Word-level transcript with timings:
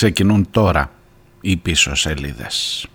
Ξεκινούν 0.00 0.50
τώρα 0.50 0.90
οι 1.40 1.56
πίσω 1.56 1.94
σελίδες. 1.94 2.86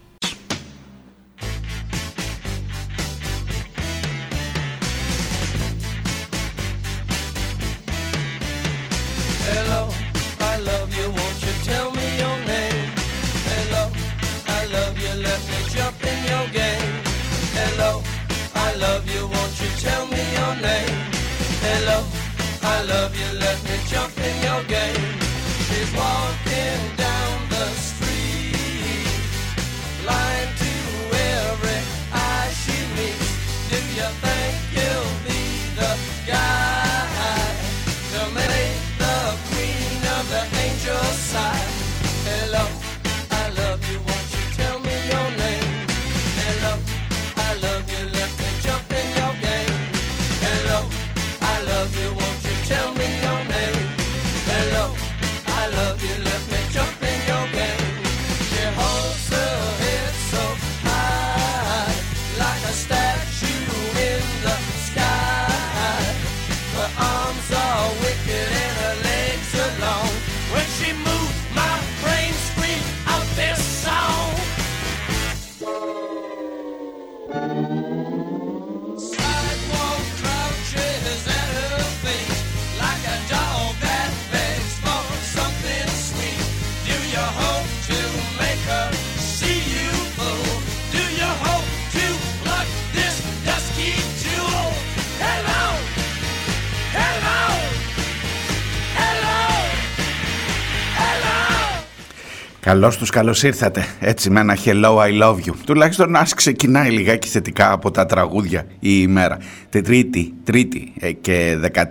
Καλώς 102.76 102.98
τους 102.98 103.09
καλώς 103.09 103.44
ήρθατε. 103.44 103.86
Έτσι 104.00 104.30
με 104.30 104.40
ένα 104.40 104.58
hello 104.66 104.98
I 104.98 105.22
love 105.22 105.36
you. 105.36 105.54
Τουλάχιστον 105.66 106.16
ας 106.16 106.34
ξεκινάει 106.34 106.90
λιγάκι 106.90 107.28
θετικά 107.28 107.72
από 107.72 107.92
τα 107.92 108.06
τραγούδια 108.06 108.66
η 108.80 108.90
ημέρα. 109.02 109.38
Τρίτη, 109.70 110.34
τρίτη 110.44 110.94
ε, 111.00 111.12
και 111.12 111.58
14 111.73 111.81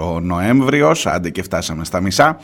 ο 0.00 0.20
Νοέμβριος, 0.20 1.06
άντε 1.06 1.30
και 1.30 1.42
φτάσαμε 1.42 1.84
στα 1.84 2.00
μισά. 2.00 2.38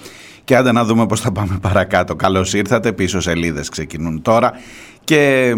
Και 0.45 0.57
άντε 0.57 0.73
να 0.73 0.85
δούμε 0.85 1.07
πώς 1.07 1.21
θα 1.21 1.33
πάμε 1.33 1.59
παρακάτω. 1.61 2.17
Καλώς 2.17 2.55
ήρθατε. 2.55 2.93
Πίσω 2.93 3.21
σελίδες 3.21 3.69
ξεκινούν 3.69 4.23
τώρα. 4.23 4.53
Και 5.05 5.55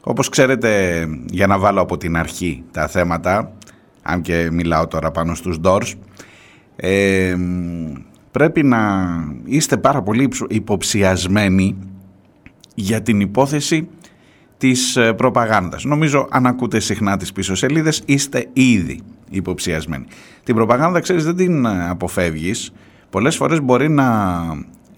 όπως 0.00 0.28
ξέρετε, 0.28 1.04
για 1.30 1.46
να 1.46 1.58
βάλω 1.58 1.80
από 1.80 1.96
την 1.96 2.16
αρχή 2.16 2.64
τα 2.70 2.88
θέματα, 2.88 3.52
αν 4.02 4.22
και 4.22 4.48
μιλάω 4.52 4.86
τώρα 4.86 5.10
πάνω 5.10 5.34
στους 5.34 5.58
doors, 5.62 5.92
ε, 6.76 7.36
πρέπει 8.30 8.62
να 8.62 9.08
είστε 9.44 9.76
πάρα 9.76 10.02
πολύ 10.02 10.28
υποψιασμένοι 10.48 11.76
για 12.74 13.02
την 13.02 13.20
υπόθεση 13.20 13.88
της 14.56 14.96
ε, 14.96 15.12
προπαγάνδας. 15.12 15.84
Νομίζω 15.84 16.28
αν 16.30 16.46
ακούτε 16.46 16.80
συχνά 16.80 17.16
τις 17.16 17.32
πίσω 17.32 17.54
σελίδες 17.54 18.02
είστε 18.06 18.48
ήδη 18.52 19.00
υποψιασμένοι. 19.30 20.06
Την 20.44 20.54
προπαγάνδα 20.54 21.00
ξέρεις 21.00 21.24
δεν 21.24 21.36
την 21.36 21.64
ε, 21.64 21.88
αποφεύγεις. 21.88 22.72
Πολλές 23.10 23.36
φορές 23.36 23.62
μπορεί 23.62 23.88
να 23.88 24.40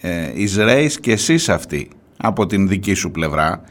ε, 0.00 0.30
εισραίεις 0.34 1.00
και 1.00 1.12
εσείς 1.12 1.48
αυτή 1.48 1.88
από 2.16 2.46
την 2.46 2.68
δική 2.68 2.94
σου 2.94 3.10
πλευρά 3.10 3.62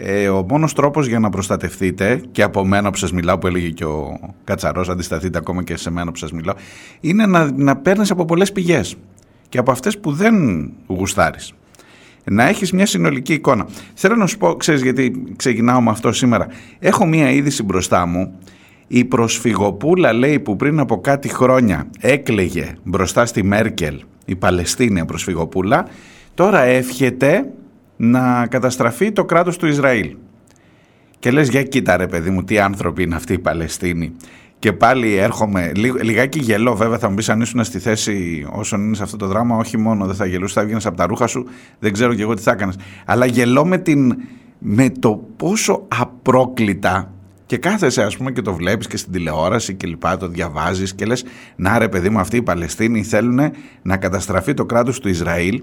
ε, 0.00 0.28
ο 0.28 0.46
μόνος 0.48 0.72
τρόπος 0.72 1.06
για 1.06 1.18
να 1.18 1.30
προστατευτείτε 1.30 2.20
και 2.32 2.42
από 2.42 2.64
μένα 2.64 2.90
που 2.90 2.96
σας 2.96 3.12
μιλάω 3.12 3.38
που 3.38 3.46
έλεγε 3.46 3.68
και 3.68 3.84
ο 3.84 4.18
Κατσαρός 4.44 4.88
αντισταθείτε 4.88 5.38
ακόμα 5.38 5.62
και 5.62 5.76
σε 5.76 5.90
μένα 5.90 6.10
που 6.10 6.16
σας 6.16 6.32
μιλάω 6.32 6.54
είναι 7.00 7.26
να, 7.26 7.50
να 7.52 7.76
παίρνεις 7.76 8.10
από 8.10 8.24
πολλές 8.24 8.52
πηγές 8.52 8.96
και 9.48 9.58
από 9.58 9.70
αυτές 9.70 9.98
που 9.98 10.12
δεν 10.12 10.34
γουστάρεις. 10.86 11.52
Να 12.24 12.48
έχεις 12.48 12.72
μια 12.72 12.86
συνολική 12.86 13.32
εικόνα. 13.32 13.66
Θέλω 13.94 14.16
να 14.16 14.26
σου 14.26 14.38
πω, 14.38 14.54
ξέρεις 14.54 14.82
γιατί 14.82 15.34
ξεκινάω 15.36 15.80
με 15.80 15.90
αυτό 15.90 16.12
σήμερα. 16.12 16.46
Έχω 16.78 17.06
μια 17.06 17.30
είδηση 17.30 17.62
μπροστά 17.62 18.06
μου. 18.06 18.38
Η 18.86 19.04
προσφυγοπούλα 19.04 20.12
λέει 20.12 20.40
που 20.40 20.56
πριν 20.56 20.78
από 20.78 21.00
κάτι 21.00 21.28
χρόνια 21.28 21.90
έκλεγε 22.00 22.74
μπροστά 22.82 23.26
στη 23.26 23.42
Μέρκελ 23.42 24.00
η 24.24 24.36
Παλαιστίνια 24.36 25.04
προσφυγοπούλα 25.04 25.86
τώρα 26.34 26.62
εύχεται 26.62 27.50
να 28.00 28.46
καταστραφεί 28.46 29.12
το 29.12 29.24
κράτος 29.24 29.56
του 29.56 29.66
Ισραήλ. 29.66 30.16
Και 31.18 31.30
λες 31.30 31.48
για 31.48 31.62
κοίτα 31.62 31.96
ρε 31.96 32.06
παιδί 32.06 32.30
μου 32.30 32.44
τι 32.44 32.58
άνθρωποι 32.58 33.02
είναι 33.02 33.14
αυτοί 33.14 33.32
οι 33.32 33.38
Παλαιστίνοι. 33.38 34.12
Και 34.58 34.72
πάλι 34.72 35.14
έρχομαι, 35.14 35.72
λιγάκι 36.02 36.38
γελό 36.38 36.76
βέβαια 36.76 36.98
θα 36.98 37.08
μου 37.08 37.14
πεις 37.14 37.28
αν 37.28 37.40
ήσουν 37.40 37.64
στη 37.64 37.78
θέση 37.78 38.46
όσον 38.50 38.84
είναι 38.84 38.94
σε 38.94 39.02
αυτό 39.02 39.16
το 39.16 39.26
δράμα 39.26 39.56
όχι 39.56 39.76
μόνο 39.78 40.06
δεν 40.06 40.14
θα 40.14 40.26
γελούσε, 40.26 40.54
θα 40.60 40.64
βγαίνεις 40.64 40.86
από 40.86 40.96
τα 40.96 41.06
ρούχα 41.06 41.26
σου 41.26 41.46
δεν 41.78 41.92
ξέρω 41.92 42.14
και 42.14 42.22
εγώ 42.22 42.34
τι 42.34 42.42
θα 42.42 42.50
έκανες 42.50 42.76
αλλά 43.04 43.26
γελώ 43.26 43.64
με, 43.64 43.78
την, 43.78 44.14
με 44.58 44.90
το 44.90 45.24
πόσο 45.36 45.84
απρόκλητα 45.88 47.12
και 47.46 47.56
κάθεσαι 47.56 48.02
ας 48.02 48.16
πούμε 48.16 48.32
και 48.32 48.42
το 48.42 48.54
βλέπεις 48.54 48.86
και 48.86 48.96
στην 48.96 49.12
τηλεόραση 49.12 49.74
και 49.74 49.86
λοιπά, 49.86 50.16
το 50.16 50.28
διαβάζεις 50.28 50.94
και 50.94 51.04
λες 51.04 51.24
να 51.56 51.78
ρε 51.78 51.88
παιδί 51.88 52.08
μου 52.08 52.18
αυτοί 52.18 52.36
οι 52.36 52.42
Παλαιστίνοι 52.42 53.02
θέλουν 53.02 53.40
να 53.82 53.96
καταστραφεί 53.96 54.54
το 54.54 54.64
κράτος 54.64 55.00
του 55.00 55.08
Ισραήλ 55.08 55.62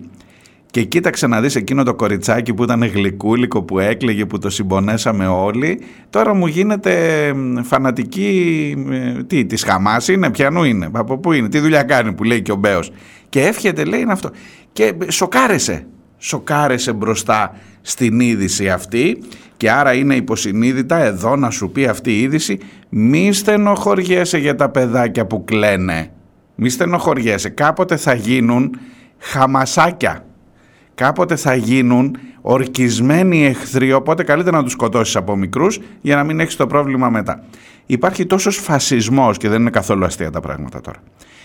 και 0.76 0.84
κοίταξε 0.84 1.28
να 1.28 1.42
δεις 1.42 1.56
εκείνο 1.56 1.84
το 1.84 1.96
κοριτσάκι 1.96 2.54
που 2.54 2.64
ήταν 2.64 2.84
γλυκούλικο 2.84 3.64
που 3.64 3.80
έκλαιγε 3.80 4.26
που 4.26 4.38
το 4.38 4.50
συμπονέσαμε 4.50 5.28
όλοι. 5.28 5.82
Τώρα 6.10 6.34
μου 6.34 6.48
γίνεται 6.48 7.34
φανατική 7.64 8.76
ε, 8.92 9.24
τι 9.24 9.46
της 9.46 9.64
Χαμάς 9.64 10.08
είναι 10.08 10.32
πιανού 10.32 10.64
είναι 10.64 10.90
από 10.92 11.18
πού 11.18 11.32
είναι 11.32 11.50
τι 11.50 11.60
δουλειά 11.60 11.84
κάνει 11.84 12.14
που 12.14 12.24
λέει 12.24 12.42
και 12.42 12.52
ο 12.52 12.56
Μπέος. 12.56 12.92
Και 13.30 13.42
εύχεται 13.42 13.84
λέει 13.84 14.00
είναι 14.00 14.12
αυτό. 14.12 14.30
Και 14.74 14.94
σοκάρεσε 15.08 15.86
σοκάρεσε 16.18 16.94
μπροστά 16.94 17.56
στην 17.82 18.20
είδηση 18.20 18.70
αυτή. 18.70 19.24
Και 19.58 19.72
άρα 19.72 19.94
είναι 19.94 20.16
υποσυνείδητα 20.16 20.98
εδώ 20.98 21.36
να 21.36 21.50
σου 21.50 21.70
πει 21.70 21.86
αυτή 21.86 22.12
η 22.12 22.22
είδηση 22.22 22.58
μη 22.90 23.34
στενοχωριέσαι 23.34 24.38
για 24.38 24.56
τα 24.56 24.70
παιδάκια 24.70 25.26
που 25.26 25.44
κλαίνε. 25.44 26.12
Μη 26.56 26.70
στενοχωριέσαι. 26.70 27.50
Κάποτε 27.50 27.98
θα 27.98 28.14
γίνουν 28.14 28.80
χαμασάκια 29.18 30.26
κάποτε 30.96 31.36
θα 31.36 31.56
γίνουν 31.56 32.18
ορκισμένοι 32.42 33.46
εχθροί, 33.46 33.94
οπότε 33.94 34.24
καλύτερα 34.24 34.58
να 34.58 34.64
τους 34.64 34.72
σκοτώσεις 34.72 35.16
από 35.16 35.36
μικρούς 35.36 35.80
για 36.02 36.16
να 36.16 36.24
μην 36.24 36.40
έχεις 36.40 36.56
το 36.56 36.68
πρόβλημα 36.68 37.10
μετά. 37.10 37.44
Υπάρχει 37.86 38.26
τόσος 38.26 38.58
φασισμός 38.58 39.38
και 39.38 39.50
δεν 39.50 39.62
είναι 39.62 39.70
καθόλου 39.70 40.06
αστεία 40.06 40.32
τα 40.32 40.40
πράγματα 40.40 40.82
τώρα. 40.82 41.00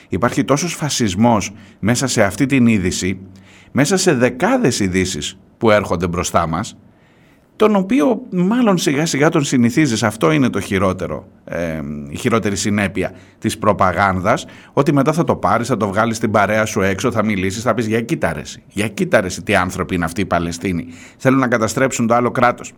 Υπάρχει 0.08 0.44
τόσος 0.44 0.74
φασισμός 0.74 1.52
μέσα 1.78 2.06
σε 2.06 2.22
αυτή 2.22 2.46
την 2.46 2.66
είδηση, 2.66 3.18
μέσα 3.72 3.96
σε 3.96 4.14
δεκάδες 4.14 4.80
ειδήσεις 4.80 5.38
που 5.58 5.70
έρχονται 5.70 6.06
μπροστά 6.06 6.46
μας, 6.46 6.76
τον 7.60 7.76
οποίο 7.76 8.22
μάλλον 8.30 8.78
σιγά 8.78 9.06
σιγά 9.06 9.28
τον 9.28 9.44
συνηθίζεις, 9.44 10.02
αυτό 10.02 10.30
είναι 10.30 10.48
το 10.50 10.60
χειρότερο, 10.60 11.26
ε, 11.44 11.80
η 12.08 12.16
χειρότερη 12.16 12.56
συνέπεια 12.56 13.12
της 13.38 13.58
προπαγάνδας, 13.58 14.46
ότι 14.72 14.92
μετά 14.92 15.12
θα 15.12 15.24
το 15.24 15.36
πάρεις, 15.36 15.68
θα 15.68 15.76
το 15.76 15.88
βγάλεις 15.88 16.16
στην 16.16 16.30
παρέα 16.30 16.64
σου 16.64 16.80
έξω, 16.80 17.10
θα 17.12 17.24
μιλήσεις, 17.24 17.62
θα 17.62 17.74
πεις 17.74 17.86
για 17.86 18.00
κοίταρεση, 18.00 18.62
για 18.68 18.88
κοίταρεση 18.88 19.42
τι 19.42 19.54
άνθρωποι 19.54 19.94
είναι 19.94 20.04
αυτοί 20.04 20.20
οι 20.20 20.26
Παλαιστίνοι, 20.26 20.86
θέλουν 21.16 21.38
να 21.38 21.48
καταστρέψουν 21.48 22.06
το 22.06 22.14
άλλο 22.14 22.30
κράτος. 22.30 22.72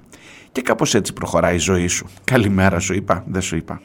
Και 0.52 0.62
κάπως 0.62 0.94
έτσι 0.94 1.12
προχωράει 1.12 1.54
η 1.54 1.58
ζωή 1.58 1.86
σου. 1.86 2.06
Καλημέρα 2.24 2.78
σου 2.78 2.94
είπα, 2.94 3.24
δεν 3.26 3.40
σου 3.40 3.56
είπα. 3.56 3.80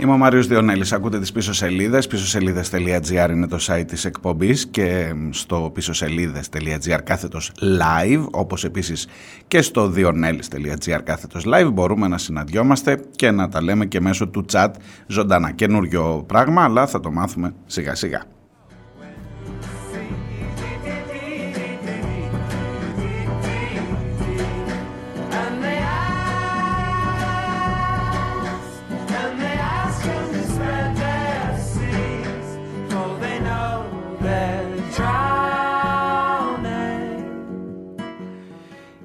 Είμαι 0.00 0.12
ο 0.12 0.16
Μάριος 0.16 0.46
Διονέλης, 0.46 0.92
ακούτε 0.92 1.18
τις 1.18 1.32
πίσω 1.32 1.52
σελίδες, 1.52 2.06
πισωσελίδες.gr 2.06 3.28
είναι 3.30 3.46
το 3.46 3.58
site 3.60 3.84
της 3.86 4.04
εκπομπής 4.04 4.66
και 4.66 5.14
στο 5.30 5.70
πισωσελίδες.gr 5.74 6.98
κάθετος 7.04 7.52
live, 7.60 8.26
όπως 8.30 8.64
επίσης 8.64 9.08
και 9.48 9.62
στο 9.62 9.88
διονέλης.gr 9.88 11.00
κάθετος 11.04 11.44
live 11.46 11.70
μπορούμε 11.72 12.08
να 12.08 12.18
συναντιόμαστε 12.18 13.00
και 13.16 13.30
να 13.30 13.48
τα 13.48 13.62
λέμε 13.62 13.86
και 13.86 14.00
μέσω 14.00 14.28
του 14.28 14.44
chat 14.52 14.70
ζωντανά. 15.06 15.50
Καινούριο 15.50 16.24
πράγμα, 16.26 16.64
αλλά 16.64 16.86
θα 16.86 17.00
το 17.00 17.10
μάθουμε 17.10 17.54
σιγά 17.66 17.94
σιγά. 17.94 18.37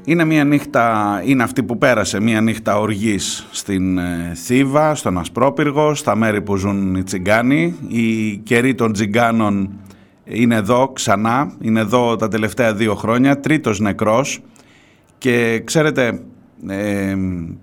Είναι 0.06 0.26
μια 0.26 0.44
νύχτα, 0.44 1.22
είναι 1.26 1.44
αυτή 1.44 1.64
που 1.64 1.78
πέρασε, 1.78 2.22
μια 2.22 2.42
νύχτα 2.42 2.80
οργής 2.80 3.48
στην 3.52 3.98
ε, 3.98 4.32
Θήβα, 4.36 4.96
στον 4.96 5.18
Ασπρόπυργο, 5.18 5.96
στα 5.96 6.16
μέρη 6.16 6.42
που 6.42 6.56
ζουν 6.56 6.96
οι 6.96 7.04
τσιγκάνοι. 7.04 7.76
Η 7.88 8.38
καιρή 8.38 8.76
των 8.76 8.94
τσιγκάνων 8.94 9.70
είναι 10.24 10.56
εδώ 10.56 10.92
ξανά, 10.94 11.54
είναι 11.62 11.80
εδώ 11.80 12.16
τα 12.16 12.28
τελευταία 12.28 12.74
δύο 12.74 12.96
χρόνια, 12.96 13.40
τρίτος 13.40 13.80
νεκρός 13.80 14.42
και 15.18 15.62
ξέρετε 15.64 16.22
ε, 16.68 17.16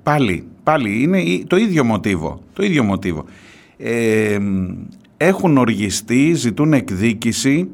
πάλι, 0.03 0.45
πάλι 0.63 1.03
είναι 1.03 1.23
το 1.47 1.57
ίδιο 1.57 1.85
μοτίβο, 1.85 2.43
το 2.53 2.63
ίδιο 2.65 2.83
μοτίβο. 2.83 3.25
Ε, 3.77 4.39
έχουν 5.17 5.59
οργιστεί, 5.59 6.33
ζητούν 6.35 6.73
εκδίκηση, 6.73 7.69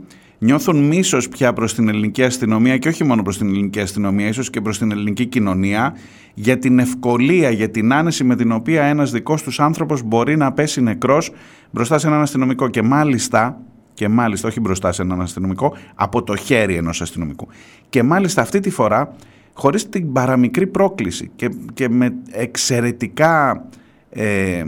νιώθουν 0.46 0.86
μίσος 0.86 1.28
πια 1.28 1.52
προς 1.52 1.74
την 1.74 1.88
ελληνική 1.88 2.22
αστυνομία 2.22 2.78
και 2.78 2.88
όχι 2.88 3.04
μόνο 3.04 3.22
προς 3.22 3.38
την 3.38 3.48
ελληνική 3.48 3.80
αστυνομία, 3.80 4.28
ίσως 4.28 4.50
και 4.50 4.60
προς 4.60 4.78
την 4.78 4.90
ελληνική 4.90 5.26
κοινωνία 5.26 5.96
για 6.34 6.58
την 6.58 6.78
ευκολία, 6.78 7.50
για 7.50 7.70
την 7.70 7.92
άνεση 7.92 8.24
με 8.24 8.36
την 8.36 8.52
οποία 8.52 8.84
ένας 8.84 9.10
δικός 9.10 9.42
τους 9.42 9.60
άνθρωπος 9.60 10.02
μπορεί 10.02 10.36
να 10.36 10.52
πέσει 10.52 10.80
νεκρός 10.80 11.32
μπροστά 11.70 11.98
σε 11.98 12.06
έναν 12.06 12.20
αστυνομικό 12.20 12.68
και 12.68 12.82
μάλιστα 12.82 13.60
και 13.94 14.08
μάλιστα 14.08 14.48
όχι 14.48 14.60
μπροστά 14.60 14.92
σε 14.92 15.02
έναν 15.02 15.20
αστυνομικό, 15.20 15.76
από 15.94 16.22
το 16.22 16.36
χέρι 16.36 16.74
ενός 16.74 17.00
αστυνομικού. 17.00 17.48
Και 17.88 18.02
μάλιστα 18.02 18.42
αυτή 18.42 18.60
τη 18.60 18.70
φορά 18.70 19.16
χωρίς 19.52 19.88
την 19.88 20.12
παραμικρή 20.12 20.66
πρόκληση 20.66 21.30
και, 21.36 21.50
και 21.74 21.88
με 21.88 22.14
εξαιρετικά 22.30 23.64
ε, 24.10 24.64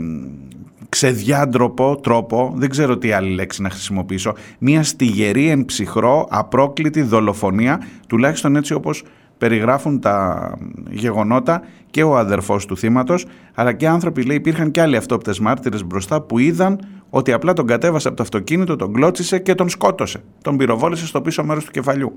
ξεδιάντροπο 0.89 1.99
τρόπο, 2.03 2.53
δεν 2.55 2.69
ξέρω 2.69 2.97
τι 2.97 3.11
άλλη 3.11 3.29
λέξη 3.29 3.61
να 3.61 3.69
χρησιμοποιήσω, 3.69 4.33
μια 4.59 4.83
στιγερή 4.83 5.49
εν 5.49 5.65
ψυχρό 5.65 6.27
απρόκλητη 6.29 7.01
δολοφονία, 7.01 7.81
τουλάχιστον 8.07 8.55
έτσι 8.55 8.73
όπως 8.73 9.03
περιγράφουν 9.37 9.99
τα 9.99 10.49
γεγονότα 10.89 11.61
και 11.89 12.03
ο 12.03 12.17
αδερφός 12.17 12.65
του 12.65 12.77
θύματος, 12.77 13.25
αλλά 13.53 13.73
και 13.73 13.87
άνθρωποι, 13.87 14.23
λέει, 14.23 14.35
υπήρχαν 14.35 14.71
και 14.71 14.81
άλλοι 14.81 14.95
αυτόπτες 14.95 15.39
μάρτυρες 15.39 15.85
μπροστά 15.85 16.21
που 16.21 16.39
είδαν 16.39 16.79
ότι 17.09 17.31
απλά 17.31 17.53
τον 17.53 17.67
κατέβασε 17.67 18.07
από 18.07 18.17
το 18.17 18.23
αυτοκίνητο, 18.23 18.75
τον 18.75 18.93
κλώτσισε 18.93 19.39
και 19.39 19.55
τον 19.55 19.69
σκότωσε. 19.69 20.23
Τον 20.41 20.57
πυροβόλησε 20.57 21.05
στο 21.05 21.21
πίσω 21.21 21.43
μέρος 21.43 21.65
του 21.65 21.71
κεφαλιού. 21.71 22.13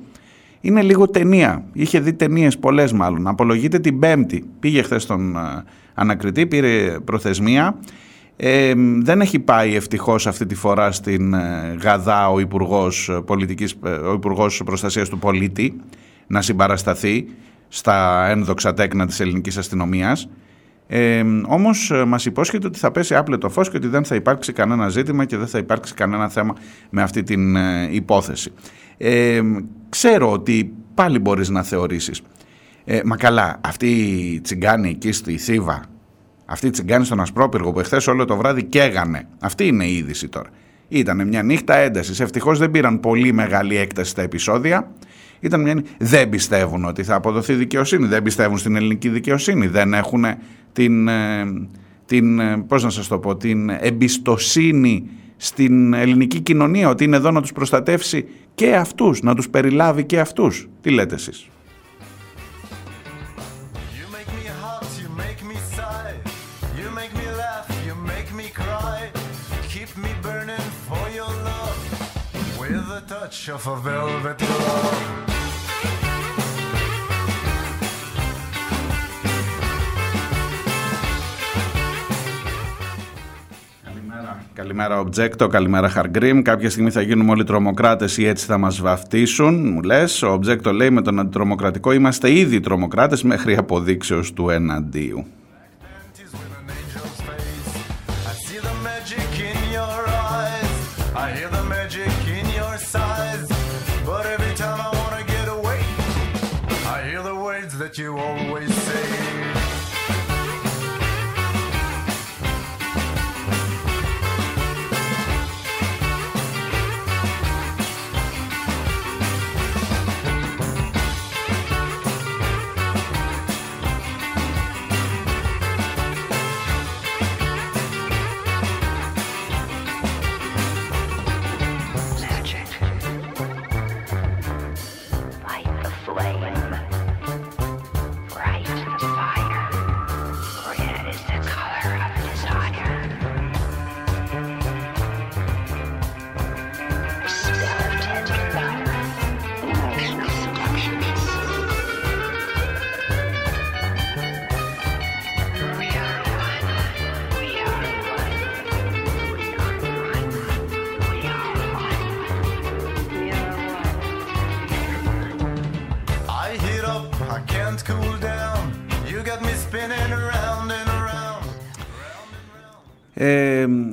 Είναι 0.61 0.83
λίγο 0.83 1.09
ταινία. 1.09 1.65
Είχε 1.73 2.01
δει 2.01 2.13
ταινίες 2.13 2.59
πολλές 2.59 2.93
μάλλον. 2.93 3.27
Απολογείται 3.27 3.79
την 3.79 3.99
Πέμπτη. 3.99 4.45
Πήγε 4.61 4.83
χθες 4.83 5.03
στον 5.03 5.37
ε, 5.37 5.41
ανακριτή, 5.95 6.47
πήρε 6.47 6.99
προθεσμία. 7.05 7.77
Ε, 8.37 8.73
δεν 9.03 9.21
έχει 9.21 9.39
πάει 9.39 9.75
ευτυχώς 9.75 10.27
αυτή 10.27 10.47
τη 10.47 10.55
φορά 10.55 10.93
στην 10.93 11.35
ε, 11.35 11.77
Γαδά 11.83 12.29
ο 12.31 12.41
Υπουργός, 12.41 13.09
ε, 13.09 13.21
Πολιτικής, 13.27 13.77
ο 14.09 14.13
Υπουργός 14.13 14.63
Προστασίας 14.65 15.09
του 15.09 15.19
Πολίτη 15.19 15.81
να 16.27 16.43
συμπαρασταθεί 16.43 17.27
στα 17.69 18.27
ένδοξα 18.29 18.75
τέκνα 18.75 19.07
της 19.07 19.21
ελληνικής 19.21 19.57
αστυνομίας. 19.57 20.29
Ε, 20.87 21.25
όμως 21.47 21.93
μας 22.07 22.25
υπόσχεται 22.25 22.67
ότι 22.67 22.79
θα 22.79 22.91
πέσει 22.91 23.15
άπλετο 23.15 23.49
φως 23.49 23.71
και 23.71 23.77
ότι 23.77 23.89
δεν 23.89 24.05
θα 24.05 24.15
υπάρξει 24.15 24.53
κανένα 24.53 24.89
ζήτημα 24.89 25.25
και 25.25 25.37
δεν 25.37 25.47
θα 25.47 25.59
υπάρξει 25.59 25.95
κανένα 25.95 26.29
θέμα 26.29 26.55
με 26.91 27.03
αυτή 27.03 27.23
την 27.23 27.57
υπόθεση. 27.91 28.53
Ε, 28.97 29.41
ξέρω 29.89 30.33
ότι 30.33 30.73
πάλι 30.95 31.19
μπορείς 31.19 31.49
να 31.49 31.63
θεωρήσεις 31.63 32.23
ε, 32.85 33.01
μα 33.05 33.17
καλά, 33.17 33.61
αυτή 33.65 33.87
η 34.35 34.41
τσιγκάνη 34.41 34.89
εκεί 34.89 35.13
στη 35.13 35.37
Θήβα 35.37 35.85
αυτή 36.53 36.67
η 36.67 36.71
τσιγκάνη 36.71 37.05
στον 37.05 37.21
Ασπρόπυργο 37.21 37.73
που 37.73 37.81
εχθές 37.81 38.07
όλο 38.07 38.25
το 38.25 38.37
βράδυ 38.37 38.63
καίγανε. 38.63 39.29
Αυτή 39.41 39.67
είναι 39.67 39.85
η 39.85 39.97
είδηση 39.97 40.29
τώρα. 40.29 40.49
Ήταν 40.89 41.29
μια 41.29 41.43
νύχτα 41.43 41.75
έντασης. 41.75 42.21
Ευτυχώς 42.21 42.59
δεν 42.59 42.71
πήραν 42.71 43.01
πολύ 43.01 43.33
μεγάλη 43.33 43.77
έκταση 43.77 44.15
τα 44.15 44.23
επεισόδια. 44.23 44.93
Ήταν 45.41 45.61
μια... 45.61 45.83
Δεν 45.99 46.29
πιστεύουν 46.29 46.85
ότι 46.85 47.03
θα 47.03 47.15
αποδοθεί 47.15 47.55
δικαιοσύνη. 47.55 48.07
Δεν 48.07 48.23
πιστεύουν 48.23 48.59
στην 48.59 48.77
ελληνική 48.77 49.09
δικαιοσύνη. 49.09 49.67
Δεν 49.67 49.95
έχουν 49.95 50.25
την, 50.73 51.09
ε, 51.09 51.45
την, 52.07 52.41
ε, 52.41 52.65
πώς 52.67 52.83
να 52.83 52.91
σας 52.91 53.09
το 53.09 53.19
πω, 53.19 53.37
την 53.37 53.69
εμπιστοσύνη 53.69 55.11
στην 55.37 55.95
ελληνική 55.95 56.41
κοινωνία 56.41 56.89
ότι 56.89 57.05
είναι 57.05 57.17
εδώ 57.17 57.31
να 57.31 57.41
τους 57.41 57.53
προστατεύσει 57.53 58.29
και 58.55 58.75
αυτούς, 58.75 59.23
να 59.23 59.35
τους 59.35 59.49
περιλάβει 59.49 60.05
και 60.05 60.21
αυτούς. 60.21 60.69
Τι 60.81 60.91
λέτε 60.91 61.15
εσείς; 61.15 61.49
Touch 73.13 73.49
of 73.55 73.67
a 73.67 73.77
velvet 73.89 74.39
glove. 74.39 75.23
Καλημέρα 84.55 85.05
Objecto, 85.05 85.49
καλημέρα 85.51 85.93
Hargrim. 85.97 86.41
Κάποια 86.43 86.71
στιγμή 86.71 86.91
θα 86.91 87.03
γίνουμε 87.03 87.31
όλοι 87.31 87.45
τρομοκράτες 87.45 88.19
ή 88.19 88.27
έτσι 88.27 88.47
θα 88.47 88.59
μας 88.59 88.81
βαφτίσουν. 88.81 89.71
Μου 89.71 89.83
λες, 89.83 90.23
ο 90.23 90.41
Objecto 90.41 90.73
λέει 90.73 90.91
με 90.91 91.03
τον 91.03 91.19
αντιτρομοκρατικό 91.19 91.93
είμαστε 91.93 92.33
ήδη 92.33 92.61
τρομοκράτες 92.61 93.23
μέχρι 93.23 93.57
αποδείξεως 93.57 94.33
του 94.33 94.51
εναντίου. 94.51 95.27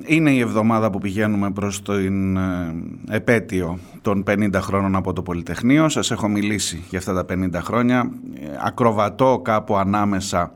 Είναι 0.10 0.32
η 0.32 0.40
εβδομάδα 0.40 0.90
που 0.90 0.98
πηγαίνουμε 0.98 1.52
προς 1.52 1.82
την 1.82 2.38
ε, 2.38 2.76
επέτειο 3.10 3.80
των 4.02 4.24
50 4.28 4.50
χρόνων 4.56 4.96
από 4.96 5.14
το 5.14 5.22
Πολυτεχνείο. 5.22 5.90
Σας 5.90 6.12
έχω 6.12 6.28
μιλήσει 6.28 6.84
για 6.90 7.00
αυτά 7.00 7.14
τα 7.14 7.26
50 7.34 7.50
χρόνια. 7.54 8.12
Ε, 8.36 8.46
ακροβατώ 8.66 9.42
κάπου 9.44 9.78
ανάμεσα 9.78 10.54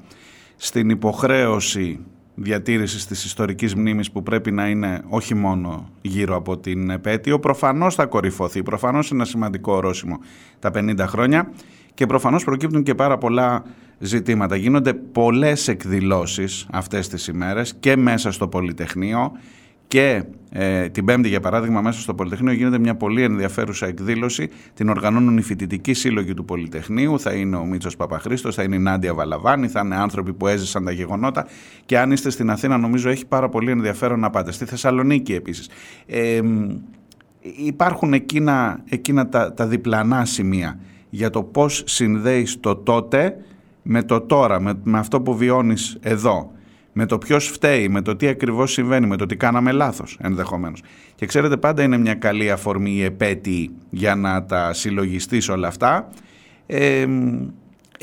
στην 0.55 0.89
υποχρέωση 0.89 1.99
διατήρησης 2.35 3.05
της 3.05 3.25
ιστορικής 3.25 3.75
μνήμης 3.75 4.11
που 4.11 4.23
πρέπει 4.23 4.51
να 4.51 4.69
είναι 4.69 5.01
όχι 5.07 5.35
μόνο 5.35 5.89
γύρω 6.01 6.35
από 6.35 6.57
την 6.57 6.89
επέτειο, 6.89 7.39
προφανώς 7.39 7.95
θα 7.95 8.05
κορυφωθεί, 8.05 8.63
προφανώς 8.63 9.09
είναι 9.09 9.19
ένα 9.19 9.29
σημαντικό 9.29 9.73
ορόσημο 9.73 10.19
τα 10.59 10.71
50 10.73 10.95
χρόνια 10.99 11.51
και 11.93 12.05
προφανώς 12.05 12.43
προκύπτουν 12.43 12.83
και 12.83 12.95
πάρα 12.95 13.17
πολλά 13.17 13.63
ζητήματα. 13.99 14.55
Γίνονται 14.55 14.93
πολλές 14.93 15.67
εκδηλώσεις 15.67 16.67
αυτές 16.71 17.07
τις 17.07 17.27
ημέρες 17.27 17.75
και 17.79 17.95
μέσα 17.95 18.31
στο 18.31 18.47
Πολυτεχνείο 18.47 19.31
και 19.93 20.23
ε, 20.49 20.89
την 20.89 21.05
Πέμπτη, 21.05 21.27
για 21.27 21.39
παράδειγμα, 21.39 21.81
μέσα 21.81 21.99
στο 21.99 22.13
Πολυτεχνείο 22.13 22.53
γίνεται 22.53 22.79
μια 22.79 22.95
πολύ 22.95 23.23
ενδιαφέρουσα 23.23 23.87
εκδήλωση. 23.87 24.49
Την 24.73 24.89
οργανώνουν 24.89 25.37
οι 25.37 25.41
φοιτητικοί 25.41 25.93
σύλλογοι 25.93 26.33
του 26.33 26.45
Πολυτεχνείου. 26.45 27.19
Θα 27.19 27.33
είναι 27.33 27.55
ο 27.55 27.65
Μίτσο 27.65 27.89
Παπαχρήστος, 27.97 28.55
θα 28.55 28.63
είναι 28.63 28.75
η 28.75 28.79
Νάντια 28.79 29.13
Βαλαβάνη, 29.13 29.67
θα 29.67 29.81
είναι 29.85 29.95
άνθρωποι 29.95 30.33
που 30.33 30.47
έζησαν 30.47 30.85
τα 30.85 30.91
γεγονότα. 30.91 31.47
Και 31.85 31.99
αν 31.99 32.11
είστε 32.11 32.29
στην 32.29 32.49
Αθήνα, 32.49 32.77
νομίζω 32.77 33.09
έχει 33.09 33.25
πάρα 33.25 33.49
πολύ 33.49 33.71
ενδιαφέρον 33.71 34.19
να 34.19 34.29
πάτε. 34.29 34.51
Στη 34.51 34.65
Θεσσαλονίκη 34.65 35.33
επίσης. 35.33 35.69
Ε, 36.05 36.41
υπάρχουν 37.55 38.13
εκείνα, 38.13 38.83
εκείνα 38.89 39.29
τα, 39.29 39.53
τα 39.53 39.67
διπλανά 39.67 40.25
σημεία 40.25 40.79
για 41.09 41.29
το 41.29 41.43
πώς 41.43 41.83
συνδέεις 41.85 42.59
το 42.59 42.75
τότε 42.75 43.35
με 43.83 44.03
το 44.03 44.21
τώρα, 44.21 44.59
με, 44.61 44.79
με 44.83 44.99
αυτό 44.99 45.21
που 45.21 45.37
βιώνεις 45.37 45.97
εδώ 46.01 46.51
με 46.95 47.05
το 47.05 47.17
ποιος 47.17 47.47
φταίει, 47.47 47.89
με 47.89 48.01
το 48.01 48.15
τι 48.15 48.27
ακριβώς 48.27 48.71
συμβαίνει, 48.71 49.07
με 49.07 49.17
το 49.17 49.25
τι 49.25 49.35
κάναμε 49.35 49.71
λάθος 49.71 50.17
ενδεχομένως. 50.21 50.81
Και 51.15 51.25
ξέρετε, 51.25 51.57
πάντα 51.57 51.83
είναι 51.83 51.97
μια 51.97 52.13
καλή 52.13 52.51
αφορμή 52.51 52.91
η 52.91 53.03
επέτειη 53.03 53.71
για 53.89 54.15
να 54.15 54.45
τα 54.45 54.73
συλλογιστείς 54.73 55.49
όλα 55.49 55.67
αυτά. 55.67 56.09
Ε, 56.65 57.05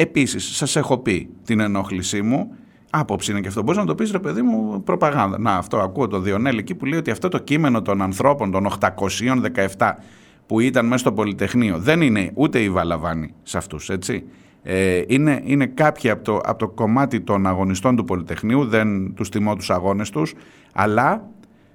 Επίσης, 0.01 0.57
σας 0.57 0.77
έχω 0.77 0.99
πει 0.99 1.29
την 1.45 1.61
ενόχλησή 1.61 2.23
μου. 2.23 2.55
Άποψη 2.91 3.31
είναι 3.31 3.41
και 3.41 3.49
αυτό. 3.49 3.63
Μπορείς 3.63 3.81
να 3.81 3.87
το 3.87 3.95
πεις, 3.95 4.11
ρε 4.11 4.19
παιδί 4.19 4.43
μου, 4.43 4.83
προπαγάνδα. 4.83 5.39
Να, 5.39 5.57
αυτό 5.57 5.79
ακούω 5.79 6.09
το 6.09 6.21
Διονέλη 6.21 6.59
εκεί 6.59 6.75
που 6.75 6.85
λέει 6.85 6.99
ότι 6.99 7.11
αυτό 7.11 7.29
το 7.29 7.39
κείμενο 7.39 7.83
των 7.83 8.03
ανθρώπων 8.03 8.51
των 8.51 8.69
817 9.77 9.93
που 10.47 10.61
ήταν 10.61 10.87
μέσα 10.87 10.99
στο 10.99 11.13
Πολυτεχνείο 11.13 11.79
δεν 11.79 12.01
είναι 12.01 12.31
ούτε 12.35 12.59
η 12.59 12.71
Βαλαβάνη 12.71 13.35
σε 13.43 13.59
αυτούς, 13.59 13.89
έτσι. 13.91 14.25
Ε, 14.63 15.03
είναι, 15.07 15.41
είναι 15.45 15.67
κάποιοι 15.67 16.11
από 16.11 16.25
το, 16.25 16.41
από 16.45 16.59
το 16.59 16.69
κομμάτι 16.69 17.21
των 17.21 17.47
αγωνιστών 17.47 17.97
του 17.97 18.05
Πολυτεχνείου, 18.05 18.65
δεν 18.65 19.15
τους 19.15 19.29
τιμώ 19.29 19.57
τους 19.57 19.71
αγώνες 19.71 20.11
τους, 20.11 20.35
αλλά 20.73 21.29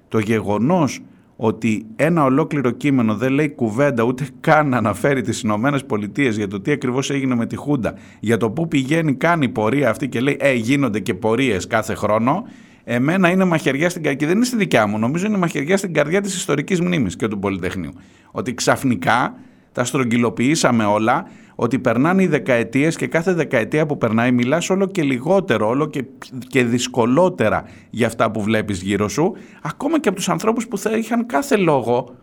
το 0.08 0.18
γεγονός 0.18 1.00
ότι 1.36 1.86
ένα 1.96 2.24
ολόκληρο 2.24 2.70
κείμενο 2.70 3.14
δεν 3.14 3.32
λέει 3.32 3.50
κουβέντα 3.50 4.02
ούτε 4.02 4.26
καν 4.40 4.68
να 4.68 4.76
αναφέρει 4.76 5.22
τις 5.22 5.40
Ηνωμένες 5.40 5.84
Πολιτείες 5.84 6.36
για 6.36 6.48
το 6.48 6.60
τι 6.60 6.72
ακριβώς 6.72 7.10
έγινε 7.10 7.34
με 7.34 7.46
τη 7.46 7.56
Χούντα, 7.56 7.94
για 8.20 8.36
το 8.36 8.50
πού 8.50 8.68
πηγαίνει, 8.68 9.14
κάνει 9.14 9.48
πορεία 9.48 9.90
αυτή 9.90 10.08
και 10.08 10.20
λέει 10.20 10.36
«Ε, 10.40 10.52
γίνονται 10.52 11.00
και 11.00 11.14
πορείες 11.14 11.66
κάθε 11.66 11.94
χρόνο», 11.94 12.44
εμένα 12.84 13.30
είναι 13.30 13.44
μαχαιριά 13.44 13.90
στην 13.90 14.02
καρδιά, 14.02 14.20
και 14.20 14.26
δεν 14.26 14.36
είναι 14.36 14.44
στη 14.44 14.56
δικιά 14.56 14.86
μου, 14.86 14.98
νομίζω 14.98 15.26
είναι 15.26 15.38
μαχαιριά 15.38 15.76
στην 15.76 15.92
καρδιά 15.92 16.20
της 16.20 16.34
ιστορικής 16.34 16.80
μνήμης 16.80 17.16
και 17.16 17.28
του 17.28 17.38
Πολυτεχνείου. 17.38 17.92
Ότι 18.30 18.54
ξαφνικά 18.54 19.34
τα 19.72 19.84
στρογγυλοποιήσαμε 19.84 20.84
όλα, 20.84 21.28
ότι 21.56 21.78
περνάνε 21.78 22.22
οι 22.22 22.26
δεκαετίες 22.26 22.96
και 22.96 23.06
κάθε 23.06 23.32
δεκαετία 23.32 23.86
που 23.86 23.98
περνάει 23.98 24.32
μιλάς 24.32 24.70
όλο 24.70 24.86
και 24.86 25.02
λιγότερο, 25.02 25.68
όλο 25.68 25.86
και, 25.86 26.04
και 26.46 26.64
δυσκολότερα 26.64 27.64
για 27.90 28.06
αυτά 28.06 28.30
που 28.30 28.42
βλέπεις 28.42 28.82
γύρω 28.82 29.08
σου, 29.08 29.36
ακόμα 29.62 30.00
και 30.00 30.08
από 30.08 30.16
τους 30.16 30.28
ανθρώπους 30.28 30.68
που 30.68 30.78
θα 30.78 30.96
είχαν 30.96 31.26
κάθε 31.26 31.56
λόγο 31.56 32.14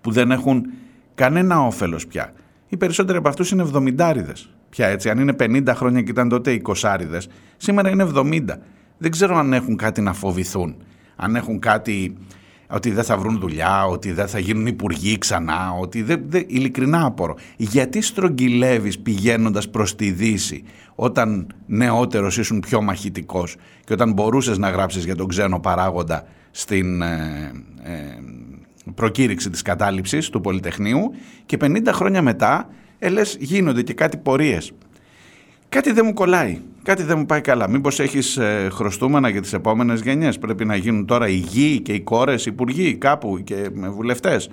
που 0.00 0.10
δεν 0.10 0.30
έχουν 0.30 0.66
κανένα 1.14 1.66
όφελος 1.66 2.06
πια. 2.06 2.32
Οι 2.68 2.76
περισσότεροι 2.76 3.18
από 3.18 3.28
αυτούς 3.28 3.50
είναι 3.50 3.62
εβδομηντάριδες. 3.62 4.50
Πια 4.70 4.86
έτσι, 4.86 5.10
αν 5.10 5.18
είναι 5.18 5.36
50 5.38 5.72
χρόνια 5.74 6.02
και 6.02 6.10
ήταν 6.10 6.28
τότε 6.28 6.60
20 6.82 6.98
σήμερα 7.56 7.90
είναι 7.90 8.10
70. 8.14 8.40
Δεν 8.98 9.10
ξέρω 9.10 9.36
αν 9.36 9.52
έχουν 9.52 9.76
κάτι 9.76 10.00
να 10.00 10.12
φοβηθούν, 10.12 10.76
αν 11.16 11.36
έχουν 11.36 11.58
κάτι 11.58 12.16
ότι 12.68 12.90
δεν 12.90 13.04
θα 13.04 13.16
βρουν 13.16 13.38
δουλειά, 13.38 13.86
ότι 13.86 14.12
δεν 14.12 14.28
θα 14.28 14.38
γίνουν 14.38 14.66
υπουργοί 14.66 15.18
ξανά, 15.18 15.72
ότι 15.80 16.02
δεν, 16.02 16.22
δεν, 16.26 16.44
ειλικρινά 16.46 17.04
απορώ. 17.04 17.36
Γιατί 17.56 18.00
στρογγυλεύεις 18.00 18.98
πηγαίνοντας 18.98 19.70
προς 19.70 19.96
τη 19.96 20.10
Δύση 20.10 20.62
όταν 20.94 21.46
νεότερος 21.66 22.38
ήσουν 22.38 22.60
πιο 22.60 22.82
μαχητικός 22.82 23.56
και 23.84 23.92
όταν 23.92 24.12
μπορούσες 24.12 24.58
να 24.58 24.70
γράψεις 24.70 25.04
για 25.04 25.16
τον 25.16 25.28
ξένο 25.28 25.60
παράγοντα 25.60 26.26
στην 26.50 27.02
ε, 27.02 27.52
ε, 27.82 27.92
προκήρυξη 28.94 29.50
της 29.50 29.62
κατάληψης 29.62 30.28
του 30.28 30.40
Πολυτεχνείου 30.40 31.14
και 31.46 31.56
50 31.60 31.88
χρόνια 31.92 32.22
μετά 32.22 32.68
ε, 32.98 33.08
λες, 33.08 33.36
γίνονται 33.40 33.82
και 33.82 33.94
κάτι 33.94 34.16
πορείες. 34.16 34.72
Κάτι 35.68 35.92
δεν 35.92 36.04
μου 36.06 36.12
κολλάει. 36.12 36.60
Κάτι 36.86 37.02
δεν 37.02 37.18
μου 37.18 37.26
πάει 37.26 37.40
καλά. 37.40 37.68
Μήπως 37.68 38.00
έχεις 38.00 38.36
ε, 38.36 38.68
χρωστούμενα 38.72 39.28
για 39.28 39.40
τις 39.40 39.52
επόμενες 39.52 40.00
γενιές; 40.00 40.38
Πρέπει 40.38 40.64
να 40.64 40.76
γίνουν 40.76 41.06
τώρα 41.06 41.28
οι 41.28 41.34
γη 41.34 41.80
και 41.80 41.92
οι 41.92 42.00
κόρες 42.00 42.46
υπουργοί 42.46 42.96
κάπου 42.96 43.42
και 43.44 43.70
βουλευτές. 43.72 44.50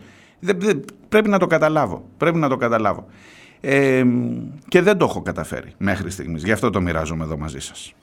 Πρέπει 1.09 1.29
να 1.29 1.39
το 1.39 1.47
καταλάβω. 1.47 2.09
Πρέπει 2.17 2.37
να 2.37 2.49
το 2.49 2.57
καταλάβω. 2.57 3.05
Ε, 3.61 4.03
και 4.67 4.81
δεν 4.81 4.97
το 4.97 5.05
έχω 5.05 5.21
καταφέρει 5.21 5.73
μέχρι 5.77 6.09
στιγμής. 6.09 6.43
Γι' 6.43 6.51
αυτό 6.51 6.69
το 6.69 6.81
μοιράζομαι 6.81 7.23
εδώ 7.23 7.37
μαζί 7.37 7.59
σας. 7.59 7.93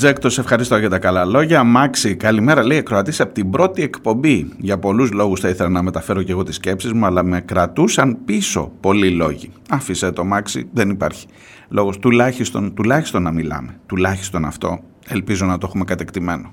Objectors, 0.00 0.38
ευχαριστώ 0.38 0.76
για 0.76 0.88
τα 0.88 0.98
καλά 0.98 1.24
λόγια. 1.24 1.64
Μάξι, 1.64 2.16
καλημέρα, 2.16 2.64
λέει 2.64 2.78
εκροατής 2.78 3.20
από 3.20 3.34
την 3.34 3.50
πρώτη 3.50 3.82
εκπομπή. 3.82 4.52
Για 4.58 4.78
πολλούς 4.78 5.12
λόγους 5.12 5.40
θα 5.40 5.48
ήθελα 5.48 5.68
να 5.68 5.82
μεταφέρω 5.82 6.22
και 6.22 6.32
εγώ 6.32 6.42
τις 6.42 6.54
σκέψεις 6.54 6.92
μου, 6.92 7.06
αλλά 7.06 7.22
με 7.22 7.40
κρατούσαν 7.40 8.18
πίσω 8.24 8.72
πολλοί 8.80 9.10
λόγοι. 9.10 9.52
Άφησε 9.68 10.12
το 10.12 10.24
Μάξι, 10.24 10.68
δεν 10.72 10.90
υπάρχει 10.90 11.26
λόγος. 11.68 11.98
Τουλάχιστον, 11.98 12.74
τουλάχιστον 12.74 13.22
να 13.22 13.32
μιλάμε. 13.32 13.80
Τουλάχιστον 13.86 14.44
αυτό. 14.44 14.78
Ελπίζω 15.08 15.46
να 15.46 15.58
το 15.58 15.66
έχουμε 15.68 15.84
κατεκτημένο. 15.84 16.52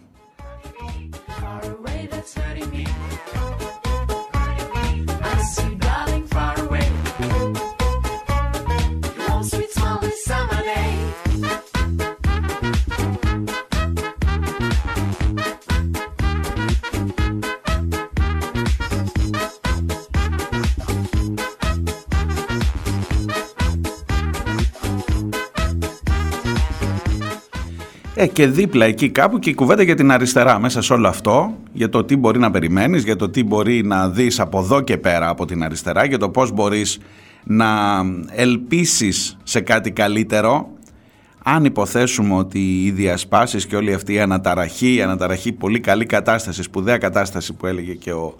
Ε, 28.17 28.27
και 28.27 28.47
δίπλα 28.47 28.85
εκεί 28.85 29.09
κάπου 29.09 29.39
και 29.39 29.49
η 29.49 29.53
κουβέντα 29.53 29.83
για 29.83 29.95
την 29.95 30.11
αριστερά 30.11 30.59
μέσα 30.59 30.81
σε 30.81 30.93
όλο 30.93 31.07
αυτό, 31.07 31.53
για 31.73 31.89
το 31.89 32.03
τι 32.03 32.15
μπορεί 32.15 32.39
να 32.39 32.51
περιμένεις, 32.51 33.03
για 33.03 33.15
το 33.15 33.29
τι 33.29 33.43
μπορεί 33.43 33.83
να 33.85 34.09
δεις 34.09 34.39
από 34.39 34.59
εδώ 34.59 34.81
και 34.81 34.97
πέρα 34.97 35.29
από 35.29 35.45
την 35.45 35.63
αριστερά, 35.63 36.05
για 36.05 36.17
το 36.17 36.29
πώς 36.29 36.51
μπορείς 36.51 36.99
να 37.43 37.67
ελπίσεις 38.31 39.37
σε 39.43 39.59
κάτι 39.59 39.91
καλύτερο, 39.91 40.69
αν 41.43 41.65
υποθέσουμε 41.65 42.35
ότι 42.35 42.83
οι 42.83 42.91
διασπάσεις 42.91 43.65
και 43.65 43.75
όλη 43.75 43.93
αυτή 43.93 44.13
η 44.13 44.19
αναταραχή, 44.19 44.95
η 44.95 45.01
αναταραχή 45.01 45.51
πολύ 45.51 45.79
καλή 45.79 46.05
κατάσταση, 46.05 46.63
σπουδαία 46.63 46.97
κατάσταση 46.97 47.53
που 47.53 47.65
έλεγε 47.65 47.93
και 47.93 48.11
ο 48.11 48.35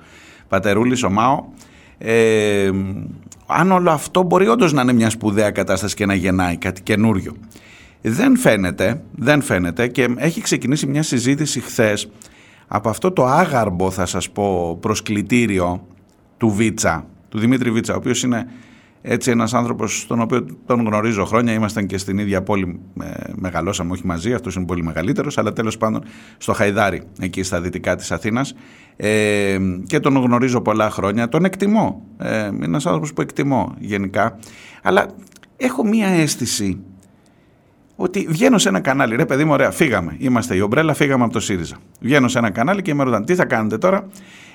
Πατερούλης, 0.48 1.04
ο 1.04 1.10
Μάο, 1.10 1.44
ε, 1.98 2.72
αν 3.46 3.72
όλο 3.72 3.92
αυτό 3.92 4.24
μπορεί 4.24 4.48
όντως 4.48 4.74
να 4.74 4.82
είναι 4.82 4.94
μια 4.94 5.10
σπουδαία 5.10 5.52
κατάσταση 5.52 5.96
και 5.96 6.06
να 6.06 6.14
γεννάει 6.14 6.58
κάτι 6.58 6.82
καινούριο. 6.82 7.36
Δεν 8.08 8.38
φαίνεται, 8.38 9.02
δεν 9.16 9.42
φαίνεται 9.42 9.88
και 9.88 10.08
έχει 10.18 10.42
ξεκινήσει 10.42 10.88
μια 10.88 11.04
συζήτηση 11.04 11.60
χθες 11.60 12.10
από 12.68 12.90
αυτό 12.90 13.12
το 13.12 13.26
άγαρμπο 13.26 13.92
θα 13.92 14.06
σας 14.06 14.30
πω 14.30 14.78
προσκλητήριο 14.82 15.88
του 16.38 16.50
Βίτσα, 16.50 17.06
του 17.30 17.40
Δημήτρη 17.40 17.72
Βίτσα, 17.72 17.94
ο 17.94 17.98
οποίος 17.98 18.24
είναι 18.24 18.48
έτσι 19.02 19.32
ένας 19.32 19.54
άνθρωπος 19.54 20.06
τον 20.08 20.22
οποίο 20.22 20.46
τον 20.66 20.86
γνωρίζω 20.86 21.26
χρόνια, 21.26 21.54
ήμασταν 21.54 21.86
και 21.86 21.98
στην 21.98 22.18
ίδια 22.18 22.42
πόλη, 22.44 22.80
ε, 23.02 23.12
μεγαλώσαμε 23.36 23.92
όχι 23.92 24.06
μαζί, 24.06 24.34
αυτός 24.34 24.56
είναι 24.56 24.66
πολύ 24.66 24.84
μεγαλύτερος, 24.84 25.38
αλλά 25.38 25.54
τέλος 25.54 25.78
πάντων 25.78 26.04
στο 26.38 26.54
Χαϊδάρι, 26.54 27.04
εκεί 27.20 27.44
στα 27.44 27.62
δυτικά 27.62 27.96
της 27.96 28.12
Αθήνας. 28.12 28.56
Ε, 28.96 29.58
και 29.88 30.00
τον 30.00 30.16
γνωρίζω 30.16 30.62
πολλά 30.62 30.90
χρόνια, 30.90 31.30
τον 31.30 31.46
εκτιμώ, 31.46 32.06
ε, 32.18 32.46
είναι 32.46 32.66
ένας 32.66 32.86
άνθρωπος 32.86 33.14
που 33.14 33.22
εκτιμώ 33.22 33.76
γενικά, 33.80 34.40
αλλά 34.82 35.06
έχω 35.58 35.86
μία 35.86 36.08
αίσθηση 36.08 36.80
ότι 37.96 38.26
βγαίνω 38.30 38.58
σε 38.58 38.70
ένα 38.70 38.80
κανάλι. 38.80 39.16
Ρε 39.16 39.26
παιδί 39.26 39.44
μου, 39.44 39.52
ωραία, 39.52 39.72
φύγαμε. 39.72 40.16
Είμαστε 40.20 40.56
η 40.56 40.60
ομπρέλα, 40.60 40.94
φύγαμε 40.94 41.24
από 41.24 41.34
το 41.34 41.40
ΣΥΡΙΖΑ. 41.40 41.76
Βγαίνω 42.00 42.28
σε 42.28 42.38
ένα 42.38 42.50
κανάλι 42.50 42.82
και 42.82 42.94
με 42.94 43.04
ρωτάνε 43.04 43.26
τι 43.26 43.36
θα 43.36 43.46
κάνετε 43.46 43.78
τώρα; 43.78 44.08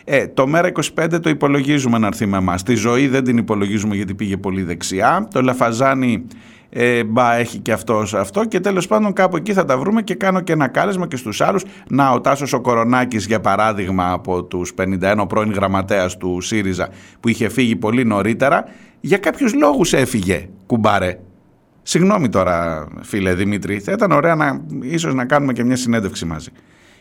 Ε, 0.05 0.27
το 0.27 0.47
μέρα 0.47 0.73
25 0.95 1.21
το 1.23 1.31
υπολογίζουμε 1.31 1.99
να 1.99 2.07
έρθει 2.07 2.27
με 2.27 2.37
εμάς. 2.37 2.63
Τη 2.63 2.75
ζωή 2.75 3.09
δεν 3.09 3.25
την 3.25 3.37
υπολογίζουμε 3.37 3.95
γιατί 3.95 4.15
πήγε 4.15 4.37
πολύ 4.37 4.63
δεξιά. 4.63 5.29
Το 5.33 5.43
Λαφαζάνι 5.43 6.27
ε, 6.71 7.05
μπα 7.05 7.35
έχει 7.35 7.59
και 7.59 7.73
αυτό 7.73 8.05
αυτό 8.15 8.45
και 8.45 8.61
τέλος 8.61 8.87
πάντων 8.87 9.13
κάπου 9.13 9.37
εκεί 9.37 9.53
θα 9.53 9.65
τα 9.65 9.79
βρούμε 9.79 10.03
και 10.03 10.15
κάνω 10.15 10.41
και 10.41 10.53
ένα 10.53 10.69
κάλεσμα 10.69 11.07
και 11.07 11.17
στους 11.17 11.41
άλλους 11.41 11.65
να 11.89 12.11
ο 12.11 12.21
Τάσος 12.21 12.53
ο 12.53 12.61
Κορονάκης 12.61 13.27
για 13.27 13.41
παράδειγμα 13.41 14.11
από 14.13 14.45
τους 14.45 14.73
51 15.03 15.25
πρώην 15.29 15.53
γραμματέας 15.53 16.17
του 16.17 16.41
ΣΥΡΙΖΑ 16.41 16.89
που 17.21 17.29
είχε 17.29 17.49
φύγει 17.49 17.77
πολύ 17.77 18.05
νωρίτερα 18.05 18.65
για 19.01 19.19
κάποιους 19.19 19.55
λόγους 19.55 19.93
έφυγε 19.93 20.49
κουμπάρε 20.67 21.19
Συγγνώμη 21.91 22.29
τώρα 22.29 22.89
φίλε 23.01 23.35
Δημήτρη, 23.35 23.81
θα 23.81 23.93
ήταν 23.93 24.13
ωραία 24.13 24.35
να, 24.35 24.63
ίσως 24.83 25.15
να 25.15 25.25
κάνουμε 25.25 25.53
και 25.53 25.65
μια 25.65 25.77
συνέντευξη 25.77 26.25
μαζί. 26.25 26.49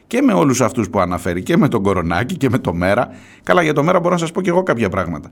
Και 0.07 0.21
με 0.21 0.33
όλους 0.33 0.61
αυτούς 0.61 0.89
που 0.89 0.99
αναφέρει 0.99 1.43
και 1.43 1.57
με 1.57 1.67
τον 1.67 1.83
Κορονάκη 1.83 2.37
και 2.37 2.49
με 2.49 2.57
το 2.57 2.73
Μέρα. 2.73 3.07
Καλά 3.43 3.61
για 3.61 3.73
το 3.73 3.83
Μέρα 3.83 3.99
μπορώ 3.99 4.13
να 4.13 4.19
σας 4.19 4.31
πω 4.31 4.41
και 4.41 4.49
εγώ 4.49 4.63
κάποια 4.63 4.89
πράγματα. 4.89 5.29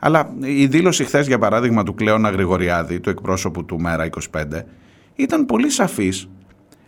Αλλά 0.00 0.32
η 0.40 0.66
δήλωση 0.66 1.04
χθες, 1.04 1.26
για 1.26 1.38
παράδειγμα, 1.38 1.82
του 1.82 1.94
Κλέωνα 1.94 2.30
Γρηγοριάδη, 2.30 3.00
του 3.00 3.10
εκπρόσωπου 3.10 3.64
του 3.64 3.80
Μέρα 3.80 4.08
25, 4.30 4.44
ήταν 5.14 5.46
πολύ 5.46 5.70
σαφής. 5.70 6.28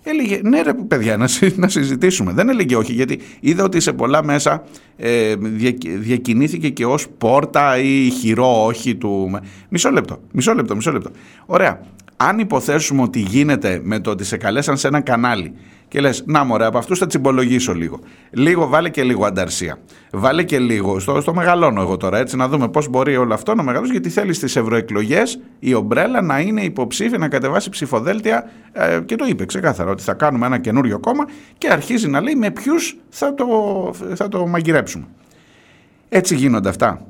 Έλεγε 0.02 0.41
ναι 0.43 0.62
ρε 0.62 0.75
παιδιά 0.75 1.17
να, 1.17 1.29
να 1.57 1.69
συζητήσουμε. 1.69 2.33
Δεν 2.33 2.49
έλεγε 2.49 2.76
όχι 2.76 2.93
γιατί 2.93 3.21
είδα 3.41 3.64
ότι 3.64 3.81
σε 3.81 3.93
πολλά 3.93 4.25
μέσα 4.25 4.64
ε, 4.97 5.35
διακινήθηκε 5.99 6.68
και 6.68 6.87
ως 6.87 7.09
πόρτα 7.18 7.79
ή 7.79 8.11
χειρό 8.11 8.64
όχι 8.64 8.94
του... 8.94 9.40
Μισό 9.68 9.90
λεπτό, 9.90 10.20
μισό 10.33 10.55
λεπτό, 10.55 10.75
μισό 10.75 10.92
λεπτό. 10.92 11.11
Ωραία 11.46 11.81
αν 12.28 12.38
υποθέσουμε 12.38 13.02
ότι 13.02 13.20
γίνεται 13.20 13.80
με 13.82 14.00
το 14.00 14.11
ότι 14.11 14.24
σε 14.24 14.37
καλέσαν 14.37 14.76
σε 14.76 14.87
ένα 14.87 15.00
κανάλι 15.00 15.54
και 15.88 16.00
λες 16.00 16.22
να 16.26 16.44
μωρέ 16.44 16.64
από 16.64 16.78
αυτούς 16.78 16.98
θα 16.98 17.06
τσιμπολογήσω 17.06 17.74
λίγο 17.74 18.00
λίγο 18.30 18.68
βάλε 18.68 18.88
και 18.88 19.02
λίγο 19.02 19.26
ανταρσία. 19.26 19.78
Βάλε 20.12 20.42
και 20.42 20.58
λίγο, 20.58 20.98
στο, 20.98 21.20
στο 21.20 21.35
μεγαλώνω 21.35 21.80
εγώ 21.80 21.96
τώρα 21.96 22.18
έτσι 22.18 22.37
να 22.37 22.48
δούμε 22.48 22.68
πώς 22.68 22.88
μπορεί 22.88 23.16
όλο 23.16 23.35
αυτό 23.35 23.54
να 23.54 23.62
μεγαλώσει 23.62 23.92
γιατί 23.92 24.08
θέλει 24.08 24.32
στις 24.32 24.56
ευρωεκλογές 24.56 25.40
η 25.58 25.74
ομπρέλα 25.74 26.22
να 26.22 26.40
είναι 26.40 26.62
υποψήφια 26.62 27.18
να 27.18 27.28
κατεβάσει 27.28 27.70
ψηφοδέλτια 27.70 28.50
ε, 28.72 29.00
και 29.06 29.16
το 29.16 29.24
είπε 29.28 29.44
ξεκάθαρα 29.44 29.90
ότι 29.90 30.02
θα 30.02 30.14
κάνουμε 30.14 30.46
ένα 30.46 30.58
καινούριο 30.58 30.98
κόμμα 30.98 31.24
και 31.58 31.68
αρχίζει 31.68 32.08
να 32.08 32.20
λέει 32.20 32.35
με 32.35 32.50
ποιους 32.50 32.96
θα 33.08 33.35
το, 33.35 33.46
θα 34.14 34.28
το 34.28 34.46
μαγειρέψουμε. 34.46 35.04
Έτσι 36.08 36.35
γίνονται 36.35 36.68
αυτά 36.68 37.06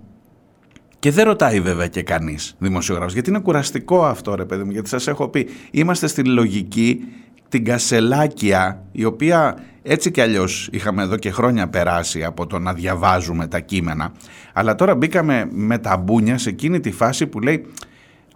και 1.03 1.11
δεν 1.11 1.25
ρωτάει 1.25 1.61
βέβαια 1.61 1.87
και 1.87 2.03
κανείς 2.03 2.55
δημοσιογράφος, 2.59 3.13
γιατί 3.13 3.31
είναι 3.31 3.39
κουραστικό 3.39 4.05
αυτό, 4.05 4.35
ρε 4.35 4.45
παιδί 4.45 4.65
μου. 4.65 4.71
Γιατί 4.71 4.89
σας 4.89 5.07
έχω 5.07 5.29
πει, 5.29 5.49
είμαστε 5.71 6.07
στη 6.07 6.25
λογική 6.25 7.05
την 7.49 7.65
κασελάκια, 7.65 8.83
η 8.93 9.05
οποία 9.05 9.59
έτσι 9.83 10.11
κι 10.11 10.21
αλλιώς 10.21 10.69
είχαμε 10.73 11.03
εδώ 11.03 11.17
και 11.17 11.31
χρόνια 11.31 11.69
περάσει 11.69 12.25
από 12.25 12.47
το 12.47 12.59
να 12.59 12.73
διαβάζουμε 12.73 13.47
τα 13.47 13.61
κείμενα. 13.61 14.13
Αλλά 14.53 14.75
τώρα 14.75 14.95
μπήκαμε 14.95 15.49
με 15.51 15.79
τα 15.79 15.97
μπούνια 15.97 16.39
σε 16.39 16.49
εκείνη 16.49 16.81
τη 16.81 16.91
φάση 16.91 17.27
που 17.27 17.41
λέει. 17.41 17.67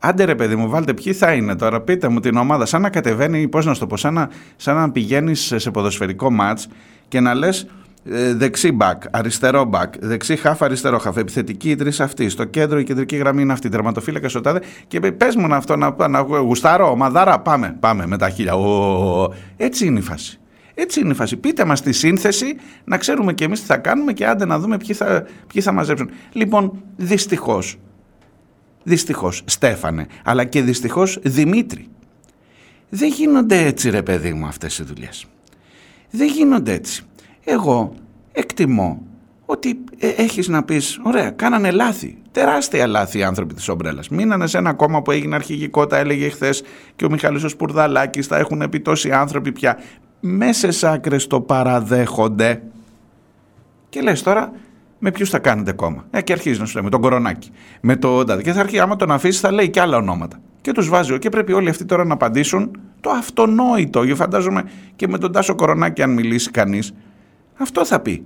Άντε 0.01 0.25
ρε 0.25 0.35
παιδί 0.35 0.57
μου, 0.57 0.69
βάλτε 0.69 0.95
ποιοι 0.95 1.13
θα 1.13 1.33
είναι 1.33 1.57
τώρα, 1.57 1.81
πείτε 1.81 2.09
μου 2.09 2.21
την 2.21 2.37
ομάδα. 2.37 2.67
Σαν 2.67 2.83
να 2.83 2.91
κατεβαίνει, 2.91 3.49
πώς 3.49 3.67
να 3.67 3.75
σου 3.75 3.81
το 3.81 3.87
πω, 3.87 3.97
σαν 3.97 4.15
να, 4.15 4.31
σαν 4.57 4.77
να 4.77 4.91
πηγαίνεις 4.91 5.53
σε 5.57 5.71
ποδοσφαιρικό 5.71 6.31
μάτς 6.31 6.69
και 7.09 7.21
να 7.21 7.35
λες 7.35 7.63
ε, 7.63 7.69
δεξί 8.35 8.73
μπακ, 8.73 9.03
αριστερό 9.11 9.65
μπακ, 9.65 9.95
δεξί 10.01 10.37
χαφ, 10.37 10.63
αριστερό 10.63 10.99
χαφ, 10.99 11.17
επιθετική 11.17 11.71
οι 11.71 11.75
τρει 11.75 11.93
αυτοί. 11.99 12.29
Στο 12.29 12.45
κέντρο 12.45 12.79
η 12.79 12.85
κεντρική 12.85 13.17
γραμμή 13.17 13.43
είναι 13.43 13.53
αυτή, 13.53 13.69
τερματοφύλακα 13.69 14.29
ο 14.37 14.41
τάδε. 14.41 14.61
Και 14.87 15.01
πε 15.01 15.27
μου 15.37 15.55
αυτό 15.55 15.77
να, 15.77 16.09
να 16.09 16.21
γουστάρω, 16.21 16.97
μαδάρα, 16.97 17.41
πάμε, 17.41 17.77
πάμε 17.81 18.07
με 18.07 18.19
τα 18.19 18.31
χίλια. 18.31 18.55
Ο, 18.55 19.35
έτσι 19.57 19.87
είναι 19.87 19.99
η 19.99 20.03
φάση. 20.03 20.39
Έτσι 20.75 21.01
είναι 21.01 21.11
η 21.11 21.15
φάση. 21.15 21.37
Πείτε 21.37 21.65
μας 21.65 21.83
τη 21.83 21.93
σύνθεση, 21.93 22.57
να 22.85 22.99
ξέρουμε 22.99 23.33
κι 23.33 23.45
εμείς 23.45 23.61
τι 23.61 23.67
θα 23.67 23.77
κάνουμε 23.77 24.13
και 24.13 24.27
άντε 24.27 24.45
να 24.45 24.59
δούμε 24.59 24.77
ποιοι 24.77 24.95
θα, 24.95 25.27
ποιοι 25.53 25.63
θα 25.63 25.73
μαζέψουν. 25.73 26.11
Λοιπόν, 26.33 26.83
δυστυχώς, 26.97 27.79
δυστυχώς 28.83 29.43
Στέφανε, 29.45 30.07
αλλά 30.25 30.45
και 30.45 30.63
δυστυχώς 30.63 31.19
Δημήτρη. 31.23 31.89
Δεν 32.89 33.09
γίνονται 33.09 33.65
έτσι 33.65 33.91
ρε 33.91 34.03
παιδί 34.03 34.33
μου 34.33 34.47
αυτές 34.47 34.79
οι 34.79 34.83
δουλειές. 34.83 35.27
Δεν 36.11 36.29
γίνονται 36.29 36.73
έτσι. 36.73 37.05
Εγώ 37.49 37.93
εκτιμώ 38.33 39.03
ότι 39.47 39.79
ε, 39.99 40.09
έχεις 40.09 40.49
να 40.49 40.63
πεις, 40.63 41.01
ωραία, 41.03 41.31
κάνανε 41.31 41.71
λάθη, 41.71 42.19
τεράστια 42.31 42.87
λάθη 42.87 43.19
οι 43.19 43.23
άνθρωποι 43.23 43.55
της 43.55 43.69
ομπρέλας. 43.69 44.09
Μείνανε 44.09 44.47
σε 44.47 44.59
ένα 44.59 44.73
κόμμα 44.73 45.03
που 45.03 45.11
έγινε 45.11 45.35
αρχηγικό, 45.35 45.87
τα 45.87 45.97
έλεγε 45.97 46.29
χθες 46.29 46.63
και 46.97 47.05
ο 47.05 47.11
Μιχαλής 47.11 47.45
ο 47.45 47.49
Σπουρδαλάκης, 47.49 48.29
τα 48.29 48.39
έχουν 48.39 48.69
πει 48.71 48.81
τόσοι 48.81 49.13
άνθρωποι 49.13 49.53
πια. 49.53 49.79
Μέσες 50.21 50.85
άκρες 50.85 51.27
το 51.27 51.41
παραδέχονται. 51.41 52.63
Και 53.89 54.01
λες 54.01 54.23
τώρα, 54.23 54.53
με 54.99 55.11
ποιους 55.11 55.31
θα 55.31 55.39
κάνετε 55.39 55.73
κόμμα; 55.73 56.05
Ε, 56.11 56.23
και 56.23 56.33
αρχίζει 56.33 56.61
να 56.61 56.67
σου 56.67 56.75
λέει 56.75 56.85
με 56.85 56.91
τον 56.91 57.01
Κορονάκη. 57.01 57.51
Με 57.81 57.97
το 57.97 58.25
Ντάδε. 58.25 58.43
Και 58.43 58.53
θα 58.53 58.61
αρχίσει, 58.61 58.81
άμα 58.81 58.97
τον 58.97 59.11
αφήσει, 59.11 59.41
θα 59.41 59.53
λέει 59.53 59.71
και 59.71 59.81
άλλα 59.81 59.97
ονόματα. 59.97 60.41
Και 60.61 60.73
τους 60.73 60.89
βάζει. 60.89 61.19
Και 61.19 61.29
πρέπει 61.29 61.53
όλοι 61.53 61.69
αυτοί 61.69 61.85
τώρα 61.85 62.05
να 62.05 62.15
απαντήσουν 62.15 62.81
το 63.01 63.11
αυτονόητο. 63.11 64.07
Και 64.07 64.15
φαντάζομαι 64.15 64.63
και 64.97 65.09
με 65.09 65.19
τον 65.19 65.33
Τάσο 65.33 65.55
Κορονάκη, 65.55 66.03
αν 66.03 66.11
μιλήσει 66.11 66.51
κανείς, 66.51 66.95
αυτό 67.57 67.85
θα 67.85 68.01
πει. 68.01 68.25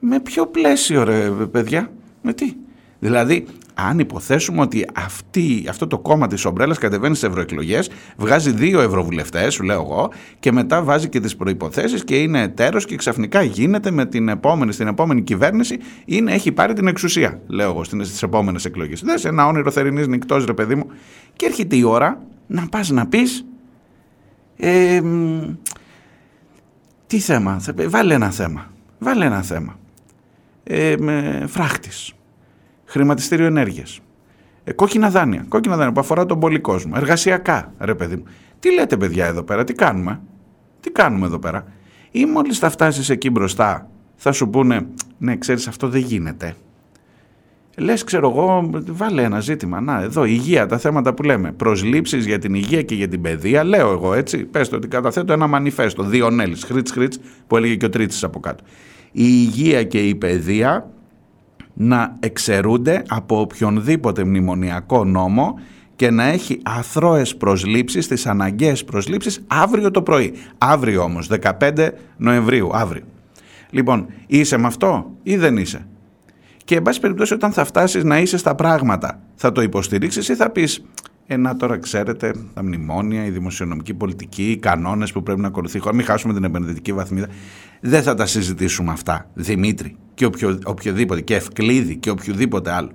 Με 0.00 0.20
ποιο 0.20 0.46
πλαίσιο 0.46 1.04
ρε 1.04 1.30
παιδιά, 1.30 1.90
με 2.22 2.32
τι; 2.32 2.56
Δηλαδή, 2.98 3.46
αν 3.74 3.98
υποθέσουμε 3.98 4.60
ότι 4.60 4.86
αυτή, 4.94 5.64
αυτό 5.68 5.86
το 5.86 5.98
κόμμα 5.98 6.26
της 6.26 6.44
ομπρέλας 6.44 6.78
κατεβαίνει 6.78 7.14
στις 7.14 7.28
ευρωεκλογές, 7.28 7.90
βγάζει 8.16 8.50
δύο 8.50 8.80
ευρωβουλευτές, 8.80 9.54
σου 9.54 9.62
λέω 9.62 9.80
εγώ, 9.80 10.10
και 10.40 10.52
μετά 10.52 10.82
βάζει 10.82 11.08
και 11.08 11.20
τις 11.20 11.36
προϋποθέσεις 11.36 12.04
και 12.04 12.16
είναι 12.16 12.42
εταίρος 12.42 12.84
και 12.84 12.96
ξαφνικά 12.96 13.42
γίνεται 13.42 13.90
με 13.90 14.06
την 14.06 14.28
επόμενη, 14.28 14.72
στην 14.72 14.86
επόμενη 14.86 15.22
κυβέρνηση, 15.22 15.78
είναι, 16.04 16.32
έχει 16.32 16.52
πάρει 16.52 16.72
την 16.72 16.86
εξουσία, 16.86 17.40
λέω 17.46 17.70
εγώ, 17.70 17.84
στις 17.84 18.22
επόμενες 18.22 18.64
εκλογές. 18.64 19.00
Δες 19.00 19.24
ένα 19.24 19.46
όνειρο 19.46 19.70
θερινής 19.70 20.06
νυχτός 20.06 20.44
ρε 20.44 20.54
παιδί 20.54 20.74
μου. 20.74 20.86
Και 21.36 21.46
έρχεται 21.46 21.76
η 21.76 21.82
ώρα 21.82 22.22
να 22.46 22.68
πας 22.68 22.90
να 22.90 23.06
πεις... 23.06 23.44
Ε, 24.56 25.00
τι 27.06 27.18
θέμα, 27.18 27.60
βάλε 27.88 28.14
ένα 28.14 28.30
θέμα. 28.30 28.70
Βάλε 28.98 29.24
ένα 29.24 29.42
θέμα. 29.42 29.78
Ε, 30.64 30.94
με 30.98 31.44
φράχτης. 31.48 32.12
Χρηματιστήριο 32.84 33.46
ενέργειας. 33.46 34.00
Ε, 34.64 34.72
κόκκινα 34.72 35.10
δάνεια. 35.10 35.44
Κόκκινα 35.48 35.76
δάνεια 35.76 35.92
που 35.92 36.00
αφορά 36.00 36.26
τον 36.26 36.40
πολύ 36.40 36.60
κόσμο. 36.60 36.92
Εργασιακά, 36.96 37.72
ρε 37.78 37.94
παιδί 37.94 38.16
μου. 38.16 38.24
Τι 38.58 38.74
λέτε 38.74 38.96
παιδιά 38.96 39.26
εδώ 39.26 39.42
πέρα, 39.42 39.64
τι 39.64 39.72
κάνουμε; 39.72 40.20
Τι 40.80 40.90
κάνουμε 40.90 41.26
εδώ 41.26 41.38
πέρα; 41.38 41.64
Ή 42.10 42.24
μόλις 42.24 42.58
θα 42.58 42.70
φτάσεις 42.70 43.08
εκεί 43.08 43.30
μπροστά 43.30 43.88
θα 44.16 44.32
σου 44.32 44.50
πούνε 44.50 44.86
ναι 45.18 45.36
ξέρεις 45.36 45.68
αυτό 45.68 45.88
δεν 45.88 46.00
γίνεται. 46.00 46.54
Λες, 47.78 48.04
ξέρω 48.04 48.30
εγώ, 48.30 48.70
βάλε 48.86 49.22
ένα 49.22 49.40
ζήτημα. 49.40 49.80
Να, 49.80 50.02
εδώ, 50.02 50.24
υγεία, 50.24 50.66
τα 50.66 50.78
θέματα 50.78 51.14
που 51.14 51.22
λέμε. 51.22 51.52
Προσλήψεις 51.52 52.26
για 52.26 52.38
την 52.38 52.54
υγεία 52.54 52.82
και 52.82 52.94
για 52.94 53.08
την 53.08 53.20
παιδεία, 53.20 53.64
λέω 53.64 53.90
εγώ 53.90 54.14
έτσι. 54.14 54.38
Πες 54.44 54.68
το 54.68 54.76
ότι 54.76 54.88
καταθέτω 54.88 55.32
ένα 55.32 55.46
μανιφέστο. 55.46 56.02
Δύο 56.02 56.30
Νέλης, 56.30 56.64
χρήτ 56.64 56.88
χρήτ, 56.90 57.12
που 57.46 57.56
έλεγε 57.56 57.74
και 57.74 57.84
ο 57.84 57.88
Τρίτης 57.88 58.24
από 58.24 58.40
κάτω. 58.40 58.64
Η 59.12 59.24
υγεία 59.24 59.84
και 59.84 59.98
η 59.98 60.14
παιδεία 60.14 60.90
να 61.74 62.16
εξαιρούνται 62.20 63.02
από 63.08 63.40
οποιονδήποτε 63.40 64.24
μνημονιακό 64.24 65.04
νόμο 65.04 65.58
και 65.96 66.10
να 66.10 66.24
έχει 66.24 66.60
αθρώες 66.62 67.36
προσλήψεις, 67.36 68.08
τις 68.08 68.26
αναγκαίες 68.26 68.84
προσλήψεις 68.84 69.44
αύριο 69.46 69.90
το 69.90 70.02
πρωί. 70.02 70.32
Αύριο 70.58 71.02
όμως, 71.02 71.26
15 71.26 71.92
Νοεμβρίου, 72.16 72.70
αύριο. 72.72 73.02
Λοιπόν, 73.70 74.06
είσαι 74.26 74.56
με 74.56 74.66
αυτό 74.66 75.10
ή 75.22 75.36
δεν 75.36 75.56
είσαι; 75.56 75.86
Και 76.66 76.76
εν 76.76 76.82
πάση 76.82 77.00
περιπτώσει, 77.00 77.34
όταν 77.34 77.52
θα 77.52 77.64
φτάσεις 77.64 78.04
να 78.04 78.18
είσαι 78.18 78.36
στα 78.36 78.54
πράγματα, 78.54 79.20
θα 79.34 79.52
το 79.52 79.62
υποστηρίξεις 79.62 80.28
ή 80.28 80.34
θα 80.34 80.50
πεις. 80.50 80.84
Ε, 81.26 81.36
να 81.36 81.56
τώρα 81.56 81.78
ξέρετε, 81.78 82.34
τα 82.54 82.62
μνημόνια, 82.62 83.24
η 83.24 83.30
δημοσιονομική 83.30 83.94
πολιτική, 83.94 84.50
οι 84.50 84.56
κανόνες 84.56 85.12
που 85.12 85.22
πρέπει 85.22 85.40
να 85.40 85.46
ακολουθεί 85.46 85.76
η 85.76 85.80
χώρα, 85.80 85.94
μην 85.94 86.04
χάσουμε 86.04 86.34
την 86.34 86.44
επενδυτική 86.44 86.92
βαθμίδα. 86.92 87.26
Δεν 87.80 88.02
θα 88.02 88.14
τα 88.14 88.26
συζητήσουμε 88.26 88.92
αυτά, 88.92 89.30
Δημήτρη, 89.34 89.96
και 90.14 90.24
οποιο, 90.24 90.58
οποιοδήποτε, 90.64 91.20
και 91.20 91.34
Ευκλήδη 91.34 91.96
και 91.96 92.10
οποιοδήποτε 92.10 92.70
άλλο. 92.70 92.90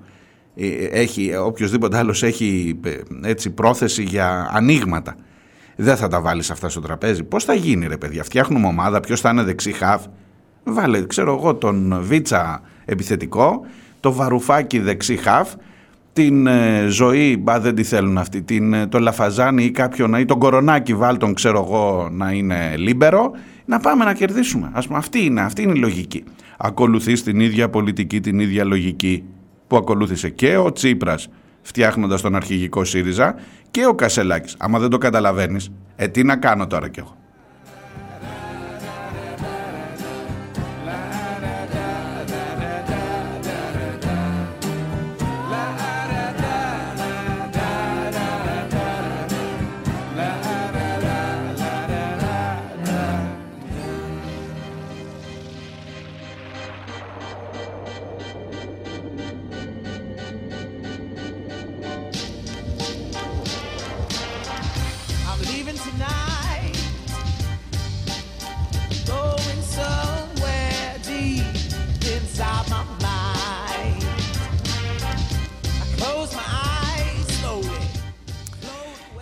Ε, 0.55 0.67
έχει, 0.85 1.35
οποιοδήποτε 1.35 1.97
άλλος 1.97 2.23
έχει 2.23 2.79
ε, 2.83 2.97
έτσι, 3.29 3.49
πρόθεση 3.49 4.03
για 4.03 4.49
ανοίγματα. 4.51 5.15
Δεν 5.75 5.97
θα 5.97 6.07
τα 6.07 6.21
βάλεις 6.21 6.51
αυτά 6.51 6.69
στο 6.69 6.81
τραπέζι. 6.81 7.23
Πώς 7.23 7.43
θα 7.43 7.53
γίνει 7.53 7.87
ρε 7.87 7.97
παιδιά, 7.97 8.23
φτιάχνουμε 8.23 8.67
ομάδα, 8.67 8.99
ποιος 8.99 9.21
θα 9.21 9.29
είναι 9.29 9.43
δεξί 9.43 9.71
χαφ; 9.71 10.05
Βάλε, 10.63 11.05
ξέρω 11.05 11.35
εγώ, 11.35 11.55
τον 11.55 11.97
Βίτσα 12.01 12.61
επιθετικό, 12.93 13.65
το 13.99 14.13
βαρουφάκι 14.13 14.79
δεξί 14.79 15.15
χαφ, 15.15 15.53
την 16.13 16.47
ε, 16.47 16.85
ζωή, 16.87 17.37
μπα 17.37 17.59
δεν 17.59 17.75
τη 17.75 17.83
θέλουν 17.83 18.17
αυτή, 18.17 18.41
την, 18.41 18.73
ε, 18.73 18.87
το 18.87 18.99
λαφαζάνι 18.99 19.63
ή 19.63 19.71
κάποιον, 19.71 20.13
ή 20.13 20.25
τον 20.25 20.39
κορονάκι 20.39 20.93
βάλτον 20.93 21.33
ξέρω 21.33 21.63
εγώ 21.67 22.09
να 22.11 22.31
είναι 22.31 22.75
λίμπερο, 22.77 23.31
να 23.65 23.79
πάμε 23.79 24.05
να 24.05 24.13
κερδίσουμε. 24.13 24.69
Ας 24.73 24.87
πούμε, 24.87 24.97
αυτή 24.97 25.25
είναι, 25.25 25.41
αυτή 25.41 25.61
είναι 25.61 25.71
η 25.71 25.79
λογική. 25.79 26.23
Ακολουθείς 26.57 27.23
την 27.23 27.39
ίδια 27.39 27.69
πολιτική, 27.69 28.19
την 28.19 28.39
ίδια 28.39 28.63
λογική 28.65 29.23
που 29.67 29.77
ακολούθησε 29.77 30.29
και 30.29 30.57
ο 30.57 30.71
Τσίπρας 30.71 31.29
φτιάχνοντας 31.61 32.21
τον 32.21 32.35
αρχηγικό 32.35 32.83
ΣΥΡΙΖΑ 32.83 33.35
και 33.71 33.85
ο 33.85 33.95
Κασελάκης. 33.95 34.55
Άμα 34.59 34.79
δεν 34.79 34.89
το 34.89 34.97
καταλαβαίνεις, 34.97 35.71
ε 35.95 36.07
τι 36.07 36.23
να 36.23 36.35
κάνω 36.35 36.67
τώρα 36.67 36.89
κι 36.89 36.99
εγώ. 36.99 37.20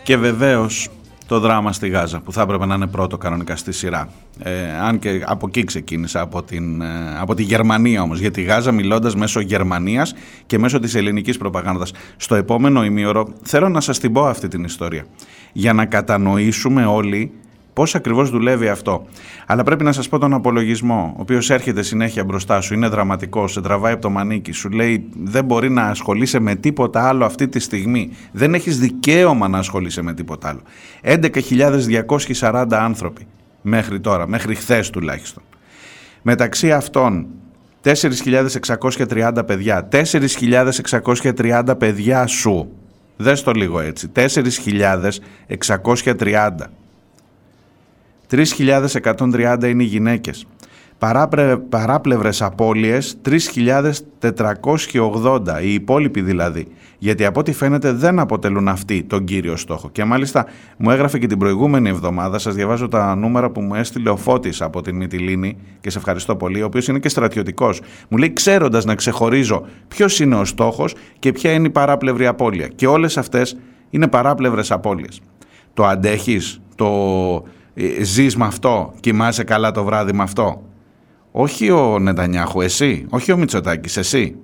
Και 0.09 0.17
βεβαίως 0.17 0.89
το 1.27 1.39
δράμα 1.39 1.73
στη 1.73 1.87
Γάζα 1.87 2.19
που 2.19 2.31
θα 2.31 2.41
έπρεπε 2.41 2.65
να 2.65 2.75
είναι 2.75 2.87
πρώτο 2.87 3.17
κανονικά 3.17 3.55
στη 3.55 3.71
σειρά. 3.71 4.09
Ε, 4.39 4.51
αν 4.81 4.99
και 4.99 5.23
από 5.25 5.47
εκεί 5.47 5.63
ξεκίνησα, 5.63 6.21
από, 6.21 6.43
την, 6.43 6.81
ε, 6.81 7.17
από 7.19 7.35
τη 7.35 7.43
Γερμανία 7.43 8.01
όμως. 8.01 8.19
Για 8.19 8.31
τη 8.31 8.41
Γάζα 8.41 8.71
μιλώντας 8.71 9.15
μέσω 9.15 9.39
Γερμανίας 9.39 10.13
και 10.45 10.59
μέσω 10.59 10.79
της 10.79 10.95
ελληνικής 10.95 11.37
προπαγάνδας. 11.37 11.91
Στο 12.17 12.35
επόμενο 12.35 12.83
ημίωρο 12.83 13.33
θέλω 13.43 13.69
να 13.69 13.81
σας 13.81 13.99
την 13.99 14.13
πω 14.13 14.25
αυτή 14.25 14.47
την 14.47 14.63
ιστορία. 14.63 15.05
Για 15.51 15.73
να 15.73 15.85
κατανοήσουμε 15.85 16.85
όλοι 16.85 17.31
Πώς 17.73 17.95
ακριβώς 17.95 18.29
δουλεύει 18.29 18.67
αυτό. 18.67 19.05
Αλλά 19.45 19.63
πρέπει 19.63 19.83
να 19.83 19.91
σας 19.91 20.09
πω 20.09 20.17
τον 20.17 20.33
απολογισμό, 20.33 21.13
ο 21.17 21.21
οποίος 21.21 21.49
έρχεται 21.49 21.81
συνέχεια 21.81 22.23
μπροστά 22.23 22.61
σου, 22.61 22.73
είναι 22.73 22.87
δραματικός, 22.87 23.51
σε 23.51 23.61
τραβάει 23.61 23.93
από 23.93 24.01
το 24.01 24.09
μανίκι, 24.09 24.51
σου 24.51 24.69
λέει 24.69 25.09
δεν 25.23 25.45
μπορεί 25.45 25.69
να 25.69 25.83
ασχολείσαι 25.83 26.39
με 26.39 26.55
τίποτα 26.55 27.07
άλλο 27.07 27.25
αυτή 27.25 27.47
τη 27.47 27.59
στιγμή. 27.59 28.09
Δεν 28.31 28.53
έχεις 28.53 28.79
δικαίωμα 28.79 29.47
να 29.47 29.57
ασχολείσαι 29.57 30.01
με 30.01 30.13
τίποτα 30.13 30.49
άλλο. 30.49 30.61
11.240 31.03 32.65
άνθρωποι 32.69 33.27
μέχρι 33.61 33.99
τώρα, 33.99 34.27
μέχρι 34.27 34.55
χθες 34.55 34.89
τουλάχιστον. 34.89 35.43
Μεταξύ 36.21 36.71
αυτών 36.71 37.27
4.630 37.83 39.45
παιδιά, 39.45 39.87
4.630 39.91 41.63
παιδιά 41.77 42.27
σου. 42.27 42.71
Δες 43.17 43.43
το 43.43 43.51
λίγο 43.51 43.79
έτσι, 43.79 44.11
4.630. 44.15 46.49
3.130 48.31 49.63
είναι 49.63 49.83
οι 49.83 49.85
γυναίκες. 49.85 50.45
Παράπλε, 50.97 51.57
παράπλευρες 51.57 52.41
απώλειες 52.41 53.17
3.480, 53.25 55.63
οι 55.63 55.73
υπόλοιποι 55.73 56.21
δηλαδή. 56.21 56.67
Γιατί 56.97 57.25
από 57.25 57.39
ό,τι 57.39 57.53
φαίνεται 57.53 57.91
δεν 57.91 58.19
αποτελούν 58.19 58.67
αυτοί 58.67 59.03
τον 59.03 59.23
κύριο 59.23 59.55
στόχο. 59.55 59.89
Και 59.89 60.03
μάλιστα 60.03 60.45
μου 60.77 60.91
έγραφε 60.91 61.19
και 61.19 61.27
την 61.27 61.37
προηγούμενη 61.37 61.89
εβδομάδα, 61.89 62.39
σας 62.39 62.55
διαβάζω 62.55 62.87
τα 62.87 63.15
νούμερα 63.15 63.49
που 63.49 63.61
μου 63.61 63.75
έστειλε 63.75 64.09
ο 64.09 64.17
Φώτης 64.17 64.61
από 64.61 64.81
την 64.81 64.95
Μυτιλίνη 64.95 65.57
και 65.81 65.89
σε 65.89 65.97
ευχαριστώ 65.97 66.35
πολύ, 66.35 66.61
ο 66.61 66.65
οποίος 66.65 66.87
είναι 66.87 66.99
και 66.99 67.09
στρατιωτικός. 67.09 67.81
Μου 68.09 68.17
λέει 68.17 68.33
ξέροντας 68.33 68.85
να 68.85 68.95
ξεχωρίζω 68.95 69.65
ποιος 69.87 70.19
είναι 70.19 70.35
ο 70.35 70.45
στόχος 70.45 70.95
και 71.19 71.31
ποια 71.31 71.51
είναι 71.51 71.67
η 71.67 71.71
παράπλευρη 71.71 72.27
απώλεια. 72.27 72.67
Και 72.67 72.87
όλες 72.87 73.17
αυτές 73.17 73.57
είναι 73.89 74.07
παράπλευρες 74.07 74.71
απώλειες. 74.71 75.21
Το 75.73 75.85
αντέχεις, 75.85 76.61
το 76.75 76.85
ε, 77.45 77.49
ζεις 78.01 78.35
με 78.35 78.45
αυτό, 78.45 78.93
κοιμάσαι 78.99 79.43
καλά 79.43 79.71
το 79.71 79.83
βράδυ 79.83 80.13
με 80.13 80.23
αυτό. 80.23 80.63
Όχι 81.31 81.71
ο 81.71 81.99
Νετανιάχου, 81.99 82.61
εσύ. 82.61 83.05
Όχι 83.09 83.31
ο 83.31 83.37
Μητσοτάκης, 83.37 83.97
εσύ. 83.97 84.35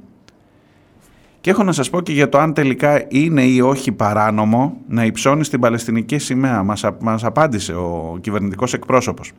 Και 1.41 1.49
έχω 1.51 1.63
να 1.63 1.71
σας 1.71 1.89
πω 1.89 2.01
και 2.01 2.11
για 2.11 2.29
το 2.29 2.37
αν 2.37 2.53
τελικά 2.53 3.05
είναι 3.07 3.43
ή 3.43 3.61
όχι 3.61 3.91
παράνομο 3.91 4.77
να 4.87 5.05
υψώνεις 5.05 5.49
την 5.49 5.59
Παλαιστινική 5.59 6.17
σημαία. 6.17 6.63
Μας, 6.63 6.83
μας 6.99 7.23
απάντησε 7.23 7.73
ο 7.73 8.17
κυβερνητικός 8.21 8.73
εκπρόσωπος. 8.73 9.31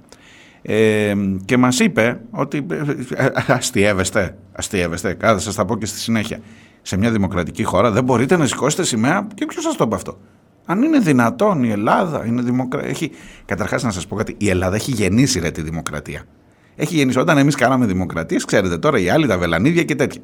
Ε, 0.63 1.15
και 1.45 1.57
μας 1.57 1.81
είπε 1.81 2.21
ότι 2.31 2.67
ε, 2.71 3.25
ε, 3.25 3.29
αστείευεστε, 3.47 4.37
αστείευεστε, 4.53 5.17
θα 5.21 5.39
σας 5.39 5.55
τα 5.55 5.65
πω 5.65 5.79
και 5.79 5.87
στη 5.87 5.99
συνέχεια. 5.99 6.39
Σε 6.83 6.97
μια 6.97 7.11
δημοκρατική 7.11 7.63
χώρα 7.63 7.91
δεν 7.91 8.05
μπορείτε 8.05 8.37
να 8.37 8.47
σηκώσετε 8.47 8.85
σημαία 8.85 9.27
και 9.35 9.47
ποιος 9.47 9.65
σας 9.65 9.77
το 9.77 9.85
είπε 9.85 9.95
αυτό; 9.95 10.19
Αν 10.67 10.83
είναι 10.83 10.99
δυνατόν 10.99 11.65
η 11.65 11.71
Ελλάδα 11.71 12.27
είναι 12.27 12.43
δημοκρα... 12.43 12.85
έχει... 12.85 13.11
Καταρχάς 13.45 13.83
να 13.83 13.91
σας 13.91 14.07
πω 14.07 14.17
κάτι, 14.17 14.35
η 14.39 14.49
Ελλάδα 14.49 14.75
έχει 14.75 14.91
γεννήσει 14.91 15.41
ρε 15.41 15.51
τη 15.51 15.63
δημοκρατία. 15.63 16.23
Έχει 16.77 16.95
γεννήσει 16.95 17.19
όταν 17.19 17.39
εμείς 17.39 17.55
κάναμε 17.55 17.87
δημοκρατίες, 17.87 18.45
ξέρετε 18.45 18.79
τώρα 18.79 18.99
οι 18.99 19.09
άλλοι 19.09 19.27
τα 19.27 19.39
βελανίδια 19.39 19.83
και 19.83 19.95
τέτοια. 19.95 20.21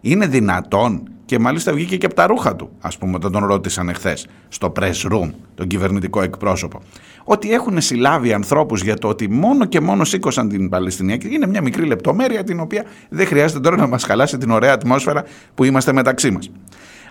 Είναι 0.00 0.26
δυνατόν 0.26 1.02
και 1.24 1.38
μάλιστα 1.38 1.72
βγήκε 1.72 1.96
και 1.96 2.06
από 2.06 2.14
τα 2.14 2.26
ρούχα 2.26 2.56
του, 2.56 2.70
ας 2.80 2.98
πούμε, 2.98 3.14
όταν 3.14 3.32
τον 3.32 3.46
ρώτησαν 3.46 3.88
εχθές 3.88 4.26
στο 4.48 4.72
press 4.80 5.12
room, 5.12 5.30
τον 5.54 5.66
κυβερνητικό 5.66 6.22
εκπρόσωπο, 6.22 6.80
ότι 7.24 7.52
έχουν 7.52 7.80
συλλάβει 7.80 8.32
ανθρώπους 8.32 8.82
για 8.82 8.96
το 8.96 9.08
ότι 9.08 9.30
μόνο 9.30 9.64
και 9.64 9.80
μόνο 9.80 10.04
σήκωσαν 10.04 10.48
την 10.48 10.68
Παλαιστινία 10.68 11.16
και 11.16 11.28
είναι 11.28 11.46
μια 11.46 11.62
μικρή 11.62 11.86
λεπτομέρεια 11.86 12.44
την 12.44 12.60
οποία 12.60 12.84
δεν 13.08 13.26
χρειάζεται 13.26 13.60
τώρα 13.60 13.76
να 13.76 13.86
μας 13.86 14.04
χαλάσει 14.04 14.38
την 14.38 14.50
ωραία 14.50 14.72
ατμόσφαιρα 14.72 15.24
που 15.54 15.64
είμαστε 15.64 15.92
μεταξύ 15.92 16.30
μας. 16.30 16.50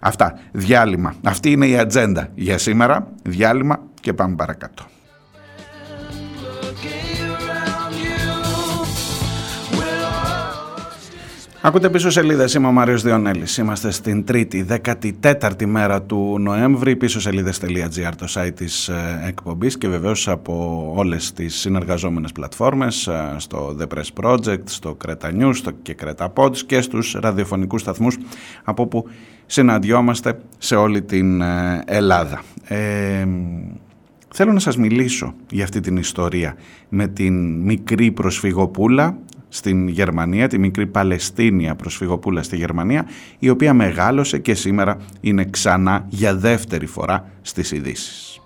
Αυτά. 0.01 0.39
Διάλειμμα. 0.51 1.13
Αυτή 1.23 1.51
είναι 1.51 1.67
η 1.67 1.77
ατζέντα 1.77 2.29
για 2.35 2.57
σήμερα. 2.57 3.07
Διάλειμμα 3.23 3.79
και 4.01 4.13
πάμε 4.13 4.35
παρακάτω. 4.35 4.85
Ακούτε 11.61 11.89
πίσω 11.89 12.09
σελίδες. 12.09 12.53
Είμαι 12.53 12.67
ο 12.67 12.71
Μάριος 12.71 13.01
Διονέλης. 13.01 13.57
Είμαστε 13.57 13.91
στην 13.91 14.23
Τρίτη, 14.23 14.65
14η 14.83 15.65
μέρα 15.65 16.01
του 16.01 16.37
Νοέμβρη. 16.39 16.95
Πίσω 16.95 17.19
σελίδε.gr, 17.19 18.11
το 18.17 18.25
site 18.29 18.51
της 18.55 18.87
ε, 18.87 19.21
εκπομπής 19.27 19.77
και 19.77 19.87
βεβαίως 19.87 20.27
από 20.27 20.83
όλες 20.95 21.33
τις 21.33 21.55
συνεργαζόμενες 21.55 22.31
πλατφόρμες, 22.31 23.07
ε, 23.07 23.35
στο 23.37 23.77
The 23.79 23.85
Press 23.95 24.23
Project, 24.23 24.63
στο 24.63 24.97
Creta 25.05 25.41
News, 25.41 25.51
στο 25.53 25.71
και 25.81 25.95
Creta 26.03 26.27
Pods 26.33 26.57
και 26.57 26.81
στους 26.81 27.17
ραδιοφωνικούς 27.19 27.81
σταθμούς 27.81 28.17
από 28.63 28.83
όπου 28.83 29.05
συναντιόμαστε 29.45 30.39
σε 30.57 30.75
όλη 30.75 31.01
την 31.01 31.41
ε, 31.41 31.83
Ελλάδα. 31.85 32.41
Ε, 32.63 33.27
θέλω 34.33 34.53
να 34.53 34.59
σας 34.59 34.77
μιλήσω 34.77 35.33
για 35.51 35.63
αυτή 35.63 35.79
την 35.79 35.97
ιστορία 35.97 36.55
με 36.89 37.07
την 37.07 37.61
μικρή 37.61 38.11
προσφυγοπούλα 38.11 39.17
στην 39.57 39.87
Γερμανία, 39.87 40.47
τη 40.47 40.57
μικρή 40.57 40.87
Παλαιστίνια 40.87 41.75
προσφυγοπούλα 41.75 42.43
στη 42.43 42.55
Γερμανία, 42.55 43.07
η 43.39 43.49
οποία 43.49 43.73
μεγάλωσε 43.73 44.37
και 44.37 44.53
σήμερα 44.53 44.97
είναι 45.21 45.45
ξανά 45.45 46.05
για 46.09 46.35
δεύτερη 46.35 46.85
φορά 46.85 47.31
στις 47.41 47.71
ειδήσεις. 47.71 48.41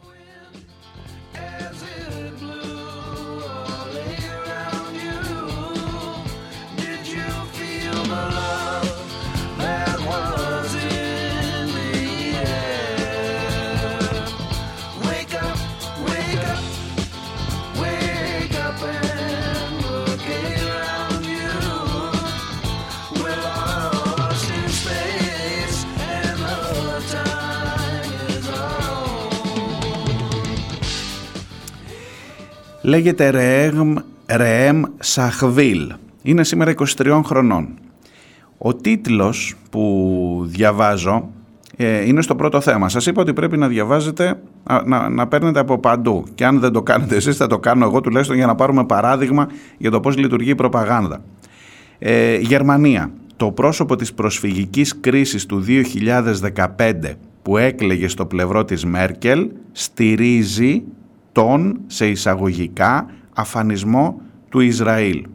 Λέγεται 32.82 33.30
Ρεέμ, 33.30 33.94
Ρεέμ 34.26 34.82
Σαχβίλ. 35.00 35.94
Είναι 36.22 36.44
σήμερα 36.44 36.74
23 36.98 37.22
χρονών. 37.26 37.68
Ο 38.58 38.76
τίτλος 38.76 39.56
που 39.70 40.44
διαβάζω 40.48 41.30
ε, 41.78 42.06
είναι 42.06 42.22
στο 42.22 42.36
πρώτο 42.36 42.62
θέμα. 42.62 42.90
Σας 42.90 43.06
είπα 43.06 43.22
ότι 43.22 43.34
πρέπει 43.34 43.58
να 43.58 43.68
διαβάζετε, 43.68 44.42
να, 44.86 45.10
να 45.10 45.28
παίρνετε 45.28 45.60
από 45.60 45.80
παντού. 45.80 46.24
Και 46.36 46.46
αν 46.46 46.60
δεν 46.60 46.72
το 46.72 46.82
κάνετε 46.82 47.16
εσείς 47.16 47.38
θα 47.38 47.48
το 47.48 47.60
κάνω 47.60 47.86
εγώ 47.86 48.02
τουλάχιστον 48.02 48.36
για 48.36 48.46
να 48.46 48.56
πάρουμε 48.56 48.86
παράδειγμα 48.86 49.48
για 49.78 49.92
το 49.92 50.00
πώς 50.00 50.18
λειτουργεί 50.18 50.50
η 50.50 50.56
προπαγάνδα. 50.56 51.22
Ε, 52.00 52.36
Γερμανία. 52.38 53.12
Το 53.36 53.52
πρόσωπο 53.52 53.96
της 53.96 54.14
προσφυγικής 54.14 55.00
κρίσης 55.00 55.46
του 55.46 55.64
2015 55.68 57.16
που 57.42 57.58
έκλεγε 57.58 58.08
στο 58.08 58.26
πλευρό 58.26 58.66
της 58.66 58.86
Μέρκελ 58.86 59.50
στηρίζει 59.72 60.84
τον, 61.32 61.80
σε 61.88 62.08
εισαγωγικά, 62.08 63.06
αφανισμό 63.34 64.22
του 64.50 64.60
Ισραήλ. 64.60 65.26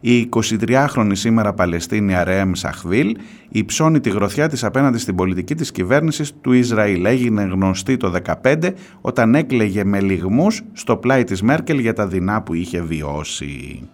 Η 0.00 0.28
23χρονη 0.32 1.10
σήμερα 1.12 1.52
Παλαιστίνια 1.52 2.24
Ρέμ 2.24 2.52
Σαχβίλ 2.52 3.16
υψώνει 3.48 4.00
τη 4.00 4.10
γροθιά 4.10 4.48
της 4.48 4.64
απέναντι 4.64 4.98
στην 4.98 5.14
πολιτική 5.14 5.54
της 5.54 5.70
κυβέρνησης 5.70 6.32
του 6.40 6.52
Ισραήλ. 6.52 7.04
Έγινε 7.04 7.42
γνωστή 7.42 7.96
το 7.96 8.12
2015 8.42 8.72
όταν 9.00 9.34
έκλεγε 9.34 9.84
με 9.84 10.00
λιγμούς 10.00 10.62
στο 10.72 10.96
πλάι 10.96 11.24
της 11.24 11.42
Μέρκελ 11.42 11.78
για 11.78 11.92
τα 11.92 12.06
δεινά 12.06 12.42
που 12.42 12.54
είχε 12.54 12.80
βιώσει. 12.80 13.88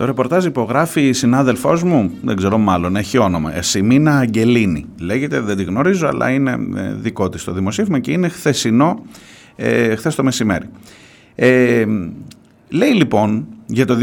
Το 0.00 0.06
ρεπορτάζ 0.06 0.44
υπογράφει 0.44 1.08
η 1.08 1.12
συνάδελφός 1.12 1.82
μου, 1.82 2.10
δεν 2.22 2.36
ξέρω 2.36 2.58
μάλλον, 2.58 2.96
έχει 2.96 3.18
όνομα, 3.18 3.56
Εσημίνα 3.56 4.18
Αγγελίνη. 4.18 4.86
Λέγεται, 5.00 5.40
δεν 5.40 5.56
τη 5.56 5.64
γνωρίζω, 5.64 6.06
αλλά 6.06 6.30
είναι 6.30 6.50
ε, 6.76 6.94
δικό 6.94 7.28
της 7.28 7.44
το 7.44 7.52
δημοσίευμα 7.52 7.98
και 7.98 8.12
είναι 8.12 8.28
χθεσινό, 8.28 9.02
ε, 9.56 9.94
χθες 9.94 10.14
το 10.14 10.22
μεσημέρι. 10.22 10.66
Ε, 11.34 11.86
λέει 12.70 12.92
λοιπόν 12.92 13.46
για 13.66 13.86
το 13.86 13.96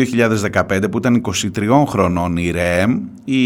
2015 0.54 0.92
που 0.92 0.98
ήταν 0.98 1.22
23 1.58 1.84
χρονών 1.88 2.38
η 2.38 2.52
ΡΕΕΜ, 2.52 3.02
η 3.26 3.42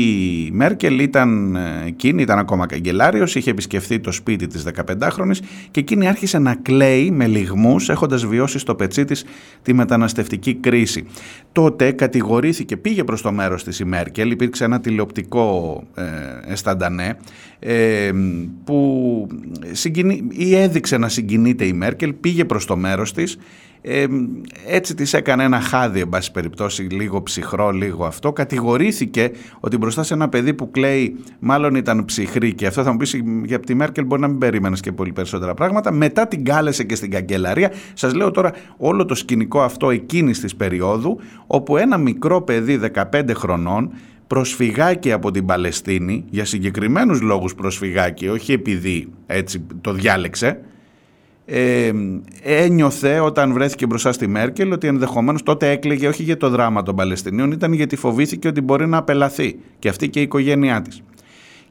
Μέρκελ 0.52 1.00
ήταν 1.00 1.56
ε, 1.56 1.84
εκείνη, 1.86 2.22
ήταν 2.22 2.40
ακόμα 2.40 2.66
καγκελάριος, 2.66 3.36
είχε 3.36 3.50
επισκεφθεί 3.50 4.00
το 4.00 4.12
σπίτι 4.12 4.48
της 4.48 4.66
15χρονης 4.76 5.38
και 5.72 5.80
εκείνη 5.80 6.08
άρχισε 6.08 6.40
να 6.40 6.56
κλαίει 6.56 7.12
με 7.12 7.28
λιγμούς 7.28 7.90
έχοντας 7.90 8.26
βιώσει 8.26 8.60
στο 8.60 8.76
πετσί 8.76 9.06
της 9.06 9.26
τη 9.62 9.74
μεταναστευτική 9.74 10.54
κρίση. 10.54 11.06
Τότε 11.52 11.92
κατηγορήθηκε, 11.92 12.78
πήγε 12.78 13.04
προς 13.04 13.22
το 13.22 13.32
μέρος 13.32 13.64
της 13.64 13.80
η 13.80 13.86
Μέρκελ, 13.86 14.32
υπήρξε 14.32 14.64
ένα 14.64 14.80
τηλεοπτικό 14.80 15.84
ε, 15.96 16.04
εσταντανέ 16.52 17.18
ε, 17.60 18.12
που 18.64 19.28
συγκινεί, 19.72 20.28
ή 20.30 20.56
έδειξε 20.56 20.98
να 20.98 21.10
συγκινείται 21.10 21.66
η 21.66 21.74
Μέρκελ, 21.74 22.14
πήγε 22.14 22.46
προς 22.46 22.66
το 22.66 22.78
μέρος 22.78 23.14
της 23.14 23.38
ε, 23.82 24.06
έτσι 24.68 24.96
της 24.96 25.14
έκανε 25.14 25.44
ένα 25.44 25.60
χάδι, 25.60 26.00
εν 26.00 26.10
πάση 26.10 26.32
περιπτώσει, 26.32 26.82
λίγο 26.82 27.24
ψυχρό, 27.24 27.72
λίγο 27.72 28.06
αυτό. 28.06 28.34
Κατηγορήθηκε 28.34 29.32
ότι 29.60 29.78
μπροστά 29.78 30.04
σε 30.04 30.14
ένα 30.14 30.30
παιδί 30.30 30.54
που 30.54 30.72
κλαίει, 30.72 31.16
μάλλον 31.40 31.76
ήταν 31.76 32.06
ψυχρή 32.06 32.54
και 32.54 32.68
αυτό 32.68 32.84
θα 32.84 32.92
μου 32.92 32.98
πεις 32.98 33.22
για 33.44 33.60
τη 33.60 33.76
Μέρκελ 33.76 34.06
μπορεί 34.06 34.22
να 34.22 34.28
μην 34.28 34.38
περίμενες 34.38 34.80
και 34.80 34.92
πολύ 34.92 35.12
περισσότερα 35.12 35.54
πράγματα. 35.54 35.92
Μετά 35.92 36.28
την 36.28 36.46
κάλεσε 36.46 36.84
και 36.84 36.96
στην 36.96 37.12
καγκελαρία. 37.12 37.72
Σας 37.94 38.14
λέω 38.14 38.32
τώρα 38.32 38.54
όλο 38.78 39.06
το 39.06 39.16
σκηνικό 39.16 39.62
αυτό 39.62 39.90
εκείνης 39.90 40.40
της 40.40 40.56
περίοδου, 40.56 41.20
όπου 41.48 41.78
ένα 41.78 41.98
μικρό 41.98 42.42
παιδί 42.42 42.80
15 43.12 43.32
χρονών 43.36 43.92
προσφυγάκι 44.28 45.12
από 45.12 45.32
την 45.32 45.46
Παλαιστίνη, 45.46 46.26
για 46.30 46.46
συγκεκριμένους 46.46 47.22
λόγους 47.22 47.56
προσφυγάκι, 47.56 48.28
όχι 48.28 48.52
επειδή 48.52 49.08
έτσι 49.26 49.66
το 49.82 49.94
διάλεξε, 49.94 50.60
ε, 51.54 51.92
ένιωθε 52.44 53.20
όταν 53.20 53.54
βρέθηκε 53.54 53.86
μπροστά 53.86 54.12
στη 54.12 54.28
Μέρκελ 54.28 54.72
ότι 54.72 54.88
ενδεχομένως 54.88 55.44
τότε 55.44 55.70
έκλαιγε 55.70 56.08
όχι 56.08 56.24
για 56.24 56.38
το 56.38 56.50
δράμα 56.50 56.84
των 56.84 56.96
Παλαιστινίων, 56.96 57.52
ήταν 57.52 57.74
γιατί 57.74 57.96
φοβήθηκε 57.96 58.48
ότι 58.48 58.62
μπορεί 58.62 58.88
να 58.88 58.98
απελαθεί 58.98 59.56
και 59.80 59.90
αυτή 59.90 60.10
και 60.10 60.20
η 60.20 60.22
οικογένειά 60.22 60.82
της. 60.82 61.02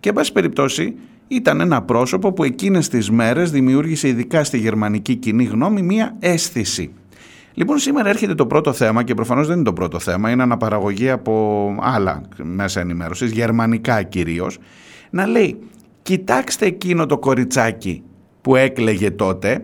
Και 0.00 0.08
εν 0.08 0.14
πάση 0.14 0.32
περιπτώσει 0.32 0.94
ήταν 1.28 1.60
ένα 1.60 1.82
πρόσωπο 1.82 2.32
που 2.32 2.44
εκείνες 2.44 2.88
τις 2.88 3.10
μέρες 3.10 3.50
δημιούργησε 3.50 4.08
ειδικά 4.08 4.44
στη 4.44 4.58
γερμανική 4.58 5.14
κοινή 5.14 5.44
γνώμη 5.44 5.82
μία 5.82 6.16
αίσθηση. 6.18 6.92
Λοιπόν 7.54 7.78
σήμερα 7.78 8.08
έρχεται 8.08 8.34
το 8.34 8.46
πρώτο 8.46 8.72
θέμα 8.72 9.02
και 9.02 9.14
προφανώς 9.14 9.46
δεν 9.46 9.56
είναι 9.56 9.64
το 9.64 9.72
πρώτο 9.72 9.98
θέμα, 9.98 10.30
είναι 10.30 10.42
αναπαραγωγή 10.42 11.10
από 11.10 11.74
άλλα 11.80 12.22
μέσα 12.42 12.80
ενημέρωσης, 12.80 13.30
γερμανικά 13.30 14.02
κυρίως, 14.02 14.58
να 15.10 15.26
λέει 15.26 15.58
κοιτάξτε 16.02 16.66
εκείνο 16.66 17.06
το 17.06 17.18
κοριτσάκι 17.18 18.02
που 18.42 18.56
έκλεγε 18.56 19.10
τότε 19.10 19.62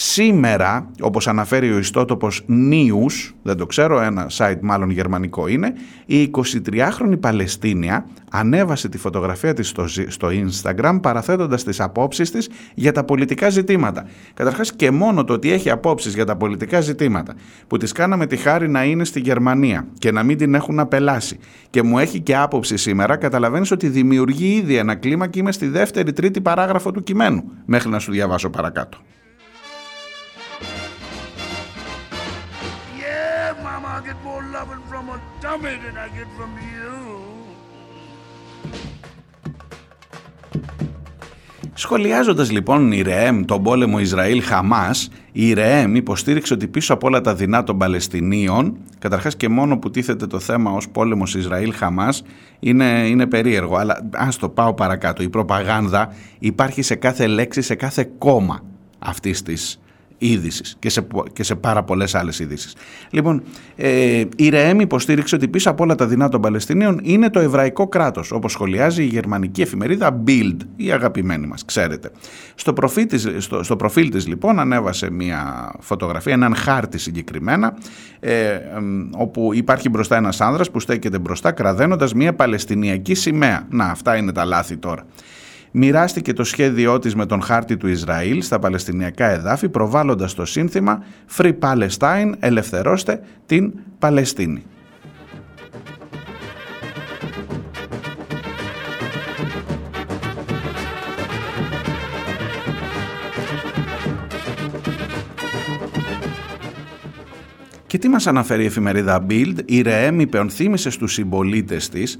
Σήμερα, 0.00 0.90
όπως 1.00 1.28
αναφέρει 1.28 1.72
ο 1.72 1.78
ιστότοπος 1.78 2.44
News, 2.48 3.32
δεν 3.42 3.56
το 3.56 3.66
ξέρω, 3.66 4.00
ένα 4.00 4.26
site 4.36 4.58
μάλλον 4.60 4.90
γερμανικό 4.90 5.46
είναι, 5.46 5.72
η 6.06 6.30
23χρονη 6.34 7.20
Παλαιστίνια 7.20 8.06
ανέβασε 8.30 8.88
τη 8.88 8.98
φωτογραφία 8.98 9.54
της 9.54 9.68
στο, 9.68 9.84
στο 9.88 10.28
Instagram 10.28 10.98
παραθέτοντας 11.02 11.64
τις 11.64 11.80
απόψεις 11.80 12.30
της 12.30 12.50
για 12.74 12.92
τα 12.92 13.04
πολιτικά 13.04 13.48
ζητήματα. 13.48 14.06
Καταρχάς 14.34 14.72
και 14.72 14.90
μόνο 14.90 15.24
το 15.24 15.32
ότι 15.32 15.52
έχει 15.52 15.70
απόψεις 15.70 16.14
για 16.14 16.24
τα 16.24 16.36
πολιτικά 16.36 16.80
ζητήματα 16.80 17.34
που 17.66 17.76
της 17.76 17.92
κάναμε 17.92 18.26
τη 18.26 18.36
χάρη 18.36 18.68
να 18.68 18.84
είναι 18.84 19.04
στη 19.04 19.20
Γερμανία 19.20 19.86
και 19.98 20.12
να 20.12 20.22
μην 20.22 20.38
την 20.38 20.54
έχουν 20.54 20.78
απελάσει 20.78 21.38
και 21.70 21.82
μου 21.82 21.98
έχει 21.98 22.20
και 22.20 22.36
άποψη 22.36 22.76
σήμερα, 22.76 23.16
καταλαβαίνεις 23.16 23.70
ότι 23.70 23.88
δημιουργεί 23.88 24.54
ήδη 24.54 24.76
ένα 24.76 24.94
κλίμα 24.94 25.26
και 25.26 25.38
είμαι 25.38 25.52
στη 25.52 25.66
δεύτερη 25.68 26.12
τρίτη 26.12 26.40
παράγραφο 26.40 26.90
του 26.90 27.02
κειμένου 27.02 27.42
μέχρι 27.64 27.88
να 27.90 27.98
σου 27.98 28.12
διαβάσω 28.12 28.50
παρακάτω. 28.50 28.98
Σχολιάζοντας 41.74 42.50
λοιπόν 42.50 42.92
η 42.92 43.02
ΡΕΕΜ 43.02 43.44
τον 43.44 43.62
πόλεμο 43.62 43.98
Ισραήλ-Χαμάς, 43.98 45.10
η 45.32 45.52
ΡΕΕΜ 45.52 45.94
υποστήριξε 45.94 46.54
ότι 46.54 46.68
πίσω 46.68 46.94
από 46.94 47.06
όλα 47.06 47.20
τα 47.20 47.34
δεινά 47.34 47.62
των 47.62 47.78
Παλαιστινίων, 47.78 48.76
καταρχάς 48.98 49.36
και 49.36 49.48
μόνο 49.48 49.78
που 49.78 49.90
τίθεται 49.90 50.26
το 50.26 50.38
θέμα 50.38 50.70
ως 50.70 50.88
πόλεμος 50.88 51.34
Ισραήλ-Χαμάς, 51.34 52.22
είναι, 52.58 52.84
είναι 52.84 53.26
περίεργο, 53.26 53.76
αλλά 53.76 54.08
ας 54.12 54.36
το 54.36 54.48
πάω 54.48 54.74
παρακάτω. 54.74 55.22
Η 55.22 55.28
προπαγάνδα 55.28 56.14
υπάρχει 56.38 56.82
σε 56.82 56.94
κάθε 56.94 57.26
λέξη, 57.26 57.62
σε 57.62 57.74
κάθε 57.74 58.10
κόμμα 58.18 58.62
αυτής 58.98 59.42
της 59.42 59.80
είδησης 60.18 60.76
και 60.78 60.90
σε, 60.90 61.06
και 61.32 61.42
σε 61.42 61.54
πάρα 61.54 61.82
πολλές 61.82 62.14
άλλες 62.14 62.38
ειδήσει. 62.38 62.68
Λοιπόν, 63.10 63.42
ε, 63.76 64.24
η 64.36 64.48
ΡΕΕΜ 64.48 64.80
υποστήριξε 64.80 65.34
ότι 65.34 65.48
πίσω 65.48 65.70
από 65.70 65.82
όλα 65.82 65.94
τα 65.94 66.06
δεινά 66.06 66.28
των 66.28 66.40
Παλαιστινίων 66.40 67.00
είναι 67.02 67.30
το 67.30 67.40
εβραϊκό 67.40 67.88
κράτος, 67.88 68.32
όπως 68.32 68.52
σχολιάζει 68.52 69.02
η 69.02 69.06
γερμανική 69.06 69.62
εφημερίδα 69.62 70.22
Bild, 70.26 70.56
η 70.76 70.92
αγαπημένη 70.92 71.46
μας, 71.46 71.64
ξέρετε. 71.64 72.10
Στο 72.54 72.72
προφίλ 72.72 73.06
της, 73.06 73.28
στο, 73.38 73.62
στο 73.62 73.76
προφίλ 73.76 74.10
της 74.10 74.26
λοιπόν 74.26 74.58
ανέβασε 74.58 75.10
μια 75.10 75.72
φωτογραφία, 75.80 76.32
έναν 76.32 76.54
χάρτη 76.54 76.98
συγκεκριμένα, 76.98 77.78
ε, 78.20 78.58
όπου 79.10 79.54
υπάρχει 79.54 79.88
μπροστά 79.88 80.16
ένας 80.16 80.40
άνδρας 80.40 80.70
που 80.70 80.80
στέκεται 80.80 81.18
μπροστά 81.18 81.52
κραδένοντας 81.52 82.14
μια 82.14 82.34
Παλαιστινιακή 82.34 83.14
σημαία. 83.14 83.66
Να, 83.70 83.84
αυτά 83.84 84.16
είναι 84.16 84.32
τα 84.32 84.44
λάθη 84.44 84.76
τώρα 84.76 85.04
μοιράστηκε 85.70 86.32
το 86.32 86.44
σχέδιό 86.44 86.98
της 86.98 87.14
με 87.14 87.26
τον 87.26 87.42
χάρτη 87.42 87.76
του 87.76 87.88
Ισραήλ 87.88 88.42
στα 88.42 88.58
Παλαιστινιακά 88.58 89.30
εδάφη 89.30 89.68
προβάλλοντας 89.68 90.34
το 90.34 90.44
σύνθημα 90.44 91.02
Free 91.36 91.54
Palestine, 91.58 92.32
ελευθερώστε 92.38 93.20
την 93.46 93.72
Παλαιστίνη. 93.98 94.64
Και 107.88 107.98
τι 107.98 108.08
μας 108.08 108.26
αναφέρει 108.26 108.62
η 108.62 108.66
εφημερίδα 108.66 109.26
Bild, 109.28 109.54
η 109.64 109.80
ΡΕΕΜ 109.82 110.20
υπεονθύμησε 110.20 110.90
στους 110.90 111.12
συμπολίτες 111.12 111.88
της 111.88 112.18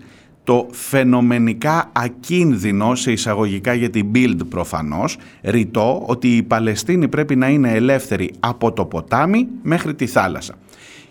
το 0.49 0.67
φαινομενικά 0.71 1.91
ακίνδυνο 1.93 2.95
σε 2.95 3.13
εισαγωγικά 3.13 3.75
για 3.75 3.91
την 3.91 4.07
Build 4.15 4.39
προφανώς 4.49 5.17
ρητό 5.43 6.03
ότι 6.07 6.37
η 6.37 6.43
Παλαιστίνη 6.43 7.09
πρέπει 7.09 7.37
να 7.37 7.49
είναι 7.49 7.73
ελεύθερη 7.73 8.31
από 8.41 8.73
το 8.73 8.85
ποτάμι 8.85 9.49
μέχρι 9.63 9.95
τη 9.95 10.07
θάλασσα. 10.07 10.55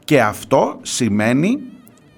Και 0.03 0.21
αυτό 0.21 0.79
σημαίνει 0.81 1.59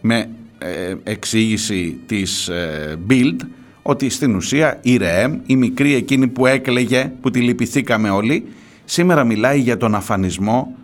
με 0.01 0.29
ε, 0.57 0.95
εξήγηση 1.03 1.99
της 2.05 2.47
ε, 2.47 2.99
Build 3.09 3.35
ότι 3.81 4.09
στην 4.09 4.35
ουσία 4.35 4.79
η 4.81 4.97
ΡΕΕΜ, 4.97 5.39
η 5.45 5.55
μικρή 5.55 5.93
εκείνη 5.93 6.27
που 6.27 6.45
έκλεγε, 6.45 7.11
που 7.21 7.29
τη 7.29 7.39
λυπηθήκαμε 7.39 8.09
όλοι, 8.09 8.45
σήμερα 8.85 9.23
μιλάει 9.23 9.59
για 9.59 9.77
τον 9.77 9.95
αφανισμό 9.95 10.75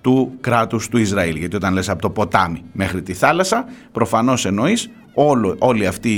του 0.00 0.32
κράτους 0.40 0.88
του 0.88 0.98
Ισραήλ. 0.98 1.36
Γιατί 1.36 1.56
όταν 1.56 1.72
λες 1.74 1.88
από 1.88 2.02
το 2.02 2.10
ποτάμι 2.10 2.62
μέχρι 2.72 3.02
τη 3.02 3.12
θάλασσα, 3.12 3.64
προφανώς 3.92 4.44
εννοείς 4.46 4.90
όλο, 5.18 5.56
όλη 5.58 5.86
αυτή 5.86 6.10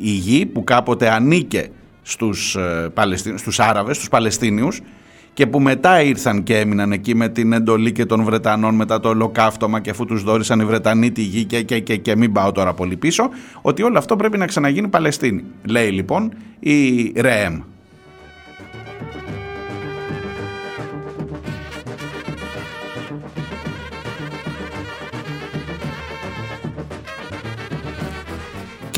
η 0.00 0.10
γη 0.10 0.46
που 0.46 0.64
κάποτε 0.64 1.10
ανήκε 1.10 1.68
στους, 2.02 2.54
ε, 2.54 2.92
στους 3.34 3.60
Άραβες, 3.60 3.96
στους 3.96 4.08
Παλαιστίνιους 4.08 4.80
και 5.32 5.46
που 5.46 5.60
μετά 5.60 6.02
ήρθαν 6.02 6.42
και 6.42 6.58
έμειναν 6.58 6.92
εκεί 6.92 7.14
με 7.14 7.28
την 7.28 7.52
εντολή 7.52 7.92
και 7.92 8.04
των 8.04 8.24
Βρετανών 8.24 8.74
μετά 8.74 9.00
το 9.00 9.08
ολοκαύτωμα 9.08 9.80
και 9.80 9.90
αφού 9.90 10.04
τους 10.04 10.22
δόρισαν 10.22 10.60
οι 10.60 10.64
Βρετανοί 10.64 11.10
τη 11.10 11.22
γη 11.22 11.44
και, 11.44 11.62
και, 11.62 11.78
και, 11.78 11.96
και 11.96 12.16
μην 12.16 12.32
πάω 12.32 12.52
τώρα 12.52 12.74
πολύ 12.74 12.96
πίσω, 12.96 13.30
ότι 13.62 13.82
όλο 13.82 13.98
αυτό 13.98 14.16
πρέπει 14.16 14.38
να 14.38 14.46
ξαναγίνει 14.46 14.88
Παλαιστίνη. 14.88 15.44
Λέει 15.64 15.90
λοιπόν 15.90 16.32
η 16.60 17.12
ΡΕΕΜ. 17.16 17.60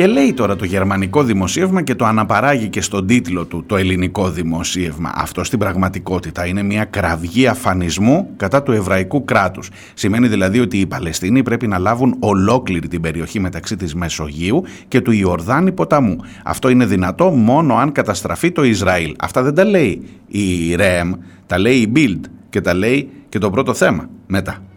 Και 0.03 0.09
λέει 0.09 0.33
τώρα 0.33 0.57
το 0.57 0.65
γερμανικό 0.65 1.23
δημοσίευμα 1.23 1.83
και 1.83 1.95
το 1.95 2.05
αναπαράγει 2.05 2.69
και 2.69 2.81
στον 2.81 3.07
τίτλο 3.07 3.45
του 3.45 3.65
το 3.67 3.77
ελληνικό 3.77 4.31
δημοσίευμα. 4.31 5.13
Αυτό 5.15 5.45
στην 5.45 5.59
πραγματικότητα 5.59 6.47
είναι 6.47 6.63
μια 6.63 6.85
κραυγή 6.85 7.47
αφανισμού 7.47 8.31
κατά 8.37 8.63
του 8.63 8.73
εβραϊκού 8.73 9.25
κράτους. 9.25 9.71
Σημαίνει 9.95 10.29
δηλαδή 10.29 10.61
ότι 10.61 10.79
οι 10.79 10.87
Παλαιστίνοι 10.87 11.43
πρέπει 11.43 11.67
να 11.67 11.79
λάβουν 11.79 12.17
ολόκληρη 12.19 12.89
την 12.89 13.01
περιοχή 13.01 13.41
μεταξύ 13.41 13.77
της 13.77 13.95
Μεσογείου 13.95 14.65
και 14.89 15.01
του 15.01 15.13
Ιορδάνη 15.13 15.73
ποταμού. 15.73 16.17
Αυτό 16.45 16.69
είναι 16.69 16.87
δυνατό 16.87 17.31
μόνο 17.31 17.75
αν 17.75 17.93
καταστραφεί 17.93 18.53
το 18.53 18.65
Ισραήλ. 18.65 19.15
Αυτά 19.19 19.43
δεν 19.43 19.55
τα 19.55 19.65
λέει 19.65 20.03
η 20.27 20.75
ΡΕΜ, 20.75 21.13
τα 21.47 21.59
λέει 21.59 21.77
η 21.77 21.93
Bild 21.97 22.21
και 22.51 22.61
τα 22.61 22.75
λέει 22.75 23.09
και 23.29 23.39
το 23.39 23.51
πρώτο 23.51 23.75
θέμα 23.75 24.09
μετά. 24.27 24.72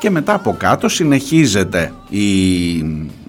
Και 0.00 0.10
μετά 0.10 0.34
από 0.34 0.54
κάτω 0.58 0.88
συνεχίζεται 0.88 1.92
η 2.08 2.78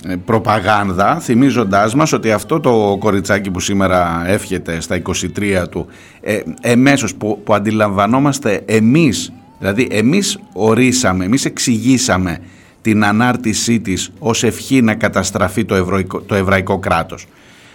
ε, 0.08 0.16
προπαγάνδα 0.26 1.20
θυμίζοντάς 1.20 1.96
μας 1.96 2.14
ότι 2.14 2.32
αυτό 2.32 2.60
το 2.60 2.98
κοριτσάκι 3.00 3.52
που 3.52 3.60
σήμερα 3.60 4.24
εύχεται 4.26 4.80
στα 4.80 5.02
23 5.38 5.64
του 5.70 5.88
ε, 6.22 6.40
εμέσως 6.62 7.16
που, 7.16 7.42
που 7.44 7.54
αντιλαμβανόμαστε 7.54 8.62
εμείς 8.66 9.34
δηλαδή 9.60 9.88
εμείς 9.92 10.40
ορίσαμε, 10.54 11.26
εμείς 11.26 11.46
εξηγήσαμε 11.46 12.38
την 12.82 13.06
ανάρτησή 13.06 13.80
της 13.80 14.12
ως 14.20 14.44
ευχή 14.44 14.82
να 14.82 14.96
καταστραφεί 14.96 15.66
το, 15.66 15.76
ευρωϊκό, 15.76 16.22
το 16.22 16.36
εβραϊκό 16.36 16.80
κράτος. 16.80 17.28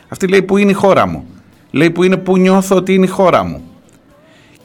Αυτή 0.09 0.29
λέει 0.29 0.43
που 0.43 0.57
είναι 0.57 0.71
η 0.71 0.75
χώρα 0.75 1.07
μου 1.07 1.25
λέει 1.71 1.91
που 1.91 2.03
είναι 2.03 2.17
που 2.17 2.37
νιώθω 2.37 2.77
ότι 2.77 2.95
είναι 2.95 3.05
η 3.05 3.09
χώρα 3.09 3.45
μου 3.45 3.63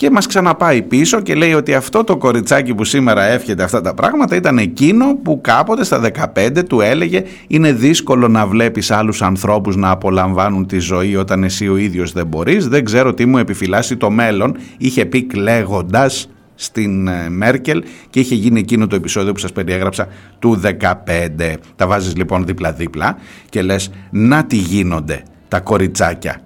και 0.01 0.11
μας 0.11 0.27
ξαναπάει 0.27 0.81
πίσω 0.81 1.21
και 1.21 1.35
λέει 1.35 1.53
ότι 1.53 1.73
αυτό 1.73 2.03
το 2.03 2.17
κοριτσάκι 2.17 2.73
που 2.73 2.83
σήμερα 2.83 3.23
εύχεται 3.23 3.63
αυτά 3.63 3.81
τα 3.81 3.93
πράγματα 3.93 4.35
ήταν 4.35 4.57
εκείνο 4.57 5.15
που 5.15 5.41
κάποτε 5.41 5.83
στα 5.83 6.01
15 6.35 6.63
του 6.67 6.81
έλεγε 6.81 7.23
είναι 7.47 7.73
δύσκολο 7.73 8.27
να 8.27 8.47
βλέπεις 8.47 8.91
άλλους 8.91 9.21
ανθρώπους 9.21 9.75
να 9.75 9.89
απολαμβάνουν 9.89 10.67
τη 10.67 10.79
ζωή 10.79 11.15
όταν 11.15 11.43
εσύ 11.43 11.67
ο 11.67 11.77
ίδιος 11.77 12.11
δεν 12.11 12.27
μπορείς, 12.27 12.67
δεν 12.67 12.85
ξέρω 12.85 13.13
τι 13.13 13.25
μου 13.25 13.37
επιφυλάσσει 13.37 13.97
το 13.97 14.09
μέλλον, 14.09 14.57
είχε 14.77 15.05
πει 15.05 15.23
κλαίγοντας 15.23 16.29
στην 16.55 17.07
ε, 17.07 17.29
Μέρκελ 17.29 17.83
και 18.09 18.19
είχε 18.19 18.35
γίνει 18.35 18.59
εκείνο 18.59 18.87
το 18.87 18.95
επεισόδιο 18.95 19.31
που 19.31 19.39
σας 19.39 19.51
περιέγραψα 19.51 20.07
του 20.39 20.61
15. 20.63 21.53
Τα 21.75 21.87
βάζεις 21.87 22.15
λοιπόν 22.15 22.45
δίπλα-δίπλα 22.45 23.17
και 23.49 23.61
λες 23.61 23.91
να 24.09 24.45
τι 24.45 24.55
γίνονται 24.55 25.23
τα 25.47 25.59
κοριτσάκια 25.59 26.41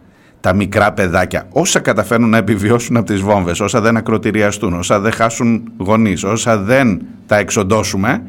τα 0.46 0.54
μικρά 0.54 0.94
παιδάκια, 0.94 1.48
όσα 1.52 1.80
καταφέρνουν 1.80 2.30
να 2.30 2.38
επιβιώσουν 2.38 2.98
από 2.98 3.06
τις 3.06 3.22
βόμβες, 3.22 3.60
όσα 3.60 3.82
δεν 3.82 3.98
ακροτηριαστούν, 3.98 4.74
όσα 4.74 5.00
δεν 5.00 5.12
χάσουν 5.12 5.72
γονείς, 5.78 6.24
όσα 6.24 6.58
δεν 6.58 7.02
τα 7.26 7.38
εξοντώσουμε, 7.38 8.24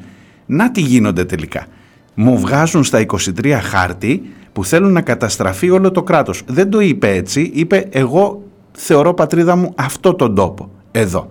να 0.46 0.70
τι 0.70 0.80
γίνονται 0.80 1.24
τελικά. 1.24 1.66
Μου 2.14 2.38
βγάζουν 2.38 2.84
στα 2.84 2.98
23 3.00 3.60
χάρτη 3.62 4.22
που 4.52 4.64
θέλουν 4.64 4.92
να 4.92 5.00
καταστραφεί 5.00 5.70
όλο 5.70 5.90
το 5.90 6.02
κράτος. 6.02 6.42
Δεν 6.46 6.70
το 6.70 6.80
είπε 6.80 7.08
έτσι, 7.10 7.50
είπε 7.54 7.88
εγώ 7.90 8.42
θεωρώ 8.72 9.14
πατρίδα 9.14 9.56
μου 9.56 9.72
αυτό 9.74 10.14
τον 10.14 10.34
τόπο, 10.34 10.70
εδώ. 10.90 11.30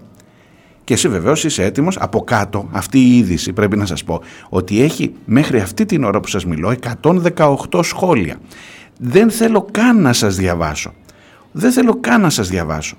Και 0.84 0.94
εσύ 0.94 1.08
βεβαίως 1.08 1.44
είσαι 1.44 1.64
έτοιμος 1.64 1.98
από 2.00 2.22
κάτω, 2.24 2.70
αυτή 2.72 3.00
η 3.00 3.18
είδηση 3.18 3.54
πρέπει 3.54 3.78
να 3.78 3.86
σας 3.86 4.04
πω, 4.04 4.22
ότι 4.50 4.82
έχει 4.82 5.14
μέχρι 5.26 5.60
αυτή 5.60 5.86
την 5.86 6.04
ώρα 6.04 6.20
που 6.20 6.28
σας 6.28 6.46
μιλώ 6.46 6.76
118 7.36 7.84
σχόλια. 7.84 8.36
Δεν 8.98 9.30
θέλω 9.30 9.68
καν 9.72 10.02
να 10.02 10.14
σας 10.14 10.36
διαβάσω. 10.36 10.94
Δεν 11.52 11.72
θέλω 11.72 11.98
καν 12.00 12.22
να 12.22 12.30
σας 12.30 12.50
διαβάσω. 12.50 12.96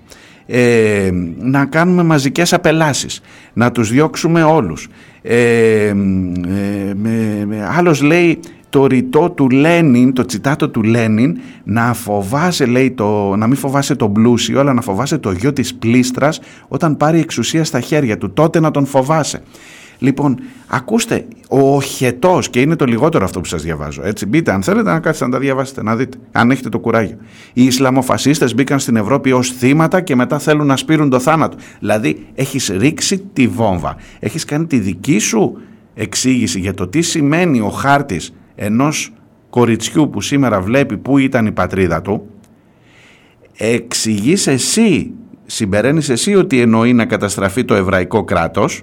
Ε, 0.47 1.11
να 1.39 1.65
κάνουμε 1.65 2.03
μαζικές 2.03 2.53
απελάσεις, 2.53 3.21
να 3.53 3.73
τους 3.73 3.91
διώξουμε 3.91 4.43
όλους. 4.43 4.89
Ε, 5.23 5.87
ε, 5.87 5.95
με, 6.95 7.69
άλλος 7.77 8.03
λέει 8.03 8.41
το 8.69 8.87
ρητό 8.87 9.31
του 9.31 9.51
Λένιν, 9.51 10.13
το 10.13 10.25
τσιτάτο 10.25 10.69
του 10.69 10.83
Λένιν, 10.83 11.39
να 11.65 11.95
φοβάσαι, 11.95 12.67
λέει, 12.67 12.91
το, 12.91 13.37
να 13.37 13.47
μην 13.47 13.57
φοβάσαι 13.57 13.95
τον 13.95 14.13
πλούσιο, 14.13 14.61
αλλά 14.61 14.73
να 14.73 14.81
φοβάσαι 14.81 15.19
το 15.19 15.31
γιο 15.31 15.53
της 15.53 15.75
πλήστρας 15.75 16.41
όταν 16.69 16.97
πάρει 16.97 17.19
εξουσία 17.19 17.65
στα 17.65 17.81
χέρια 17.81 18.19
του. 18.19 18.33
Τότε 18.33 18.61
να 18.61 18.71
τον 18.71 18.87
φοβάσαι. 18.87 19.43
Λοιπόν, 19.99 20.39
ακούστε, 20.67 21.27
ο 21.49 21.75
οχετός, 21.75 22.51
και 22.51 22.61
είναι 22.61 22.77
το 22.77 22.85
λιγότερο 22.85 23.25
αυτό 23.25 23.41
που 23.41 23.47
σας 23.47 23.63
διαβάζω. 23.63 24.03
Έτσι, 24.05 24.27
μπείτε, 24.27 24.53
αν 24.53 24.63
θέλετε 24.63 24.91
να 24.91 25.01
κάτσετε 25.01 25.27
να 25.27 25.33
τα 25.33 25.39
διαβάσετε, 25.39 25.83
να 25.83 25.97
δείτε, 25.97 26.19
αν 26.33 26.51
έχετε 26.51 26.69
το 26.69 26.79
κουράγιο. 26.79 27.17
Οι 27.53 27.65
Ισλαμοφασίστες 27.65 28.55
μπήκαν 28.55 28.79
στην 28.79 28.97
Ευρώπη 28.97 29.33
ως 29.33 29.51
θύματα 29.51 30.01
και 30.01 30.17
μετά 30.17 30.39
θέλουν 30.39 30.67
να 30.67 30.77
σπείρουν 30.77 31.11
το 31.11 31.19
θάνατο. 31.19 31.57
Δηλαδή, 31.79 32.27
έχεις 32.35 32.69
ρίξει 32.69 33.19
τη 33.33 33.47
βόμβα. 33.47 33.97
Έχεις 34.19 34.45
κάνει 34.45 34.67
τη 34.67 34.79
δική 34.79 35.19
σου 35.19 35.59
εξήγηση 35.95 36.61
για 36.61 36.75
το 36.75 36.89
τι 36.89 37.01
σημαίνει 37.01 37.61
ο 37.61 37.69
χάρτης 37.69 38.35
ενός 38.55 39.13
κοριτσιού 39.51 40.11
που 40.11 40.21
σήμερα 40.21 40.61
βλέπει 40.61 40.97
πού 40.97 41.19
ήταν 41.19 41.47
η 41.47 41.53
πατρίδα 41.53 42.03
του. 42.03 42.27
Εξηγείς 43.57 44.47
εσύ, 44.47 45.13
συμπεραίνεις 45.47 46.09
εσύ 46.09 46.35
ότι 46.35 46.61
εννοεί 46.61 46.93
να 46.93 47.05
καταστραφεί 47.05 47.65
το 47.65 47.75
εβραϊκό 47.75 48.25
κράτος 48.25 48.83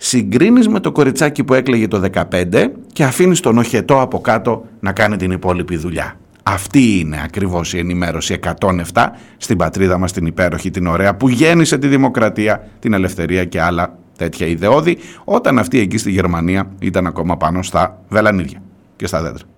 συγκρίνεις 0.00 0.68
με 0.68 0.80
το 0.80 0.92
κοριτσάκι 0.92 1.44
που 1.44 1.54
έκλαιγε 1.54 1.88
το 1.88 2.02
15 2.12 2.66
και 2.92 3.04
αφήνεις 3.04 3.40
τον 3.40 3.58
οχετό 3.58 4.00
από 4.00 4.20
κάτω 4.20 4.64
να 4.80 4.92
κάνει 4.92 5.16
την 5.16 5.30
υπόλοιπη 5.30 5.76
δουλειά. 5.76 6.16
Αυτή 6.42 6.98
είναι 6.98 7.20
ακριβώς 7.24 7.74
η 7.74 7.78
ενημέρωση 7.78 8.38
107 8.60 9.06
στην 9.36 9.56
πατρίδα 9.56 9.98
μας 9.98 10.12
την 10.12 10.26
υπέροχη, 10.26 10.70
την 10.70 10.86
ωραία 10.86 11.14
που 11.14 11.28
γέννησε 11.28 11.78
τη 11.78 11.86
δημοκρατία, 11.86 12.68
την 12.78 12.92
ελευθερία 12.92 13.44
και 13.44 13.60
άλλα 13.60 13.98
τέτοια 14.16 14.46
ιδεώδη 14.46 14.98
όταν 15.24 15.58
αυτή 15.58 15.78
εκεί 15.78 15.98
στη 15.98 16.10
Γερμανία 16.10 16.70
ήταν 16.78 17.06
ακόμα 17.06 17.36
πάνω 17.36 17.62
στα 17.62 18.02
βελανίδια 18.08 18.62
και 18.96 19.06
στα 19.06 19.22
δέντρα. 19.22 19.57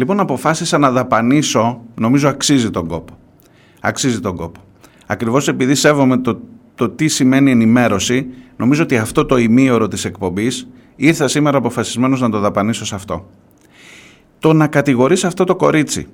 Λοιπόν 0.00 0.20
αποφάσισα 0.20 0.78
να 0.78 0.90
δαπανίσω, 0.90 1.80
νομίζω 1.94 2.28
αξίζει 2.28 2.70
τον 2.70 2.86
κόπο. 2.86 3.18
Αξίζει 3.80 4.20
τον 4.20 4.36
κόπο. 4.36 4.60
Ακριβώς 5.06 5.48
επειδή 5.48 5.74
σέβομαι 5.74 6.18
το, 6.18 6.40
το 6.74 6.88
τι 6.88 7.08
σημαίνει 7.08 7.50
ενημέρωση, 7.50 8.26
νομίζω 8.56 8.82
ότι 8.82 8.96
αυτό 8.96 9.26
το 9.26 9.36
ημίωρο 9.36 9.88
της 9.88 10.04
εκπομπής 10.04 10.68
ήρθα 10.96 11.28
σήμερα 11.28 11.58
αποφασισμένος 11.58 12.20
να 12.20 12.30
το 12.30 12.38
δαπανίσω 12.38 12.84
σε 12.84 12.94
αυτό. 12.94 13.26
Το 14.38 14.52
να 14.52 14.66
κατηγορείς 14.66 15.24
αυτό 15.24 15.44
το 15.44 15.56
κορίτσι, 15.56 16.06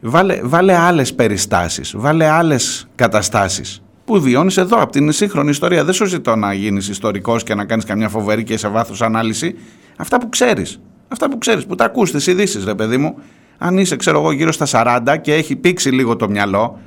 βάλε, 0.00 0.40
βάλε 0.42 0.76
άλλες 0.76 1.14
περιστάσεις, 1.14 1.94
βάλε 1.96 2.26
άλλες 2.26 2.88
καταστάσεις 2.94 3.82
που 4.04 4.20
βιώνεις 4.20 4.56
εδώ 4.56 4.82
από 4.82 4.92
την 4.92 5.12
σύγχρονη 5.12 5.50
ιστορία. 5.50 5.84
Δεν 5.84 5.94
σου 5.94 6.04
ζητώ 6.06 6.36
να 6.36 6.52
γίνεις 6.52 6.88
ιστορικός 6.88 7.42
και 7.42 7.54
να 7.54 7.64
κάνεις 7.64 7.84
καμιά 7.84 8.08
φοβερή 8.08 8.44
και 8.44 8.56
σε 8.56 8.68
βάθος 8.68 9.02
ανάλυση. 9.02 9.54
Αυτά 9.96 10.18
που 10.18 10.28
ξέρεις. 10.28 10.80
Αυτά 11.08 11.28
που 11.28 11.38
ξέρεις, 11.38 11.66
που 11.66 11.74
τα 11.74 11.84
ακούς 11.84 12.10
τις 12.10 12.26
ειδήσεις, 12.26 12.64
ρε 12.64 12.74
παιδί 12.74 12.96
μου. 12.96 13.18
Αν 13.58 13.78
είσαι, 13.78 13.96
ξέρω 13.96 14.18
εγώ, 14.18 14.32
γύρω 14.32 14.52
στα 14.52 14.66
40 15.06 15.16
και 15.20 15.34
έχει 15.34 15.56
πήξει 15.56 15.90
λίγο 15.90 16.16
το 16.16 16.28
μυαλό 16.28 16.78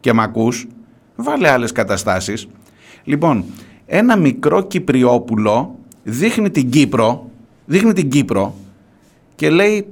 και 0.00 0.12
μ' 0.12 0.20
ακούς, 0.20 0.66
βάλε 1.16 1.48
άλλες 1.48 1.72
καταστάσεις. 1.72 2.48
Λοιπόν, 3.04 3.44
ένα 3.86 4.16
μικρό 4.16 4.62
Κυπριόπουλο 4.62 5.78
δείχνει 6.02 6.50
την 6.50 6.70
Κύπρο, 6.70 7.30
δείχνει 7.64 7.92
την 7.92 8.08
Κύπρο 8.08 8.54
και 9.34 9.50
λέει 9.50 9.86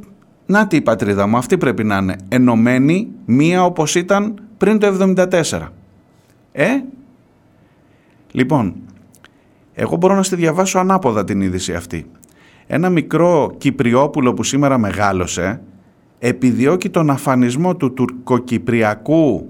να 0.47 0.67
τι 0.67 0.77
η 0.77 0.81
πατρίδα 0.81 1.27
μου, 1.27 1.37
αυτή 1.37 1.59
πρέπει 1.59 1.85
να 1.85 1.97
είναι 1.97 2.17
ενωμένη 2.29 3.09
μία 3.25 3.65
όπως 3.65 3.95
ήταν 3.95 4.41
πριν 4.57 4.79
το 4.79 5.15
74. 5.17 5.69
Ε, 6.53 6.67
λοιπόν, 8.33 8.75
εγώ 9.75 9.97
μπορώ 9.97 10.15
να 10.15 10.23
στη 10.23 10.37
διαβάσω 10.37 10.79
ανάποδα 10.79 11.25
την 11.25 11.41
είδηση 11.41 11.75
αυτή. 11.75 12.07
Ένα 12.67 12.91
μικρό 12.91 13.55
Κυπριόπουλο 13.59 14.35
που 14.35 14.43
σήμερα 14.43 14.79
μεγάλωσε 14.79 15.61
επιδιώκει 16.19 16.91
τον 16.91 17.11
αφανισμό 17.11 17.77
του 17.77 17.93
τουρκοκυπριακού 17.93 19.49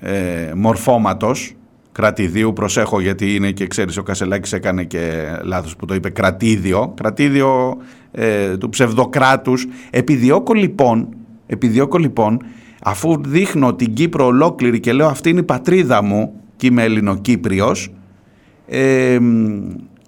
ε, 0.00 0.52
μορφώματος 0.54 1.54
κρατηδίου, 1.92 2.52
προσέχω 2.52 3.00
γιατί 3.00 3.34
είναι 3.34 3.50
και 3.50 3.66
ξέρεις 3.66 3.96
ο 3.96 4.02
Κασελάκης 4.02 4.52
έκανε 4.52 4.84
και 4.84 5.26
λάθος 5.42 5.76
που 5.76 5.86
το 5.86 5.94
είπε 5.94 6.10
κρατήδιο, 6.10 6.92
κρατήδιο 6.96 7.76
ε, 8.10 8.56
του 8.56 8.68
ψευδοκράτους. 8.68 9.66
Επιδιώκω 9.90 10.54
λοιπόν 10.54 11.08
Επιδιώκω 11.46 11.98
λοιπόν, 11.98 12.38
αφού 12.82 13.20
δείχνω 13.26 13.74
την 13.74 13.94
Κύπρο 13.94 14.24
ολόκληρη 14.24 14.80
και 14.80 14.92
λέω 14.92 15.06
αυτή 15.06 15.30
είναι 15.30 15.40
η 15.40 15.44
πατρίδα 15.44 16.02
μου 16.02 16.32
και 16.56 16.66
είμαι 16.66 16.82
Ελληνοκύπριος, 16.82 17.92
ε, 18.66 19.18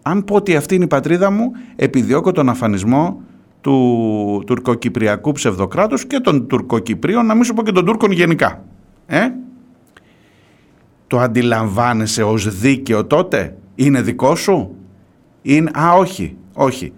αν 0.08 0.24
πω 0.24 0.34
ότι 0.34 0.56
αυτή 0.56 0.74
είναι 0.74 0.84
η 0.84 0.86
πατρίδα 0.86 1.30
μου, 1.30 1.52
επιδιώκω 1.76 2.32
τον 2.32 2.48
αφανισμό 2.48 3.20
του 3.60 4.42
τουρκοκυπριακού 4.46 5.32
ψευδοκράτους 5.32 6.06
και 6.06 6.20
των 6.20 6.46
τουρκοκυπρίων, 6.46 7.26
να 7.26 7.34
μην 7.34 7.44
σου 7.44 7.54
πω 7.54 7.62
και 7.62 7.72
των 7.72 7.84
Τούρκων 7.84 8.10
γενικά. 8.10 8.64
Ε; 9.06 9.20
Το 11.06 11.18
αντιλαμβάνεσαι 11.18 12.22
ως 12.22 12.58
δίκαιο 12.58 13.04
τότε, 13.04 13.56
είναι 13.74 14.02
δικό 14.02 14.34
σου, 14.34 14.74
είναι, 15.42 15.70
α 15.78 15.92
όχι, 15.92 16.36
όχι. 16.52 16.92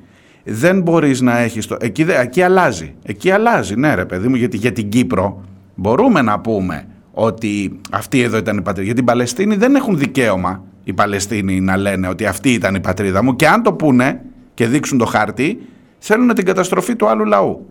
Δεν 0.44 0.80
μπορείς 0.80 1.20
να 1.20 1.38
έχεις 1.38 1.66
το, 1.66 1.76
εκεί, 1.80 2.06
εκεί 2.08 2.42
αλλάζει, 2.42 2.94
εκεί 3.02 3.30
αλλάζει, 3.30 3.76
ναι 3.76 3.94
ρε 3.94 4.04
παιδί 4.04 4.28
μου, 4.28 4.34
γιατί 4.34 4.56
για 4.56 4.72
την 4.72 4.88
Κύπρο 4.88 5.44
μπορούμε 5.74 6.22
να 6.22 6.40
πούμε 6.40 6.86
ότι 7.12 7.80
αυτή 7.90 8.20
εδώ 8.20 8.36
ήταν 8.36 8.56
η 8.56 8.62
πατρίδα. 8.62 8.86
Για 8.86 8.94
την 8.94 9.04
Παλαιστίνη 9.04 9.56
δεν 9.56 9.74
έχουν 9.74 9.98
δικαίωμα 9.98 10.62
οι 10.88 10.92
Παλαιστίνοι 10.92 11.60
να 11.60 11.76
λένε 11.76 12.08
ότι 12.08 12.26
αυτή 12.26 12.52
ήταν 12.52 12.74
η 12.74 12.80
πατρίδα 12.80 13.22
μου 13.22 13.36
και 13.36 13.48
αν 13.48 13.62
το 13.62 13.72
πούνε 13.72 14.20
και 14.54 14.66
δείξουν 14.66 14.98
το 14.98 15.04
χάρτη, 15.04 15.60
θέλουν 15.98 16.34
την 16.34 16.44
καταστροφή 16.44 16.96
του 16.96 17.08
άλλου 17.08 17.24
λαού. 17.24 17.66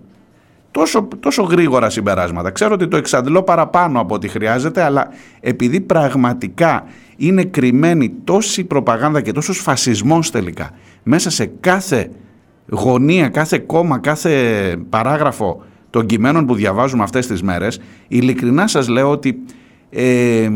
Τόσο, 0.71 1.07
τόσο 1.19 1.43
γρήγορα 1.43 1.89
συμπεράσματα. 1.89 2.51
Ξέρω 2.51 2.73
ότι 2.73 2.87
το 2.87 2.97
εξαντλώ 2.97 3.43
παραπάνω 3.43 3.99
από 3.99 4.15
ό,τι 4.15 4.27
χρειάζεται, 4.27 4.81
αλλά 4.81 5.07
επειδή 5.39 5.81
πραγματικά 5.81 6.83
είναι 7.17 7.43
κρυμμένη 7.43 8.13
τόση 8.23 8.63
προπαγάνδα 8.63 9.21
και 9.21 9.31
τόσος 9.31 9.57
φασισμός 9.57 10.31
τελικά 10.31 10.69
μέσα 11.03 11.29
σε 11.29 11.45
κάθε 11.59 12.09
γωνία, 12.69 13.29
κάθε 13.29 13.57
κόμμα, 13.57 13.99
κάθε 13.99 14.31
παράγραφο 14.89 15.63
των 15.89 16.05
κειμένων 16.05 16.45
που 16.45 16.55
διαβάζουμε 16.55 17.03
αυτές 17.03 17.27
τις 17.27 17.41
μέρες, 17.43 17.79
ειλικρινά 18.07 18.67
σας 18.67 18.87
λέω 18.87 19.09
ότι 19.09 19.43
ε, 19.89 20.49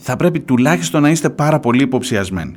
θα 0.00 0.16
πρέπει 0.16 0.40
τουλάχιστον 0.40 1.02
να 1.02 1.10
είστε 1.10 1.30
πάρα 1.30 1.60
πολύ 1.60 1.82
υποψιασμένοι. 1.82 2.54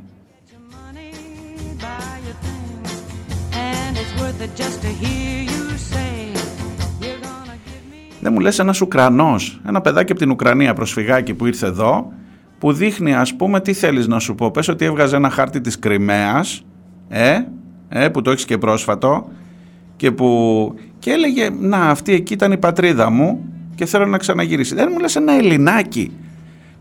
Δεν 8.20 8.32
μου 8.32 8.40
λες 8.40 8.58
ένας 8.58 8.80
Ουκρανός, 8.80 9.60
ένα 9.66 9.80
παιδάκι 9.80 10.12
από 10.12 10.20
την 10.20 10.30
Ουκρανία 10.30 10.74
προσφυγάκι 10.74 11.34
που 11.34 11.46
ήρθε 11.46 11.66
εδώ, 11.66 12.12
που 12.58 12.72
δείχνει 12.72 13.14
ας 13.14 13.36
πούμε 13.36 13.60
τι 13.60 13.72
θέλεις 13.72 14.06
να 14.06 14.18
σου 14.18 14.34
πω. 14.34 14.50
Πες 14.50 14.68
ότι 14.68 14.84
έβγαζε 14.84 15.16
ένα 15.16 15.30
χάρτη 15.30 15.60
της 15.60 15.78
Κρυμαίας, 15.78 16.64
ε, 17.08 17.38
ε, 17.88 18.08
που 18.08 18.22
το 18.22 18.30
έχεις 18.30 18.44
και 18.44 18.58
πρόσφατο, 18.58 19.28
και 19.96 20.10
που 20.10 20.74
και 20.98 21.10
έλεγε 21.10 21.50
να 21.60 21.78
αυτή 21.78 22.12
εκεί 22.12 22.32
ήταν 22.32 22.52
η 22.52 22.58
πατρίδα 22.58 23.10
μου 23.10 23.44
και 23.74 23.86
θέλω 23.86 24.06
να 24.06 24.18
ξαναγυρίσει. 24.18 24.74
Δεν 24.74 24.88
μου 24.92 24.98
λες 24.98 25.16
ένα 25.16 25.32
Ελληνάκι 25.32 26.12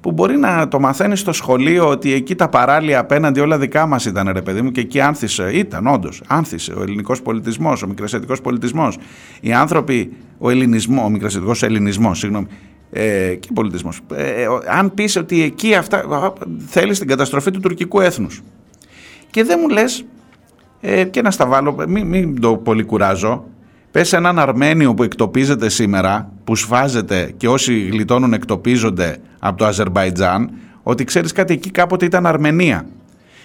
που 0.04 0.12
μπορεί 0.12 0.38
να 0.38 0.68
το 0.68 0.80
μαθαίνεις 0.80 1.20
στο 1.20 1.32
σχολείο 1.32 1.90
ότι 1.90 2.14
εκεί 2.14 2.36
τα 2.36 2.50
παράλια 2.50 3.00
απέναντι 3.00 3.40
όλα 3.40 3.58
δικά 3.58 3.86
μας 3.86 4.06
ήταν 4.06 4.30
ρε 4.32 4.42
παιδί 4.42 4.62
μου 4.62 4.72
και 4.72 4.80
εκεί 4.80 5.02
άνθησε, 5.02 5.50
ήταν 5.54 5.88
όντως, 5.88 6.22
άνθησε 6.28 6.74
ο 6.78 6.82
ελληνικός 6.82 7.22
πολιτισμός, 7.22 7.84
ο 7.84 7.88
μικρασιατικός 7.88 8.42
πολιτισμός. 8.42 8.98
Οι 9.42 9.54
άνθρωποι, 9.54 10.14
ο 10.38 10.50
ελληνισμό, 10.50 11.04
ο 11.04 11.10
μικρασιατικός 11.10 11.64
ελληνισμός, 11.64 12.20
συγγνώμη, 12.20 12.48
ε, 12.92 13.36
και 13.36 13.48
πολιτισμός. 13.54 14.00
Ε, 14.16 14.42
ε, 14.42 14.48
αν 14.68 14.94
πεις 14.94 15.16
ότι 15.16 15.42
εκεί 15.42 15.76
αυτά 15.76 16.34
θέλεις 16.68 17.00
την 17.00 17.08
καταστροφή 17.08 17.52
του 17.52 17.60
τουρκικού 17.60 18.00
έθνους. 18.00 18.42
Και 19.30 19.44
δεν 19.44 19.60
μου 19.62 19.70
λες, 19.70 20.06
ε, 20.82 21.04
και 21.04 21.22
να 21.22 21.32
στα 21.32 21.46
βάλω, 21.46 21.76
μην, 21.88 22.08
μην 22.08 22.40
το 22.40 22.58
πολύ 22.58 22.84
κουράζω, 22.84 23.46
Πες 23.92 24.14
έναν 24.14 24.40
Αρμένιο 24.40 24.94
που 24.94 25.04
εκτοπίζεται 25.04 25.70
σήμερα, 25.70 26.32
που 26.44 26.56
σφάζεται 26.56 27.34
και 27.38 27.48
όσοι 27.48 27.80
γλιτώνουν 27.80 28.34
εκτοπίζονται 28.34 29.18
από 29.46 29.58
το 29.58 29.66
Αζερβαϊτζάν, 29.66 30.50
ότι 30.84 31.04
ξέρεις 31.04 31.32
κάτι 31.32 31.54
εκεί 31.54 31.72
κάποτε 31.72 32.06
ήταν 32.06 32.26
Αρμενία. 32.26 32.86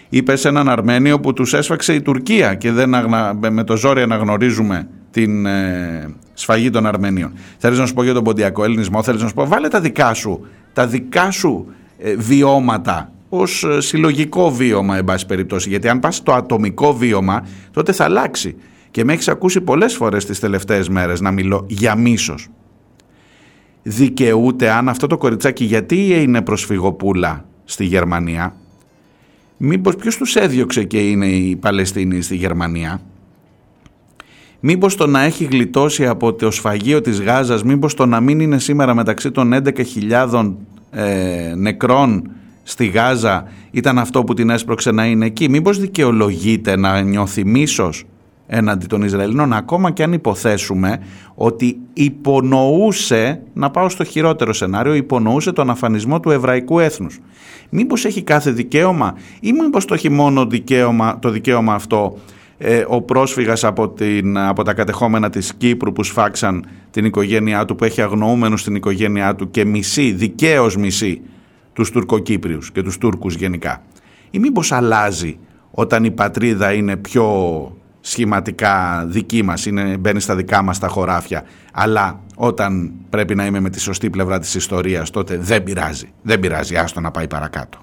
Είπες 0.09 0.41
σε 0.41 0.49
έναν 0.49 0.69
Αρμένιο 0.69 1.21
που 1.21 1.33
τους 1.33 1.55
έσφαξε 1.55 1.95
η 1.95 2.03
Τουρκία 2.03 2.55
και 2.55 2.73
δεν 2.73 2.95
με 3.51 3.65
το 3.65 3.77
ζόρι 3.77 4.03
αναγνωρίζουμε 4.03 4.89
την 5.11 5.47
ε, 5.47 6.15
σφαγή 6.35 6.71
των 6.71 6.87
Αρμενίων. 6.87 7.33
Θέλεις 7.59 7.79
να 7.79 7.87
σου 7.87 7.95
πω 7.95 8.03
για 8.03 8.15
τον 8.15 8.25
ποντιακό 8.25 8.65
ελληνισμό, 8.65 9.03
θέλεις 9.03 9.23
να 9.23 9.29
σου 9.29 9.35
πω; 9.35 9.47
Βάλε 9.47 9.69
τα 9.69 9.81
δικά 9.81 10.15
σου, 10.15 10.47
τα 10.73 10.87
δικά 10.87 11.31
σου 11.31 11.67
ε, 11.99 12.15
βιώματα 12.15 13.13
ως 13.29 13.65
ε, 13.65 13.81
συλλογικό 13.81 14.51
βίωμα 14.51 14.97
εν 14.97 15.05
πάση 15.05 15.27
περιπτώσει. 15.27 15.69
Γιατί 15.69 15.89
αν 15.89 16.01
πας 16.01 16.23
το 16.23 16.33
ατομικό 16.33 16.95
βίωμα 16.95 17.47
τότε 17.71 17.93
θα 17.93 18.05
αλλάξει. 18.05 18.57
Και 18.91 19.05
με 19.05 19.13
έχεις 19.13 19.29
ακούσει 19.29 19.61
πολλές 19.61 19.95
φορές 19.95 20.25
τις 20.25 20.41
τελευταίες 20.41 20.89
μέρες 20.89 21.21
να 21.21 21.31
μιλώ 21.31 21.65
για 21.69 21.95
μίσος. 21.95 22.49
Δικαιούται 23.91 24.71
αν 24.71 24.89
αυτό 24.89 25.07
το 25.07 25.17
κοριτσάκι 25.19 25.65
γιατί 25.65 26.23
είναι 26.23 26.43
προσφυγοπούλα 26.43 27.45
στη 27.65 27.85
Γερμανία; 27.85 28.57
Μήπως 29.57 29.97
ποιος 29.97 30.17
τους 30.17 30.37
έδιωξε 30.37 30.85
και 30.85 30.99
είναι 30.99 31.27
η 31.27 31.57
Παλαιστίνη 31.57 32.23
στη 32.23 32.37
Γερμανία; 32.37 33.01
Μήπως 34.61 34.95
το 34.95 35.07
να 35.07 35.23
έχει 35.23 35.45
γλιτώσει 35.45 36.07
από 36.07 36.33
το 36.33 36.51
σφαγείο 36.51 37.01
της 37.01 37.21
Γάζας, 37.21 37.63
μήπως 37.63 37.95
το 37.95 38.07
να 38.07 38.21
μην 38.21 38.41
είναι 38.41 38.59
σήμερα 38.59 38.95
μεταξύ 38.95 39.31
των 39.31 39.53
11.000 39.53 40.55
ε, 40.91 41.55
νεκρών 41.57 42.31
στη 42.63 42.87
Γάζα 42.87 43.49
ήταν 43.71 43.99
αυτό 43.99 44.25
που 44.25 44.35
την 44.35 44.51
έσπρωξε 44.51 44.91
να 44.91 45.07
είναι 45.07 45.27
εκεί; 45.27 45.49
Μήπως 45.49 45.79
δικαιολογείται 45.79 46.77
να 46.77 47.01
νιώθει 47.01 47.45
μίσος; 47.45 48.05
Έναντι 48.51 48.87
των 48.87 49.03
Ισραηλινών 49.03 49.53
ακόμα 49.53 49.91
και 49.91 50.03
αν 50.03 50.13
υποθέσουμε 50.13 50.99
ότι 51.35 51.79
υπονοούσε, 51.93 53.43
να 53.53 53.71
πάω 53.71 53.89
στο 53.89 54.05
χειρότερο 54.05 54.53
σενάριο, 54.53 54.95
υπονοούσε 54.95 55.53
τον 55.53 55.71
αφανισμό 55.71 56.21
του 56.21 56.31
εβραϊκού 56.31 56.79
έθνους. 56.79 57.19
Μήπως 57.71 58.05
έχει 58.05 58.23
κάθε 58.23 58.51
δικαίωμα 58.51 59.15
ή 59.41 59.53
μήπως 59.53 59.85
το 59.85 59.95
έχει 59.95 60.09
μόνο 60.09 60.47
δικαίωμα, 60.47 61.19
το 61.19 61.31
δικαίωμα 61.31 61.75
αυτό 61.75 62.19
ε, 62.59 62.85
ο 62.89 63.03
πρόσφυγας 63.03 63.65
από, 63.65 63.89
την, 63.89 64.39
από 64.39 64.63
τα 64.63 64.75
κατεχόμενα 64.75 65.31
της 65.31 65.55
Κύπρου 65.55 65.93
που 65.93 66.03
σφάξαν 66.03 66.67
την 66.91 67.05
οικογένειά 67.05 67.65
του, 67.65 67.75
που 67.75 67.85
έχει 67.85 68.03
αγνοούμενους 68.03 68.61
στην 68.61 68.75
οικογένειά 68.75 69.35
του 69.35 69.51
και 69.51 69.65
μισή, 69.65 70.13
δικαίως 70.13 70.77
μισή 70.77 71.21
τους 71.73 71.91
Τουρκοκύπριους 71.91 72.73
και 72.73 72.83
τους 72.83 72.99
Τούρκους 72.99 73.35
γενικά. 73.35 73.83
Ή 74.31 74.39
μήπως 74.39 74.73
αλλάζει 74.73 75.39
όταν 75.71 76.05
η 76.05 76.11
πατρίδα 76.11 76.73
είναι 76.73 76.97
πιο 76.97 77.27
σχηματικά 78.01 79.05
δική 79.07 79.43
μας, 79.43 79.67
είναι, 79.67 79.97
μπαίνει 79.97 80.21
στα 80.21 80.37
δικά 80.37 80.63
μας 80.63 80.79
τα 80.79 80.89
χωράφια. 80.89 81.45
Αλλά 81.73 82.21
όταν 82.35 82.93
πρέπει 83.11 83.35
να 83.35 83.47
είμαι 83.47 83.61
με 83.61 83.71
τη 83.71 83.81
σωστή 83.81 84.11
πλευρά 84.11 84.39
της 84.39 84.55
ιστορίας 84.55 85.11
τότε 85.11 85.37
δεν 85.37 85.63
πειράζει. 85.63 86.13
Δεν 86.23 86.41
πειράζει, 86.41 86.77
άστο 86.77 87.01
να 87.01 87.11
πάει 87.11 87.27
παρακάτω. 87.27 87.79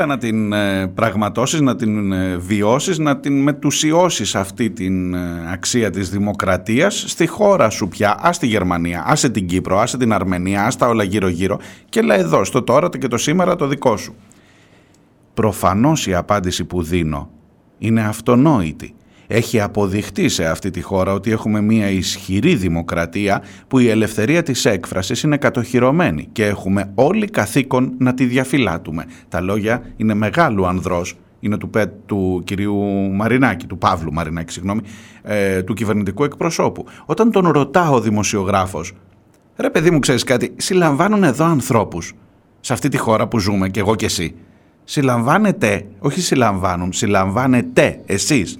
Και 0.00 0.06
έλα 0.06 0.14
να 0.14 0.18
την 0.18 0.52
ε, 0.52 0.86
πραγματώσεις, 0.86 1.60
να 1.60 1.76
την 1.76 2.12
ε, 2.12 2.36
βιώσεις, 2.36 2.98
να 2.98 3.20
την 3.20 3.42
μετουσιώσεις 3.42 4.34
αυτή 4.34 4.70
την 4.70 5.14
ε, 5.14 5.52
αξία 5.52 5.90
της 5.90 6.10
δημοκρατίας 6.10 7.04
στη 7.08 7.26
χώρα 7.26 7.70
σου 7.70 7.88
πια, 7.88 8.18
ας 8.20 8.38
τη 8.38 8.46
Γερμανία, 8.46 9.04
άσε 9.06 9.28
την 9.28 9.46
Κύπρο, 9.46 9.78
άσε 9.78 9.96
την 9.96 10.12
Αρμενία, 10.12 10.64
ας 10.64 10.76
τα 10.76 10.86
όλα 10.88 11.02
γύρω 11.02 11.28
γύρω 11.28 11.58
και 11.88 11.98
έλα 11.98 12.14
εδώ, 12.14 12.44
στο 12.44 12.62
τώρα 12.62 12.88
και 12.88 13.08
το 13.08 13.16
σήμερα 13.16 13.56
το 13.56 13.66
δικό 13.66 13.96
σου. 13.96 14.14
Προφανώς 15.34 16.06
η 16.06 16.14
απάντηση 16.14 16.64
που 16.64 16.82
δίνω 16.82 17.30
είναι 17.78 18.02
αυτονόητη 18.02 18.94
έχει 19.32 19.60
αποδειχτεί 19.60 20.28
σε 20.28 20.44
αυτή 20.44 20.70
τη 20.70 20.80
χώρα 20.80 21.12
ότι 21.12 21.30
έχουμε 21.30 21.60
μια 21.60 21.90
ισχυρή 21.90 22.54
δημοκρατία 22.54 23.42
που 23.68 23.78
η 23.78 23.88
ελευθερία 23.88 24.42
της 24.42 24.64
έκφρασης 24.64 25.22
είναι 25.22 25.36
κατοχυρωμένη 25.36 26.28
και 26.32 26.46
έχουμε 26.46 26.92
όλοι 26.94 27.26
καθήκον 27.26 27.94
να 27.98 28.14
τη 28.14 28.24
διαφυλάτουμε. 28.24 29.04
Τα 29.28 29.40
λόγια 29.40 29.82
είναι 29.96 30.14
μεγάλου 30.14 30.66
ανδρός, 30.66 31.16
είναι 31.40 31.56
του, 31.56 31.70
πέ, 31.70 31.92
του 32.06 32.42
κυρίου 32.44 32.76
Μαρινάκη, 33.12 33.66
του 33.66 33.78
Παύλου 33.78 34.12
Μαρινάκη, 34.12 34.52
συγγνώμη, 34.52 34.80
ε, 35.22 35.62
του 35.62 35.74
κυβερνητικού 35.74 36.24
εκπροσώπου. 36.24 36.84
Όταν 37.06 37.30
τον 37.30 37.48
ρωτάω 37.48 37.94
ο 37.94 38.00
δημοσιογράφος, 38.00 38.92
ρε 39.56 39.70
παιδί 39.70 39.90
μου 39.90 39.98
ξέρεις 39.98 40.24
κάτι, 40.24 40.54
συλλαμβάνουν 40.56 41.24
εδώ 41.24 41.44
ανθρώπους 41.44 42.12
σε 42.60 42.72
αυτή 42.72 42.88
τη 42.88 42.96
χώρα 42.96 43.28
που 43.28 43.38
ζούμε 43.38 43.68
και 43.68 43.80
εγώ 43.80 43.94
και 43.94 44.04
εσύ. 44.04 44.34
Συλλαμβάνετε, 44.84 45.86
όχι 45.98 46.20
συλλαμβάνουν, 46.20 46.92
συλλαμβάνετε 46.92 48.00
εσείς 48.06 48.58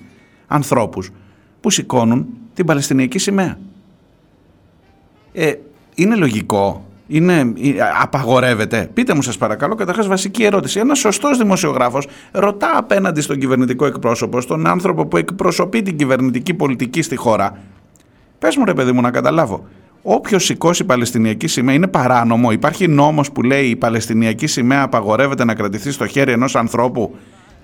ανθρώπους 0.50 1.10
που 1.60 1.70
σηκώνουν 1.70 2.26
την 2.54 2.66
Παλαιστινιακή 2.66 3.18
σημαία. 3.18 3.58
Ε, 5.32 5.52
είναι 5.94 6.16
λογικό, 6.16 6.84
είναι, 7.06 7.38
ε, 7.38 7.72
απαγορεύεται. 8.02 8.90
Πείτε 8.94 9.14
μου 9.14 9.22
σας 9.22 9.38
παρακαλώ 9.38 9.74
καταρχάς 9.74 10.06
βασική 10.06 10.42
ερώτηση. 10.42 10.78
Ένας 10.78 10.98
σωστός 10.98 11.38
δημοσιογράφος 11.38 12.06
ρωτά 12.32 12.72
απέναντι 12.76 13.20
στον 13.20 13.38
κυβερνητικό 13.38 13.86
εκπρόσωπο, 13.86 14.40
στον 14.40 14.66
άνθρωπο 14.66 15.06
που 15.06 15.16
εκπροσωπεί 15.16 15.82
την 15.82 15.96
κυβερνητική 15.96 16.54
πολιτική 16.54 17.02
στη 17.02 17.16
χώρα. 17.16 17.58
Πες 18.38 18.56
μου 18.56 18.64
ρε 18.64 18.74
παιδί 18.74 18.92
μου 18.92 19.00
να 19.00 19.10
καταλάβω. 19.10 19.68
Όποιος 20.02 20.44
σηκώσει 20.44 20.84
Παλαιστινιακή 20.84 21.46
σημαία 21.46 21.74
είναι 21.74 21.86
παράνομο. 21.86 22.50
Υπάρχει 22.50 22.88
νόμος 22.88 23.32
που 23.32 23.42
λέει 23.42 23.66
η 23.66 23.76
Παλαιστινιακή 23.76 24.46
σημαία 24.46 24.82
απαγορεύεται 24.82 25.44
να 25.44 25.54
κρατηθεί 25.54 25.90
στο 25.90 26.06
χέρι 26.06 26.32
ενός 26.32 26.56
ανθρώπου 26.56 27.16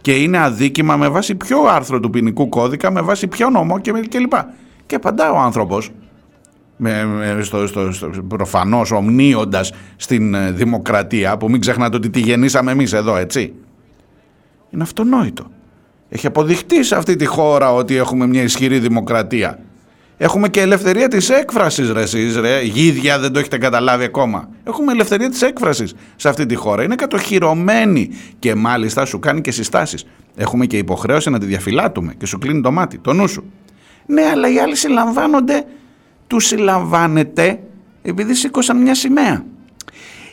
και 0.06 0.12
είναι 0.12 0.38
αδίκημα 0.38 0.96
με 0.96 1.08
βάση 1.08 1.34
ποιο 1.34 1.62
άρθρο 1.62 2.00
του 2.00 2.10
ποινικού 2.10 2.48
κώδικα, 2.48 2.90
με 2.90 3.00
βάση 3.00 3.26
ποιο 3.26 3.50
νόμο 3.50 3.78
και, 3.78 3.92
και 4.08 4.18
λοιπά. 4.18 4.54
Και 4.86 4.94
απαντά 4.94 5.32
ο 5.32 5.38
άνθρωπος, 5.38 5.90
με, 6.76 7.04
με, 7.04 7.42
στο, 7.42 7.66
στο, 7.66 7.92
στο, 7.92 8.10
προφανώς 8.28 8.90
ομνίοντας 8.90 9.72
στην 9.96 10.34
ε, 10.34 10.50
δημοκρατία, 10.50 11.36
που 11.36 11.50
μην 11.50 11.60
ξεχνάτε 11.60 11.96
ότι 11.96 12.10
τη 12.10 12.20
γεννήσαμε 12.20 12.70
εμείς 12.70 12.92
εδώ, 12.92 13.16
έτσι. 13.16 13.52
Είναι 14.70 14.82
αυτονόητο. 14.82 15.44
Έχει 16.08 16.26
αποδειχτεί 16.26 16.84
σε 16.84 16.96
αυτή 16.96 17.16
τη 17.16 17.24
χώρα 17.24 17.72
ότι 17.72 17.96
έχουμε 17.96 18.26
μια 18.26 18.42
ισχυρή 18.42 18.78
δημοκρατία. 18.78 19.58
Έχουμε 20.18 20.48
και 20.48 20.60
ελευθερία 20.60 21.08
της 21.08 21.30
έκφρασης 21.30 21.90
ρε 21.90 22.00
εσείς 22.00 22.36
ρε, 22.36 22.60
γίδια 22.62 23.18
δεν 23.18 23.32
το 23.32 23.38
έχετε 23.38 23.58
καταλάβει 23.58 24.04
ακόμα. 24.04 24.48
Έχουμε 24.64 24.92
ελευθερία 24.92 25.30
της 25.30 25.42
έκφρασης 25.42 25.94
σε 26.16 26.28
αυτή 26.28 26.46
τη 26.46 26.54
χώρα. 26.54 26.82
Είναι 26.82 26.94
κατοχυρωμένη 26.94 28.10
και 28.38 28.54
μάλιστα 28.54 29.04
σου 29.04 29.18
κάνει 29.18 29.40
και 29.40 29.50
συστάσεις. 29.50 30.06
Έχουμε 30.36 30.66
και 30.66 30.78
υποχρέωση 30.78 31.30
να 31.30 31.38
τη 31.38 31.46
διαφυλάτουμε 31.46 32.14
και 32.14 32.26
σου 32.26 32.38
κλείνει 32.38 32.60
το 32.60 32.72
μάτι, 32.72 32.98
το 32.98 33.12
νου 33.12 33.28
σου. 33.28 33.52
Ναι, 34.06 34.22
αλλά 34.22 34.52
οι 34.52 34.58
άλλοι 34.58 34.76
συλλαμβάνονται, 34.76 35.64
τους 36.26 36.46
συλλαμβάνετε 36.46 37.60
επειδή 38.02 38.34
σήκωσαν 38.34 38.82
μια 38.82 38.94
σημαία. 38.94 39.44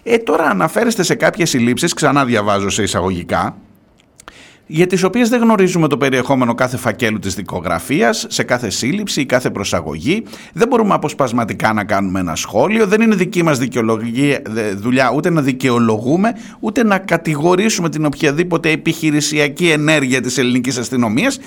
Ε, 0.04 0.18
τώρα 0.18 0.44
αναφέρεστε 0.44 1.04
σε 1.04 1.16
κάποιες 1.16 1.50
συλλήψεις, 1.50 1.94
ξανά 1.94 2.26
διαβάζω 2.26 2.70
σε 2.70 2.84
εισαγωγικά, 2.84 3.58
για 4.68 4.88
τις 4.88 5.04
οποίες 5.04 5.30
δεν 5.30 5.42
γνωρίζουμε 5.42 5.88
το 5.88 5.98
περιεχόμενο 5.98 6.54
κάθε 6.54 6.78
φακέλου 6.78 7.20
της 7.20 7.36
δικογραφίας, 7.36 8.26
σε 8.30 8.44
κάθε 8.44 8.70
σύλληψη 8.70 9.22
ή 9.22 9.26
κάθε 9.26 9.50
προσαγωγή. 9.50 10.24
Δεν 10.54 10.68
μπορούμε 10.68 10.94
αποσπασματικά 10.94 11.74
να 11.74 11.84
κάνουμε 11.84 12.20
ένα 12.20 12.36
σχόλιο, 12.36 12.88
δεν 12.88 13.02
είναι 13.02 13.16
δική 13.16 13.44
μας 13.44 13.60
δουλειά 14.76 15.12
ούτε 15.16 15.30
να 15.30 15.42
δικαιολογούμε, 15.42 16.34
ούτε 16.60 16.84
να 16.84 16.98
κατηγορήσουμε 16.98 17.90
την 17.90 18.06
οποιαδήποτε 18.06 18.70
επιχειρησιακή 18.70 19.70
ενέργεια 19.70 20.22
της 20.22 20.38
ελληνικής 20.38 20.78
αστυνομίας. 20.78 21.40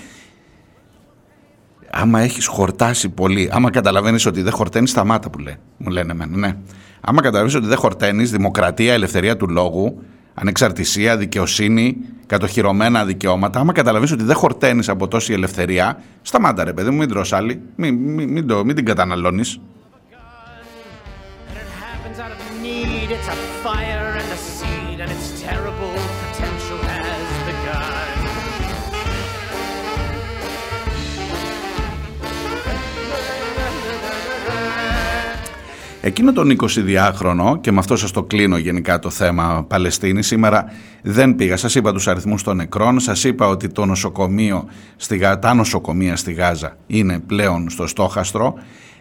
Άμα 1.91 2.21
έχεις 2.21 2.47
χορτάσει 2.47 3.09
πολύ, 3.09 3.51
άμα 3.53 3.71
καταλαβαίνεις 3.71 4.27
ότι 4.27 4.43
δεν 4.43 4.53
χορταίνεις, 4.53 4.91
σταμάτα 4.91 5.31
που 5.31 5.39
λέει, 5.39 5.57
μου 5.77 5.91
λένε 5.91 6.13
εμένα, 6.13 6.37
ναι. 6.37 6.57
Άμα 7.01 7.23
καταλαβαίνεις 7.23 7.55
ότι 7.55 7.67
δεν 7.67 7.77
χορταίνεις 7.77 8.31
δημοκρατία, 8.31 8.93
ελευθερία 8.93 9.37
του 9.37 9.49
λόγου, 9.49 10.03
ανεξαρτησία, 10.39 11.17
δικαιοσύνη, 11.17 11.97
κατοχυρωμένα 12.27 13.05
δικαιώματα, 13.05 13.61
άμα 13.61 13.73
καταλαβαίνει 13.73 14.13
ότι 14.13 14.25
δεν 14.25 14.37
χορταίνεις 14.37 14.89
από 14.89 15.09
τόση 15.09 15.33
ελευθερία, 15.33 16.03
σταμάτα 16.23 16.65
ρε 16.65 16.73
παιδί 16.73 16.91
μου, 16.91 16.97
μην 16.97 17.09
τρως 17.09 17.33
άλλη, 17.33 17.61
μην, 17.77 17.95
μην, 17.95 18.29
μην, 18.29 18.47
το, 18.47 18.65
μην 18.65 18.75
την 18.75 18.85
καταναλώνεις. 18.85 19.61
Εκείνο 36.07 36.33
τον 36.33 36.57
22χρονο, 36.59 37.61
και 37.61 37.73
με 37.73 37.79
αυτό 37.79 37.97
σας 37.97 38.11
το 38.11 38.23
κλείνω 38.23 38.57
γενικά 38.57 38.99
το 38.99 39.11
θέμα 39.11 39.65
Παλαιστίνη, 39.69 40.23
σήμερα 40.23 40.73
δεν 41.03 41.35
πήγα. 41.35 41.57
Σας 41.57 41.75
είπα 41.75 41.93
τους 41.93 42.09
αριθμούς 42.09 42.43
των 42.43 42.57
νεκρών, 42.57 43.01
σας 43.01 43.25
είπα 43.25 43.47
ότι 43.47 43.69
το 43.69 43.85
νοσοκομείο, 43.85 44.65
στη, 44.97 45.21
τα 45.41 45.55
νοσοκομεία 45.55 46.17
στη 46.17 46.33
Γάζα 46.33 46.77
είναι 46.87 47.19
πλέον 47.19 47.71
στο 47.71 47.87
στόχαστρο 47.87 48.55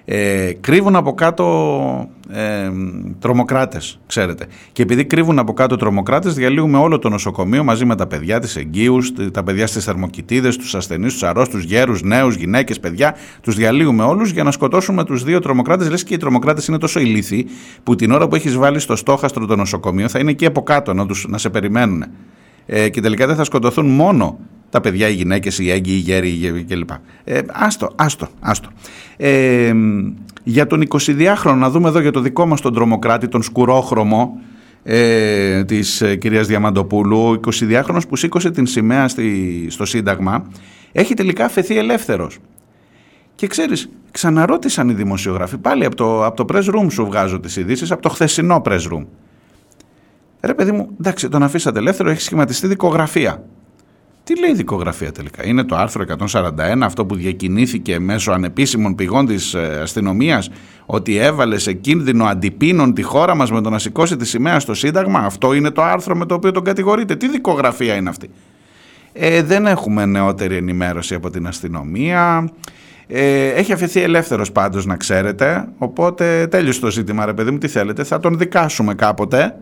ε, 0.05 0.51
κρύβουν 0.61 0.95
από 0.95 1.13
κάτω 1.13 2.09
ε, 2.29 2.71
τρομοκράτες, 3.19 3.99
ξέρετε. 4.07 4.45
Και 4.71 4.81
επειδή 4.81 5.05
κρύβουν 5.05 5.39
από 5.39 5.53
κάτω 5.53 5.75
τρομοκράτες, 5.75 6.33
διαλύουμε 6.33 6.77
όλο 6.77 6.99
το 6.99 7.09
νοσοκομείο 7.09 7.63
μαζί 7.63 7.85
με 7.85 7.95
τα 7.95 8.07
παιδιά, 8.07 8.39
τις 8.39 8.55
εγγύους, 8.55 9.11
τα 9.31 9.43
παιδιά 9.43 9.67
στις 9.67 9.83
θερμοκοιτίδες, 9.83 10.57
τους 10.57 10.75
ασθενείς, 10.75 11.13
τους 11.13 11.23
αρρώστους, 11.23 11.63
γέρους, 11.63 12.01
νέους, 12.01 12.35
γυναίκες, 12.35 12.79
παιδιά. 12.79 13.15
Τους 13.41 13.55
διαλύουμε 13.55 14.03
όλους 14.03 14.31
για 14.31 14.43
να 14.43 14.51
σκοτώσουμε 14.51 15.03
τους 15.03 15.23
δύο 15.23 15.39
τρομοκράτες. 15.39 15.89
Λες 15.89 16.03
και 16.03 16.13
οι 16.13 16.17
τρομοκράτες 16.17 16.67
είναι 16.67 16.77
τόσο 16.77 16.99
ηλίθιοι 16.99 17.47
που 17.83 17.95
την 17.95 18.11
ώρα 18.11 18.27
που 18.27 18.35
έχεις 18.35 18.55
βάλει 18.55 18.79
στο 18.79 18.95
στόχαστρο 18.95 19.45
το 19.45 19.55
νοσοκομείο 19.55 20.09
θα 20.09 20.19
είναι 20.19 20.31
εκεί 20.31 20.45
από 20.45 20.63
κάτω 20.63 20.93
να, 20.93 21.05
τους, 21.05 21.25
να 21.29 21.37
σε 21.37 21.49
περιμένουν. 21.49 22.03
Ε, 22.65 22.89
και 22.89 23.01
τελικά 23.01 23.27
δεν 23.27 23.35
θα 23.35 23.43
σκοτωθούν 23.43 23.85
μόνο 23.85 24.39
τα 24.69 24.81
παιδιά, 24.81 25.07
οι 25.07 25.13
γυναίκες, 25.13 25.59
οι 25.59 25.71
έγκυοι, 25.71 25.93
οι 25.95 25.99
γέροι 25.99 26.65
κλπ. 26.69 26.89
Ε, 27.23 27.41
άστο, 27.51 27.89
άστο, 27.95 28.27
άστο. 28.39 28.69
Ε, 29.17 29.73
για 30.43 30.67
τον 30.67 30.87
22χρονο, 30.87 31.55
να 31.55 31.69
δούμε 31.69 31.87
εδώ 31.89 31.99
για 31.99 32.11
το 32.11 32.19
δικό 32.19 32.45
μας 32.45 32.61
τον 32.61 32.73
τρομοκράτη, 32.73 33.27
τον 33.27 33.43
σκουρόχρωμο 33.43 34.39
ε, 34.83 35.63
της 35.63 36.01
ε, 36.01 36.15
κυρίας 36.15 36.47
Διαμαντοπούλου, 36.47 37.17
ο 37.17 37.39
22χρονος 37.45 38.07
που 38.09 38.15
σήκωσε 38.15 38.51
την 38.51 38.65
σημαία 38.65 39.07
στη, 39.07 39.67
στο 39.69 39.85
Σύνταγμα, 39.85 40.47
έχει 40.91 41.13
τελικά 41.13 41.49
φεθεί 41.49 41.77
ελεύθερος. 41.77 42.37
Και 43.35 43.47
ξέρεις, 43.47 43.89
ξαναρώτησαν 44.11 44.89
οι 44.89 44.93
δημοσιογράφοι, 44.93 45.57
πάλι 45.57 45.85
από 45.85 45.95
το, 45.95 46.25
από 46.25 46.45
το 46.45 46.55
press 46.55 46.75
room 46.75 46.87
σου 46.91 47.05
βγάζω 47.05 47.39
τις 47.39 47.55
ειδήσεις, 47.55 47.91
από 47.91 48.01
το 48.01 48.09
χθεσινό 48.09 48.61
press 48.65 48.81
room. 48.91 49.05
Ρε 50.39 50.53
παιδί 50.53 50.71
μου, 50.71 50.89
εντάξει, 50.99 51.29
τον 51.29 51.43
αφήσατε 51.43 51.79
ελεύθερο, 51.79 52.09
έχει 52.09 52.21
σχηματιστεί 52.21 52.67
δικογραφία. 52.67 53.43
Τι 54.25 54.39
λέει 54.39 54.51
η 54.51 54.53
δικογραφία 54.53 55.11
τελικά; 55.11 55.45
Είναι 55.45 55.63
το 55.63 55.75
άρθρο 55.75 56.03
141 56.31 56.51
αυτό 56.81 57.05
που 57.05 57.15
διακινήθηκε 57.15 57.99
μέσω 57.99 58.31
ανεπίσημων 58.31 58.95
πηγών 58.95 59.25
της 59.25 59.53
ε, 59.53 59.79
αστυνομίας 59.81 60.49
ότι 60.85 61.17
έβαλε 61.17 61.57
σε 61.57 61.73
κίνδυνο 61.73 62.25
αντιπίνων 62.25 62.93
τη 62.93 63.01
χώρα 63.01 63.35
μας 63.35 63.51
με 63.51 63.61
το 63.61 63.69
να 63.69 63.79
σηκώσει 63.79 64.15
τη 64.15 64.25
σημαία 64.25 64.59
στο 64.59 64.73
Σύνταγμα; 64.73 65.19
Αυτό 65.19 65.53
είναι 65.53 65.71
το 65.71 65.81
άρθρο 65.83 66.15
με 66.15 66.25
το 66.25 66.33
οποίο 66.33 66.51
τον 66.51 66.63
κατηγορείτε. 66.63 67.15
Τι 67.15 67.27
δικογραφία 67.27 67.95
είναι 67.95 68.09
αυτή; 68.09 68.29
Ε, 69.13 69.41
δεν 69.41 69.65
έχουμε 69.65 70.05
νεότερη 70.05 70.55
ενημέρωση 70.55 71.15
από 71.15 71.29
την 71.29 71.47
αστυνομία. 71.47 72.49
Ε, 73.07 73.47
έχει 73.47 73.73
αφαιθεί 73.73 74.01
ελεύθερος 74.01 74.51
πάντως 74.51 74.85
να 74.85 74.95
ξέρετε. 74.95 75.67
Οπότε 75.77 76.47
τέλειωσε 76.47 76.79
το 76.79 76.91
ζήτημα 76.91 77.25
ρε 77.25 77.33
παιδί 77.33 77.51
μου 77.51 77.57
τι 77.57 77.67
θέλετε. 77.67 78.03
Θα 78.03 78.19
τον 78.19 78.37
δικάσουμε 78.37 78.93
κάποτε 78.93 79.55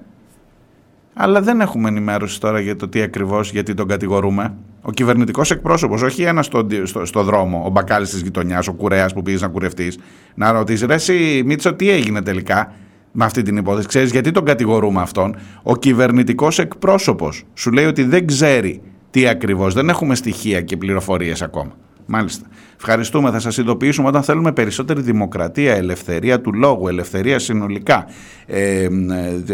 αλλά 1.13 1.41
δεν 1.41 1.61
έχουμε 1.61 1.89
ενημέρωση 1.89 2.39
τώρα 2.39 2.59
για 2.59 2.75
το 2.75 2.87
τι 2.87 3.01
ακριβώς, 3.01 3.51
γιατί 3.51 3.73
τον 3.73 3.87
κατηγορούμε. 3.87 4.53
Ο 4.81 4.91
κυβερνητικός 4.91 5.51
εκπρόσωπος, 5.51 6.01
όχι 6.01 6.23
ένας 6.23 6.45
στο, 6.45 6.67
στο, 6.83 7.05
στο 7.05 7.23
δρόμο, 7.23 7.63
ο 7.65 7.69
μπακάλι 7.69 8.05
της 8.05 8.21
γειτονιάς, 8.21 8.67
ο 8.67 8.73
κουρέας 8.73 9.13
που 9.13 9.21
πήγες 9.21 9.41
να 9.41 9.47
κουρευτείς, 9.47 9.99
να 10.35 10.51
ρωτήσεις, 10.51 10.87
ρε, 10.87 10.93
εσύ 10.93 11.41
Μίτσο, 11.45 11.73
τι 11.73 11.89
έγινε 11.89 12.21
τελικά 12.21 12.73
με 13.11 13.25
αυτή 13.25 13.41
την 13.41 13.57
υπόθεση; 13.57 13.87
Ξέρεις 13.87 14.11
γιατί 14.11 14.31
τον 14.31 14.45
κατηγορούμε 14.45 15.01
αυτόν; 15.01 15.35
Ο 15.63 15.75
κυβερνητικός 15.75 16.59
εκπρόσωπος 16.59 17.43
σου 17.53 17.71
λέει 17.71 17.85
ότι 17.85 18.03
δεν 18.03 18.27
ξέρει 18.27 18.81
τι 19.11 19.27
ακριβώς. 19.27 19.73
Δεν 19.73 19.89
έχουμε 19.89 20.15
στοιχεία 20.15 20.61
και 20.61 20.77
πληροφορίες 20.77 21.41
ακόμα. 21.41 21.71
Μάλιστα. 22.05 22.47
Ευχαριστούμε. 22.75 23.31
Θα 23.31 23.39
σας 23.39 23.57
ειδοποιήσουμε 23.57 24.07
όταν 24.07 24.23
θέλουμε 24.23 24.51
περισσότερη 24.51 25.01
δημοκρατία, 25.01 25.75
ελευθερία 25.75 26.41
του 26.41 26.53
λόγου, 26.53 26.87
ελευθερία 26.87 27.39
συνολικά, 27.39 28.05
ε, 28.45 28.83
ε 28.83 28.89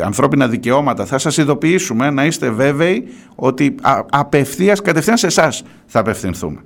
ανθρώπινα 0.03 0.47
δικαιώματα. 0.47 1.05
Θα 1.05 1.17
σας 1.17 1.37
ειδοποιήσουμε 1.37 2.09
να 2.09 2.25
είστε 2.25 2.49
βέβαιοι 2.49 3.07
ότι 3.35 3.75
απευθείας, 4.09 4.81
κατευθείαν 4.81 5.17
σε 5.17 5.27
εσάς 5.27 5.63
θα 5.85 5.99
απευθυνθούμε. 5.99 6.59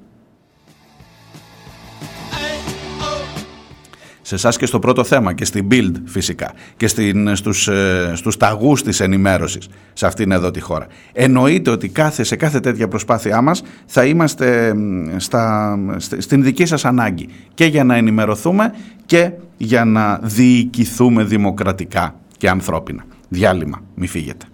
Σε 4.26 4.36
εσάς 4.36 4.58
και 4.58 4.66
στο 4.66 4.80
πρώτο 4.80 5.04
θέμα 5.04 5.34
και 5.34 5.46
στην 5.46 5.68
Build 5.72 5.92
φυσικά 6.06 6.54
και 6.78 6.88
στην, 6.88 7.36
στους, 7.36 7.68
ε, 7.68 8.12
στους 8.16 8.38
ταγούς 8.38 8.84
της 8.84 9.00
ενημέρωσης 9.00 9.70
σε 9.94 10.06
αυτήν 10.06 10.32
εδώ 10.32 10.52
τη 10.52 10.60
χώρα. 10.60 10.88
Εννοείται 11.14 11.70
ότι 11.70 11.88
κάθε, 11.88 12.24
σε 12.24 12.36
κάθε 12.36 12.60
τέτοια 12.60 12.88
προσπάθειά 12.88 13.42
μας 13.42 13.64
θα 13.86 14.06
είμαστε 14.06 14.76
στα, 15.18 15.78
στην 15.98 16.44
δική 16.44 16.66
σας 16.66 16.86
ανάγκη 16.86 17.30
και 17.54 17.66
για 17.66 17.84
να 17.84 17.96
ενημερωθούμε 17.96 18.74
και 19.06 19.32
για 19.58 19.86
να 19.86 20.20
διοικηθούμε 20.24 21.24
δημοκρατικά 21.24 22.16
και 22.38 22.50
ανθρώπινα. 22.50 23.06
Διάλειμμα, 23.30 23.82
μη 23.96 24.08
φύγετε. 24.08 24.46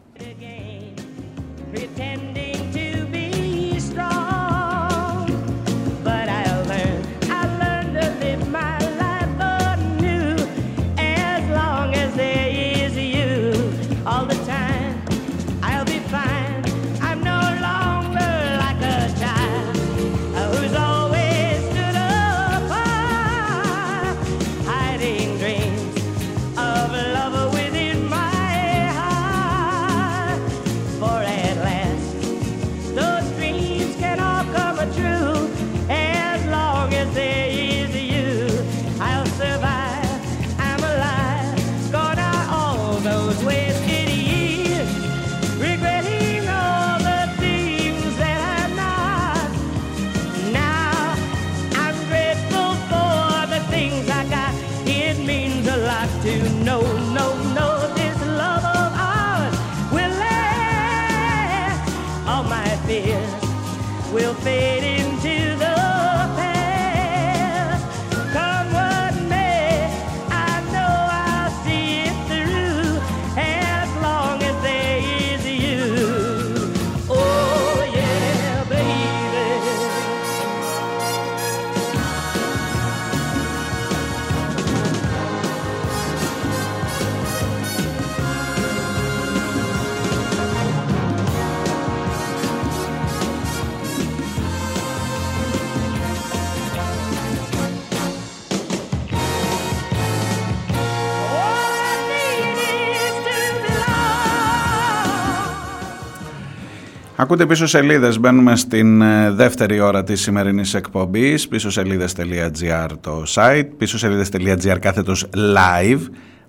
Ακούτε 107.32 107.46
πίσω 107.46 107.68
σελίδες, 107.68 108.20
μπαίνουμε 108.20 108.56
στην 108.56 109.02
ε, 109.02 109.32
δεύτερη 109.32 109.80
ώρα 109.80 110.04
της 110.04 110.22
σημερινής 110.22 110.74
εκπομπής, 110.74 111.48
πίσω 111.48 111.70
σελίδες.gr 111.70 112.88
το 113.02 113.24
site, 113.28 113.68
πίσω 113.78 113.98
σελίδες.gr 113.98 114.78
κάθετος 114.80 115.30
live. 115.36 116.00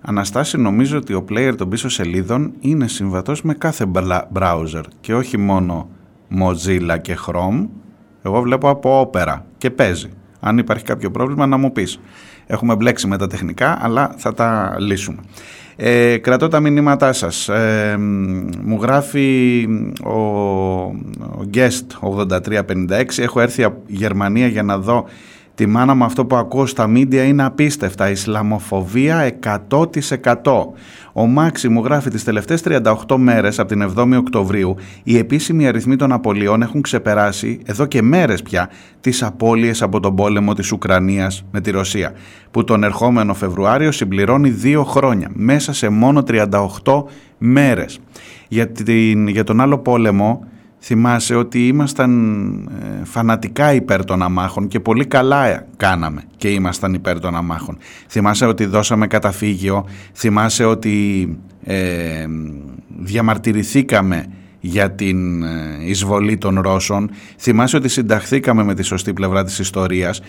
Αναστάση 0.01 0.57
νομίζω 0.57 0.97
ότι 0.97 1.13
ο 1.13 1.25
player 1.29 1.53
των 1.57 1.69
πίσω 1.69 1.89
σελίδων 1.89 2.53
είναι 2.59 2.87
συμβατός 2.87 3.41
με 3.41 3.53
κάθε 3.53 3.85
browser 4.33 4.83
και 5.01 5.13
όχι 5.13 5.37
μόνο 5.37 5.89
Mozilla 6.39 6.97
και 7.01 7.17
Chrome. 7.25 7.67
Εγώ 8.21 8.41
βλέπω 8.41 8.69
από 8.69 9.11
Opera 9.13 9.37
και 9.57 9.69
παίζει. 9.69 10.09
Αν 10.39 10.57
υπάρχει 10.57 10.83
κάποιο 10.83 11.11
πρόβλημα 11.11 11.45
να 11.45 11.57
μου 11.57 11.71
πεις. 11.71 11.99
Έχουμε 12.47 12.75
μπλέξει 12.75 13.07
με 13.07 13.17
τα 13.17 13.27
τεχνικά 13.27 13.79
αλλά 13.81 14.13
θα 14.17 14.33
τα 14.33 14.75
λύσουμε. 14.79 15.19
Ε, 15.83 16.17
κρατώ 16.17 16.47
τα 16.47 16.59
μηνύματά 16.59 17.13
σας. 17.13 17.49
Ε, 17.49 17.95
μου 18.63 18.79
γράφει 18.81 19.67
ο, 20.03 20.11
ο 20.11 21.45
guest 21.53 22.15
8356. 22.17 23.03
Έχω 23.17 23.39
έρθει 23.39 23.63
από 23.63 23.81
Γερμανία 23.87 24.47
για 24.47 24.63
να 24.63 24.77
δω 24.77 25.05
τη 25.55 25.65
μάνα 25.65 25.93
μου 25.93 26.03
αυτό 26.03 26.25
που 26.25 26.35
ακούω 26.35 26.65
στα 26.65 26.87
μίντια 26.87 27.23
είναι 27.23 27.43
απίστευτα. 27.43 28.09
Ισλαμοφοβία 28.09 29.31
100%. 29.69 29.87
Ο 31.13 31.25
Μάξι 31.25 31.69
μου 31.69 31.83
γράφει 31.83 32.09
τις 32.09 32.23
τελευταίες 32.23 32.63
38 32.65 33.15
μέρες 33.17 33.59
από 33.59 33.69
την 33.69 33.93
7η 33.95 34.17
Οκτωβρίου 34.17 34.75
οι 35.03 35.17
επίσημοι 35.17 35.67
αριθμοί 35.67 35.95
των 35.95 36.11
απολειών 36.11 36.61
έχουν 36.61 36.81
ξεπεράσει 36.81 37.59
εδώ 37.65 37.85
και 37.85 38.01
μέρες 38.01 38.41
πια 38.41 38.69
τις 39.01 39.23
απώλειες 39.23 39.81
από 39.81 39.99
τον 39.99 40.15
πόλεμο 40.15 40.53
της 40.53 40.71
Ουκρανίας 40.71 41.45
με 41.51 41.61
τη 41.61 41.71
Ρωσία 41.71 42.11
που 42.51 42.63
τον 42.63 42.83
ερχόμενο 42.83 43.33
Φεβρουάριο 43.33 43.91
συμπληρώνει 43.91 44.49
δύο 44.49 44.83
χρόνια 44.83 45.29
μέσα 45.33 45.73
σε 45.73 45.89
μόνο 45.89 46.23
38 46.27 47.03
μέρες. 47.37 47.99
Για, 48.47 48.67
την, 48.67 49.27
για 49.27 49.43
τον 49.43 49.61
άλλο 49.61 49.77
πόλεμο 49.77 50.45
θυμάσαι 50.81 51.35
ότι 51.35 51.67
ήμασταν 51.67 52.11
ε, 53.01 53.05
φανατικά 53.05 53.73
υπέρ 53.73 54.05
των 54.05 54.21
αμάχων 54.21 54.67
και 54.67 54.79
πολύ 54.79 55.05
καλά 55.05 55.65
κάναμε 55.77 56.23
και 56.37 56.49
ήμασταν 56.49 56.93
υπέρ 56.93 57.19
των 57.19 57.35
αμάχων. 57.35 57.77
Θυμάσαι 58.07 58.45
ότι 58.45 58.65
δώσαμε 58.65 59.07
καταφύγιο, 59.07 59.85
θυμάσαι 60.13 60.65
ότι 60.65 61.27
ε, 61.63 62.25
διαμαρτυρηθήκαμε 62.97 64.25
για 64.61 64.91
την 64.91 65.43
ε, 65.43 65.49
εισβολή 65.85 66.37
των 66.37 66.59
Ρώσων. 66.59 67.09
Θυμάσαι 67.37 67.75
ότι 67.77 67.87
συνταχθήκαμε 67.87 68.63
με 68.63 68.73
τη 68.73 68.83
σωστή 68.83 69.13
πλευρά 69.13 69.43
της 69.43 69.59
ιστορίας. 69.59 70.21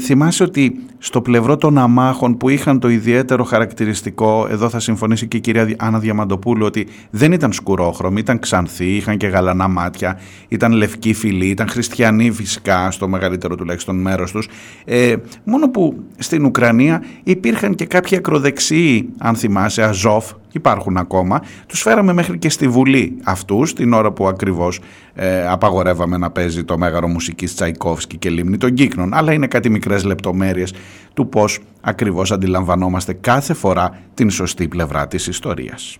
Θυμάσαι 0.00 0.42
ότι 0.42 0.80
στο 0.98 1.20
πλευρό 1.20 1.56
των 1.56 1.78
αμάχων 1.78 2.36
που 2.36 2.48
είχαν 2.48 2.78
το 2.78 2.88
ιδιαίτερο 2.88 3.44
χαρακτηριστικό, 3.44 4.46
εδώ 4.50 4.68
θα 4.68 4.80
συμφωνήσει 4.80 5.26
και 5.26 5.36
η 5.36 5.40
κυρία 5.40 5.74
Άννα 5.78 5.98
Διαμαντοπούλου, 5.98 6.66
ότι 6.66 6.86
δεν 7.10 7.32
ήταν 7.32 7.52
σκουρόχρωμοι, 7.52 8.20
ήταν 8.20 8.38
ξανθοί, 8.38 8.96
είχαν 8.96 9.16
και 9.16 9.26
γαλανά 9.26 9.68
μάτια, 9.68 10.20
ήταν 10.48 10.72
λευκοί 10.72 11.12
φιλοί, 11.12 11.46
ήταν 11.46 11.68
χριστιανοί 11.68 12.30
φυσικά 12.30 12.90
στο 12.90 13.08
μεγαλύτερο 13.08 13.54
τουλάχιστον 13.54 13.96
μέρος 13.96 14.32
τους. 14.32 14.48
Ε, 14.84 15.14
μόνο 15.44 15.70
που 15.70 16.04
στην 16.18 16.44
Ουκρανία 16.44 17.04
υπήρχαν 17.22 17.74
και 17.74 17.84
κάποιοι 17.86 18.18
ακροδεξιοί, 18.18 19.08
αν 19.18 19.36
θυμάσαι, 19.36 19.82
Αζόφ, 19.82 20.32
υπάρχουν 20.54 20.96
ακόμα, 20.96 21.42
τους 21.66 21.80
φέραμε 21.80 22.12
μέχρι 22.12 22.38
και 22.38 22.50
στη 22.50 22.68
Βουλή 22.68 23.16
αυτούς, 23.24 23.72
την 23.72 23.92
ώρα 23.92 24.12
που 24.12 24.26
ακριβώς 24.28 24.80
ε, 25.14 25.46
απαγορεύαμε 25.46 26.16
να 26.16 26.30
παίζει 26.30 26.64
το 26.64 26.78
μέγαρο 26.78 27.08
μουσικής 27.08 27.54
Τσαϊκόφσκι 27.54 28.16
και 28.16 28.30
λίμνη 28.30 28.56
των 28.56 28.74
Κύκνων, 28.74 29.14
αλλά 29.14 29.32
είναι 29.32 29.46
κάτι 29.46 29.70
μικρές 29.70 30.04
λεπτομέρειες 30.04 30.74
του 31.14 31.28
πώς 31.28 31.60
ακριβώς 31.80 32.32
αντιλαμβανόμαστε 32.32 33.12
κάθε 33.12 33.54
φορά 33.54 33.98
την 34.14 34.30
σωστή 34.30 34.68
πλευρά 34.68 35.06
της 35.06 35.26
ιστορίας. 35.26 35.98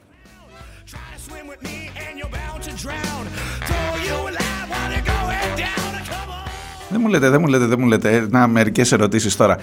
Δεν 6.88 7.02
μου 7.02 7.08
λέτε, 7.08 7.30
δεν 7.30 7.40
μου 7.40 7.46
λέτε, 7.46 7.66
δεν 7.66 7.78
μου 7.80 7.86
λέτε. 7.86 8.26
Να, 8.30 8.46
μερικές 8.46 8.92
ερωτήσεις 8.92 9.36
τώρα. 9.36 9.58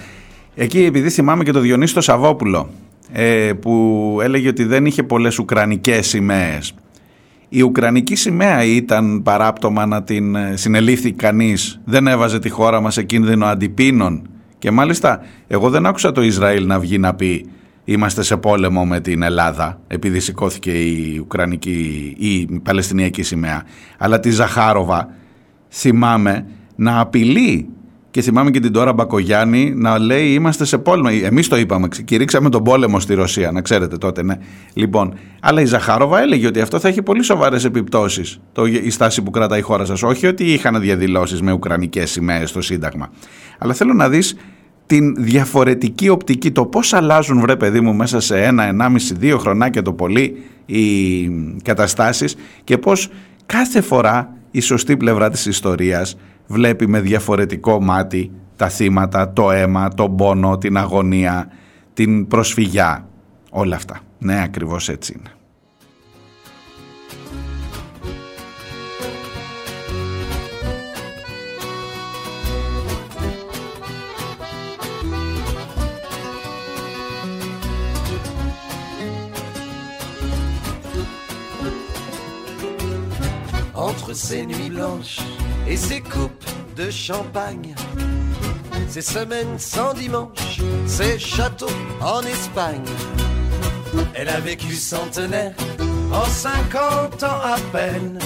Εκεί 0.54 0.84
επειδή 0.84 1.10
θυμάμαι 1.10 1.44
και 1.44 1.52
το 1.52 1.60
Διονύστο 1.60 2.00
Σαββόπουλο 2.00 2.70
ε, 3.12 3.52
που 3.60 4.18
έλεγε 4.22 4.48
ότι 4.48 4.64
δεν 4.64 4.86
είχε 4.86 5.02
πολλές 5.02 5.38
ουκρανικές 5.38 6.06
σημαίες. 6.06 6.74
Η 7.48 7.62
ουκρανική 7.62 8.14
σημαία 8.14 8.64
ήταν 8.64 9.22
παράπτωμα 9.22 9.86
να 9.86 10.02
την 10.02 10.34
ε, 10.34 10.56
συνελήφθη 10.56 11.12
κανείς, 11.12 11.80
δεν 11.84 12.06
έβαζε 12.06 12.38
τη 12.38 12.48
χώρα 12.48 12.80
μας 12.80 12.94
σε 12.94 13.02
κίνδυνο 13.02 13.46
αντιπίνων. 13.46 14.28
Και 14.58 14.70
μάλιστα 14.70 15.20
εγώ 15.46 15.70
δεν 15.70 15.86
άκουσα 15.86 16.12
το 16.12 16.22
Ισραήλ 16.22 16.66
να 16.66 16.78
βγει 16.78 16.98
να 16.98 17.14
πει 17.14 17.46
είμαστε 17.84 18.22
σε 18.22 18.36
πόλεμο 18.36 18.84
με 18.84 19.00
την 19.00 19.22
Ελλάδα 19.22 19.80
επειδή 19.86 20.20
σηκώθηκε 20.20 20.70
η 20.70 21.18
Ουκρανική 21.18 22.14
ή 22.18 22.34
η 22.34 22.60
Παλαιστινιακή 22.62 23.22
σημαία. 23.22 23.62
Αλλά 23.98 24.20
τη 24.20 24.30
Ζαχάροβα 24.30 25.08
θυμάμαι 25.70 26.46
να 26.76 27.00
απειλεί 27.00 27.68
και 28.12 28.20
θυμάμαι 28.20 28.50
και 28.50 28.60
την 28.60 28.72
τώρα 28.72 28.92
Μπακογιάννη 28.92 29.72
να 29.76 29.98
λέει 29.98 30.32
είμαστε 30.32 30.64
σε 30.64 30.78
πόλεμο. 30.78 31.08
Εμείς 31.24 31.48
το 31.48 31.56
είπαμε, 31.56 31.88
κηρύξαμε 32.04 32.48
τον 32.48 32.62
πόλεμο 32.62 33.00
στη 33.00 33.14
Ρωσία, 33.14 33.52
να 33.52 33.60
ξέρετε 33.60 33.96
τότε, 33.96 34.22
ναι. 34.22 34.38
Λοιπόν, 34.74 35.14
αλλά 35.40 35.60
η 35.60 35.64
Ζαχάροβα 35.64 36.20
έλεγε 36.20 36.46
ότι 36.46 36.60
αυτό 36.60 36.78
θα 36.78 36.88
έχει 36.88 37.02
πολύ 37.02 37.22
σοβαρές 37.22 37.64
επιπτώσεις 37.64 38.40
το, 38.52 38.66
η 38.66 38.90
στάση 38.90 39.22
που 39.22 39.30
κρατάει 39.30 39.58
η 39.58 39.62
χώρα 39.62 39.84
σας. 39.84 40.02
Όχι 40.02 40.26
ότι 40.26 40.44
είχαν 40.44 40.80
διαδηλώσεις 40.80 41.42
με 41.42 41.52
ουκρανικές 41.52 42.10
σημαίες 42.10 42.48
στο 42.48 42.60
Σύνταγμα. 42.60 43.10
Αλλά 43.58 43.72
θέλω 43.72 43.92
να 43.92 44.08
δεις 44.08 44.36
την 44.86 45.14
διαφορετική 45.18 46.08
οπτική, 46.08 46.50
το 46.50 46.66
πώς 46.66 46.92
αλλάζουν 46.92 47.40
βρε 47.40 47.56
παιδί 47.56 47.80
μου 47.80 47.94
μέσα 47.94 48.20
σε 48.20 48.42
ένα, 48.42 48.64
ενάμιση, 48.64 49.14
δύο 49.14 49.38
χρονάκια 49.38 49.82
το 49.82 49.92
πολύ 49.92 50.42
οι 50.66 50.82
καταστάσεις 51.62 52.36
και 52.64 52.78
πώς 52.78 53.08
κάθε 53.46 53.80
φορά 53.80 54.36
η 54.50 54.60
σωστή 54.60 54.96
πλευρά 54.96 55.30
της 55.30 55.46
ιστορίας 55.46 56.16
βλέπει 56.46 56.88
με 56.88 57.00
διαφορετικό 57.00 57.80
μάτι 57.80 58.30
τα 58.56 58.68
θύματα, 58.68 59.32
το 59.32 59.50
αίμα, 59.50 59.88
τον 59.88 60.16
πόνο, 60.16 60.58
την 60.58 60.76
αγωνία, 60.76 61.48
την 61.94 62.26
προσφυγιά, 62.26 63.08
όλα 63.50 63.76
αυτά. 63.76 64.00
Ναι, 64.18 64.42
ακριβώς 64.42 64.88
έτσι 64.88 65.14
είναι. 65.18 65.30
Entre 83.92 84.14
ces 84.14 84.46
nuits 84.46 84.70
blanches 84.70 85.41
et 85.72 85.76
ses 85.88 86.02
coupes 86.14 86.46
de 86.80 86.86
champagne, 87.06 87.68
ces 88.94 89.06
semaines 89.16 89.54
sans 89.74 89.92
dimanche, 90.02 90.54
ces 90.96 91.14
châteaux 91.32 91.78
en 92.14 92.20
Espagne. 92.36 92.88
Elle 94.18 94.30
a 94.38 94.40
vécu 94.50 94.72
centenaire 94.92 95.54
en 96.20 96.26
50 96.26 97.22
ans 97.30 97.42
à 97.54 97.58
peine, 97.76 98.18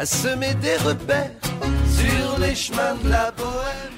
à 0.00 0.04
semer 0.20 0.54
des 0.66 0.76
repères 0.88 1.36
sur 1.98 2.28
les 2.42 2.54
chemins 2.64 2.96
de 3.02 3.08
la 3.16 3.26
bohème. 3.40 3.92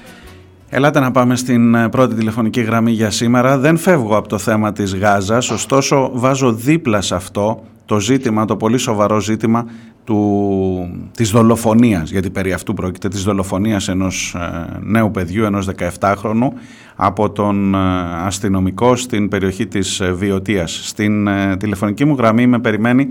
Ελάτε 0.69 0.99
να 0.99 1.11
πάμε 1.11 1.35
στην 1.35 1.89
πρώτη 1.89 2.15
τηλεφωνική 2.15 2.61
γραμμή 2.61 2.91
για 2.91 3.09
σήμερα. 3.09 3.57
Δεν 3.57 3.77
φεύγω 3.77 4.17
από 4.17 4.27
το 4.27 4.37
θέμα 4.37 4.71
της 4.71 4.95
Γάζας, 4.95 5.49
ωστόσο 5.49 6.09
βάζω 6.13 6.53
δίπλα 6.53 7.01
σε 7.01 7.15
αυτό 7.15 7.63
το 7.85 7.99
ζήτημα, 7.99 8.45
το 8.45 8.55
πολύ 8.55 8.77
σοβαρό 8.77 9.19
ζήτημα 9.19 9.65
του, 10.05 11.09
της 11.17 11.31
δολοφονίας, 11.31 12.11
γιατί 12.11 12.29
περί 12.29 12.53
αυτού 12.53 12.73
πρόκειται, 12.73 13.07
της 13.07 13.23
δολοφονίας 13.23 13.87
ενός 13.87 14.35
ε, 14.37 14.79
νέου 14.81 15.11
παιδιού, 15.11 15.43
ενός 15.43 15.69
17χρονου, 15.99 16.47
από 16.95 17.29
τον 17.29 17.75
ε, 17.75 17.77
αστυνομικό 18.25 18.95
στην 18.95 19.27
περιοχή 19.27 19.67
της 19.67 19.99
ε, 19.99 20.11
Βιωτίας. 20.11 20.79
Στην 20.83 21.27
τηλεφωνική 21.57 22.05
μου 22.05 22.15
γραμμή 22.17 22.47
με 22.47 22.59
περιμένει 22.59 23.07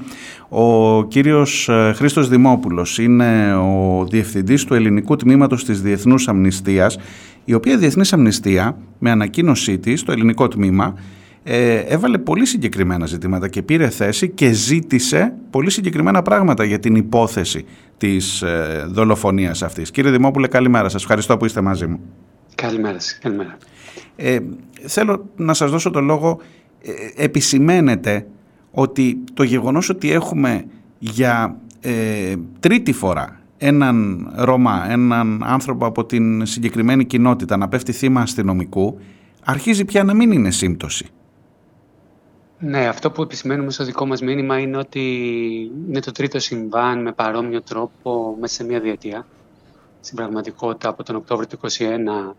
ο 0.49 1.05
κύριος 1.05 1.71
Χρήστος 1.95 2.29
Δημόπουλος. 2.29 2.99
Είναι 2.99 3.55
ο 3.55 4.05
διευθυντής 4.11 4.65
του 4.65 4.75
ελληνικού 4.75 5.17
τμήματος 5.17 5.65
της 5.65 5.83
Διεθνούς 5.83 6.29
Αμνηστίας, 6.29 6.99
η 7.45 7.55
οποία 7.55 7.77
Διεθνής 7.77 8.13
Αμνηστία, 8.13 8.77
με 8.99 9.11
ανακοίνωσή 9.11 9.79
της, 9.79 10.03
το 10.03 10.13
ελληνικό 10.13 10.49
τμήμα, 10.49 10.95
ε, 11.47 11.79
έβαλε 11.79 12.19
πολύ 12.19 12.47
συγκεκριμένα 12.47 13.07
ζητήματα 13.07 13.49
και 13.49 13.63
πήρε 13.63 13.89
θέση 13.89 14.29
και 14.29 14.53
ζήτησε 14.53 15.35
πολύ 15.51 15.71
συγκεκριμένα 15.71 16.23
πράγματα 16.23 16.65
για 16.65 16.79
την 16.79 16.95
υπόθεση 16.95 17.65
της 17.97 18.43
ε, 18.43 18.85
δολοφονίας 18.89 19.63
αυτής. 19.63 19.91
Κύριε 19.91 20.11
Δημόπουλε, 20.11 20.49
καλημέρα 20.49 20.89
σας. 20.89 21.03
Ευχαριστώ 21.03 21.37
που 21.37 21.45
είστε 21.45 21.61
μαζί 21.61 21.87
μου. 21.87 22.01
Καλημέρα 22.55 23.01
σας. 23.01 23.19
Καλημέρα. 23.19 23.57
Ε, 24.17 24.39
θέλω 24.87 25.29
να 25.37 25.55
σας 25.55 25.71
δώσω 25.71 25.91
το 25.91 26.01
λόγο. 26.01 26.41
Ε, 26.83 27.25
επισημαίνεται 27.25 28.27
ότι 28.71 29.19
το 29.35 29.43
γεγονός 29.43 29.89
ότι 29.89 30.13
έχουμε 30.13 30.65
για 30.99 31.57
ε, 31.81 32.35
τρίτη 32.61 32.93
φορά 32.93 33.41
έναν 33.59 34.27
Ρωμά, 34.37 34.87
έναν 34.91 35.43
άνθρωπο 35.47 35.87
από 35.87 36.05
την 36.05 36.47
συγκεκριμένη 36.47 37.05
κοινότητα 37.05 37.57
να 37.57 37.69
πέφτει 37.69 37.93
θύμα 37.93 38.21
αστυνομικού, 38.21 38.99
αρχίζει 39.45 39.85
πια 39.85 40.05
να 40.05 40.15
μην 40.15 40.33
είναι 40.33 40.51
σύμπτωση. 40.51 41.07
Ναι, 42.59 42.87
αυτό 42.87 43.11
που 43.11 43.23
επισημαίνουμε 43.23 43.71
στο 43.71 43.85
δικό 43.85 44.07
μας 44.07 44.21
μήνυμα 44.21 44.59
είναι 44.59 44.77
ότι 44.77 45.01
είναι 45.89 46.01
το 46.01 46.13
τρίτο 46.13 46.39
συμβάν 46.39 47.03
με 47.03 47.13
παρόμοιο 47.13 47.63
τρόπο 47.63 48.37
μέσα 48.41 48.55
σε 48.55 48.65
μία 48.65 48.81
διετία. 48.81 49.27
Στην 50.01 50.17
πραγματικότητα 50.17 50.89
από 50.89 51.03
τον 51.03 51.17
Οκτώβριο 51.17 51.49
του 51.49 51.59
2021 51.63 52.35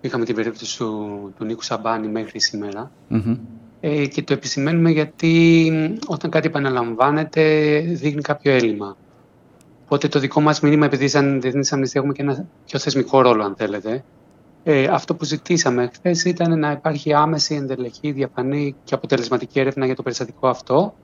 είχαμε 0.00 0.24
την 0.24 0.34
περίπτωση 0.34 0.78
του, 0.78 1.32
του 1.38 1.44
Νίκου 1.44 1.62
Σαμπάνη 1.62 2.08
μέχρι 2.08 2.40
Ε, 3.80 4.06
και 4.06 4.22
το 4.22 4.32
επισημαίνουμε 4.32 4.90
γιατί 4.90 5.72
όταν 6.06 6.30
κάτι 6.30 6.46
επαναλαμβάνεται 6.46 7.78
δείχνει 7.80 8.20
κάποιο 8.20 8.52
έλλειμμα. 8.52 8.96
Οπότε 9.84 10.08
το 10.08 10.18
δικό 10.18 10.40
μας 10.40 10.60
μήνυμα, 10.60 10.86
επειδή 10.86 11.08
σαν 11.08 11.40
Διεθνής 11.40 11.72
Αμνηστία 11.72 12.00
έχουμε 12.00 12.16
και 12.16 12.22
ένα 12.22 12.46
πιο 12.66 12.78
θεσμικό 12.78 13.20
ρόλο 13.20 13.44
αν 13.44 13.54
θέλετε, 13.56 14.04
ε, 14.62 14.84
αυτό 14.84 15.14
που 15.14 15.24
ζητήσαμε 15.24 15.90
χθες 15.92 16.24
ήταν 16.24 16.58
να 16.58 16.70
υπάρχει 16.70 17.14
άμεση, 17.14 17.54
εντελεχή, 17.54 18.12
διαφανή 18.12 18.74
και 18.84 18.94
αποτελεσματική 18.94 19.60
έρευνα 19.60 19.86
για 19.86 19.94
το 19.94 20.02
περιστατικό 20.02 20.48
αυτό 20.48 20.94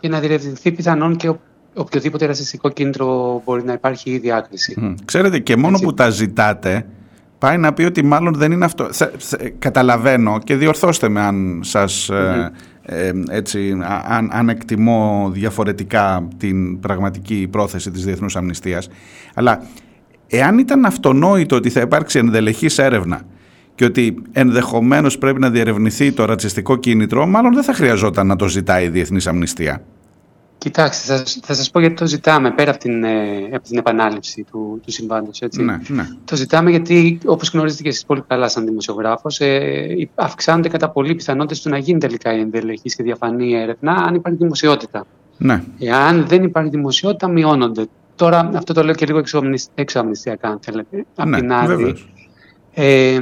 και 0.00 0.08
να 0.08 0.18
διερευνηθεί 0.18 0.72
πιθανόν 0.72 1.16
και 1.16 1.32
οποιοδήποτε 1.74 2.26
ρατσιστικό 2.26 2.68
κίνητρο 2.68 3.42
μπορεί 3.44 3.64
να 3.64 3.72
υπάρχει 3.72 4.10
ή 4.10 4.18
διάκριση. 4.18 4.96
Ξέρετε, 5.04 5.38
και 5.38 5.56
μόνο 5.56 5.78
που 5.78 5.94
τα 5.94 6.10
ζητάτε, 6.10 6.86
πάει 7.38 7.56
να 7.58 7.72
πει 7.72 7.82
ότι 7.82 8.04
μάλλον 8.04 8.34
δεν 8.34 8.52
είναι 8.52 8.64
αυτό. 8.64 8.88
Καταλαβαίνω 9.58 10.38
και 10.38 10.56
διορθώστε 10.56 11.08
με 11.08 11.20
αν 11.20 11.60
σας... 11.64 12.08
Ε, 12.08 12.52
ε, 12.84 13.12
έτσι, 13.28 13.78
αν, 14.04 14.30
αν 14.32 14.48
εκτιμώ 14.48 15.30
διαφορετικά 15.32 16.28
την 16.36 16.80
πραγματική 16.80 17.48
πρόθεση 17.50 17.90
της 17.90 18.04
Διεθνούς 18.04 18.36
Αμνηστίας 18.36 18.88
αλλά 19.34 19.62
Εάν 20.34 20.58
ήταν 20.58 20.84
αυτονόητο 20.84 21.56
ότι 21.56 21.70
θα 21.70 21.80
υπάρξει 21.80 22.18
ενδελεχής 22.18 22.78
έρευνα 22.78 23.22
και 23.74 23.84
ότι 23.84 24.22
ενδεχομένως 24.32 25.18
πρέπει 25.18 25.40
να 25.40 25.50
διερευνηθεί 25.50 26.12
το 26.12 26.24
ρατσιστικό 26.24 26.76
κίνητρο, 26.76 27.26
μάλλον 27.26 27.54
δεν 27.54 27.62
θα 27.62 27.72
χρειαζόταν 27.72 28.26
να 28.26 28.36
το 28.36 28.48
ζητάει 28.48 28.84
η 28.84 28.88
Διεθνής 28.88 29.26
Αμνηστία. 29.26 29.82
Κοιτάξτε, 30.58 31.16
θα, 31.16 31.22
θα 31.42 31.54
σας 31.54 31.70
πω 31.70 31.80
γιατί 31.80 31.94
το 31.94 32.06
ζητάμε 32.06 32.50
πέρα 32.50 32.70
από 32.70 32.80
την, 32.80 33.04
ε, 33.04 33.48
από 33.52 33.64
την 33.68 33.78
επανάληψη 33.78 34.46
του, 34.50 34.80
του 34.84 34.92
συμβάντος. 34.92 35.40
Έτσι. 35.40 35.62
Ναι, 35.62 35.80
ναι. 35.88 36.08
Το 36.24 36.36
ζητάμε 36.36 36.70
γιατί, 36.70 37.18
όπως 37.24 37.50
γνωρίζετε 37.50 37.82
και 37.82 37.88
εσείς 37.88 38.04
πολύ 38.04 38.22
καλά 38.26 38.48
σαν 38.48 38.64
δημοσιογράφος, 38.64 39.40
ε, 39.40 40.08
αυξάνονται 40.14 40.68
κατά 40.68 40.90
πολύ 40.90 41.14
πιθανότητες 41.14 41.60
του 41.60 41.68
να 41.68 41.78
γίνει 41.78 41.98
τελικά 41.98 42.36
η 42.36 42.40
ενδελεχής 42.40 42.96
και 42.96 43.02
διαφανή 43.02 43.54
έρευνα 43.54 43.92
αν 43.92 44.14
υπάρχει 44.14 44.38
δημοσιότητα. 44.38 45.06
Ναι. 45.38 45.62
Εάν 45.78 46.26
δεν 46.26 46.42
υπάρχει 46.42 46.70
δημοσιότητα, 46.70 47.28
μειώνονται 47.28 47.86
Τώρα 48.16 48.50
αυτό 48.54 48.72
το 48.72 48.82
λέω 48.82 48.94
και 48.94 49.06
λίγο 49.06 49.22
εξωαμνηστιακά, 49.74 50.48
αν 50.48 50.58
θέλετε. 50.62 51.04
Απ' 51.16 51.28
ναι, 51.28 51.38
την 51.38 51.52
άλλη, 51.52 51.96
ε, 52.74 53.18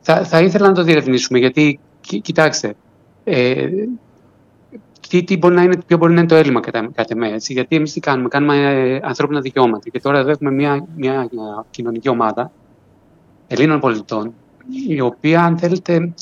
θα, 0.00 0.24
θα 0.24 0.40
ήθελα 0.40 0.68
να 0.68 0.74
το 0.74 0.82
διερευνήσουμε, 0.82 1.38
γιατί, 1.38 1.78
κοιτάξτε, 2.00 2.74
ε, 3.24 3.68
τι, 5.08 5.24
τι 5.24 5.36
μπορεί 5.36 5.54
να 5.54 5.62
είναι, 5.62 5.76
ποιο 5.86 5.96
μπορεί 5.96 6.12
να 6.12 6.18
είναι 6.18 6.28
το 6.28 6.34
έλλειμμα 6.34 6.60
κατά, 6.60 6.90
κατά 6.94 7.16
με, 7.16 7.28
έτσι. 7.28 7.52
Γιατί 7.52 7.76
εμείς 7.76 7.92
τι 7.92 8.00
κάνουμε, 8.00 8.28
κάνουμε 8.28 8.56
ε, 8.56 9.00
ανθρώπινα 9.02 9.40
δικαιώματα. 9.40 9.88
Και 9.90 10.00
τώρα 10.00 10.18
εδώ 10.18 10.30
έχουμε 10.30 10.50
μια, 10.50 10.86
μια, 10.96 11.28
κοινωνική 11.70 12.08
ομάδα 12.08 12.52
Ελλήνων 13.46 13.80
πολιτών, 13.80 14.34
η 14.88 15.00
οποία, 15.00 15.44
αν 15.44 15.58
θέλετε, 15.58 16.12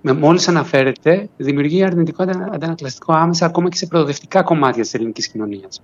μόλις 0.00 0.48
αναφέρεται, 0.48 1.28
δημιουργεί 1.36 1.84
αρνητικό 1.84 2.22
αντανακλαστικό 2.52 3.12
άμεσα 3.12 3.46
ακόμα 3.46 3.68
και 3.68 3.76
σε 3.76 3.86
προοδευτικά 3.86 4.42
κομμάτια 4.42 4.82
της 4.82 4.94
ελληνικής 4.94 5.28
κοινωνίας. 5.28 5.82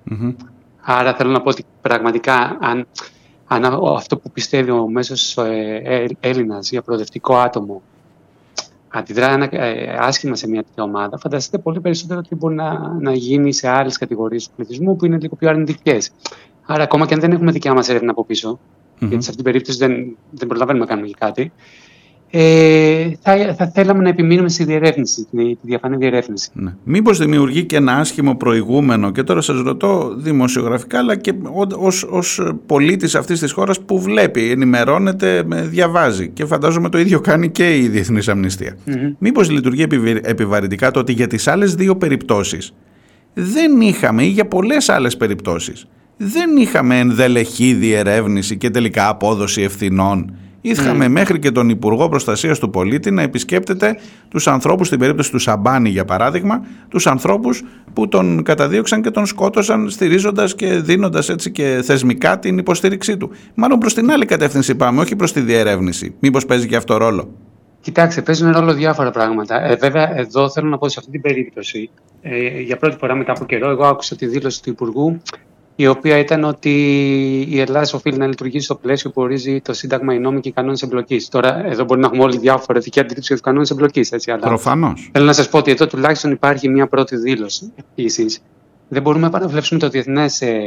Άρα 0.83 1.15
θέλω 1.15 1.31
να 1.31 1.41
πω 1.41 1.49
ότι 1.49 1.65
πραγματικά 1.81 2.59
αν, 2.61 2.87
αν 3.47 3.65
αυτό 3.97 4.17
που 4.17 4.31
πιστεύει 4.31 4.71
ο 4.71 4.89
μέσος 4.89 5.37
ε, 5.37 5.81
ε, 5.85 6.07
Έλληνας 6.21 6.71
για 6.71 6.83
προοδευτικό 6.83 7.37
άτομο 7.37 7.83
αντιδρά 8.91 9.49
ε, 9.51 9.97
άσχημα 9.99 10.37
σε 10.37 10.49
μια 10.49 10.63
τέτοια 10.63 10.83
ομάδα, 10.83 11.19
φανταστείτε 11.19 11.59
πολύ 11.59 11.81
περισσότερο 11.81 12.21
τι 12.21 12.35
μπορεί 12.35 12.55
να, 12.55 12.97
να 13.01 13.13
γίνει 13.13 13.53
σε 13.53 13.69
άλλες 13.69 13.99
κατηγορίες 13.99 14.45
του 14.45 14.53
πληθυσμού 14.57 14.97
που 14.97 15.07
είναι 15.07 15.19
λίγο 15.19 15.37
πιο 15.37 15.49
αρνητικές. 15.49 16.11
Άρα 16.67 16.83
ακόμα 16.83 17.07
και 17.07 17.15
αν 17.15 17.21
δεν 17.21 17.33
έχουμε 17.33 17.53
δικιά 17.53 17.75
μας 17.75 17.89
έρευνα 17.89 18.11
από 18.11 18.25
πίσω, 18.25 18.59
mm-hmm. 18.59 19.09
γιατί 19.09 19.25
σε 19.25 19.31
αυτήν 19.31 19.35
την 19.35 19.45
περίπτωση 19.45 19.79
δεν, 19.79 20.17
δεν 20.31 20.49
προλαβαίνουμε 20.49 20.85
να 20.85 20.91
κάνουμε 20.91 21.09
και 21.09 21.17
κάτι, 21.19 21.53
ε, 22.33 23.11
θα, 23.21 23.55
θα 23.55 23.71
θέλαμε 23.75 24.03
να 24.03 24.09
επιμείνουμε 24.09 24.49
στη 24.49 24.65
διερεύνηση, 24.65 25.27
τη, 25.31 25.57
διαφανή 25.63 25.97
διερεύνηση. 25.97 26.51
Ναι. 26.53 26.75
Μήπως 26.85 27.19
δημιουργεί 27.19 27.65
και 27.65 27.77
ένα 27.77 27.93
άσχημο 27.97 28.35
προηγούμενο 28.35 29.11
και 29.11 29.23
τώρα 29.23 29.41
σας 29.41 29.61
ρωτώ 29.61 30.15
δημοσιογραφικά 30.17 30.99
αλλά 30.99 31.17
και 31.17 31.35
ως, 31.77 32.03
ως 32.03 32.53
πολίτης 32.67 33.15
αυτής 33.15 33.41
της 33.41 33.53
χώρας 33.53 33.81
που 33.81 34.01
βλέπει, 34.01 34.51
ενημερώνεται, 34.51 35.43
διαβάζει 35.49 36.29
και 36.29 36.45
φαντάζομαι 36.45 36.89
το 36.89 36.99
ίδιο 36.99 37.21
κάνει 37.21 37.51
και 37.51 37.77
η 37.77 37.89
Διεθνής 37.89 38.29
Αμνηστία. 38.29 38.77
Mm-hmm. 38.87 39.15
Μήπως 39.19 39.51
λειτουργεί 39.51 39.87
επιβαρυντικά 40.23 40.91
το 40.91 41.01
ότι 41.01 41.13
για 41.13 41.27
τις 41.27 41.49
άλλες 41.49 41.75
δύο 41.75 41.97
περιπτώσεις 41.97 42.75
δεν 43.35 43.81
είχαμε 43.81 44.23
ή 44.23 44.29
για 44.29 44.47
πολλές 44.47 44.89
άλλες 44.89 45.17
περιπτώσεις 45.17 45.87
δεν 46.17 46.57
είχαμε 46.57 46.99
ενδελεχή 46.99 47.73
διερεύνηση 47.73 48.57
και 48.57 48.71
τελικά 48.71 49.09
απόδοση 49.09 49.63
ευθυνών 49.63 50.35
Είχαμε 50.61 51.07
mm. 51.07 51.09
μέχρι 51.09 51.39
και 51.39 51.51
τον 51.51 51.69
Υπουργό 51.69 52.09
Προστασίας 52.09 52.59
του 52.59 52.71
Πολίτη 52.71 53.11
να 53.11 53.23
επισκέπτεται 53.23 53.97
τους 54.29 54.47
ανθρώπους, 54.47 54.87
στην 54.87 54.99
περίπτωση 54.99 55.31
του 55.31 55.39
Σαμπάνη 55.39 55.89
για 55.89 56.05
παράδειγμα, 56.05 56.67
τους 56.89 57.07
ανθρώπους 57.07 57.65
που 57.93 58.09
τον 58.09 58.43
καταδίωξαν 58.43 59.03
και 59.03 59.11
τον 59.11 59.27
σκότωσαν, 59.27 59.91
στηρίζοντας 59.91 60.55
και 60.55 60.73
δίνοντας 60.73 61.29
έτσι 61.29 61.51
και 61.51 61.81
θεσμικά 61.85 62.39
την 62.39 62.59
υποστήριξή 62.59 63.17
του. 63.17 63.31
Μάλλον 63.55 63.79
προς 63.79 63.95
την 63.95 64.11
άλλη 64.11 64.25
κατεύθυνση 64.25 64.75
πάμε, 64.75 65.01
όχι 65.01 65.17
προς 65.17 65.33
τη 65.33 65.41
διερεύνηση. 65.41 66.15
Μήπως 66.19 66.47
παίζει 66.47 66.67
και 66.67 66.77
αυτό 66.77 66.97
ρόλο; 66.97 67.29
Κοιτάξτε, 67.81 68.23
παίζουν 68.23 68.53
ρόλο 68.53 68.75
διάφορα 68.75 69.11
πράγματα. 69.11 69.65
Ε, 69.65 69.77
βέβαια, 69.77 70.19
εδώ 70.19 70.51
θέλω 70.51 70.69
να 70.69 70.79
πω 70.79 70.89
σε 70.89 70.97
αυτή 70.99 71.11
την 71.11 71.21
περίπτωση, 71.21 71.91
ε, 72.23 72.61
για 72.61 72.77
πρώτη 72.77 72.97
φορά 72.97 73.15
μετά 73.15 73.33
από 73.33 73.45
καιρό, 73.45 73.71
εγώ 73.71 73.85
άκουσα 73.85 74.17
τη 74.17 74.27
δήλωση 74.27 74.63
του 74.63 74.71
Υπουργού 74.71 75.21
η 75.81 75.87
οποία 75.87 76.19
ήταν 76.19 76.45
ότι 76.45 76.71
η 77.49 77.61
Ελλάδα 77.61 77.91
οφείλει 77.95 78.17
να 78.17 78.27
λειτουργήσει 78.27 78.65
στο 78.65 78.75
πλαίσιο 78.75 79.11
που 79.11 79.23
ορίζει 79.23 79.61
το 79.61 79.73
Σύνταγμα, 79.73 80.15
οι 80.15 80.19
νόμοι 80.19 80.41
και 80.41 80.49
οι 80.49 80.53
κανόνες 80.53 80.83
εμπλοκής. 80.83 81.29
Τώρα, 81.29 81.67
εδώ 81.67 81.85
μπορεί 81.85 82.01
να 82.01 82.07
έχουμε 82.07 82.23
όλοι 82.23 82.39
διαφορετική 82.39 83.01
αντίληψη 83.01 83.27
για 83.27 83.37
τους 83.37 83.45
κανόνες 83.45 83.71
εμπλοκής. 83.71 84.13
Προφανώς. 84.41 85.11
Θέλω 85.13 85.25
να 85.25 85.33
σας 85.33 85.49
πω 85.49 85.59
ότι 85.59 85.71
εδώ 85.71 85.87
τουλάχιστον 85.87 86.31
υπάρχει 86.31 86.69
μια 86.69 86.87
πρώτη 86.87 87.17
δήλωση. 87.17 87.73
Επίσης, 87.77 88.43
δεν 88.89 89.03
μπορούμε 89.03 89.25
να 89.25 89.31
παραβλέψουμε 89.31 89.81
το 89.81 89.89
διεθνές 89.89 90.41
ε, 90.41 90.63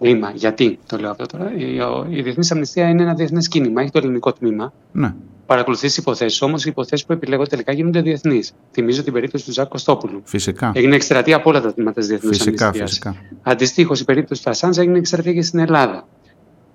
κλίμα. 0.00 0.32
Γιατί 0.34 0.78
το 0.86 0.96
λέω 0.96 1.10
αυτό 1.10 1.26
τώρα. 1.26 1.52
Η, 1.56 1.74
η 2.16 2.22
Διεθνής 2.22 2.50
Αμνηστία 2.52 2.88
είναι 2.88 3.02
ένα 3.02 3.14
διεθνές 3.14 3.48
κίνημα. 3.48 3.82
Έχει 3.82 3.90
το 3.90 3.98
ελληνικό 3.98 4.32
τμήμα. 4.32 4.72
Ναι 4.92 5.14
παρακολουθήσει 5.52 6.00
υποθέσεις. 6.00 6.42
Όμως 6.42 6.64
οι 6.64 6.68
υποθέσεις 6.68 7.06
που 7.06 7.12
επιλέγονται 7.12 7.48
τελικά 7.48 7.72
γίνονται 7.72 8.00
διεθνείς. 8.00 8.54
Θυμίζω 8.72 9.02
την 9.02 9.12
περίπτωση 9.12 9.44
του 9.44 9.52
Ζακ 9.52 9.68
Κωστόπουλου. 9.68 10.22
Φυσικά. 10.24 10.72
Έγινε 10.74 10.94
εκστρατεία 10.94 11.36
από 11.36 11.50
όλα 11.50 11.60
τα 11.60 11.74
τμήματα 11.74 12.00
της 12.00 12.08
διεθνή 12.08 12.28
Φυσικά, 12.28 12.72
φυσικά. 12.72 13.16
Αντιστοίχως, 13.42 14.00
η 14.00 14.04
περίπτωση 14.04 14.42
του 14.42 14.50
Ασάντζ 14.50 14.78
έγινε 14.78 14.98
εκστρατεία 14.98 15.32
και 15.32 15.42
στην 15.42 15.58
Ελλάδα. 15.58 16.08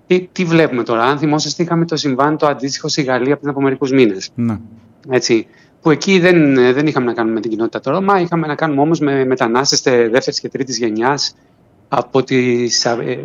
Τι, 0.06 0.28
τι 0.32 0.44
βλέπουμε 0.44 0.82
τώρα, 0.82 1.02
αν 1.04 1.18
θυμόσαστε, 1.18 1.62
είχαμε 1.62 1.84
το 1.84 1.96
συμβάν 1.96 2.36
το 2.36 2.46
αντίστοιχο 2.46 2.88
στη 2.88 3.02
Γαλλία 3.02 3.36
πριν 3.36 3.50
από 3.50 3.60
μερικούς 3.60 3.90
μήνες. 3.90 4.30
Ναι. 4.34 4.58
Έτσι, 5.08 5.46
που 5.82 5.90
εκεί 5.90 6.18
δεν, 6.18 6.54
δεν 6.54 6.86
είχαμε 6.86 7.06
να 7.06 7.12
κάνουμε 7.12 7.34
με 7.34 7.40
την 7.40 7.50
κοινότητα 7.50 7.80
του 7.80 7.90
Ρώμα, 7.90 8.20
είχαμε 8.20 8.46
να 8.46 8.54
κάνουμε 8.54 8.80
όμως 8.80 9.00
με 9.00 9.24
μετανάστες 9.24 9.80
δεύτερης 9.82 10.40
και 10.40 10.48
τρίτης 10.48 10.78
γενιάς 10.78 11.34
από, 11.88 12.24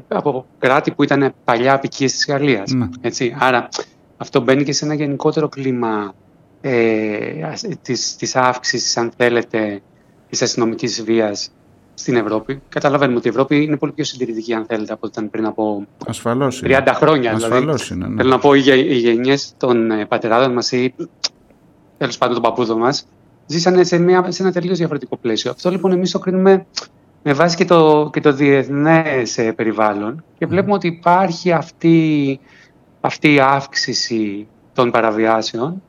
από 0.08 0.46
κράτη 0.60 0.92
που 0.92 1.04
ήταν 1.04 1.34
παλιά 1.44 1.74
απικίες 1.74 2.12
της 2.12 2.26
Γαλλίας. 2.28 2.72
Ναι. 2.72 2.90
Άρα 3.40 3.70
αυτό 4.24 4.42
μπαίνει 4.42 4.64
και 4.64 4.74
σε 4.74 4.86
ένα 4.86 4.94
γενικότερο 4.94 5.50
κλίμα 5.50 6.14
ε, 6.62 7.52
της, 7.82 8.16
της 8.16 8.36
αύξησης, 8.36 8.98
αν 8.98 9.12
θέλετε, 9.18 9.82
της 10.30 10.42
αστυνομικής 10.42 11.04
βίας 11.04 11.52
στην 11.94 12.16
Ευρώπη. 12.16 12.62
Καταλαβαίνουμε 12.70 13.18
ότι 13.18 13.28
η 13.28 13.30
Ευρώπη 13.30 13.64
είναι 13.64 13.78
πολύ 13.78 13.92
πιο 13.92 14.04
συντηρητική, 14.04 14.54
αν 14.54 14.66
θέλετε, 14.66 14.94
από 14.94 15.08
ό,τι 15.08 15.14
ήταν 15.18 15.30
πριν 15.30 15.46
από 15.46 15.86
Ασφαλώς 16.08 16.62
30 16.66 16.92
χρόνια. 16.94 17.32
Ασφαλώς 17.32 17.88
δηλαδή. 17.88 17.94
είναι, 17.94 18.08
ναι. 18.08 18.16
Θέλω 18.16 18.30
να 18.30 18.40
πω, 18.40 18.54
οι, 18.54 18.64
οι 18.66 18.98
γενιές 18.98 19.54
των 19.58 19.92
ε, 19.92 20.06
πατεράδων 20.06 20.54
μας 20.54 20.72
ή 20.72 20.96
τέλος 21.98 22.18
πάντων 22.18 22.34
των 22.34 22.44
παππούδων 22.44 22.78
μας 22.78 23.08
ζήσανε 23.46 23.84
σε, 23.84 23.98
μια, 23.98 24.26
σε 24.28 24.44
ένα 24.44 24.52
τελείως 24.52 24.78
διαφορετικό 24.78 25.18
πλαίσιο. 25.18 25.52
Αυτό 25.52 25.70
λοιπόν 25.70 25.92
εμείς 25.92 26.12
το 26.12 26.20
κρίνουμε 26.20 26.66
με 27.24 27.34
βάση 27.34 27.56
και 27.56 27.66
το, 27.66 28.10
και 28.14 28.22
το 28.22 28.34
διεθνές 28.34 29.38
ε, 29.38 29.52
περιβάλλον 29.52 30.24
και 30.38 30.46
βλέπουμε 30.46 30.74
ότι 30.74 30.88
υπάρχει 30.88 31.52
αυτή 31.52 32.40
αυτή 33.06 33.34
η 33.34 33.40
αύξηση 33.40 34.48
των 34.74 34.92
παραβιάσεων 34.92 35.82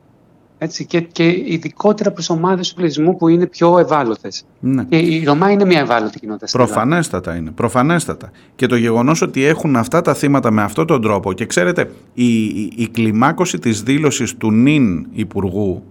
έτσι, 0.57 0.85
και, 0.85 1.01
και 1.01 1.23
ειδικότερα 1.45 2.11
προς 2.11 2.29
ομάδες 2.29 2.69
του 2.69 2.75
πληθυσμού 2.75 3.15
που 3.15 3.27
είναι 3.27 3.45
πιο 3.45 3.79
ευάλωτες. 3.79 4.45
Ναι. 4.59 4.83
Και 4.83 4.97
η 4.97 5.23
Ρωμά 5.23 5.51
είναι 5.51 5.65
μια 5.65 5.79
ευάλωτη 5.79 6.19
κοινότητα. 6.19 6.47
Προφανέστατα 6.51 7.35
είναι, 7.35 7.51
προφανέστατα. 7.51 8.31
Και 8.55 8.65
το 8.67 8.75
γεγονός 8.75 9.21
ότι 9.21 9.43
έχουν 9.43 9.75
αυτά 9.75 10.01
τα 10.01 10.13
θύματα 10.13 10.51
με 10.51 10.61
αυτόν 10.61 10.87
τον 10.87 11.01
τρόπο 11.01 11.33
και 11.33 11.45
ξέρετε 11.45 11.91
η, 12.13 12.43
η, 12.43 12.71
η 12.75 12.87
κλιμάκωση 12.87 13.59
της 13.59 13.83
δήλωσης 13.83 14.37
του 14.37 14.51
νυν 14.51 15.07
Υπουργού 15.11 15.83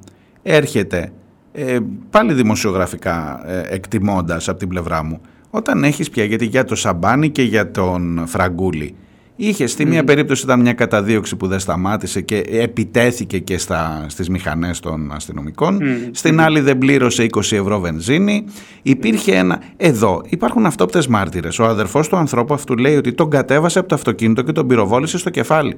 έρχεται 0.42 1.12
ε, 1.52 1.78
πάλι 2.10 2.32
δημοσιογραφικά 2.32 3.42
ε, 3.46 3.74
εκτιμώντας 3.74 4.48
από 4.48 4.58
την 4.58 4.68
πλευρά 4.68 5.02
μου 5.04 5.20
όταν 5.50 5.84
έχεις 5.84 6.10
πια 6.10 6.24
γιατί 6.24 6.46
για 6.46 6.64
το 6.64 6.74
Σαμπάνι 6.74 7.30
και 7.30 7.42
για 7.42 7.70
τον 7.70 8.24
Φραγκούλη 8.26 8.94
Είχε 9.36 9.66
στη 9.66 9.86
μία 9.86 10.04
περίπτωση 10.04 10.44
ήταν 10.44 10.60
μια 10.60 10.72
καταδίωξη 10.72 11.36
που 11.36 11.46
δεν 11.46 11.58
σταμάτησε 11.58 12.20
και 12.20 12.36
επιτέθηκε 12.36 13.38
και 13.38 13.58
στα, 13.58 14.06
στις 14.08 14.28
μηχανές 14.28 14.80
των 14.80 15.12
αστυνομικών. 15.12 15.80
Στην 16.10 16.40
άλλη 16.40 16.60
δεν 16.60 16.78
πλήρωσε 16.78 17.26
20 17.30 17.40
ευρώ 17.40 17.80
βενζίνη. 17.80 18.44
Υπήρχε 18.82 19.34
ένα... 19.34 19.62
Εδώ 19.76 20.22
υπάρχουν 20.28 20.66
αυτόπτες 20.66 21.06
μάρτυρες. 21.06 21.58
Ο 21.58 21.64
αδερφός 21.64 22.08
του 22.08 22.16
ανθρώπου 22.16 22.54
αυτού 22.54 22.76
λέει 22.76 22.96
ότι 22.96 23.12
τον 23.12 23.30
κατέβασε 23.30 23.78
από 23.78 23.88
το 23.88 23.94
αυτοκίνητο 23.94 24.42
και 24.42 24.52
τον 24.52 24.66
πυροβόλησε 24.66 25.18
στο 25.18 25.30
κεφάλι. 25.30 25.76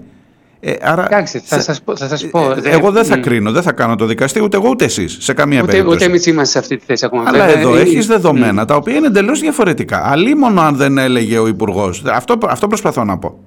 Ε, 0.61 0.75
άρα, 0.81 1.05
Εντάξει, 1.05 1.39
θα 1.39 1.61
σας 1.61 1.83
πω. 1.83 1.97
Θα 1.97 2.09
σας 2.09 2.27
πω 2.27 2.41
ε, 2.41 2.61
εγώ 2.65 2.91
δεν 2.91 3.05
θα 3.05 3.17
κρίνω, 3.17 3.53
δεν 3.53 3.63
θα 3.63 3.73
κάνω 3.73 3.95
το 3.95 4.07
δικαστή, 4.07 4.43
ούτε 4.43 4.57
εγώ 4.57 4.69
ούτε 4.69 4.85
εσείς 4.85 5.17
σε 5.21 5.33
καμία 5.33 5.63
ούτε, 5.63 5.71
περίπτωση. 5.71 5.97
Ούτε 5.97 6.05
εμείς 6.05 6.27
είμαστε 6.27 6.53
σε 6.53 6.59
αυτή 6.59 6.77
τη 6.77 6.85
θέση 6.85 7.05
ακόμα. 7.05 7.23
Αλλά 7.27 7.49
εδώ 7.49 7.77
ε, 7.77 7.81
έχεις 7.81 8.07
δεδομένα 8.07 8.65
τα 8.65 8.77
οποία 8.77 8.95
είναι 8.95 9.07
εντελώς 9.07 9.41
διαφορετικά. 9.41 10.03
Αλίμονο 10.05 10.61
αν 10.61 10.77
δεν 10.77 10.99
έλεγε 10.99 11.39
ο 11.39 11.47
Υπουργός. 11.47 12.03
Αυτό, 12.07 12.39
αυτό 12.43 12.67
προσπαθώ 12.67 13.05
να 13.05 13.19
πω. 13.19 13.39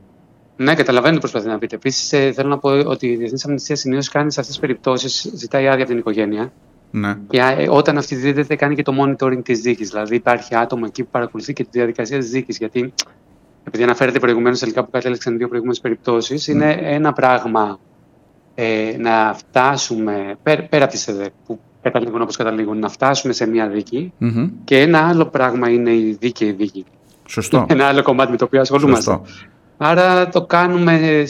Ναι, 0.55 0.74
καταλαβαίνω 0.74 1.14
τι 1.14 1.20
προσπαθεί 1.20 1.47
να 1.47 1.57
πείτε. 1.57 1.76
Επίσης, 1.76 2.14
ε, 2.14 2.32
θέλω 2.32 2.49
να 2.49 2.57
πω 2.57 2.70
ότι 2.70 3.07
η 3.07 3.16
Διεθνής 3.16 3.45
Αμνηστία 3.45 3.76
συνήθως 3.76 4.10
κάνει 4.10 4.32
σε 4.32 4.39
αυτές 4.39 4.55
τις 4.55 4.66
περιπτώσεις, 4.68 5.32
ζητάει 5.36 5.68
άδεια 5.68 5.84
από 5.84 5.91
την 5.91 5.97
οικογένεια. 5.97 6.51
Ναι. 6.91 7.16
Και 7.30 7.38
ε, 7.57 7.70
όταν 7.70 7.97
αυτή 7.97 8.16
δίδεται, 8.16 8.55
κάνει 8.55 8.76
και 8.76 8.82
το 8.82 8.93
monitoring 8.99 9.43
της 9.43 9.60
δίκης. 9.60 9.89
Δηλαδή, 9.89 10.16
υπάρχει 10.16 10.55
άτομο 10.55 10.84
εκεί 10.88 11.03
που 11.03 11.10
παρακολουθεί 11.12 11.53
και 11.53 11.64
τη 11.64 11.70
διαδικασία 11.72 12.18
της 12.18 12.30
δίκης. 12.30 12.57
Γιατί, 12.57 12.93
επειδή 13.64 13.84
αναφέρεται 13.84 14.20
προηγουμένως 14.20 14.60
τελικά 14.60 14.84
που 14.84 14.91
κατέληξαν 14.91 15.38
δύο 15.38 15.47
προηγούμενες 15.47 15.80
περιπτώσεις, 15.82 16.45
mm. 16.45 16.51
είναι 16.51 16.78
ένα 16.82 17.14
πράγμα 17.14 17.80
ε, 18.55 18.95
να 18.97 19.34
φτάσουμε 19.38 20.36
πέρα, 20.43 20.64
πέρα 20.64 20.84
από 20.84 20.93
τις 20.93 21.07
ΕΔΕ, 21.07 21.30
που 21.45 21.60
καταλήγουν 21.82 22.22
όπως 22.22 22.36
καταλήγουν, 22.36 22.80
να 22.80 22.89
φτάσουμε 22.89 23.34
σε 23.34 23.47
μια 23.47 23.68
δίκη. 23.68 24.14
Mm-hmm. 24.22 24.49
Και 24.64 24.80
ένα 24.80 25.07
άλλο 25.07 25.26
πράγμα 25.26 25.70
είναι 25.70 25.91
η 25.91 26.18
δίκαιη 26.20 26.51
δίκη. 26.51 26.86
Σωστό. 27.28 27.66
Ένα 27.70 27.86
άλλο 27.86 28.01
κομμάτι 28.01 28.32
με 28.32 28.38
το 28.38 28.45
οποίο 28.45 28.62
ασχολούμαστε. 28.62 29.12
Σωστό. 29.12 29.26
Άρα 29.82 30.30
το 30.30 30.42
κάνουμε, 30.42 31.26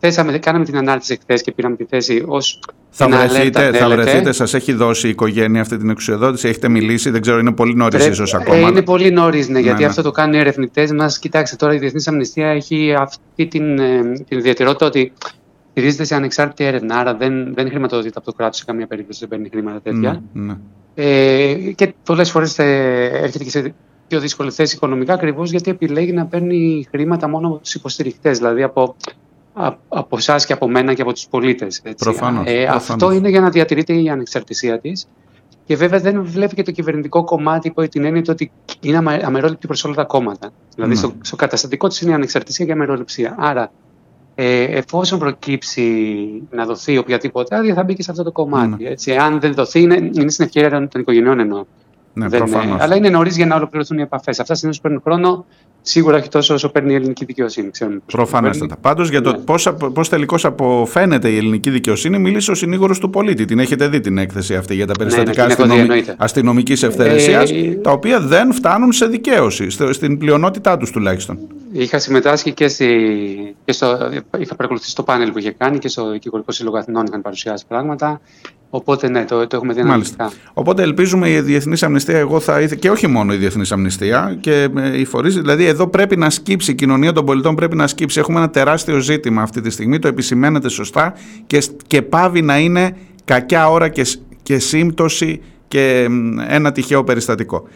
θέσαμε, 0.00 0.38
κάναμε 0.38 0.64
την 0.64 0.76
ανάρτηση 0.76 1.18
χθες 1.22 1.42
και 1.42 1.52
πήραμε 1.52 1.76
τη 1.76 1.84
θέση 1.84 2.24
ως. 2.26 2.60
Θα 2.90 3.08
βρεθείτε, 3.08 3.72
θα 3.72 3.88
βρεθείτε, 3.88 4.32
σας 4.32 4.54
έχει 4.54 4.72
δώσει 4.72 5.06
η 5.06 5.10
οικογένεια 5.10 5.60
αυτή 5.60 5.76
την 5.76 5.90
εξουσιοδότηση, 5.90 6.48
έχετε 6.48 6.68
μιλήσει, 6.68 7.10
δεν 7.10 7.20
ξέρω, 7.20 7.38
είναι 7.38 7.52
πολύ 7.52 7.74
νωρίς 7.74 8.06
ίσως 8.06 8.34
ακόμα. 8.34 8.56
Ε, 8.56 8.60
είναι 8.60 8.82
πολύ 8.82 9.10
νωρίς, 9.10 9.48
ναι, 9.48 9.60
γιατί 9.60 9.80
ναι. 9.80 9.86
αυτό 9.86 10.02
το 10.02 10.10
κάνουν 10.10 10.34
οι 10.34 10.38
ερευνητές 10.38 10.92
μας. 10.92 11.18
Κοιτάξτε, 11.18 11.56
τώρα 11.56 11.74
η 11.74 11.78
Διεθνής 11.78 12.08
Αμνηστία 12.08 12.48
έχει 12.48 12.94
αυτή 12.98 13.46
την, 13.46 13.78
ε, 13.78 14.02
την 14.28 14.38
ιδιαιτερότητα 14.38 14.86
ότι 14.86 15.12
στηρίζεται 15.70 16.04
σε 16.04 16.14
ανεξάρτητη 16.14 16.64
έρευνα, 16.64 16.96
άρα 16.96 17.14
δεν, 17.14 17.54
δεν 17.54 17.68
χρηματοδοτείται 17.68 18.14
από 18.16 18.26
το 18.26 18.32
κράτος 18.32 18.56
σε 18.56 18.64
καμία 18.64 18.86
περίπτωση, 18.86 19.18
δεν 19.20 19.28
παίρνει 19.28 19.48
χρήματα 19.48 19.80
τέτοια. 19.80 20.22
Ναι, 20.32 20.42
ναι. 20.44 20.54
Ε, 20.94 21.54
και 21.54 21.94
πολλές 22.04 22.30
φορές 22.30 22.58
ε, 22.58 23.10
έρχεται 23.22 23.44
και 23.44 23.50
σε 23.50 23.74
πιο 24.12 24.20
δύσκολη 24.20 24.50
θέση 24.50 24.76
οικονομικά 24.76 25.14
ακριβώς 25.14 25.50
γιατί 25.50 25.70
επιλέγει 25.70 26.12
να 26.12 26.26
παίρνει 26.26 26.86
χρήματα 26.90 27.28
μόνο 27.28 27.48
από 27.48 27.56
του 27.56 27.70
υποστηρικτές, 27.74 28.38
δηλαδή 28.38 28.62
από, 28.62 28.96
από 29.88 30.16
εσάς 30.16 30.46
και 30.46 30.52
από 30.52 30.68
μένα 30.68 30.94
και 30.94 31.02
από 31.02 31.12
τους 31.12 31.26
πολίτες. 31.26 31.82
Ε, 32.44 32.64
αυτό 32.64 33.10
είναι 33.10 33.28
για 33.28 33.40
να 33.40 33.50
διατηρείται 33.50 33.92
η 33.92 34.08
ανεξαρτησία 34.08 34.80
της. 34.80 35.08
Και 35.64 35.76
βέβαια 35.76 36.00
δεν 36.00 36.24
βλέπει 36.24 36.54
και 36.54 36.62
το 36.62 36.70
κυβερνητικό 36.70 37.24
κομμάτι 37.24 37.68
υπό 37.68 37.88
την 37.88 38.04
έννοια 38.04 38.22
ότι 38.28 38.50
είναι 38.80 38.96
αμερόληπτη 39.22 39.66
προς 39.66 39.84
όλα 39.84 39.94
τα 39.94 40.04
κόμματα. 40.04 40.50
Δηλαδή, 40.74 40.92
ναι. 40.92 40.98
στο, 40.98 41.12
στο 41.20 41.36
καταστατικό 41.36 41.88
της 41.88 42.00
είναι 42.00 42.10
η 42.10 42.14
ανεξαρτησία 42.14 42.64
και 42.64 42.70
η 42.70 42.74
αμεροληψία. 42.74 43.34
Άρα, 43.38 43.72
ε, 44.34 44.62
εφόσον 44.62 45.18
προκύψει 45.18 46.26
να 46.50 46.64
δοθεί 46.64 46.98
οποιαδήποτε 46.98 47.56
άδεια, 47.56 47.74
θα 47.74 47.82
μπει 47.82 47.94
και 47.94 48.02
σε 48.02 48.10
αυτό 48.10 48.22
το 48.22 48.32
κομμάτι. 48.32 48.82
Ναι. 48.82 48.88
Έτσι. 48.88 49.12
Αν 49.12 49.40
δεν 49.40 49.54
δοθεί, 49.54 49.80
είναι, 49.80 49.94
είναι 49.94 50.30
στην 50.30 50.44
ευκαιρία 50.44 50.88
των 50.88 51.00
οικογενειών 51.00 51.40
εννοώ. 51.40 51.64
Ναι, 52.14 52.28
δεν, 52.28 52.42
αλλά 52.78 52.96
είναι 52.96 53.08
νωρίς 53.08 53.36
για 53.36 53.46
να 53.46 53.56
ολοκληρωθούν 53.56 53.98
οι 53.98 54.02
επαφές. 54.02 54.40
Αυτά 54.40 54.54
συνήθως 54.54 54.80
παίρνουν 54.80 55.00
χρόνο, 55.04 55.44
σίγουρα 55.82 56.16
όχι 56.16 56.28
τόσο 56.28 56.54
όσο 56.54 56.68
παίρνει 56.68 56.92
η 56.92 56.94
ελληνική 56.94 57.24
δικαιοσύνη. 57.24 57.70
Προφανέστατα. 58.06 58.76
Πάντως 58.76 59.10
για 59.10 59.20
το 59.20 59.30
ναι. 59.30 59.88
πώς 59.92 60.08
τελικώς 60.08 60.44
αποφαίνεται 60.44 61.28
η 61.28 61.36
ελληνική 61.36 61.70
δικαιοσύνη, 61.70 62.18
μίλησε 62.18 62.50
ο 62.50 62.54
συνήγορο 62.54 62.96
του 62.98 63.10
πολίτη. 63.10 63.44
Την 63.44 63.58
έχετε 63.58 63.88
δει 63.88 64.00
την 64.00 64.18
έκθεση 64.18 64.56
αυτή 64.56 64.74
για 64.74 64.86
τα 64.86 64.92
ναι, 64.98 65.04
περιστατικά 65.04 65.66
ναι, 65.66 65.82
ναι, 65.82 66.02
αστυνομικής 66.16 66.82
ευθερεσία, 66.82 67.40
ε, 67.40 67.74
τα 67.82 67.90
οποία 67.90 68.20
δεν 68.20 68.52
φτάνουν 68.52 68.92
σε 68.92 69.06
δικαίωση, 69.06 69.70
στην 69.70 70.18
πλειονότητά 70.18 70.76
τους 70.76 70.90
τουλάχιστον. 70.90 71.38
Είχα 71.72 71.98
συμμετάσχει 71.98 72.52
και, 72.52 72.68
στη, 72.68 72.86
και 73.64 73.72
στο. 73.72 74.10
Είχα 74.38 74.54
παρακολουθήσει 74.54 74.94
το 74.94 75.02
πάνελ 75.02 75.32
που 75.32 75.38
είχε 75.38 75.50
κάνει 75.50 75.78
και 75.78 75.88
στο 75.88 76.10
Δικηγορικό 76.10 76.52
Σύλλογο 76.52 76.76
Αθηνών 76.76 77.04
είχαν 77.06 77.22
παρουσιάσει 77.22 77.64
πράγματα. 77.68 78.20
Οπότε 78.74 79.08
ναι, 79.08 79.24
το, 79.24 79.46
το 79.46 79.56
έχουμε 79.56 79.72
δει 79.72 79.80
αναλυτικά. 79.80 80.30
Οπότε 80.52 80.82
ελπίζουμε 80.82 81.30
η 81.30 81.40
Διεθνής 81.40 81.82
Αμνηστία, 81.82 82.18
εγώ 82.18 82.40
θα 82.40 82.60
ήθελα, 82.60 82.80
και 82.80 82.90
όχι 82.90 83.06
μόνο 83.06 83.32
η 83.32 83.36
Διεθνής 83.36 83.72
Αμνηστία, 83.72 84.38
και 84.40 84.68
ε, 84.76 84.98
οι 84.98 85.04
φορείς, 85.04 85.34
δηλαδή 85.34 85.64
εδώ 85.64 85.86
πρέπει 85.86 86.16
να 86.16 86.30
σκύψει, 86.30 86.70
η 86.70 86.74
κοινωνία 86.74 87.12
των 87.12 87.24
πολιτών 87.24 87.54
πρέπει 87.54 87.76
να 87.76 87.86
σκύψει. 87.86 88.18
Έχουμε 88.18 88.38
ένα 88.38 88.50
τεράστιο 88.50 88.98
ζήτημα 88.98 89.42
αυτή 89.42 89.60
τη 89.60 89.70
στιγμή, 89.70 89.98
το 89.98 90.08
επισημαίνεται 90.08 90.68
σωστά 90.68 91.14
και, 91.46 91.62
και 91.86 92.02
πάβει 92.02 92.42
να 92.42 92.58
είναι 92.58 92.96
κακιά 93.24 93.70
ώρα 93.70 93.88
και, 93.88 94.06
και 94.42 94.58
σύμπτωση 94.58 95.40
και 95.68 96.08
ένα 96.48 96.72
τυχαίο 96.72 97.04
περιστατικό. 97.04 97.68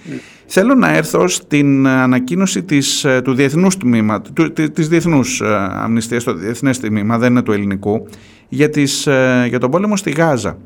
Θέλω 0.47 0.75
να 0.75 0.97
έρθω 0.97 1.29
στην 1.29 1.87
ανακοίνωση 1.87 2.63
της, 2.63 3.07
του 3.25 3.35
διεθνούς 3.35 3.77
τμήμα, 3.77 4.23
του, 4.23 4.53
της 4.53 4.89
διεθνούς 4.89 5.43
αμνηστίας, 5.71 6.25
το 6.25 6.35
διεθνές 6.35 6.79
τμήμα, 6.79 7.19
δεν 7.19 7.31
είναι 7.31 7.43
του 7.43 7.53
ελληνικού, 7.53 8.07
για, 8.49 8.69
τις, 8.69 9.09
για 9.49 9.59
τον 9.59 9.71
πόλεμο 9.71 9.97
στη 9.97 10.11
Γάζα. 10.11 10.59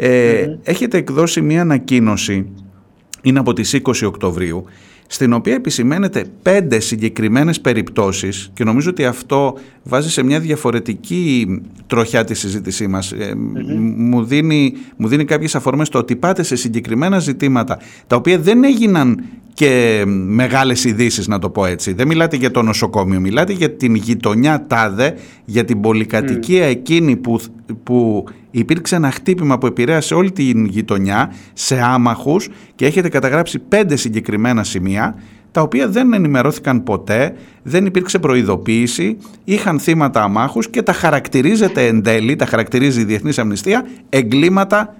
Ε, 0.00 0.46
Έχετε 0.62 0.98
εκδώσει 0.98 1.40
μία 1.40 1.60
ανακοίνωση, 1.60 2.46
είναι 3.22 3.38
από 3.38 3.52
τις 3.52 3.74
20 3.74 4.06
Οκτωβρίου, 4.06 4.64
στην 5.06 5.32
οποία 5.32 5.54
επισημαίνεται 5.54 6.24
πέντε 6.42 6.80
συγκεκριμένες 6.80 7.60
περιπτώσεις 7.60 8.50
και 8.54 8.64
νομίζω 8.64 8.90
ότι 8.90 9.04
αυτό 9.04 9.58
βάζει 9.88 10.10
σε 10.10 10.22
μια 10.22 10.40
διαφορετική 10.40 11.46
τροχιά 11.86 12.24
τη 12.24 12.34
συζήτησή 12.34 12.86
μας. 12.86 13.12
Ε, 13.12 13.34
μου, 13.96 14.24
δίνει, 14.24 14.72
μου 14.96 15.08
δίνει 15.08 15.24
κάποιες 15.24 15.54
αφορμές 15.54 15.88
το 15.88 15.98
ότι 15.98 16.16
πάτε 16.16 16.42
σε 16.42 16.56
συγκεκριμένα 16.56 17.18
ζητήματα 17.18 17.78
τα 18.06 18.16
οποία 18.16 18.38
δεν 18.38 18.64
έγιναν 18.64 19.24
και 19.58 20.04
μεγάλες 20.06 20.84
ειδήσεις 20.84 21.28
να 21.28 21.38
το 21.38 21.50
πω 21.50 21.66
έτσι. 21.66 21.92
Δεν 21.92 22.06
μιλάτε 22.06 22.36
για 22.36 22.50
το 22.50 22.62
νοσοκόμιο, 22.62 23.20
μιλάτε 23.20 23.52
για 23.52 23.70
την 23.70 23.94
γειτονιά 23.94 24.66
τάδε, 24.66 25.14
για 25.44 25.64
την 25.64 25.80
πολυκατοικία 25.80 26.64
εκείνη 26.64 27.16
που, 27.16 27.40
που 27.82 28.24
υπήρξε 28.50 28.96
ένα 28.96 29.10
χτύπημα 29.10 29.58
που 29.58 29.66
επηρέασε 29.66 30.14
όλη 30.14 30.32
την 30.32 30.64
γειτονιά 30.64 31.32
σε 31.52 31.80
άμαχους 31.82 32.48
και 32.74 32.86
έχετε 32.86 33.08
καταγράψει 33.08 33.58
πέντε 33.58 33.96
συγκεκριμένα 33.96 34.64
σημεία 34.64 35.14
τα 35.58 35.64
οποία 35.64 35.88
δεν 35.88 36.12
ενημερώθηκαν 36.12 36.82
ποτέ, 36.82 37.34
δεν 37.62 37.86
υπήρξε 37.86 38.18
προειδοποίηση, 38.18 39.16
είχαν 39.44 39.78
θύματα 39.78 40.22
αμάχους 40.22 40.70
και 40.70 40.82
τα 40.82 40.92
χαρακτηρίζεται 40.92 41.86
εν 41.86 42.02
τέλει, 42.02 42.36
τα 42.36 42.46
χαρακτηρίζει 42.46 43.00
η 43.00 43.04
Διεθνής 43.04 43.38
Αμνηστία, 43.38 43.86
εγκλήματα 44.08 44.96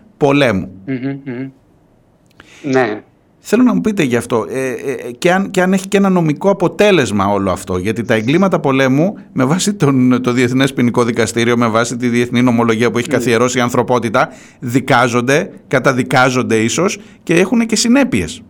Ναι. 2.63 3.03
Θέλω 3.39 3.63
να 3.63 3.75
μου 3.75 3.81
πείτε 3.81 4.03
γι' 4.03 4.17
αυτό 4.17 4.47
ε, 4.51 4.69
ε, 4.69 5.11
και, 5.19 5.33
αν, 5.33 5.51
και 5.51 5.63
αν 5.63 5.73
έχει 5.73 5.89
και 5.89 5.97
ένα 5.97 6.09
νομικό 6.09 6.51
αποτέλεσμα 6.51 7.27
όλο 7.27 7.51
αυτό. 7.51 7.77
Γιατί 7.77 8.03
τα 8.03 8.15
εγκλήματα 8.15 8.61
πολέμου 8.61 9.19
με 9.33 9.45
βάση 9.45 9.75
τον, 9.75 10.23
το 10.23 10.33
Διεθνές 10.33 10.73
Ποινικό 10.73 11.05
Δικαστήριο, 11.05 11.57
με 11.57 11.69
βάση 11.69 11.97
τη 11.97 12.09
διεθνή 12.09 12.43
νομολογία 12.43 12.91
που 12.91 12.99
έχει 12.99 13.09
ναι. 13.09 13.17
καθιερώσει 13.17 13.59
η 13.59 13.61
ανθρωπότητα, 13.61 14.29
δικάζονται, 14.59 15.51
καταδικάζονται 15.69 16.57
ίσως 16.57 16.99
και 17.23 17.35
έχουν 17.35 17.67
και 17.67 17.77
συνέπειες. 17.77 18.43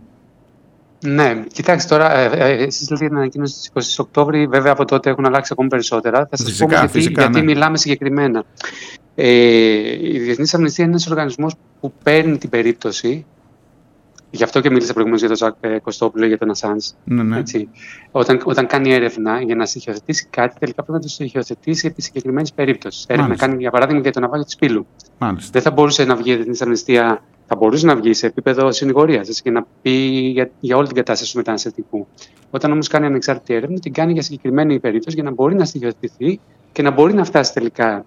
Ναι, 1.00 1.44
κοιτάξτε 1.52 1.88
τώρα, 1.88 2.18
ε, 2.18 2.52
ε, 2.52 2.62
εσείς 2.62 2.90
λέτε 2.90 3.00
για 3.00 3.08
την 3.08 3.16
ανακοίνωση 3.16 3.54
της 3.54 3.98
20 3.98 4.04
Οκτώβρη, 4.04 4.46
βέβαια 4.46 4.72
από 4.72 4.84
τότε 4.84 5.10
έχουν 5.10 5.26
αλλάξει 5.26 5.50
ακόμη 5.52 5.68
περισσότερα. 5.68 6.26
Θα 6.30 6.36
σας 6.36 6.56
πω 6.56 6.66
γιατί, 6.68 7.00
γιατί 7.00 7.30
ναι. 7.30 7.42
μιλάμε 7.42 7.76
συγκεκριμένα. 7.76 8.44
Ε, 9.14 9.28
η 10.12 10.18
Διεθνής 10.18 10.54
Αμνηστία 10.54 10.84
είναι 10.84 10.92
ένας 10.92 11.06
οργανισμός 11.06 11.54
που 11.80 11.92
παίρνει 12.02 12.38
την 12.38 12.48
περίπτωση 12.48 13.26
Γι' 14.30 14.42
αυτό 14.42 14.60
και 14.60 14.70
μίλησα 14.70 14.92
προηγουμένως 14.92 15.20
για 15.26 15.28
τον 15.28 15.38
Ζακ 15.38 15.54
ε, 15.60 15.78
Κωστόπουλο 15.78 16.26
για 16.26 16.38
τον 16.38 16.50
Ασάντ. 16.50 16.80
Ναι, 17.04 17.22
ναι. 17.22 17.42
Όταν, 18.10 18.40
όταν 18.44 18.66
κάνει 18.66 18.92
έρευνα 18.92 19.40
για 19.40 19.54
να 19.54 19.66
στοιχειοθετήσει 19.66 20.26
κάτι, 20.30 20.58
τελικά 20.58 20.82
πρέπει 20.82 20.98
να 20.98 21.04
το 21.04 21.08
στοιχειοθετήσει 21.08 21.86
επί 21.86 22.02
συγκεκριμένης 22.02 22.52
περίπτωσης. 22.52 23.04
Έρευνα 23.08 23.36
κάνει, 23.36 23.56
για 23.58 23.70
παράδειγμα, 23.70 24.02
για 24.02 24.12
το 24.12 24.20
ναυάγιο 24.20 24.44
της 24.44 24.56
Πύλου. 24.56 24.86
Μάλιστα. 25.18 25.50
Δεν 25.52 25.62
θα 25.62 25.70
μπορούσε 25.70 26.04
να 26.04 26.16
βγει 26.16 26.30
η 26.30 26.34
Διεθνής 26.34 26.62
Αμνηστία, 26.62 27.22
θα 27.48 27.56
μπορούσε 27.56 27.86
να 27.86 27.96
βγει 27.96 28.14
σε 28.14 28.26
επίπεδο 28.26 28.72
συνηγορίας 28.72 29.42
και 29.42 29.50
να 29.50 29.66
πει 29.82 29.90
για, 30.32 30.50
για 30.60 30.76
όλη 30.76 30.86
την 30.86 30.96
κατάσταση 30.96 31.32
του 31.32 31.38
μεταναστευτικού. 31.38 32.06
Όταν 32.50 32.72
όμως 32.72 32.88
κάνει 32.88 33.06
ανεξάρτητη 33.06 33.54
έρευνα, 33.54 33.78
την 33.78 33.92
κάνει 33.92 34.12
για 34.12 34.22
συγκεκριμένη 34.22 34.80
περίπτωση 34.80 35.14
για 35.14 35.24
να 35.24 35.30
μπορεί 35.30 35.54
να 35.54 35.64
στοιχειοθετηθεί 35.64 36.40
και 36.72 36.82
να 36.82 36.90
μπορεί 36.90 37.14
να 37.14 37.24
φτάσει 37.24 37.52
τελικά 37.52 38.04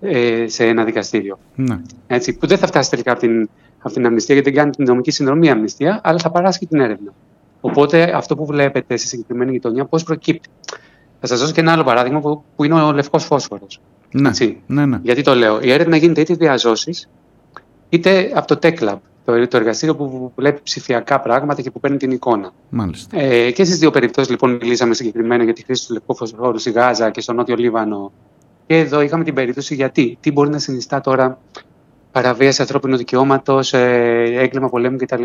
ε, 0.00 0.44
σε 0.48 0.66
ένα 0.66 0.84
δικαστήριο. 0.84 1.38
Ναι. 1.54 1.80
Έτσι, 2.06 2.32
που 2.36 2.46
δεν 2.46 2.58
θα 2.58 2.66
φτάσει 2.66 2.90
τελικά 2.90 3.12
από 3.12 3.20
την 3.20 3.48
από 3.84 3.94
την 3.94 4.06
αμνηστία, 4.06 4.34
γιατί 4.34 4.50
δεν 4.50 4.58
κάνει 4.58 4.70
την 4.70 4.84
νομική 4.84 5.10
συνδρομή 5.10 5.50
αμνηστία, 5.50 6.00
αλλά 6.04 6.18
θα 6.18 6.30
παράσχει 6.30 6.66
την 6.66 6.80
έρευνα. 6.80 7.12
Οπότε 7.60 8.16
αυτό 8.16 8.36
που 8.36 8.46
βλέπετε 8.46 8.96
σε 8.96 9.06
συγκεκριμένη 9.06 9.50
γειτονιά, 9.50 9.84
πώς 9.84 10.02
προκύπτει. 10.02 10.48
Θα 11.20 11.26
σας 11.26 11.40
δώσω 11.40 11.52
και 11.52 11.60
ένα 11.60 11.72
άλλο 11.72 11.84
παράδειγμα 11.84 12.20
που, 12.20 12.44
που 12.56 12.64
είναι 12.64 12.82
ο 12.82 12.92
λευκός 12.92 13.24
φόσφορος. 13.24 13.80
Ναι, 14.10 14.30
ναι, 14.66 14.86
ναι. 14.86 14.98
Γιατί 15.02 15.22
το 15.22 15.34
λέω. 15.34 15.60
Η 15.60 15.72
έρευνα 15.72 15.96
γίνεται 15.96 16.20
είτε 16.20 16.34
διαζώσει, 16.34 17.08
είτε 17.94 18.30
από 18.34 18.46
το 18.46 18.58
Tech 18.62 18.78
Lab, 18.78 18.98
το, 19.24 19.48
το 19.48 19.56
εργαστήριο 19.56 19.96
που 19.96 20.32
βλέπει 20.36 20.60
ψηφιακά 20.62 21.20
πράγματα 21.20 21.62
και 21.62 21.70
που 21.70 21.80
παίρνει 21.80 21.96
την 21.96 22.10
εικόνα. 22.10 22.52
Μάλιστα. 22.70 23.20
Ε, 23.20 23.50
και 23.50 23.64
στις 23.64 23.78
δύο 23.78 23.90
περιπτώσεις 23.90 24.30
λοιπόν 24.30 24.58
μιλήσαμε 24.60 24.94
συγκεκριμένα 24.94 25.44
για 25.44 25.52
τη 25.52 25.64
χρήση 25.64 25.86
του 25.86 25.92
λευκού 25.92 26.16
φωσφόρου 26.16 26.58
στη 26.58 26.70
Γάζα 26.70 27.10
και 27.10 27.20
στο 27.20 27.32
Νότιο 27.32 27.56
Λίβανο. 27.56 28.12
Και 28.66 28.78
εδώ 28.78 29.00
είχαμε 29.00 29.24
την 29.24 29.34
περίπτωση 29.34 29.74
γιατί. 29.74 30.18
Τι 30.20 30.32
μπορεί 30.32 30.50
να 30.50 30.58
συνιστά 30.58 31.00
τώρα 31.00 31.38
παραβίαση 32.12 32.60
ανθρώπινου 32.60 32.96
δικαιώματος, 32.96 33.72
ε, 33.72 34.22
έγκλημα 34.36 34.68
πολέμου 34.68 34.96
κτλ. 34.96 35.22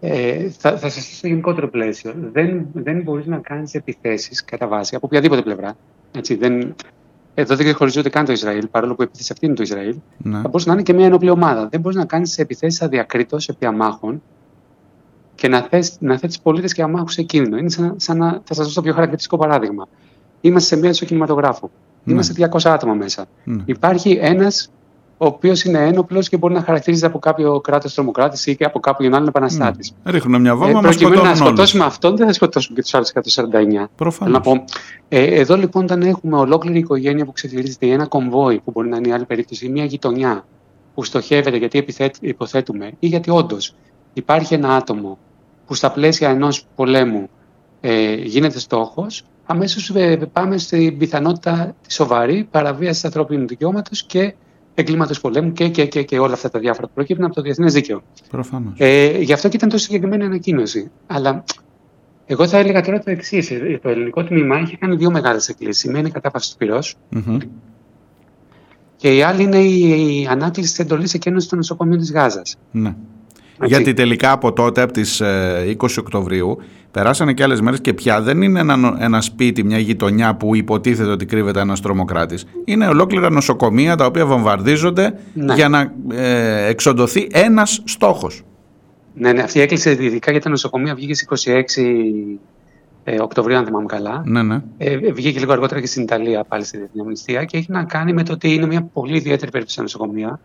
Ε, 0.00 0.48
θα, 0.58 0.78
θα 0.78 0.88
σας 0.88 1.16
στο 1.16 1.26
γενικότερο 1.26 1.68
πλαίσιο. 1.68 2.14
Δεν, 2.32 2.66
δεν 2.72 3.02
μπορείς 3.02 3.26
να 3.26 3.36
κάνεις 3.36 3.74
επιθέσεις 3.74 4.44
κατά 4.44 4.66
βάση 4.66 4.94
από 4.94 5.06
οποιαδήποτε 5.06 5.42
πλευρά. 5.42 5.76
Έτσι, 6.12 6.34
δεν, 6.34 6.74
εδώ 7.34 7.56
δεν 7.56 7.74
χωρίζονται 7.74 8.08
καν 8.08 8.24
το 8.24 8.32
Ισραήλ, 8.32 8.66
παρόλο 8.66 8.94
που 8.94 9.02
η 9.02 9.04
επίθεση 9.04 9.32
αυτή 9.32 9.46
είναι 9.46 9.54
το 9.54 9.62
Ισραήλ. 9.62 9.96
Ναι. 10.18 10.40
Θα 10.40 10.48
μπορούσε 10.48 10.68
να 10.68 10.72
είναι 10.72 10.82
και 10.82 10.92
μια 10.92 11.06
ενόπλη 11.06 11.30
ομάδα. 11.30 11.68
Δεν 11.68 11.80
μπορείς 11.80 11.96
να 11.96 12.04
κάνεις 12.04 12.38
επιθέσεις 12.38 12.82
αδιακρίτως 12.82 13.48
επί 13.48 13.66
αμάχων 13.66 14.22
και 15.34 15.48
να, 15.48 15.60
θες, 15.60 15.96
να 16.00 16.18
θέτει 16.18 16.38
πολίτες 16.42 16.72
και 16.72 16.82
αμάχους 16.82 17.12
σε 17.12 17.22
κίνδυνο. 17.22 17.56
Είναι 17.56 17.70
σαν, 17.70 17.94
σαν 17.96 18.16
να. 18.16 18.30
Θα 18.30 18.54
σας 18.54 18.64
δώσω 18.64 18.74
το 18.74 18.82
πιο 18.82 18.92
χαρακτηριστικό 18.92 19.36
παράδειγμα. 19.36 19.88
Είμαστε 20.40 20.68
σε 20.68 20.76
μια 20.76 20.88
αίθουσα 20.88 21.04
κινηματογράφου. 21.04 21.70
Ναι. 22.04 22.12
Είμαστε 22.12 22.48
200 22.52 22.58
άτομα 22.64 22.94
μέσα. 22.94 23.26
Ναι. 23.44 23.62
Υπάρχει 23.66 24.18
ένας 24.20 24.70
ο 25.22 25.26
οποίος 25.26 25.64
είναι 25.64 25.78
ένοπλος 25.78 26.28
και 26.28 26.36
μπορεί 26.36 26.54
να 26.54 26.62
χαρακτηρίζεται 26.62 27.06
από 27.06 27.18
κάποιο 27.18 27.60
κράτος 27.60 27.94
τρομοκράτη 27.94 28.50
ή 28.50 28.64
από 28.64 28.80
κάποιον 28.80 29.14
άλλον 29.14 29.28
επαναστάτης. 29.28 29.92
Mm. 29.92 30.10
Ρίχνουν 30.10 30.40
μια 30.40 30.56
βόμβα, 30.56 30.78
ε, 30.78 30.82
προκειμένου 30.82 31.22
να 31.22 31.34
σκοτώσουμε 31.34 31.84
αυτόν, 31.84 32.16
δεν 32.16 32.26
θα 32.26 32.32
σκοτώσουμε 32.32 32.74
και 32.74 32.82
τους 32.82 32.94
άλλους 32.94 33.08
149. 33.08 33.88
Προφανώς. 33.96 34.62
Ε, 35.08 35.24
εδώ 35.24 35.56
λοιπόν, 35.56 35.84
όταν 35.84 36.02
έχουμε 36.02 36.36
ολόκληρη 36.36 36.78
οικογένεια 36.78 37.24
που 37.24 37.32
ξεκληρίζεται 37.32 37.86
ή 37.86 37.90
ένα 37.90 38.06
κομβόι, 38.06 38.60
που 38.64 38.70
μπορεί 38.70 38.88
να 38.88 38.96
είναι 38.96 39.08
η 39.08 39.12
άλλη 39.12 39.24
περίπτωση, 39.24 39.66
ή 39.66 39.68
μια 39.68 39.84
γειτονιά 39.84 40.44
που 40.94 41.04
στοχεύεται 41.04 41.56
γιατί 41.56 41.84
υποθέτουμε 42.20 42.90
ή 42.98 43.06
γιατί 43.06 43.30
όντως 43.30 43.74
υπάρχει 44.12 44.54
ένα 44.54 44.74
άτομο 44.74 45.18
που 45.66 45.74
στα 45.74 45.90
πλαίσια 45.90 46.30
ενός 46.30 46.66
πολέμου 46.74 47.28
ε, 47.80 48.14
γίνεται 48.14 48.58
στόχος, 48.58 49.24
αμέσως 49.46 49.90
ε, 49.94 50.16
πάμε 50.32 50.58
στην 50.58 50.98
πιθανότητα 50.98 51.74
τη 51.86 51.92
σοβαρή 51.92 52.48
παραβίαση 52.50 53.06
ανθρώπινου 53.06 53.46
δικαιώματος 53.46 54.02
και 54.02 54.34
εγκλήματος 54.80 55.20
πολέμου 55.20 55.52
και, 55.52 55.68
και, 55.68 55.86
και, 55.86 56.02
και 56.02 56.18
όλα 56.18 56.32
αυτά 56.32 56.50
τα 56.50 56.58
διάφορα 56.58 56.86
που 56.86 56.92
προκύπτουν 56.94 57.24
από 57.24 57.34
το 57.34 57.42
διεθνές 57.42 57.72
δίκαιο. 57.72 58.02
Προφανώς. 58.30 58.72
Ε, 58.76 59.18
γι' 59.20 59.32
αυτό 59.32 59.48
και 59.48 59.56
ήταν 59.56 59.68
τόσο 59.68 59.84
συγκεκριμένη 59.84 60.24
ανακοίνωση. 60.24 60.90
Αλλά 61.06 61.44
εγώ 62.26 62.48
θα 62.48 62.58
έλεγα 62.58 62.80
τώρα 62.80 62.98
το 62.98 63.10
εξής. 63.10 63.50
Ε, 63.50 63.78
το 63.82 63.88
ελληνικό 63.88 64.24
τμήμα 64.24 64.58
είχε 64.60 64.76
κάνει 64.76 64.96
δύο 64.96 65.10
μεγάλες 65.10 65.48
εκκλήσεις. 65.48 65.84
Η 65.84 65.88
μία 65.88 65.98
είναι 65.98 66.08
η 66.08 66.12
κατάπαυση 66.12 66.50
του 66.50 66.56
πυρός. 66.56 66.94
Mm-hmm. 67.14 67.38
Και 68.96 69.16
η 69.16 69.22
άλλη 69.22 69.42
είναι 69.42 69.58
η, 69.58 70.26
ανάκληση 70.30 70.70
της 70.70 70.78
εντολής 70.78 71.14
εκένωσης 71.14 71.48
των 71.48 71.58
νοσοκομείων 71.58 71.98
της 71.98 72.12
Γάζας. 72.12 72.56
Ναι. 72.70 72.94
Γιατί 73.64 73.92
τελικά 73.92 74.32
από 74.32 74.52
τότε, 74.52 74.80
από 74.80 74.92
τις 74.92 75.22
20 75.22 75.26
ε, 75.26 75.76
Οκτωβρίου, 75.98 76.58
περάσανε 76.90 77.32
και 77.32 77.42
άλλες 77.42 77.60
μέρες 77.60 77.80
και 77.80 77.94
πια 77.94 78.22
δεν 78.22 78.42
είναι 78.42 78.60
ένα, 78.60 78.96
ένα 78.98 79.20
σπίτι, 79.20 79.64
μια 79.64 79.78
γειτονιά 79.78 80.34
που 80.34 80.54
υποτίθεται 80.54 81.10
ότι 81.10 81.26
κρύβεται 81.26 81.60
ένας 81.60 81.80
τρομοκράτης. 81.80 82.46
Είναι 82.64 82.86
ολόκληρα 82.86 83.30
νοσοκομεία 83.30 83.96
τα 83.96 84.04
οποία 84.06 84.26
βομβαρδίζονται 84.26 85.18
ναι. 85.34 85.54
για 85.54 85.68
να 85.68 85.92
ε, 86.12 86.66
εξοντωθεί 86.66 87.28
ένας 87.32 87.82
στόχος. 87.84 88.42
Ναι, 89.14 89.32
ναι, 89.32 89.42
αυτή 89.42 89.58
η 89.58 89.60
έκκληση 89.60 89.90
ειδικά 89.90 90.30
για 90.30 90.40
τα 90.40 90.48
νοσοκομεία 90.48 90.94
βγήκε 90.94 91.14
στις 91.14 91.46
26 91.46 91.60
ε, 93.04 93.20
Οκτωβρίου, 93.20 93.56
αν 93.56 93.64
θυμάμαι 93.64 93.86
καλά. 93.86 94.22
Ναι, 94.26 94.42
ναι. 94.42 94.62
Ε, 94.78 94.96
βγήκε 95.12 95.38
λίγο 95.38 95.52
αργότερα 95.52 95.80
και 95.80 95.86
στην 95.86 96.02
Ιταλία 96.02 96.44
πάλι 96.44 96.64
στη 96.64 96.76
Διεθνή 96.76 97.00
Αμνηστία 97.00 97.44
και 97.44 97.56
έχει 97.56 97.72
να 97.72 97.84
κάνει 97.84 98.12
με 98.12 98.22
το 98.22 98.32
ότι 98.32 98.54
είναι 98.54 98.66
μια 98.66 98.82
πολύ 98.82 99.16
ιδιαίτερη 99.16 99.50
περίπτωση 99.50 99.72
στα 99.72 99.82
νοσοκομεία 99.82 100.40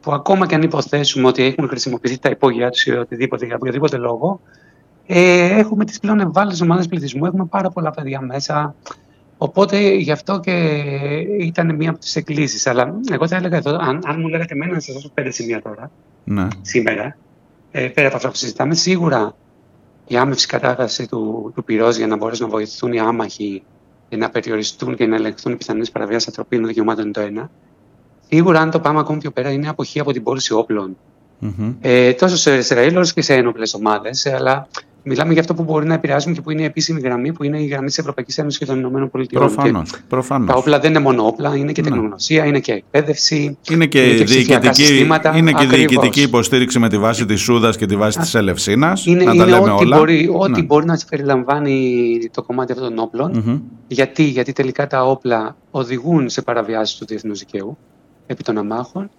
που 0.00 0.12
ακόμα 0.12 0.46
και 0.46 0.54
αν 0.54 0.62
υποθέσουμε 0.62 1.26
ότι 1.26 1.42
έχουν 1.42 1.68
χρησιμοποιηθεί 1.68 2.18
τα 2.18 2.28
υπόγειά 2.28 2.70
τους 2.70 2.84
ή 2.84 2.90
οτιδήποτε 2.90 3.46
για 3.46 3.56
οποιοδήποτε 3.56 3.96
λόγο, 3.96 4.40
ε, 5.06 5.58
έχουμε 5.58 5.84
τις 5.84 6.00
πλέον 6.00 6.20
ευάλωτες 6.20 6.60
ομάδες 6.60 6.88
πληθυσμού, 6.88 7.24
έχουμε 7.24 7.44
πάρα 7.44 7.70
πολλά 7.70 7.90
παιδιά 7.90 8.20
μέσα. 8.20 8.74
Οπότε 9.38 9.94
γι' 9.94 10.10
αυτό 10.10 10.40
και 10.40 10.52
ήταν 11.38 11.74
μία 11.74 11.90
από 11.90 11.98
τις 11.98 12.16
εκκλήσεις. 12.16 12.66
Αλλά 12.66 12.94
εγώ 13.12 13.28
θα 13.28 13.36
έλεγα 13.36 13.56
εδώ, 13.56 13.76
αν, 13.76 14.00
αν 14.06 14.20
μου 14.20 14.28
λέγατε 14.28 14.54
εμένα 14.54 14.72
να 14.72 14.80
σας 14.80 14.94
δώσω 14.94 15.10
πέντε 15.14 15.30
σημεία 15.30 15.62
τώρα, 15.62 15.90
ναι. 16.24 16.48
σήμερα, 16.60 17.16
ε, 17.70 17.86
πέρα 17.86 18.06
από 18.06 18.16
αυτά 18.16 18.28
που 18.28 18.34
συζητάμε, 18.34 18.74
σίγουρα 18.74 19.34
η 20.06 20.16
άμευση 20.16 20.46
κατάσταση 20.46 21.08
του, 21.08 21.52
του 21.54 21.64
πυρός 21.64 21.96
για 21.96 22.06
να 22.06 22.16
μπορέσουν 22.16 22.46
να 22.46 22.52
βοηθηθούν 22.52 22.92
οι 22.92 22.98
άμαχοι 22.98 23.62
και 24.08 24.16
να 24.16 24.30
περιοριστούν 24.30 24.96
και 24.96 25.06
να 25.06 25.16
ελεγχθούν 25.16 25.52
οι 25.52 25.56
πιθανές 25.56 25.90
παραβιάσεις 25.90 26.28
ανθρωπίνων 26.28 26.66
δικαιωμάτων 26.66 27.04
είναι 27.04 27.12
το 27.12 27.20
ένα. 27.20 27.50
Σίγουρα, 28.28 28.60
αν 28.60 28.70
το 28.70 28.80
πάμε 28.80 28.98
ακόμη 28.98 29.18
πιο 29.18 29.30
πέρα, 29.30 29.50
είναι 29.50 29.68
αποχή 29.68 30.00
από 30.00 30.12
την 30.12 30.22
πώληση 30.22 30.52
όπλων. 30.52 30.96
Mm-hmm. 31.42 31.74
Ε, 31.80 32.12
τόσο 32.12 32.36
σε 32.36 32.56
Ισραήλ 32.56 32.96
όσο 32.96 33.12
και 33.12 33.22
σε 33.22 33.34
ένοπλες 33.34 33.74
ομάδες. 33.74 34.26
Αλλά 34.26 34.68
Μιλάμε 35.06 35.32
για 35.32 35.40
αυτό 35.40 35.54
που 35.54 35.62
μπορεί 35.62 35.86
να 35.86 35.94
επηρεάσουμε 35.94 36.34
και 36.34 36.40
που 36.40 36.50
είναι 36.50 36.62
η 36.62 36.64
επίσημη 36.64 37.00
γραμμή, 37.00 37.32
που 37.32 37.44
είναι 37.44 37.60
η 37.60 37.66
γραμμή 37.66 37.86
της 37.86 37.98
Ευρωπαϊκής 37.98 38.38
Ένωσης 38.38 38.58
και 38.58 38.66
των 38.66 38.78
Ηνωμένων 38.78 39.10
Πολιτειών. 39.10 39.54
Προφανώς. 40.08 40.46
Τα 40.46 40.54
όπλα 40.54 40.78
δεν 40.78 40.90
είναι 40.90 40.98
μόνο 40.98 41.26
όπλα, 41.26 41.56
είναι 41.56 41.72
και 41.72 41.82
ναι. 41.82 41.88
τεχνογνωσία, 41.88 42.44
είναι 42.44 42.60
και 42.60 42.72
εκπαίδευση. 42.72 43.58
Είναι 43.70 43.86
και, 43.86 44.02
είναι 44.02 44.18
και 44.18 44.24
διοικητική, 44.24 45.08
είναι 45.34 45.52
και 45.52 45.66
διοικητική 45.66 46.22
υποστήριξη 46.22 46.78
με 46.78 46.88
τη 46.88 46.98
βάση 46.98 47.26
της 47.26 47.40
Σούδας 47.40 47.76
και 47.76 47.86
τη 47.86 47.96
βάση 47.96 48.18
της 48.18 48.34
Ελευσίνας. 48.34 49.06
Είναι, 49.06 49.24
να 49.24 49.36
τα 49.36 49.46
λέμε 49.46 49.70
ό,τι, 49.70 49.84
όλα. 49.84 49.96
Μπορεί, 49.96 50.30
ό,τι 50.32 50.50
ναι. 50.50 50.62
μπορεί 50.62 50.86
να 50.86 50.98
περιλαμβάνει 51.10 52.30
το 52.32 52.42
κομμάτι 52.42 52.72
αυτών 52.72 52.88
των 52.88 52.98
όπλων. 52.98 53.62
Γιατί, 53.86 54.22
γιατί 54.22 54.52
τελικά 54.52 54.86
τα 54.86 55.04
όπλα 55.06 55.56
οδηγούν 55.70 56.28
σε 56.28 56.42
παραβιάσεις 56.42 56.98
του 56.98 57.06
διεθνούς 57.06 57.38
δικαίου 57.38 57.76
επί 58.26 58.42
των 58.42 58.58
αμάχων. 58.58 59.10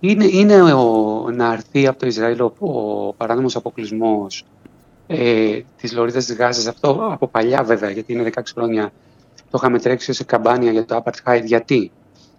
Είναι, 0.00 0.24
είναι 0.30 0.72
ο, 0.72 1.30
να 1.36 1.48
αρθεί 1.48 1.86
από 1.86 1.98
το 1.98 2.06
Ισραήλ 2.06 2.40
ο, 2.40 2.52
ο 2.58 3.12
παράνομος 3.12 3.56
αποκλεισμός 3.56 4.44
ε, 5.06 5.60
της 5.76 5.92
λωρίδας 5.92 6.24
της 6.24 6.36
Γάζας. 6.36 6.66
Αυτό 6.66 7.08
από 7.12 7.28
παλιά 7.28 7.62
βέβαια, 7.62 7.90
γιατί 7.90 8.12
είναι 8.12 8.30
16 8.34 8.40
χρόνια 8.54 8.92
το 9.54 9.60
είχαμε 9.62 9.78
τρέξει 9.78 10.12
σε 10.12 10.24
καμπάνια 10.24 10.70
για 10.70 10.84
το 10.84 11.02
Apartheid. 11.04 11.42
Γιατί; 11.44 11.90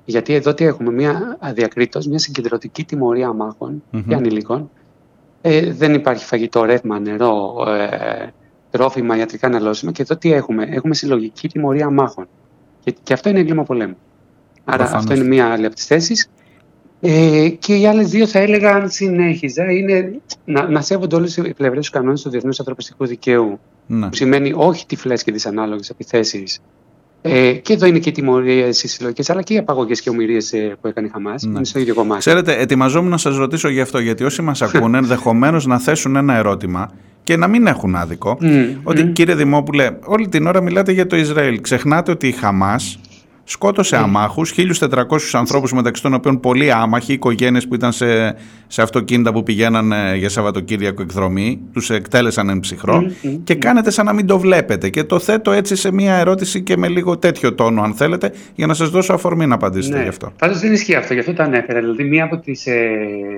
Γιατί 0.05 0.33
εδώ 0.33 0.53
τι 0.53 0.65
έχουμε, 0.65 0.91
μια 0.91 1.37
αδιακρίτως, 1.39 2.07
μια 2.07 2.19
συγκεντρωτική 2.19 2.83
τιμωρία 2.83 3.27
αμάχων 3.27 3.83
mm-hmm. 3.91 4.03
και 4.07 4.15
ανηλίκων. 4.15 4.69
Ε, 5.41 5.71
δεν 5.73 5.93
υπάρχει 5.93 6.25
φαγητό, 6.25 6.63
ρεύμα, 6.63 6.99
νερό, 6.99 7.65
ε, 7.67 8.33
τρόφιμα, 8.71 9.17
ιατρικά 9.17 9.47
αναλώσιμα. 9.47 9.91
Και 9.91 10.01
εδώ 10.01 10.17
τι 10.17 10.33
έχουμε, 10.33 10.67
έχουμε 10.69 10.93
συλλογική 10.93 11.47
τιμωρία 11.47 11.85
αμάχων. 11.85 12.27
Και, 12.83 12.95
και 13.03 13.13
αυτό 13.13 13.29
είναι 13.29 13.39
έγκλημα 13.39 13.63
πολέμου. 13.63 13.97
Άρα 14.63 14.91
αυτό 14.93 15.13
είναι 15.13 15.23
μία 15.23 15.51
άλλη 15.51 15.65
από 15.65 15.75
τις 15.75 15.85
θέσεις. 15.85 16.29
Ε, 17.07 17.49
και 17.49 17.75
οι 17.75 17.87
άλλες 17.87 18.09
δύο 18.09 18.27
θα 18.27 18.39
έλεγα, 18.39 18.75
αν 18.75 18.89
συνέχιζα, 18.89 19.71
είναι 19.71 20.19
να, 20.45 20.69
να 20.69 20.81
σέβονται 20.81 21.15
όλες 21.15 21.37
οι 21.37 21.53
πλευρές 21.53 21.85
του 21.85 21.91
κανόνες 21.91 22.21
του 22.21 22.29
Διεθνούς 22.29 22.59
Ανθρωπιστικού 22.59 23.05
Δικαίου. 23.05 23.59
Ναι. 23.87 24.07
Που 24.07 24.15
σημαίνει 24.15 24.53
όχι 24.55 24.85
τυφλές 24.85 25.23
και 25.23 25.31
δυσανάλογες 25.31 25.89
επιθέσεις. 25.89 26.59
Ε, 27.21 27.51
και 27.53 27.73
εδώ 27.73 27.85
είναι 27.85 27.99
και 27.99 28.09
οι 28.09 28.11
τιμωρίες, 28.11 28.83
οι 28.83 28.87
συλλογικές, 28.87 29.29
αλλά 29.29 29.41
και 29.41 29.53
οι 29.53 29.57
απαγωγές 29.57 30.01
και 30.01 30.09
ομοιρίες 30.09 30.53
ε, 30.53 30.77
που 30.81 30.87
έκανε 30.87 31.07
η 31.07 31.09
Χαμάς. 31.09 31.43
Ναι. 31.43 31.49
Είναι 31.49 31.65
στο 31.65 31.79
ίδιο 31.79 31.93
κομμάτι. 31.93 32.19
Ξέρετε, 32.19 32.55
ετοιμαζόμουν 32.59 33.09
να 33.09 33.17
σας 33.17 33.37
ρωτήσω 33.37 33.69
γι' 33.69 33.81
αυτό, 33.81 33.99
γιατί 33.99 34.23
όσοι 34.23 34.41
μας 34.41 34.61
ακούνε 34.61 34.97
ενδεχομένως 35.03 35.65
να 35.65 35.79
θέσουν 35.79 36.15
ένα 36.15 36.35
ερώτημα 36.35 36.91
και 37.23 37.37
να 37.37 37.47
μην 37.47 37.67
έχουν 37.67 37.95
άδικο. 37.95 38.37
Mm, 38.41 38.75
ότι 38.83 39.03
mm. 39.05 39.13
κύριε 39.13 39.35
Δημόπουλε, 39.35 39.97
όλη 40.05 40.27
την 40.27 40.47
ώρα 40.47 40.61
μιλάτε 40.61 40.91
για 40.91 41.07
το 41.07 41.15
Ισραήλ. 41.15 41.61
Ξεχνάτε 41.61 42.11
ότι 42.11 42.27
η 42.27 42.31
Χαμάς 42.31 42.99
σκότωσε 43.47 43.95
mm. 43.95 43.99
αμάχους, 43.99 44.53
1.400 44.57 45.03
ανθρώπους 45.33 45.73
μεταξύ 45.73 46.01
των 46.01 46.13
οποίων 46.13 46.39
πολλοί 46.39 46.71
άμαχοι, 46.71 47.13
οικογένειες 47.13 47.67
που 47.67 47.75
ήταν 47.75 47.91
σε, 47.91 48.35
σε 48.67 48.81
αυτοκίνητα 48.81 49.33
που 49.33 49.43
πηγαίναν 49.43 49.93
για 50.17 50.29
Σαββατοκύριακο 50.29 51.01
εκδρομή, 51.01 51.59
τους 51.73 51.89
εκτέλεσαν 51.89 52.49
εν 52.49 52.59
ψυχρό 52.59 53.03
και 53.43 53.55
κάνετε 53.55 53.91
σαν 53.91 54.05
να 54.05 54.13
μην 54.13 54.25
το 54.27 54.39
βλέπετε 54.39 54.89
και 54.89 55.03
το 55.03 55.19
θέτω 55.19 55.51
έτσι 55.51 55.75
σε 55.75 55.91
μια 55.93 56.15
ερώτηση 56.15 56.61
και 56.61 56.77
με 56.77 56.87
λίγο 56.87 57.17
τέτοιο 57.17 57.53
τόνο 57.53 57.81
αν 57.81 57.93
θέλετε 57.93 58.31
για 58.55 58.67
να 58.67 58.73
σας 58.73 58.89
δώσω 58.89 59.13
αφορμή 59.13 59.45
να 59.45 59.55
απαντήσετε 59.55 59.97
ναι. 59.97 60.03
γι' 60.03 60.09
αυτό. 60.09 60.31
Πάντως 60.37 60.59
δεν 60.59 60.73
ισχύει 60.73 60.95
αυτό, 60.95 61.13
γι' 61.13 61.19
αυτό 61.19 61.33
το 61.33 61.43
ανέφερα. 61.43 61.79
Δηλαδή 61.79 62.03
μία 62.03 62.23
από 62.23 62.37
τις, 62.37 62.65
ε, 62.65 62.89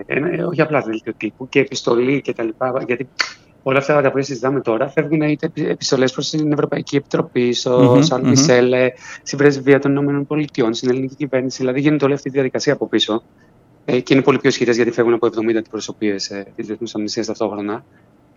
ε, 0.05 0.43
όχι 0.43 0.61
απλά 0.61 0.81
δελτίο 0.81 1.13
τύπου 1.17 1.49
και 1.49 1.59
επιστολή 1.59 2.21
και 2.21 2.33
τα 2.33 2.43
λοιπά, 2.43 2.83
γιατί 2.87 3.07
όλα 3.67 3.77
αυτά 3.77 4.01
τα 4.01 4.07
οποία 4.07 4.23
συζητάμε 4.23 4.61
τώρα 4.61 4.89
φεύγουν 4.89 5.21
είτε 5.21 5.51
επιστολές 5.55 6.11
προς 6.11 6.29
την 6.29 6.51
Ευρωπαϊκή 6.51 6.95
Επιτροπή, 6.95 7.53
στο 7.53 7.93
mm-hmm, 7.93 8.03
Σαν 8.03 8.27
Μισελ, 8.27 8.73
mm-hmm. 8.73 8.89
στην 9.23 9.37
Πρεσβεία 9.37 9.79
των 9.79 10.19
ΗΠΑ, 10.29 10.73
στην 10.73 10.89
ελληνική 10.89 11.15
κυβέρνηση. 11.15 11.57
Δηλαδή 11.57 11.79
γίνεται 11.79 12.05
όλη 12.05 12.13
αυτή 12.13 12.27
η 12.27 12.31
διαδικασία 12.31 12.73
από 12.73 12.87
πίσω. 12.87 13.23
Ε, 13.85 13.99
και 13.99 14.13
είναι 14.13 14.23
πολύ 14.23 14.37
πιο 14.37 14.49
ισχυρές 14.49 14.75
γιατί 14.75 14.91
φεύγουν 14.91 15.13
από 15.13 15.27
70 15.27 15.55
αντιπροσωπείες 15.57 16.29
ε, 16.29 16.45
τη 16.55 16.61
Διεθνούς 16.63 16.95
Αμνηστία 16.95 17.25
ταυτόχρονα. 17.25 17.83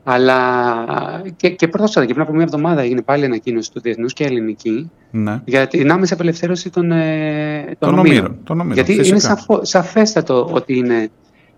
Αλλά 0.05 1.23
και, 1.37 1.51
και 1.51 1.69
πρόσφατα, 1.69 2.07
και 2.07 2.13
πριν 2.13 2.25
από 2.25 2.33
μια 2.35 2.43
εβδομάδα, 2.43 2.81
έγινε 2.81 3.03
πάλι 3.03 3.25
ανακοίνωση 3.25 3.73
του 3.73 3.81
Διεθνούς 3.81 4.13
και 4.13 4.25
ελληνική 4.25 4.91
ναι. 5.11 5.43
για 5.45 5.67
την 5.67 5.91
άμεση 5.91 6.13
απελευθέρωση 6.13 6.71
των, 6.71 6.93
ε, 6.93 7.77
των, 7.79 7.99
ομήρων. 7.99 8.39
Γιατί 8.73 8.93
φυσικά. 8.93 9.09
είναι 9.09 9.19
σαφό, 9.19 9.65
σαφέστατο 9.65 10.49
ότι 10.53 10.77
είναι 10.77 11.11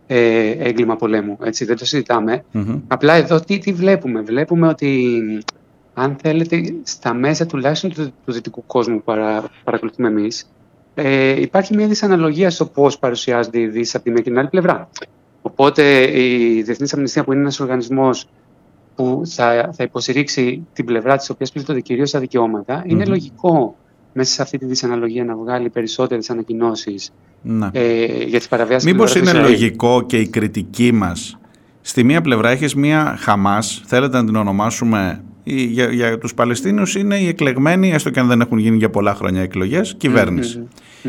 ε, 0.07 0.51
έγκλημα 0.51 0.97
πολέμου. 0.97 1.39
Έτσι, 1.43 1.65
δεν 1.65 1.77
το 1.77 1.85
συζητάμε. 1.85 2.45
Απλά 2.89 3.15
εδώ 3.15 3.41
τι, 3.41 3.59
τι 3.59 3.73
βλέπουμε. 3.73 4.21
Βλέπουμε 4.21 4.69
ότι 4.69 5.19
αν 5.95 6.17
θέλετε 6.23 6.75
στα 6.83 7.15
μέσα 7.15 7.47
τουλάχιστον 7.47 7.93
του, 7.93 8.13
του 8.25 8.33
δυτικού 8.33 8.65
κόσμου 8.67 8.97
που 8.97 9.03
παρα, 9.05 9.45
παρακολουθούμε 9.65 10.09
εμείς 10.09 10.47
ε, 10.95 11.41
υπάρχει 11.41 11.77
μια 11.77 11.87
δυσαναλογία 11.87 12.51
στο 12.51 12.67
πώς 12.67 12.99
παρουσιάζονται 12.99 13.61
οι 13.61 13.67
Δύσεις 13.67 13.95
από 13.95 14.05
τη 14.05 14.11
μία 14.11 14.23
και 14.23 14.29
την 14.29 14.39
άλλη 14.39 14.49
πλευρά. 14.49 14.89
Οπότε 15.43 16.03
η 16.21 16.63
Διεθνής 16.63 16.95
Αμνηστία 16.95 17.25
που 17.25 17.33
είναι 17.33 17.41
ένας 17.41 17.61
οργανισμός 17.61 18.29
που 18.95 19.23
θα, 19.25 19.71
θα 19.73 19.85
υποστηρίξει 19.85 20.67
την 20.73 20.85
πλευρά 20.85 21.17
της 21.17 21.31
οποίας 21.31 21.53
πλήττονται 21.53 21.81
κυρίως 21.81 22.11
τα 22.11 22.19
δικαιώματα, 22.19 22.83
είναι 22.87 23.05
λογικό 23.05 23.77
μέσα 24.13 24.33
σε 24.33 24.43
αυτή 24.43 24.59
τη 24.59 24.65
δυσαναλογία 24.65 25.25
να 25.25 25.37
βγάλει 25.37 25.71
περισσότερες 25.71 26.31
ανακοινώσεις 26.31 27.13
ναι. 27.43 27.69
ε, 27.73 28.05
για 28.25 28.39
τις 28.39 28.49
παραβιάσεις 28.49 28.93
Μήπως 28.93 29.15
είναι 29.15 29.33
λογικό 29.33 30.03
και 30.07 30.19
η 30.19 30.29
κριτική 30.29 30.93
μας 30.93 31.37
στη 31.81 32.05
μία 32.05 32.21
πλευρά 32.21 32.51
έχεις 32.51 32.75
μία 32.75 33.17
Χαμάς, 33.21 33.83
θέλετε 33.87 34.17
να 34.17 34.25
την 34.25 34.37
ονομάσουμε 34.37 35.23
για, 35.45 35.91
για 35.91 36.19
τους 36.19 36.35
Παλαιστίνιους 36.35 36.95
είναι 36.95 37.17
η 37.17 37.29
εκλεγμένη, 37.29 37.93
έστω 37.93 38.11
και 38.11 38.21
αν 38.21 38.27
δεν 38.27 38.41
έχουν 38.41 38.59
γίνει 38.59 38.77
για 38.77 38.91
πολλά 38.91 39.15
χρόνια 39.15 39.43
εκλογές, 39.43 39.97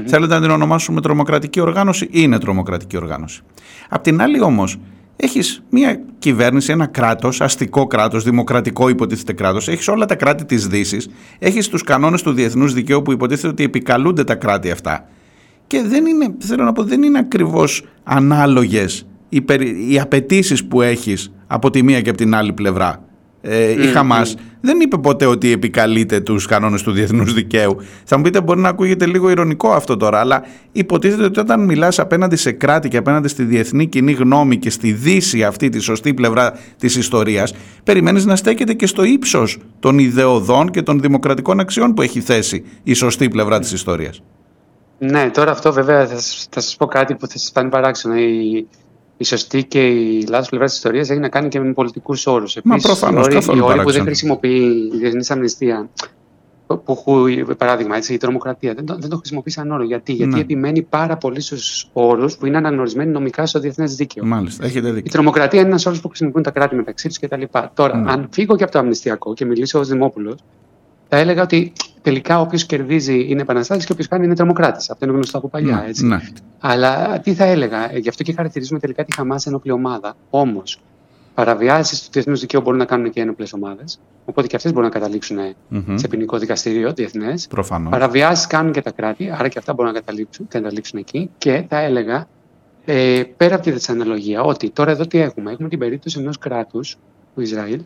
Θέλετε 0.06 0.34
να 0.34 0.42
την 0.42 0.50
ονομάσουμε 0.50 1.02
τρομοκρατική 1.02 1.60
οργάνωση, 1.60 2.08
είναι 2.12 2.40
τρομοκρατική 2.40 2.98
οργάνωση. 2.98 3.42
Απ' 3.90 4.04
την 4.04 4.22
άλλη 4.22 4.42
όμως, 4.42 4.78
έχεις 5.24 5.64
μια 5.70 6.02
κυβέρνηση, 6.20 6.72
ένα 6.72 6.86
κράτος, 6.86 7.42
αστικό 7.42 7.88
κράτος, 7.88 8.24
δημοκρατικό 8.24 8.90
υποτίθεται 8.90 9.34
κράτος, 9.34 9.68
έχεις 9.68 9.88
όλα 9.88 10.06
τα 10.06 10.16
κράτη 10.16 10.46
της 10.46 10.68
δύσης, 10.68 11.10
έχεις 11.40 11.68
τους 11.68 11.84
κανόνες 11.84 12.22
του 12.22 12.32
διεθνούς 12.32 12.74
δικαίου 12.74 13.02
που 13.02 13.12
υποτίθεται 13.12 13.48
ότι 13.48 13.64
επικαλούνται 13.64 14.24
τα 14.24 14.36
κράτη 14.36 14.72
αυτά. 14.72 15.08
Και 15.68 15.82
δεν 15.82 16.06
είναι, 16.06 16.36
θέλω 16.40 16.64
να 16.64 16.74
πω, 16.74 16.84
δεν 16.84 17.04
είναι 17.04 17.20
ακριβώς 17.20 17.86
ανάλογες 18.04 19.08
οι, 19.30 19.46
οι 19.90 20.00
απαιτήσεις 20.00 20.66
που 20.66 20.82
έχεις 20.82 21.32
από 21.48 21.70
τη 21.70 21.84
μία 21.84 22.02
και 22.02 22.10
από 22.10 22.18
την 22.18 22.36
άλλη 22.36 22.54
πλευρά 22.54 23.04
ε, 23.46 23.72
η 23.72 23.86
Χαμάς 23.86 24.36
δεν 24.62 24.80
είπε 24.80 24.98
ποτέ 24.98 25.26
ότι 25.26 25.52
επικαλείται 25.52 26.20
τους 26.20 26.46
κανόνες 26.46 26.82
του 26.82 26.92
διεθνούς 26.92 27.34
δικαίου. 27.34 27.78
Θα 28.04 28.18
μου 28.18 28.24
πείτε 28.24 28.42
μπορεί 28.42 28.60
να 28.60 28.70
ακούγεται 28.70 29.06
λίγο 29.06 29.30
ηρωνικό 29.30 29.72
αυτό 29.72 29.98
τώρα, 29.98 30.20
αλλά 30.20 30.44
υποτίθεται 30.72 31.24
ότι 31.24 31.40
όταν 31.40 31.66
μιλάς 31.66 32.00
απέναντι 32.00 32.36
σε 32.36 32.52
κράτη 32.52 32.88
και 32.88 32.98
απέναντι 32.98 33.28
στη 33.28 33.44
διεθνή 33.44 33.88
κοινή 33.88 34.12
γνώμη 34.12 34.58
και 34.58 34.70
στη 34.70 34.92
δύση 34.92 35.44
αυτή 35.44 35.70
τη 35.70 35.80
σωστή 35.80 36.14
πλευρά 36.14 36.60
της 36.78 36.96
ιστορίας, 36.96 37.54
περιμένεις 37.84 38.26
να 38.26 38.36
στέκεται 38.36 38.74
και 38.74 38.88
στο 38.88 39.04
ύψος 39.04 39.58
των 39.80 40.00
ιδεωδών 40.00 40.72
και 40.72 40.82
των 40.82 41.00
δημοκρατικών 41.00 41.60
αξιών 41.60 41.94
που 41.94 42.02
έχει 42.02 42.20
θέσει 42.20 42.66
η 42.84 42.94
σωστή 42.94 43.30
πλευρά 43.30 43.60
της 43.60 43.72
ιστορίας. 43.72 44.22
Ναι, 44.98 45.30
τώρα 45.34 45.52
αυτό 45.52 45.74
βέβαια 45.74 46.08
θα, 46.08 46.16
θα 46.50 46.62
σας 46.62 46.76
πω 46.76 46.86
κάτι 46.86 47.16
που 47.16 47.28
θα 47.28 47.38
σας 47.38 47.52
φάνει 47.54 47.70
παράξενο. 47.70 48.16
Η, 48.16 48.68
η 49.24 49.26
σωστή 49.26 49.64
και 49.64 49.88
η 49.88 50.26
λάθος 50.30 50.50
πλευρά 50.50 50.68
της 50.68 50.76
ιστορίας 50.76 51.10
έχει 51.10 51.20
να 51.20 51.30
κάνει 51.30 51.48
και 51.48 51.60
με 51.60 51.74
πολιτικούς 51.74 52.28
όρους. 52.28 52.58
Μα 52.64 52.76
προφανώς. 52.76 53.28
Οι 53.28 53.62
όροι 53.62 53.82
που 53.82 53.92
δεν 53.92 54.04
χρησιμοποιεί 54.04 54.90
η 54.94 54.98
Διεθνής 54.98 55.32
Αμνηστία, 55.32 55.90
που, 56.68 57.04
παράδειγμα, 57.58 57.96
έτσι, 57.96 58.14
η 58.14 58.18
τρομοκρατία, 58.18 58.74
δεν 58.74 58.86
το, 58.86 58.98
δεν 59.00 59.10
το 59.10 59.18
χρησιμοποιεί 59.18 59.50
σαν 59.50 59.72
όρο. 59.72 59.84
Γιατί, 59.84 60.14
Γιατί 60.14 60.34
ναι. 60.34 60.40
επιμένει 60.40 60.82
πάρα 60.82 61.18
πολύ 61.18 61.42
στους 61.42 61.90
όρους 61.94 62.38
που 62.38 62.46
είναι 62.46 62.58
αναγνωρισμένοι 62.58 63.12
νομικά 63.12 63.46
στο 63.46 63.60
διεθνές 63.60 63.96
δίκαιο. 63.96 64.26
Μάλιστα, 64.26 64.66
έχετε 64.66 64.88
δίκιο. 64.88 65.04
Η 65.06 65.10
τρομοκρατία 65.10 65.60
είναι 65.60 65.70
ένας 65.70 65.86
όρος 65.86 66.02
που 66.02 66.08
χρησιμοποιούν 66.08 66.44
τα 66.44 66.52
κράτη 66.52 66.76
μεταξύ 66.76 67.08
τους 67.08 67.20
κτλ. 67.20 67.42
Τώρα, 67.74 67.98
ναι. 67.98 68.12
αν 68.12 68.28
φύγω 68.32 68.56
και 68.56 68.64
από 68.64 68.72
το 68.72 68.80
αμνηστιακό 68.80 69.34
και 69.34 69.46
μιλήσω 69.46 69.80
ως 69.80 69.88
Δημόπουλος, 69.88 70.36
θα 71.10 71.18
έλεγα 71.18 71.42
ότι 71.42 71.74
τελικά 72.04 72.40
όποιος 72.40 72.66
κερδίζει 72.66 73.26
είναι 73.30 73.42
επαναστάτης 73.42 73.86
και 73.86 73.92
όποιος 73.92 74.08
κάνει 74.08 74.26
είναι 74.26 74.36
τρομοκράτης. 74.36 74.90
Αυτό 74.90 75.06
είναι 75.06 75.14
γνωστό 75.14 75.38
από 75.38 75.50
παλιά. 75.50 75.76
Ναι, 75.76 75.88
έτσι. 75.88 76.06
Ναι. 76.06 76.20
Αλλά 76.60 77.20
τι 77.20 77.34
θα 77.34 77.46
έλεγα, 77.46 77.98
γι' 77.98 78.10
αυτό 78.10 78.24
και 78.24 78.34
χαρακτηρίζουμε 78.34 78.80
τελικά 78.80 79.04
τη 79.04 79.16
Χαμάς 79.16 79.46
ενόπλη 79.46 79.72
ομάδα. 79.72 80.16
Όμως, 80.30 80.80
παραβιάσεις 81.34 82.04
του 82.04 82.10
διεθνούς 82.12 82.40
δικαίου 82.40 82.62
μπορούν 82.62 82.80
να 82.80 82.86
κάνουν 82.86 83.12
και 83.12 83.22
ένοπλε 83.22 83.46
ομάδες. 83.56 84.00
Οπότε 84.26 84.48
και 84.48 84.56
αυτές 84.56 84.74
μπορούν 84.74 84.90
να 84.90 85.00
καταλήξουν 85.00 85.38
mm-hmm. 85.38 85.94
σε 85.94 86.08
ποινικό 86.08 86.38
δικαστήριο 86.38 86.94
διεθνές. 86.94 87.48
Παραβιάσεις 87.90 88.48
κάνουν 88.48 88.72
και 88.72 88.82
τα 88.82 88.92
κράτη, 88.92 89.30
άρα 89.30 89.48
και 89.48 89.60
αυτά 89.60 89.74
μπορούν 89.74 89.94
να 89.94 90.00
καταλήξουν, 90.00 90.48
καταλήξουν 90.48 91.00
εκεί. 91.00 91.30
Και 91.38 91.66
θα 91.70 91.80
έλεγα, 91.80 92.28
ε, 92.86 93.22
πέρα 93.38 93.56
από 93.56 93.64
τη 93.64 93.72
δυσαναλογία, 93.72 94.42
ότι 94.42 94.70
τώρα 94.70 94.92
εδώ 94.92 95.08
τι 95.08 95.20
έχουμε. 95.20 95.52
Έχουμε 95.52 95.70
την 95.70 95.80
περίπτωση 95.80 96.20
ενός 96.20 96.38
κράτους, 96.38 96.98
του 97.36 97.42
Ισραήλ, 97.42 97.82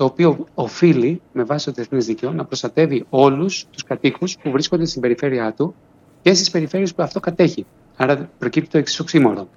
το 0.00 0.06
οποίο 0.06 0.46
οφείλει 0.54 1.20
με 1.32 1.42
βάση 1.42 1.66
το 1.66 1.72
διεθνές 1.72 2.06
δίκαιο 2.06 2.32
να 2.32 2.44
προστατεύει 2.44 3.04
όλους 3.10 3.66
τους 3.70 3.84
κατοίκους 3.84 4.36
που 4.42 4.50
βρίσκονται 4.50 4.84
στην 4.84 5.00
περιφέρειά 5.00 5.52
του 5.52 5.74
και 6.22 6.34
στις 6.34 6.50
περιφέρειες 6.50 6.94
που 6.94 7.02
αυτό 7.02 7.20
κατέχει. 7.20 7.66
Άρα 7.96 8.30
προκύπτει 8.38 8.70
το 8.70 8.78
εξής 8.78 9.00
οξύμορο. 9.00 9.48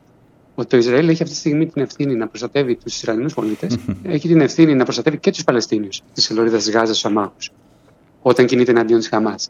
Ότι 0.55 0.67
το 0.67 0.77
Ισραήλ 0.77 1.09
έχει 1.09 1.23
αυτή 1.23 1.33
τη 1.33 1.39
στιγμή 1.39 1.65
την 1.65 1.81
ευθύνη 1.81 2.15
να 2.15 2.27
προστατεύει 2.27 2.75
τους 2.75 2.95
Ισραηλινούς 2.95 3.33
πολίτες, 3.33 3.77
έχει 4.03 4.27
την 4.27 4.41
ευθύνη 4.41 4.75
να 4.75 4.83
προστατεύει 4.83 5.17
και 5.17 5.31
τους 5.31 5.43
Παλαιστίνιους 5.43 6.01
της 6.13 6.29
Λωρίδας 6.29 6.63
της 6.63 6.73
Γάζας, 6.73 7.01
του 7.01 7.07
αμάχους, 7.07 7.51
όταν 8.21 8.45
κινείται 8.45 8.71
εναντίον 8.71 8.99
της 8.99 9.07
Χαμάς. 9.07 9.49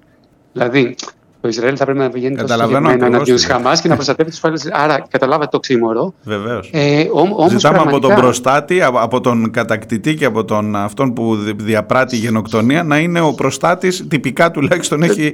Δηλαδή, 0.53 0.95
Το 1.43 1.49
Ισραήλ 1.49 1.75
θα 1.77 1.83
πρέπει 1.83 1.99
να 1.99 2.09
πηγαίνει 2.09 2.35
τόσο 2.35 2.53
συγκεκριμένα 2.53 3.05
εναντίον 3.05 3.37
τη 3.37 3.45
Χαμάς 3.45 3.81
και 3.81 3.87
να 3.87 3.95
προστατεύει 3.95 4.29
τους 4.29 4.39
Παλαιστίνιου. 4.39 4.77
Άρα, 4.79 5.05
καταλάβατε 5.09 5.49
το 5.51 5.59
ξύμορο. 5.59 6.13
Βεβαίως. 6.23 6.69
Ε, 6.73 7.05
Ζητάμε 7.49 7.77
από 7.77 7.99
τον 7.99 8.15
προστάτη, 8.15 8.81
από 8.81 9.21
τον 9.21 9.51
κατακτητή 9.51 10.15
και 10.15 10.25
από 10.25 10.45
τον 10.45 10.75
αυτόν 10.75 11.13
που 11.13 11.35
διαπράττει 11.55 12.15
γενοκτονία 12.15 12.83
να 12.83 12.97
είναι 12.97 13.19
ο 13.19 13.33
προστάτης, 13.33 14.07
τυπικά 14.07 14.51
τουλάχιστον 14.51 15.03
έχει 15.03 15.33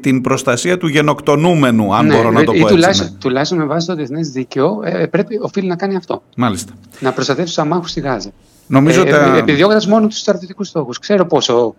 την 0.00 0.20
προστασία 0.20 0.78
του 0.78 0.86
γενοκτονούμενου, 0.86 1.94
αν 1.94 2.06
ναι, 2.06 2.16
μπορώ 2.16 2.30
να 2.30 2.44
το 2.44 2.52
πω 2.52 2.58
έτσι. 2.58 2.74
Τουλάχιστον, 2.74 3.06
ναι. 3.06 3.18
τουλάχιστον 3.18 3.58
με 3.58 3.64
βάση 3.64 3.86
το 3.86 3.94
διεθνές 3.94 4.30
δίκαιο, 4.30 4.80
ε, 4.84 5.06
πρέπει, 5.06 5.38
οφείλει 5.42 5.68
να 5.68 5.76
κάνει 5.76 5.96
αυτό. 5.96 6.22
Μάλιστα. 6.36 6.72
Να 7.00 7.12
προστατεύσει 7.12 7.54
τους 7.54 7.64
αμάχους 7.64 7.90
στη 7.90 8.00
Γάζα. 8.00 8.30
Νομίζω 8.66 9.00
ε, 9.00 9.10
τα... 9.10 9.36
Επιδιώκοντας 9.36 9.86
μόνο 9.86 10.06
τους 10.06 10.18
στρατιωτικούς 10.18 10.68
στόχους. 10.68 10.98
Ξέρω 10.98 11.26
πόσο, 11.26 11.74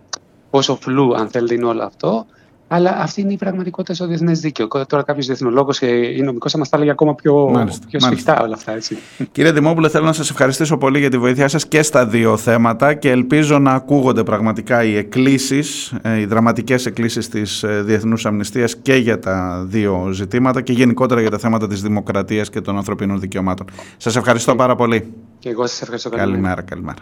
πόσο 0.50 0.78
φλού, 0.80 1.16
αν 1.16 1.28
θέλετε, 1.28 1.54
είναι 1.54 1.64
όλο 1.64 1.82
αυτό. 1.82 2.26
Αλλά 2.68 2.96
αυτή 2.98 3.20
είναι 3.20 3.32
η 3.32 3.36
πραγματικότητα 3.36 3.94
στο 3.94 4.06
διεθνές 4.06 4.40
δίκαιο. 4.40 4.68
Τώρα 4.68 5.02
κάποιος 5.02 5.26
διεθνολόγος 5.26 5.80
ή 5.80 6.20
νομικός 6.24 6.52
θα 6.52 6.58
μα 6.58 6.64
τα 6.64 6.76
έλεγε 6.76 6.90
ακόμα 6.90 7.14
πιο, 7.14 7.48
μάλιστα, 7.50 7.86
πιο 7.90 8.00
σφιχτά 8.00 8.42
όλα 8.42 8.54
αυτά. 8.54 8.72
Έτσι. 8.72 8.98
Κύριε 9.32 9.52
Δημόπουλε, 9.52 9.88
θέλω 9.88 10.04
να 10.04 10.12
σας 10.12 10.30
ευχαριστήσω 10.30 10.76
πολύ 10.76 10.98
για 10.98 11.10
τη 11.10 11.18
βοήθειά 11.18 11.48
σας 11.48 11.66
και 11.66 11.82
στα 11.82 12.06
δύο 12.06 12.36
θέματα 12.36 12.94
και 12.94 13.10
ελπίζω 13.10 13.58
να 13.58 13.72
ακούγονται 13.72 14.22
πραγματικά 14.22 14.84
οι 14.84 14.96
εκκλήσεις, 14.96 15.94
ε, 16.02 16.20
οι 16.20 16.24
δραματικές 16.24 16.86
εκκλήσεις 16.86 17.28
της 17.28 17.62
ε, 17.62 17.82
Διεθνούς 17.82 18.26
Αμνηστίας 18.26 18.76
και 18.76 18.94
για 18.94 19.18
τα 19.18 19.64
δύο 19.68 20.08
ζητήματα 20.12 20.60
και 20.60 20.72
γενικότερα 20.72 21.20
για 21.20 21.30
τα 21.30 21.38
θέματα 21.38 21.66
της 21.66 21.82
δημοκρατίας 21.82 22.50
και 22.50 22.60
των 22.60 22.76
ανθρωπίνων 22.76 23.20
δικαιωμάτων. 23.20 23.66
Σας 23.96 24.16
ευχαριστώ 24.16 24.54
πάρα 24.54 24.74
πολύ. 24.74 25.12
Και 25.38 25.48
εγώ 25.48 25.66
σας 25.66 25.82
ευχαριστώ. 25.82 26.10
Καλημέρα, 26.10 26.62
καλημέρα. 26.62 26.98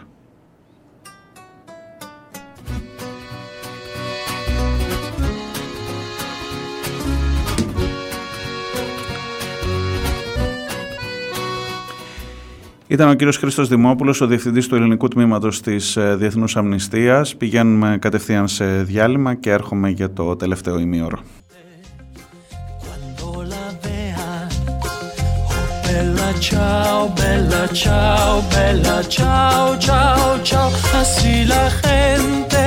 Ήταν 12.95 13.09
ο 13.09 13.13
κύριος 13.13 13.37
Χρήστος 13.37 13.67
Δημόπουλος, 13.67 14.21
ο 14.21 14.27
Διευθυντής 14.27 14.67
του 14.67 14.75
Ελληνικού 14.75 15.07
Τμήματος 15.07 15.61
της 15.61 15.95
ε, 15.95 16.15
Διεθνούς 16.15 16.57
Αμνηστίας. 16.57 17.35
Πηγαίνουμε 17.35 17.97
κατευθείαν 18.01 18.47
σε 18.47 18.65
διάλειμμα 18.65 19.33
και 19.33 19.51
έρχομαι 19.51 19.89
για 19.89 20.13
το 20.13 20.35
τελευταίο 20.35 20.79
ημίωρο. 20.79 21.19
Bella 25.87 26.29
ciao, 26.47 26.99
bella 27.19 27.63
ciao, 27.81 28.33
bella 28.53 28.97
ciao, 29.15 29.65
ciao, 29.85 30.25
ciao. 30.47 30.69
Así 31.01 31.35
la 31.53 31.65
gente 31.83 32.63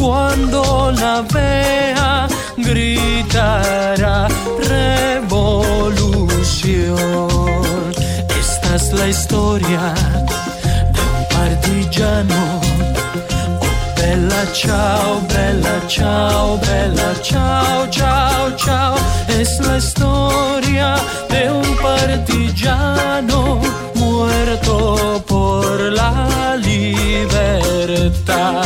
cuando 0.00 0.62
la 1.02 1.16
vea 1.34 2.12
gritará 2.68 4.18
revolución. 4.74 7.63
Es 8.74 8.92
la 8.92 9.06
historia 9.06 9.94
de 10.94 11.00
un 11.00 11.24
partigiano. 11.30 12.60
Oh, 13.60 13.66
bella 13.96 14.44
ciao, 14.52 15.20
bella 15.28 15.80
ciao, 15.86 16.58
bella 16.58 17.14
ciao, 17.22 17.88
ciao, 17.90 18.50
ciao. 18.56 18.96
Es 19.28 19.60
la 19.60 19.76
historia 19.76 20.96
de 21.28 21.50
un 21.50 21.76
partigiano 21.76 23.60
muerto 23.94 25.22
por 25.26 25.92
la 25.92 26.56
libertà. 26.56 28.60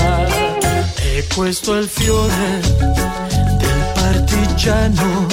E 1.02 1.26
questo 1.34 1.76
è 1.76 1.80
il 1.80 1.88
fiore 1.88 2.60
del 3.58 3.84
partigiano 3.94 5.26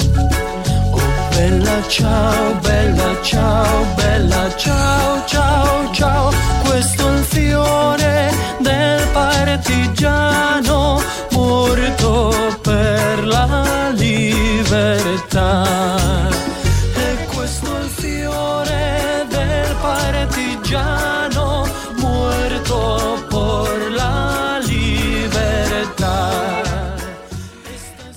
Bella 1.36 1.82
ciao, 1.86 2.54
bella 2.62 3.20
ciao, 3.20 3.84
bella 3.94 4.56
ciao, 4.56 5.22
ciao, 5.26 5.92
ciao. 5.92 6.32
Questo 6.64 7.06
è 7.06 7.18
il 7.18 7.24
fiore 7.24 8.32
del 8.60 9.06
partigiano 9.12 11.02
morto 11.32 12.34
per 12.62 13.26
la 13.26 13.90
libertà. 13.92 15.95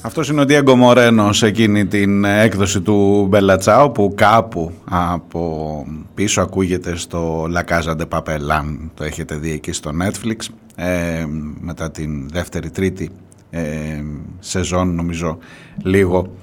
Αυτός 0.01 0.29
είναι 0.29 0.41
ο 0.41 0.45
Διέγκο 0.45 0.75
Μορένο 0.75 1.33
σε 1.33 1.47
εκείνη 1.47 1.85
την 1.85 2.23
έκδοση 2.23 2.81
του 2.81 3.25
Μπελατσάου 3.29 3.91
που 3.91 4.13
κάπου 4.15 4.71
από 4.89 5.85
πίσω 6.13 6.41
ακούγεται 6.41 6.95
στο 6.95 7.43
La 7.43 7.63
Casa 7.71 7.95
de 7.97 8.07
Papel, 8.09 8.63
το 8.93 9.03
έχετε 9.03 9.35
δει 9.35 9.51
εκεί 9.51 9.71
στο 9.71 9.91
Netflix, 10.01 10.35
ε, 10.75 11.25
μετά 11.59 11.91
την 11.91 12.29
δεύτερη 12.29 12.69
τρίτη 12.69 13.09
ε, 13.49 14.03
σεζόν 14.39 14.95
νομίζω 14.95 15.37
λίγο 15.83 16.33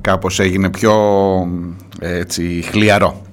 κάπως 0.00 0.40
έγινε 0.40 0.70
πιο 0.70 0.94
έτσι 2.00 2.62
χλιαρό 2.70 3.25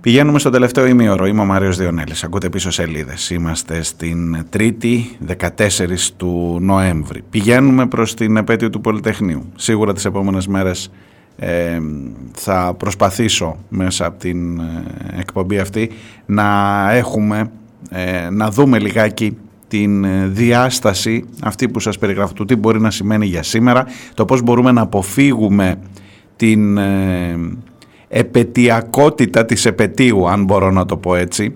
Πηγαίνουμε 0.00 0.38
στο 0.38 0.50
τελευταίο 0.50 0.86
ημίωρο. 0.86 1.26
Είμαι 1.26 1.40
ο 1.40 1.44
Μάριος 1.44 1.76
Διονέλης. 1.76 2.24
Ακούτε 2.24 2.48
πίσω 2.48 2.70
σελίδες. 2.70 3.30
Είμαστε 3.30 3.82
στην 3.82 4.44
Τρίτη, 4.50 5.16
14 5.26 6.12
του 6.16 6.58
Νοέμβρη. 6.60 7.22
Πηγαίνουμε 7.30 7.86
προς 7.86 8.14
την 8.14 8.36
επέτειο 8.36 8.70
του 8.70 8.80
Πολυτεχνείου. 8.80 9.52
Σίγουρα 9.56 9.92
τις 9.92 10.04
επόμενες 10.04 10.46
μέρες 10.46 10.90
ε, 11.36 11.78
θα 12.32 12.74
προσπαθήσω 12.78 13.56
μέσα 13.68 14.06
από 14.06 14.18
την 14.18 14.58
ε, 14.58 14.84
εκπομπή 15.18 15.58
αυτή 15.58 15.90
να 16.26 16.46
έχουμε, 16.92 17.50
ε, 17.90 18.30
να 18.30 18.50
δούμε 18.50 18.78
λιγάκι 18.78 19.36
την 19.68 20.06
διάσταση 20.34 21.24
αυτή 21.42 21.68
που 21.68 21.80
σας 21.80 21.98
περιγράφω 21.98 22.32
του 22.32 22.44
τι 22.44 22.56
μπορεί 22.56 22.80
να 22.80 22.90
σημαίνει 22.90 23.26
για 23.26 23.42
σήμερα, 23.42 23.86
το 24.14 24.24
πώς 24.24 24.42
μπορούμε 24.42 24.72
να 24.72 24.80
αποφύγουμε 24.80 25.78
την 26.36 26.78
επαιτειακότητα 28.12 29.44
της 29.44 29.66
επαιτίου 29.66 30.28
αν 30.28 30.44
μπορώ 30.44 30.70
να 30.70 30.86
το 30.86 30.96
πω 30.96 31.14
έτσι 31.14 31.54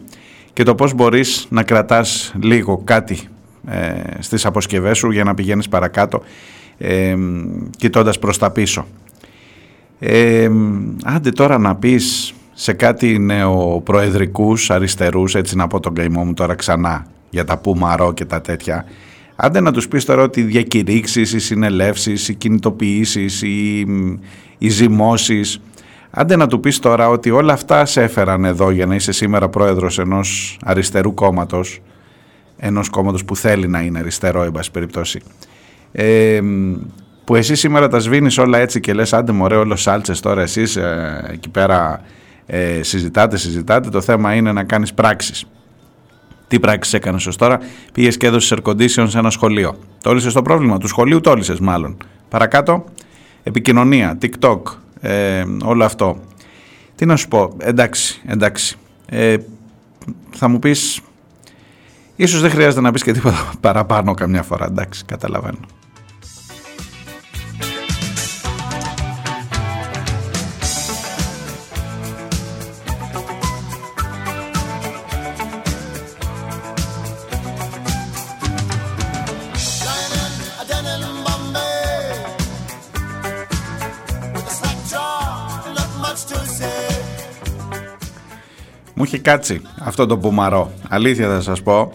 και 0.53 0.63
το 0.63 0.75
πώς 0.75 0.95
μπορείς 0.95 1.47
να 1.51 1.63
κρατάς 1.63 2.35
λίγο 2.43 2.83
κάτι 2.85 3.19
ε, 3.67 3.93
στις 4.19 4.47
αποσκευές 4.47 4.99
σου 4.99 5.11
για 5.11 5.25
να 5.25 5.35
πηγαίνεις 5.35 5.69
παρακάτω 5.69 6.23
ε, 6.79 7.17
κοιτώντας 7.77 8.19
προς 8.19 8.39
τα 8.39 8.51
πίσω. 8.51 8.87
Ε, 9.99 10.51
άντε 11.05 11.31
τώρα 11.31 11.59
να 11.59 11.75
πεις 11.75 12.35
σε 12.53 12.73
κάτι 12.73 13.19
νεοπροεδρικούς 13.19 14.71
αριστερούς, 14.71 15.35
έτσι 15.35 15.57
να 15.57 15.67
πω 15.67 15.81
τον 15.81 15.95
καημό 15.95 16.25
μου 16.25 16.35
τώρα 16.35 16.55
ξανά 16.55 17.07
για 17.31 17.45
τα 17.45 17.57
πουμαρό 17.57 18.13
και 18.13 18.25
τα 18.25 18.41
τέτοια, 18.41 18.85
άντε 19.37 19.61
να 19.61 19.73
τους 19.73 19.89
πεις 19.89 20.05
τώρα 20.05 20.23
ότι 20.23 20.41
οι 20.41 20.45
διακηρύξεις, 20.45 21.33
οι 21.33 21.39
συνελεύσεις, 21.39 22.29
οι 22.29 22.35
κινητοποιήσεις, 22.35 23.43
οι, 23.43 23.87
οι 24.59 24.69
ζυμώσεις 24.69 25.61
Άντε 26.17 26.37
να 26.37 26.47
του 26.47 26.61
πεις 26.61 26.79
τώρα 26.79 27.09
ότι 27.09 27.31
όλα 27.31 27.53
αυτά 27.53 27.85
σε 27.85 28.03
έφεραν 28.03 28.45
εδώ 28.45 28.71
για 28.71 28.87
να 28.87 28.95
είσαι 28.95 29.13
σήμερα 29.13 29.49
πρόεδρος 29.49 29.99
ενός 29.99 30.59
αριστερού 30.65 31.15
κόμματος, 31.15 31.81
ενός 32.57 32.89
κόμματος 32.89 33.25
που 33.25 33.37
θέλει 33.37 33.69
να 33.69 33.81
είναι 33.81 33.99
αριστερό, 33.99 34.43
εν 34.43 34.53
πάση 34.53 34.71
περιπτώσει. 34.71 35.21
Ε, 35.93 36.41
που 37.25 37.35
εσύ 37.35 37.55
σήμερα 37.55 37.89
τα 37.89 37.99
σβήνεις 37.99 38.39
όλα 38.39 38.59
έτσι 38.59 38.81
και 38.81 38.95
λες 38.95 39.13
άντε 39.13 39.33
μωρέ 39.33 39.57
όλο 39.57 39.77
σάλτσες 39.77 40.21
τώρα 40.21 40.43
εσείς 40.43 40.77
ε, 40.77 41.29
εκεί 41.33 41.49
πέρα 41.49 42.01
ε, 42.47 42.83
συζητάτε, 42.83 43.37
συζητάτε, 43.37 43.89
το 43.89 44.01
θέμα 44.01 44.35
είναι 44.35 44.53
να 44.53 44.65
κάνεις 44.65 44.95
πράξεις. 44.95 45.47
Τι 46.49 46.61
πράξεις 46.61 46.95
έκανες 46.95 47.27
ως 47.27 47.37
τώρα, 47.37 47.59
πήγες 47.93 48.17
και 48.17 48.27
έδωσες 48.27 48.59
air 48.59 48.71
condition 48.71 49.09
σε 49.09 49.19
ένα 49.19 49.31
σχολείο. 49.31 49.79
Τόλισες 50.03 50.33
το 50.33 50.43
πρόβλημα; 50.43 50.79
Του 50.79 50.87
σχολείου, 50.87 51.21
τόλισες 51.21 51.61
μάλλον. 51.61 51.97
Παρακάτω, 52.29 52.85
επικοινωνία, 53.43 54.19
TikTok, 54.23 54.61
ε, 55.05 55.45
όλο 55.65 55.85
αυτό. 55.85 56.21
Τι 56.97 57.07
να 57.07 57.17
σου 57.17 57.29
πω, 57.29 57.55
εντάξει, 57.59 58.21
εντάξει. 58.27 58.77
Ε, 59.07 59.37
θα 60.31 60.49
μου 60.49 60.59
πεις, 60.59 61.01
ίσως 62.17 62.41
δεν 62.41 62.51
χρειάζεται 62.51 62.81
να 62.81 62.93
πεις 62.93 63.03
και 63.03 63.13
τίποτα 63.13 63.53
παραπάνω 63.61 64.15
καμιά 64.15 64.43
φορά, 64.43 64.67
εντάξει, 64.67 65.05
καταλαβαίνω. 65.05 65.59
Μου 89.05 89.11
έχει 89.13 89.23
κάτσει 89.23 89.61
αυτό 89.79 90.07
το 90.07 90.19
πουμαρό. 90.19 90.73
Αλήθεια 90.89 91.29
θα 91.29 91.41
σας 91.41 91.63
πω. 91.63 91.93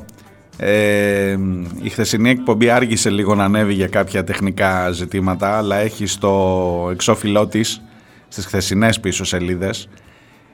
Ε, 0.57 1.37
η 1.81 1.89
χθεσινή 1.89 2.29
εκπομπή 2.29 2.69
άργησε 2.69 3.09
λίγο 3.09 3.35
να 3.35 3.43
ανέβει 3.43 3.73
για 3.73 3.87
κάποια 3.87 4.23
τεχνικά 4.23 4.91
ζητήματα 4.91 5.57
αλλά 5.57 5.75
έχει 5.75 6.05
στο 6.05 6.89
εξώφυλλό 6.91 7.47
της 7.47 7.81
στις 8.27 8.45
χθεσινές 8.45 8.99
πίσω 8.99 9.23
σελίδες 9.23 9.89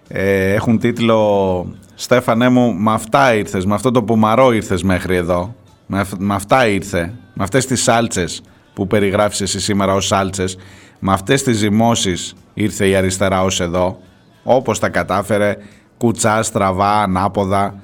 ε, 0.08 0.54
έχουν 0.54 0.80
τίτλο 0.80 1.76
«Στέφανέ 1.96 2.50
μου, 2.50 2.74
με 2.74 2.92
αυτά 2.92 3.36
ήρθες, 3.36 3.66
με 3.66 3.74
αυτό 3.74 3.92
το 3.92 4.04
πουμαρό 4.04 4.52
ήρθες 4.52 4.84
μέχρι 4.84 5.16
εδώ, 5.16 5.56
με, 5.86 6.06
με 6.18 6.34
αυτά 6.34 6.68
ήρθε, 6.68 7.14
με 7.34 7.44
αυτές 7.44 7.66
τις 7.66 7.84
σάλτσες 7.84 8.42
που 8.74 8.88
περιγράφεις 8.88 9.42
εσύ 9.42 9.60
σήμερα 9.60 9.94
ως 9.94 10.06
σάλτσες, 10.06 10.58
με 11.00 11.14
αυτές 11.14 11.44
τις 11.44 11.58
ζυμώσεις 11.58 12.34
ήρθε 12.54 12.88
η 12.88 12.96
αριστερά 12.96 13.44
ως 13.44 13.60
εδώ, 13.60 14.00
όπως 14.44 14.80
τα 14.80 14.90
κατάφερε, 14.90 15.58
κουτσά, 15.98 16.44
στραβά, 16.44 17.02
ανάποδα, 17.02 17.80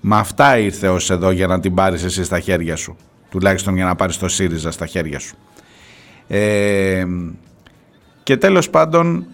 με 0.00 0.16
αυτά 0.16 0.58
ήρθε 0.58 0.88
ως 0.88 1.10
εδώ 1.10 1.30
για 1.30 1.46
να 1.46 1.60
την 1.60 1.74
πάρεις 1.74 2.04
εσύ 2.04 2.24
στα 2.24 2.40
χέρια 2.40 2.76
σου, 2.76 2.96
τουλάχιστον 3.30 3.74
για 3.74 3.84
να 3.84 3.94
πάρεις 3.94 4.18
το 4.18 4.28
ΣΥΡΙΖΑ 4.28 4.70
στα 4.70 4.86
χέρια 4.86 5.18
σου. 5.18 5.36
Ε, 6.26 7.04
και 8.22 8.36
τέλος 8.36 8.70
πάντων 8.70 9.26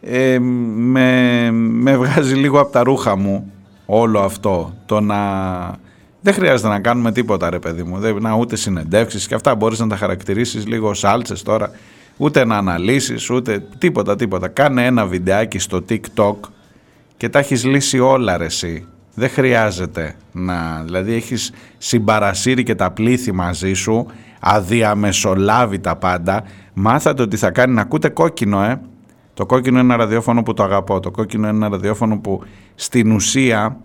ε, 0.00 0.38
με, 0.38 1.50
με 1.50 1.96
βγάζει 1.96 2.34
λίγο 2.34 2.60
από 2.60 2.72
τα 2.72 2.82
ρούχα 2.82 3.16
μου 3.16 3.52
όλο 3.86 4.20
αυτό. 4.20 4.74
Το 4.86 5.00
να 5.00 5.18
δεν 6.20 6.34
χρειάζεται 6.34 6.68
να 6.68 6.80
κάνουμε 6.80 7.12
τίποτα 7.12 7.50
ρε 7.50 7.58
παιδί 7.58 7.82
μου. 7.82 7.98
Δεν, 7.98 8.16
να, 8.16 8.34
ούτε 8.34 8.56
συνεντεύξεις 8.56 9.26
και 9.26 9.34
αυτά. 9.34 9.54
Μπορείς 9.54 9.78
να 9.78 9.86
τα 9.86 9.96
χαρακτηρίσεις 9.96 10.66
λίγο 10.66 10.94
σάλτσες 10.94 11.42
τώρα. 11.42 11.70
Ούτε 12.16 12.44
να 12.44 12.56
αναλύσεις 12.56 13.30
ούτε 13.30 13.66
τίποτα 13.78 14.16
τίποτα. 14.16 14.48
Κάνε 14.48 14.86
ένα 14.86 15.06
βιντεάκι 15.06 15.58
στο 15.58 15.84
TikTok 15.88 16.36
και 17.16 17.28
τα 17.28 17.38
έχεις 17.38 17.64
λύσει 17.64 17.98
όλα 17.98 18.36
ρε 18.36 18.44
εσύ. 18.44 18.86
Δεν 19.14 19.28
χρειάζεται 19.28 20.14
να 20.32 20.82
δηλαδή 20.84 21.14
έχεις 21.14 21.52
συμπαρασύρει 21.78 22.62
και 22.62 22.74
τα 22.74 22.90
πλήθη 22.90 23.32
μαζί 23.32 23.72
σου 23.72 24.06
αδιαμεσολάβει 24.40 25.78
τα 25.78 25.96
πάντα. 25.96 26.44
Μάθατε 26.74 27.22
ότι 27.22 27.36
θα 27.36 27.50
κάνει 27.50 27.74
να 27.74 27.80
ακούτε 27.80 28.08
κόκκινο 28.08 28.62
ε. 28.62 28.80
Το 29.34 29.46
κόκκινο 29.46 29.78
είναι 29.78 29.94
ένα 29.94 29.96
ραδιόφωνο 29.96 30.42
που 30.42 30.54
το 30.54 30.62
αγαπώ. 30.62 31.00
Το 31.00 31.10
κόκκινο 31.10 31.48
είναι 31.48 31.56
ένα 31.56 31.68
ραδιόφωνο 31.68 32.18
που 32.18 32.42
στην 32.74 33.10
ουσία 33.12 33.80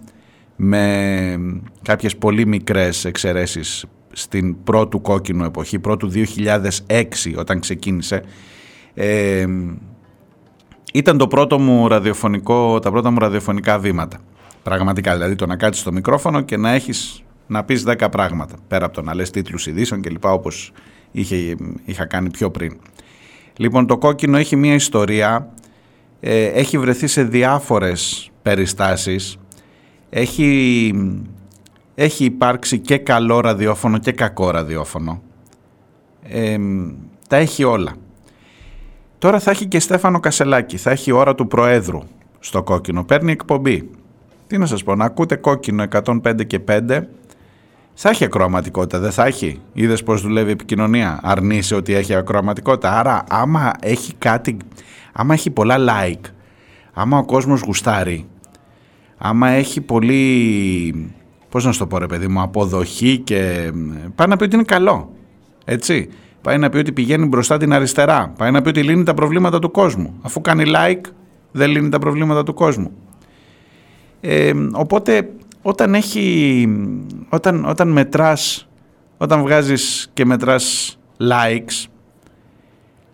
με 0.55 1.39
κάποιες 1.81 2.15
πολύ 2.15 2.45
μικρές 2.45 3.05
εξαιρέσεις 3.05 3.85
στην 4.11 4.63
πρώτου 4.63 5.01
κόκκινου 5.01 5.43
εποχή, 5.43 5.79
πρώτου 5.79 6.11
2006 6.11 7.33
όταν 7.37 7.59
ξεκίνησε, 7.59 8.21
ε, 8.93 9.45
ήταν 10.93 11.17
το 11.17 11.27
πρώτο 11.27 11.59
μου 11.59 11.87
ραδιοφωνικό, 11.87 12.79
τα 12.79 12.91
πρώτα 12.91 13.11
μου 13.11 13.19
ραδιοφωνικά 13.19 13.79
βήματα. 13.79 14.17
Πραγματικά, 14.63 15.13
δηλαδή 15.13 15.35
το 15.35 15.45
να 15.45 15.55
κάτσεις 15.55 15.81
στο 15.81 15.91
μικρόφωνο 15.91 16.41
και 16.41 16.57
να 16.57 16.71
έχεις 16.71 17.23
να 17.47 17.63
πεις 17.63 17.83
10 17.87 18.07
πράγματα, 18.11 18.55
πέρα 18.67 18.85
από 18.85 18.93
το 18.93 19.01
να 19.01 19.15
λες 19.15 19.29
τίτλους 19.29 19.67
ειδήσεων 19.67 20.01
και 20.01 20.09
λοιπά 20.09 20.31
όπως 20.31 20.71
είχε, 21.11 21.55
είχα 21.85 22.05
κάνει 22.05 22.29
πιο 22.29 22.51
πριν. 22.51 22.79
Λοιπόν, 23.57 23.87
το 23.87 23.97
κόκκινο 23.97 24.37
έχει 24.37 24.55
μία 24.55 24.73
ιστορία, 24.73 25.53
ε, 26.19 26.45
έχει 26.45 26.77
βρεθεί 26.77 27.07
σε 27.07 27.23
διάφορες 27.23 28.31
περιστάσεις, 28.41 29.37
έχει, 30.09 30.93
έχει 31.95 32.25
υπάρξει 32.25 32.79
και 32.79 32.97
καλό 32.97 33.39
ραδιόφωνο 33.39 33.97
και 33.97 34.11
κακό 34.11 34.49
ραδιόφωνο. 34.51 35.21
Ε, 36.23 36.57
τα 37.27 37.35
έχει 37.35 37.63
όλα. 37.63 37.95
Τώρα 39.19 39.39
θα 39.39 39.51
έχει 39.51 39.65
και 39.65 39.79
Στέφανο 39.79 40.19
Κασελάκη, 40.19 40.77
θα 40.77 40.91
έχει 40.91 41.11
ώρα 41.11 41.35
του 41.35 41.47
Προέδρου 41.47 41.99
στο 42.39 42.63
κόκκινο, 42.63 43.03
παίρνει 43.03 43.31
εκπομπή. 43.31 43.89
Τι 44.47 44.57
να 44.57 44.65
σας 44.65 44.83
πω, 44.83 44.95
να 44.95 45.05
ακούτε 45.05 45.35
κόκκινο 45.35 45.85
105 46.03 46.45
και 46.47 46.59
5 46.67 47.01
θα 47.93 48.09
έχει 48.09 48.23
ακροαματικότητα, 48.23 48.99
δεν 48.99 49.11
θα 49.11 49.25
έχει; 49.25 49.61
Είδες 49.73 50.03
πώς 50.03 50.21
δουλεύει 50.21 50.49
η 50.49 50.51
επικοινωνία; 50.51 51.19
Αρνείσαι 51.23 51.75
ότι 51.75 51.93
έχει 51.93 52.15
ακροαματικότητα; 52.15 52.99
Άρα, 52.99 53.23
άμα 53.29 53.71
έχει 53.81 54.13
κάτι, 54.13 54.57
άμα 55.13 55.33
έχει 55.33 55.49
πολλά 55.49 55.75
like, 55.79 56.25
άμα 56.93 57.17
ο 57.17 57.25
κόσμος 57.25 57.61
γουστάρει, 57.61 58.27
άμα 59.17 59.49
έχει 59.49 59.81
πολύ. 59.81 61.13
Πώς 61.49 61.65
να 61.65 61.71
σου 61.71 61.79
το 61.79 61.87
πω, 61.87 61.97
ρε 61.97 62.05
παιδί 62.05 62.27
μου, 62.27 62.41
αποδοχή 62.41 63.17
και. 63.17 63.71
Πάει 64.15 64.27
να 64.27 64.35
πει 64.35 64.43
ότι 64.43 64.55
είναι 64.55 64.63
καλό. 64.63 65.11
Έτσι. 65.65 66.09
Πάει 66.41 66.57
να 66.57 66.69
πει 66.69 66.77
ότι 66.77 66.91
πηγαίνει 66.91 67.25
μπροστά 67.25 67.57
την 67.57 67.73
αριστερά. 67.73 68.33
Πάει 68.37 68.51
να 68.51 68.61
πει 68.61 68.69
ότι 68.69 68.83
λύνει 68.83 69.03
τα 69.03 69.13
προβλήματα 69.13 69.59
του 69.59 69.71
κόσμου. 69.71 70.19
Αφού 70.21 70.41
κάνει 70.41 70.63
like, 70.65 71.01
δεν 71.51 71.69
λύνει 71.69 71.89
τα 71.89 71.99
προβλήματα 71.99 72.43
του 72.43 72.53
κόσμου. 72.53 72.91
Ε, 74.21 74.51
οπότε 74.71 75.29
όταν 75.61 75.93
έχει, 75.93 76.67
όταν, 77.29 77.65
όταν 77.65 77.87
μετράς, 77.87 78.69
όταν 79.17 79.41
βγάζεις 79.41 80.09
και 80.13 80.25
μετράς 80.25 80.97
likes, 81.17 81.89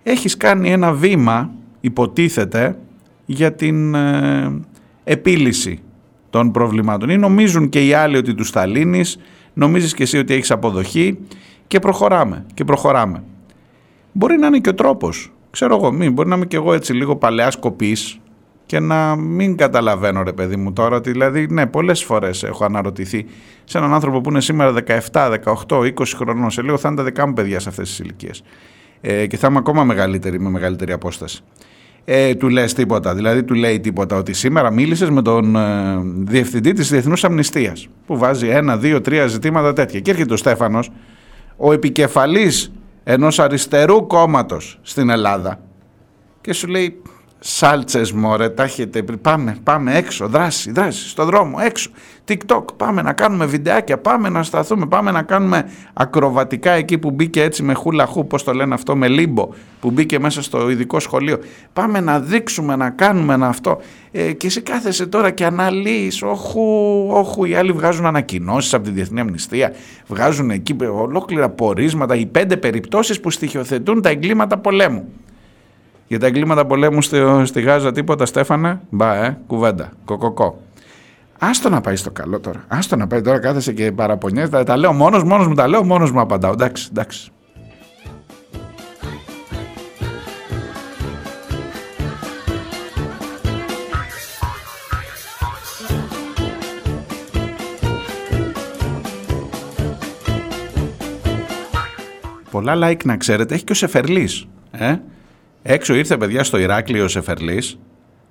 έχεις 0.03 0.37
κάνει 0.37 0.71
ένα 0.71 0.93
βήμα, 0.93 1.51
υποτίθεται, 1.81 2.77
για 3.25 3.53
την 3.53 3.95
ε, 3.95 4.59
επίλυση 5.03 5.79
των 6.29 6.51
προβλημάτων. 6.51 7.09
Ή 7.09 7.17
νομίζουν 7.17 7.69
και 7.69 7.85
οι 7.85 7.93
άλλοι 7.93 8.17
ότι 8.17 8.33
τους 8.33 8.49
θα 8.49 8.65
λύνεις, 8.65 9.17
νομίζεις 9.53 9.93
και 9.93 10.03
εσύ 10.03 10.17
ότι 10.17 10.33
έχεις 10.33 10.51
αποδοχή 10.51 11.17
και 11.67 11.79
προχωράμε 11.79 12.45
και 12.53 12.63
προχωράμε. 12.63 13.23
Μπορεί 14.11 14.37
να 14.37 14.47
είναι 14.47 14.59
και 14.59 14.69
ο 14.69 14.73
τρόπος. 14.73 15.31
Ξέρω 15.51 15.75
εγώ, 15.75 15.91
μην, 15.91 16.13
μπορεί 16.13 16.29
να 16.29 16.35
είμαι 16.35 16.45
και 16.45 16.55
εγώ 16.55 16.73
έτσι 16.73 16.93
λίγο 16.93 17.15
παλαιάς 17.15 17.55
κοπής, 17.55 18.19
και 18.65 18.79
να 18.79 19.15
μην 19.15 19.57
καταλαβαίνω 19.57 20.23
ρε 20.23 20.33
παιδί 20.33 20.55
μου 20.55 20.73
τώρα 20.73 20.95
ότι 20.95 21.11
δηλαδή 21.11 21.47
ναι 21.49 21.65
πολλές 21.65 22.03
φορές 22.03 22.43
έχω 22.43 22.65
αναρωτηθεί 22.65 23.25
σε 23.63 23.77
έναν 23.77 23.93
άνθρωπο 23.93 24.21
που 24.21 24.29
είναι 24.29 24.41
σήμερα 24.41 24.73
17, 25.11 25.37
18, 25.67 25.77
20 25.77 25.91
χρονών 26.15 26.49
σε 26.49 26.61
λίγο 26.61 26.77
θα 26.77 26.87
είναι 26.87 26.97
τα 26.97 27.03
δικά 27.03 27.27
μου 27.27 27.33
παιδιά 27.33 27.59
σε 27.59 27.69
αυτές 27.69 27.89
τις 27.89 27.99
ηλικίες. 27.99 28.43
Ε, 29.01 29.27
και 29.27 29.37
θα 29.37 29.47
είμαι 29.47 29.57
ακόμα 29.57 29.83
μεγαλύτερη 29.83 30.39
με 30.39 30.49
μεγαλύτερη 30.49 30.91
απόσταση. 30.91 31.41
Ε, 32.05 32.35
του 32.35 32.49
λες 32.49 32.73
τίποτα, 32.73 33.15
δηλαδή 33.15 33.43
του 33.43 33.53
λέει 33.53 33.79
τίποτα 33.79 34.15
ότι 34.15 34.33
σήμερα 34.33 34.71
μίλησες 34.71 35.09
με 35.09 35.21
τον 35.21 35.55
ε, 35.55 36.01
διευθυντή 36.03 36.73
της 36.73 36.89
Διεθνούς 36.89 37.23
Αμνηστίας 37.23 37.87
που 38.05 38.17
βάζει 38.17 38.47
ένα, 38.47 38.77
δύο, 38.77 39.01
τρία 39.01 39.27
ζητήματα 39.27 39.73
τέτοια 39.73 39.99
και 39.99 40.11
έρχεται 40.11 40.33
ο 40.33 40.37
Στέφανος 40.37 40.91
ο 41.57 41.71
επικεφαλής 41.73 42.71
ενός 43.03 43.39
αριστερού 43.39 44.07
κόμματος 44.07 44.79
στην 44.81 45.09
Ελλάδα. 45.09 45.59
Και 46.41 46.53
σου 46.53 46.67
λέει 46.67 47.01
Σάλτσες 47.39 48.11
μωρέ, 48.11 48.49
τα 48.49 48.63
έχετε 48.63 49.03
πει. 49.03 49.17
Πάμε, 49.17 49.57
πάμε 49.63 49.97
έξω, 49.97 50.27
δράση, 50.27 50.71
δράση, 50.71 51.09
στο 51.09 51.25
δρόμο, 51.25 51.57
έξω. 51.61 51.89
TikTok, 52.27 52.63
πάμε 52.77 53.01
να 53.01 53.13
κάνουμε 53.13 53.45
βιντεάκια, 53.45 53.97
πάμε 53.97 54.29
να 54.29 54.43
σταθούμε, 54.43 54.85
πάμε 54.85 55.11
να 55.11 55.21
κάνουμε 55.21 55.69
ακροβατικά 55.93 56.71
εκεί 56.71 56.97
που 56.97 57.11
μπήκε 57.11 57.41
έτσι 57.41 57.63
με 57.63 57.73
χούλα 57.73 58.05
χού, 58.05 58.27
πώς 58.27 58.43
το 58.43 58.53
λένε 58.53 58.73
αυτό, 58.73 58.95
με 58.95 59.07
λίμπο, 59.07 59.49
που 59.79 59.91
μπήκε 59.91 60.19
μέσα 60.19 60.41
στο 60.41 60.69
ειδικό 60.69 60.99
σχολείο. 60.99 61.39
Πάμε 61.73 61.99
να 61.99 62.19
δείξουμε, 62.19 62.75
να 62.75 62.89
κάνουμε 62.89 63.33
ένα 63.33 63.47
αυτό. 63.47 63.81
Ε, 64.11 64.31
και 64.31 64.47
εσύ 64.47 64.61
κάθεσαι 64.61 65.05
τώρα 65.05 65.31
και 65.31 65.45
αναλύεις, 65.45 66.21
όχου, 66.21 67.07
όχου, 67.09 67.45
οι 67.45 67.55
άλλοι 67.55 67.71
βγάζουν 67.71 68.05
ανακοινώσεις 68.05 68.73
από 68.73 68.83
τη 68.83 68.89
Διεθνή 68.91 69.19
Αμνηστία, 69.19 69.73
βγάζουν 70.07 70.49
εκεί 70.49 70.75
ολόκληρα 70.85 71.49
πορίσματα, 71.49 72.15
οι 72.15 72.25
πέντε 72.25 72.57
περιπτώσεις 72.57 73.19
που 73.19 73.29
στοιχειοθετούν 73.29 74.01
τα 74.01 74.09
εγκλήματα 74.09 74.57
πολέμου. 74.57 75.07
Για 76.07 76.19
τα 76.19 76.25
εγκλήματα 76.25 76.65
πολέμου 76.65 77.01
στη, 77.01 77.17
στη 77.43 77.61
Γάζα 77.61 77.91
τίποτα, 77.91 78.25
Στέφανε. 78.25 78.79
Μπα, 78.89 79.15
ε, 79.15 79.37
κουβέντα. 79.47 79.91
Κοκοκό. 80.05 80.61
Άστο 81.39 81.69
να 81.69 81.81
πάει 81.81 81.95
στο 81.95 82.11
καλό 82.11 82.39
τώρα. 82.39 82.63
Άστο 82.67 82.95
να 82.95 83.07
πάει 83.07 83.21
τώρα, 83.21 83.39
κάθεσαι 83.39 83.73
και 83.73 83.91
παραπονιέσαι. 83.91 84.49
Τα, 84.49 84.63
τα 84.63 84.77
λέω 84.77 84.93
μόνος, 84.93 85.23
μόνος 85.23 85.47
μου 85.47 85.53
τα 85.53 85.67
λέω, 85.67 85.83
μόνος 85.83 86.11
μου 86.11 86.19
απαντάω. 86.19 86.51
Εντάξει, 86.51 86.87
εντάξει. 86.91 87.29
Πολλά 102.51 102.73
like 102.75 103.05
να 103.05 103.17
ξέρετε 103.17 103.53
έχει 103.53 103.63
και 103.63 103.71
ο 103.71 103.75
Σεφερλής. 103.75 104.47
Ε; 104.71 104.95
Έξω 105.67 105.93
ήρθε 105.93 106.17
παιδιά 106.17 106.43
στο 106.43 106.57
Ηράκλειο 106.57 107.03
ο 107.03 107.07
Σεφερλής. 107.07 107.77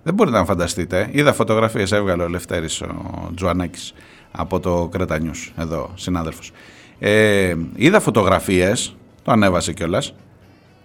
Δεν 0.03 0.15
μπορείτε 0.15 0.37
να 0.37 0.45
φανταστείτε. 0.45 1.09
Είδα 1.13 1.33
φωτογραφίες, 1.33 1.93
έβγαλε 1.93 2.23
ο 2.23 2.29
Λευτέρης 2.29 2.81
ο 2.81 3.31
Τζουανάκης 3.35 3.95
από 4.31 4.61
το 4.61 4.89
Κρετανιούς, 4.93 5.53
εδώ 5.59 5.91
συνάδελφος. 5.95 6.53
Ε, 6.99 7.55
είδα 7.75 8.01
φωτογραφίες, 8.01 8.97
το 9.23 9.33
ανέβασε 9.33 9.73
κιόλας. 9.73 10.15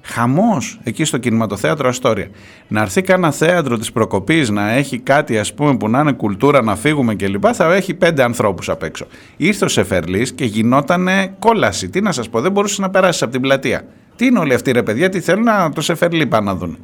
Χαμός 0.01 0.79
εκεί 0.83 1.03
στο 1.03 1.17
κινηματοθέατρο 1.17 1.87
Αστόρια. 1.87 2.29
Να 2.67 2.81
έρθει 2.81 3.01
κανένα 3.01 3.31
θέατρο 3.31 3.77
της 3.77 3.91
προκοπής 3.91 4.49
να 4.49 4.69
έχει 4.71 4.99
κάτι 4.99 5.37
ας 5.37 5.53
πούμε 5.53 5.77
που 5.77 5.89
να 5.89 5.99
είναι 5.99 6.11
κουλτούρα, 6.11 6.61
να 6.61 6.75
φύγουμε 6.75 7.15
κλπ. 7.15 7.45
Θα 7.53 7.73
έχει 7.73 7.93
πέντε 7.93 8.23
ανθρώπους 8.23 8.69
απ' 8.69 8.83
έξω. 8.83 9.07
Ήρθε 9.37 9.65
ο 9.65 9.67
Σεφερλής 9.67 10.31
και 10.33 10.45
γινόταν 10.45 11.09
κόλαση. 11.39 11.89
Τι 11.89 12.01
να 12.01 12.11
σας 12.11 12.29
πω, 12.29 12.41
δεν 12.41 12.51
μπορούσες 12.51 12.79
να 12.79 12.89
περάσεις 12.89 13.21
από 13.21 13.31
την 13.31 13.41
πλατεία. 13.41 13.85
Τι 14.19 14.25
είναι 14.25 14.39
όλοι 14.39 14.53
αυτοί 14.53 14.71
ρε 14.71 14.83
παιδιά, 14.83 15.09
τι 15.09 15.19
θέλουν 15.19 15.43
να 15.43 15.71
το 15.71 15.81
Σεφερλί 15.81 16.25
πάνε 16.25 16.51
να 16.51 16.57
δουν. 16.57 16.77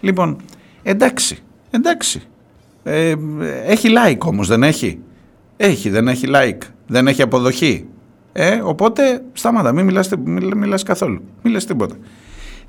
Λοιπόν, 0.00 0.36
εντάξει, 0.82 1.38
εντάξει. 1.70 2.22
Ε, 2.82 3.14
έχει 3.66 3.88
like 3.90 4.18
όμως, 4.18 4.48
δεν 4.48 4.62
έχει; 4.62 4.98
Έχει, 5.56 5.90
δεν 5.90 6.08
έχει 6.08 6.26
like. 6.30 6.58
Δεν 6.86 7.06
έχει 7.06 7.22
αποδοχή. 7.22 7.86
Ε, 8.32 8.60
οπότε 8.62 9.22
σταμάτα, 9.32 9.72
μην 9.72 9.84
μιλάς, 9.84 10.10
μην 10.24 10.56
μιλάς 10.56 10.82
καθόλου. 10.82 11.22
Μην 11.42 11.52
λες 11.52 11.64
τίποτα. 11.64 11.96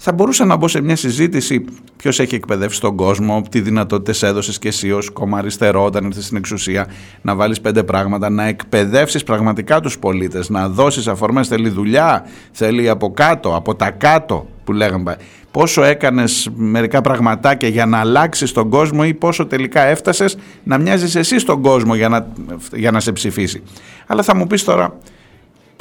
Θα 0.02 0.14
μπορούσα 0.14 0.46
να 0.46 0.56
μπω 0.56 0.68
σε 0.68 0.82
μια 0.82 0.96
συζήτηση 0.96 1.66
ποιος 1.98 2.20
έχει 2.20 2.36
εκπαιδεύσει 2.36 2.82
τον 2.82 2.96
κόσμο, 2.96 3.42
τι 3.50 3.62
δυνατότητες 3.62 4.24
έδωσες 4.24 4.60
και 4.60 4.68
εσύ 4.68 4.92
ως 4.92 5.10
κόμμα 5.10 5.38
αριστερό 5.38 5.84
όταν 5.86 6.06
ήρθες 6.06 6.26
στην 6.26 6.38
εξουσία, 6.38 6.88
να 7.22 7.36
βάλεις 7.36 7.62
πέντε 7.62 7.84
πράγματα, 7.84 8.30
να 8.30 8.44
εκπαιδεύσεις 8.44 9.24
πραγματικά 9.24 9.80
τους 9.80 10.00
πολίτες, 10.00 10.50
να 10.50 10.70
δώσεις 10.70 11.08
αφορμές. 11.08 11.48
Θέλει 11.48 11.70
δουλειά, 11.70 12.26
θέλει 12.52 12.90
από 12.90 13.14
κάτω, 13.14 13.56
από 13.56 13.76
τα 13.76 13.92
κάτω 13.92 14.48
που 14.64 14.74
λέγαμε. 14.74 15.18
Πόσο 15.52 15.84
έκανες 15.84 16.50
μερικά 16.56 17.02
πραγματάκια 17.02 17.68
για 17.68 17.86
να 17.86 18.00
αλλάξεις 18.00 18.52
τον 18.52 18.70
κόσμο 18.70 19.02
ή 19.06 19.14
πόσο 19.14 19.46
τελικά 19.46 19.82
έφτασες 19.82 20.38
να 20.64 20.78
μοιάζεις 20.78 21.16
εσύ 21.16 21.40
στον 21.40 21.62
κόσμο 21.62 21.96
για 21.96 22.10
να, 22.10 22.28
για 22.74 22.92
να 22.92 23.00
σε 23.00 23.12
ψηφίσει. 23.12 23.64
Αλλά 24.08 24.24
θα 24.24 24.36
μου 24.36 24.48
πεις 24.48 24.64
τώρα, 24.64 24.98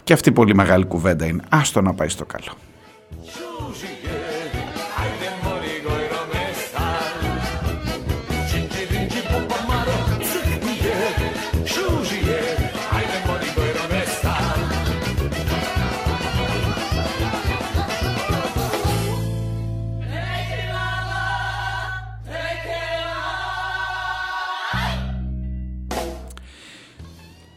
και 0.05 0.13
αυτή 0.13 0.33
πολύ 0.33 0.55
μεγάλη 0.55 0.85
κουβέντα 0.85 1.27
είναι. 1.27 1.43
Άστο 1.49 1.81
να 1.81 1.95
πάει 1.95 2.09
στο 2.09 2.25
καλό. 2.25 2.53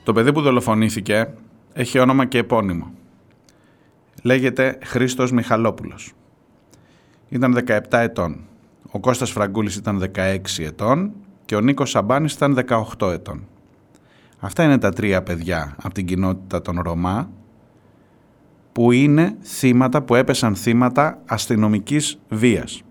Το 0.03 0.13
παιδί 0.13 0.31
που 0.31 0.41
δολοφονήθηκε 0.41 1.33
έχει 1.73 1.99
όνομα 1.99 2.25
και 2.25 2.37
επώνυμο. 2.37 2.91
Λέγεται 4.23 4.77
Χρήστος 4.83 5.31
Μιχαλόπουλος. 5.31 6.13
Ήταν 7.29 7.53
17 7.67 7.79
ετών. 7.89 8.39
Ο 8.91 8.99
Κώστας 8.99 9.31
Φραγκούλης 9.31 9.75
ήταν 9.75 9.99
16 9.99 10.63
ετών 10.63 11.11
και 11.45 11.55
ο 11.55 11.61
Νίκος 11.61 11.89
Σαμπάνης 11.89 12.33
ήταν 12.33 12.53
18 12.97 13.11
ετών. 13.11 13.47
Αυτά 14.39 14.63
είναι 14.63 14.77
τα 14.77 14.89
τρία 14.89 15.23
παιδιά 15.23 15.75
από 15.81 15.93
την 15.93 16.05
κοινότητα 16.05 16.61
των 16.61 16.79
Ρωμά 16.81 17.29
που 18.71 18.91
είναι 18.91 19.35
θύματα, 19.41 20.01
που 20.01 20.15
έπεσαν 20.15 20.55
θύματα 20.55 21.21
αστυνομικής 21.25 22.19
βίας. 22.29 22.81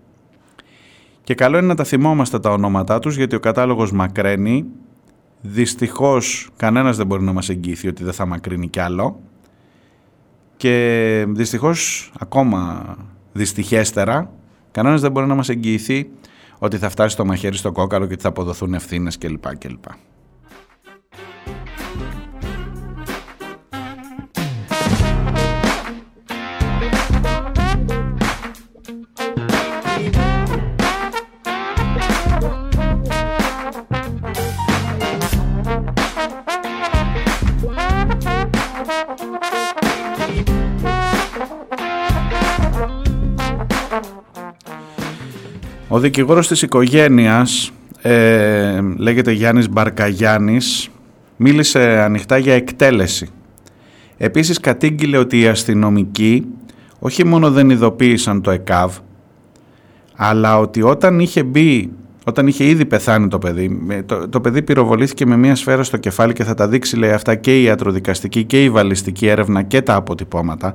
Και 1.23 1.35
καλό 1.35 1.57
είναι 1.57 1.67
να 1.67 1.75
τα 1.75 1.83
θυμόμαστε 1.83 2.39
τα 2.39 2.49
ονόματά 2.49 2.99
τους 2.99 3.15
γιατί 3.15 3.35
ο 3.35 3.39
κατάλογος 3.39 3.91
μακραίνει 3.91 4.65
Δυστυχώς 5.41 6.49
κανένας 6.57 6.97
δεν 6.97 7.05
μπορεί 7.05 7.23
να 7.23 7.33
μας 7.33 7.49
εγγύθει 7.49 7.87
ότι 7.87 8.03
δεν 8.03 8.13
θα 8.13 8.25
μακρύνει 8.25 8.67
κι 8.67 8.79
άλλο 8.79 9.19
και 10.57 11.25
δυστυχώς 11.27 12.11
ακόμα 12.19 12.95
δυστυχέστερα 13.33 14.31
κανένας 14.71 15.01
δεν 15.01 15.11
μπορεί 15.11 15.27
να 15.27 15.35
μας 15.35 15.49
εγγυηθεί 15.49 16.09
ότι 16.59 16.77
θα 16.77 16.89
φτάσει 16.89 17.15
το 17.15 17.25
μαχαίρι 17.25 17.55
στο 17.55 17.71
κόκαλο 17.71 18.07
και 18.07 18.13
ότι 18.13 18.21
θα 18.21 18.29
αποδοθούν 18.29 18.73
ευθύνες 18.73 19.17
κλπ. 19.17 19.57
κλπ. 19.57 19.85
Ο 45.93 45.99
δικηγόρος 45.99 46.47
της 46.47 46.61
οικογένειας, 46.61 47.71
ε, 48.01 48.79
λέγεται 48.97 49.31
Γιάννης 49.31 49.69
Μπαρκαγιάννης, 49.69 50.89
μίλησε 51.35 51.79
ανοιχτά 51.79 52.37
για 52.37 52.53
εκτέλεση. 52.53 53.29
Επίσης 54.17 54.59
κατήγγειλε 54.59 55.17
ότι 55.17 55.39
οι 55.39 55.47
αστυνομικοί 55.47 56.45
όχι 56.99 57.25
μόνο 57.25 57.51
δεν 57.51 57.69
ειδοποίησαν 57.69 58.41
το 58.41 58.51
ΕΚΑΒ, 58.51 58.97
αλλά 60.15 60.59
ότι 60.59 60.81
όταν 60.81 61.19
είχε 61.19 61.43
μπει, 61.43 61.91
όταν 62.25 62.47
είχε 62.47 62.65
ήδη 62.65 62.85
πεθάνει 62.85 63.27
το 63.27 63.37
παιδί, 63.37 63.79
το, 64.05 64.29
το 64.29 64.41
παιδί 64.41 64.61
πυροβολήθηκε 64.61 65.25
με 65.25 65.37
μια 65.37 65.55
σφαίρα 65.55 65.83
στο 65.83 65.97
κεφάλι 65.97 66.33
και 66.33 66.43
θα 66.43 66.53
τα 66.53 66.67
δείξει 66.67 66.97
λέει 66.97 67.11
αυτά 67.11 67.35
και 67.35 67.59
η 67.59 67.63
ιατροδικαστική 67.63 68.43
και 68.43 68.63
η 68.63 68.69
βαλιστική 68.69 69.27
έρευνα 69.27 69.61
και 69.61 69.81
τα 69.81 69.95
αποτυπώματα, 69.95 70.73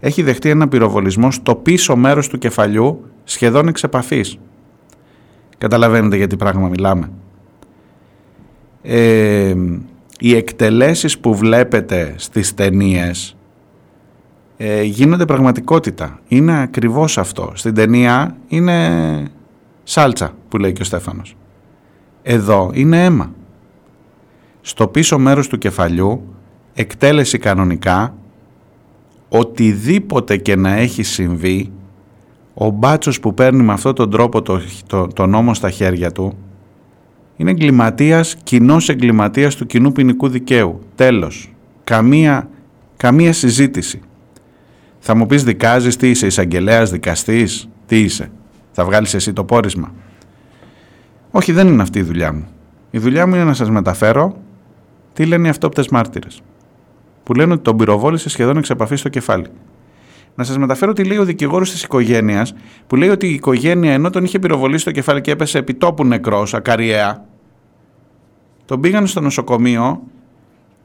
έχει 0.00 0.22
δεχτεί 0.22 0.48
ένα 0.50 0.68
πυροβολισμό 0.68 1.30
στο 1.30 1.54
πίσω 1.54 1.96
μέρος 1.96 2.28
του 2.28 2.38
κεφαλιού 2.38 3.04
σχεδόν 3.24 3.68
εξ 3.68 3.82
επαφής. 3.82 4.38
Καταλαβαίνετε 5.62 6.16
για 6.16 6.26
τι 6.26 6.36
πράγμα 6.36 6.68
μιλάμε. 6.68 7.10
Ε, 8.82 9.54
οι 10.18 10.34
εκτελέσεις 10.34 11.18
που 11.18 11.34
βλέπετε 11.34 12.14
στις 12.16 12.54
ταινίες 12.54 13.36
ε, 14.56 14.82
γίνονται 14.82 15.24
πραγματικότητα. 15.24 16.20
Είναι 16.28 16.62
ακριβώς 16.62 17.18
αυτό. 17.18 17.52
Στην 17.54 17.74
ταινία 17.74 18.36
είναι 18.48 19.30
σάλτσα 19.82 20.34
που 20.48 20.58
λέει 20.58 20.72
και 20.72 20.82
ο 20.82 20.84
Στέφανος. 20.84 21.36
Εδώ 22.22 22.70
είναι 22.74 23.04
αίμα. 23.04 23.32
Στο 24.60 24.88
πίσω 24.88 25.18
μέρος 25.18 25.48
του 25.48 25.58
κεφαλιού 25.58 26.34
εκτέλεση 26.74 27.38
κανονικά 27.38 28.14
οτιδήποτε 29.28 30.36
και 30.36 30.56
να 30.56 30.72
έχει 30.72 31.02
συμβεί 31.02 31.72
ο 32.54 32.70
μπάτσος 32.70 33.20
που 33.20 33.34
παίρνει 33.34 33.62
με 33.62 33.72
αυτόν 33.72 33.94
τον 33.94 34.10
τρόπο 34.10 34.42
το, 34.42 34.60
το, 34.86 35.06
το 35.06 35.26
νόμο 35.26 35.54
στα 35.54 35.70
χέρια 35.70 36.12
του 36.12 36.36
είναι 37.36 37.50
εγκληματίας, 37.50 38.36
κοινός 38.42 38.88
εγκληματίας 38.88 39.54
του 39.54 39.66
κοινού 39.66 39.92
ποινικού 39.92 40.28
δικαίου. 40.28 40.80
Τέλος. 40.94 41.52
Καμία, 41.84 42.48
καμία 42.96 43.32
συζήτηση. 43.32 44.00
Θα 44.98 45.14
μου 45.14 45.26
πεις 45.26 45.44
δικάζεις, 45.44 45.96
τι 45.96 46.10
είσαι, 46.10 46.26
εισαγγελέας, 46.26 46.90
δικαστής, 46.90 47.68
τι 47.86 48.00
είσαι; 48.00 48.30
Θα 48.72 48.84
βγάλεις 48.84 49.14
εσύ 49.14 49.32
το 49.32 49.44
πόρισμα; 49.44 49.92
Όχι, 51.30 51.52
δεν 51.52 51.68
είναι 51.68 51.82
αυτή 51.82 51.98
η 51.98 52.02
δουλειά 52.02 52.32
μου. 52.32 52.46
Η 52.90 52.98
δουλειά 52.98 53.26
μου 53.26 53.34
είναι 53.34 53.44
να 53.44 53.54
σας 53.54 53.70
μεταφέρω 53.70 54.36
τι 55.12 55.26
λένε 55.26 55.46
οι 55.46 55.50
αυτόπτες 55.50 55.88
μάρτυρες. 55.88 56.42
Που 57.22 57.34
λένε 57.34 57.52
ότι 57.52 57.62
τον 57.62 57.76
πυροβόλησε 57.76 58.28
σχεδόν 58.28 58.56
εξ 58.56 58.70
επαφής 58.70 59.00
στο 59.00 59.08
κεφάλι. 59.08 59.46
Να 60.34 60.44
σας 60.44 60.58
μεταφέρω 60.58 60.92
τι 60.92 61.04
λέει 61.04 61.18
ο 61.18 61.24
δικηγόρος 61.24 61.70
της 61.70 61.82
οικογένειας, 61.82 62.54
που 62.86 62.96
λέει 62.96 63.08
ότι 63.08 63.26
η 63.26 63.32
οικογένεια 63.32 63.92
ενώ 63.92 64.10
τον 64.10 64.24
είχε 64.24 64.38
πυροβολήσει 64.38 64.80
στο 64.80 64.90
κεφάλι 64.90 65.20
και 65.20 65.30
έπεσε 65.30 65.58
επί 65.58 65.74
τόπου 65.74 66.04
νεκρός, 66.04 66.54
ακαριέα, 66.54 67.24
τον 68.64 68.80
πήγαν 68.80 69.06
στο 69.06 69.20
νοσοκομείο 69.20 70.02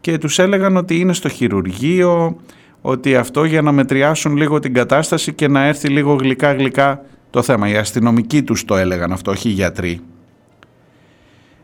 και 0.02 0.18
τους 0.18 0.40
έλεγαν 0.40 0.78
ότι 0.78 1.00
είναι 1.00 1.14
στο 1.14 1.30
χειρουργείο, 1.30 2.38
ότι 2.82 3.16
αυτό 3.16 3.44
για 3.44 3.62
να 3.62 3.72
μετριάσουν 3.72 4.38
λίγο 4.38 4.60
την 4.60 4.74
κατάσταση 4.74 5.34
και 5.34 5.48
να 5.48 5.66
έρθει 5.66 5.88
λίγο 5.88 6.14
γλυκά 6.14 6.54
γλυκά 6.54 7.02
το 7.30 7.42
θέμα. 7.42 7.70
Οι 7.70 7.76
αστυνομικοί 7.76 8.44
τους 8.44 8.66
το 8.66 8.76
έλεγαν 8.76 9.12
αυτό, 9.12 9.32
όχι 9.32 9.50
οι 9.50 9.52
γιατροί. 9.52 10.00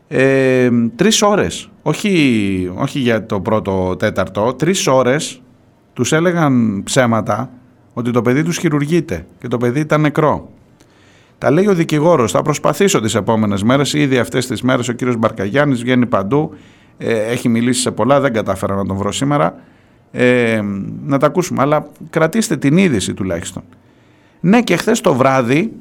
Ε, 0.08 0.70
τρεις 0.96 1.22
ώρες, 1.22 1.70
όχι, 1.82 2.72
όχι 2.74 2.98
για 2.98 3.26
το 3.26 3.40
πρώτο 3.40 3.96
τέταρτο, 3.96 4.54
τρεις 4.54 4.86
ώρες 4.86 5.42
τους 5.92 6.12
έλεγαν 6.12 6.82
ψέματα 6.84 7.50
ότι 7.94 8.10
το 8.10 8.22
παιδί 8.22 8.42
τους 8.42 8.58
χειρουργείται 8.58 9.26
και 9.38 9.48
το 9.48 9.56
παιδί 9.56 9.80
ήταν 9.80 10.00
νεκρό. 10.00 10.50
Τα 11.38 11.50
λέει 11.50 11.66
ο 11.66 11.74
δικηγόρος. 11.74 12.32
Θα 12.32 12.42
προσπαθήσω 12.42 13.00
τις 13.00 13.14
επόμενες 13.14 13.62
μέρες. 13.62 13.92
Ήδη 13.92 14.18
αυτές 14.18 14.46
τις 14.46 14.62
μέρες 14.62 14.88
ο 14.88 14.92
κύριος 14.92 15.16
Μπαρκαγιάννης 15.16 15.82
βγαίνει 15.82 16.06
παντού. 16.06 16.54
Ε, 16.98 17.18
έχει 17.18 17.48
μιλήσει 17.48 17.80
σε 17.80 17.90
πολλά. 17.90 18.20
Δεν 18.20 18.32
κατάφερα 18.32 18.74
να 18.74 18.86
τον 18.86 18.96
βρω 18.96 19.12
σήμερα. 19.12 19.60
Ε, 20.12 20.60
να 21.04 21.18
τα 21.18 21.26
ακούσουμε. 21.26 21.62
Αλλά 21.62 21.86
κρατήστε 22.10 22.56
την 22.56 22.76
είδηση 22.76 23.14
τουλάχιστον. 23.14 23.62
Ναι, 24.40 24.62
και 24.62 24.76
χθες 24.76 25.00
το 25.00 25.14
βράδυ 25.14 25.72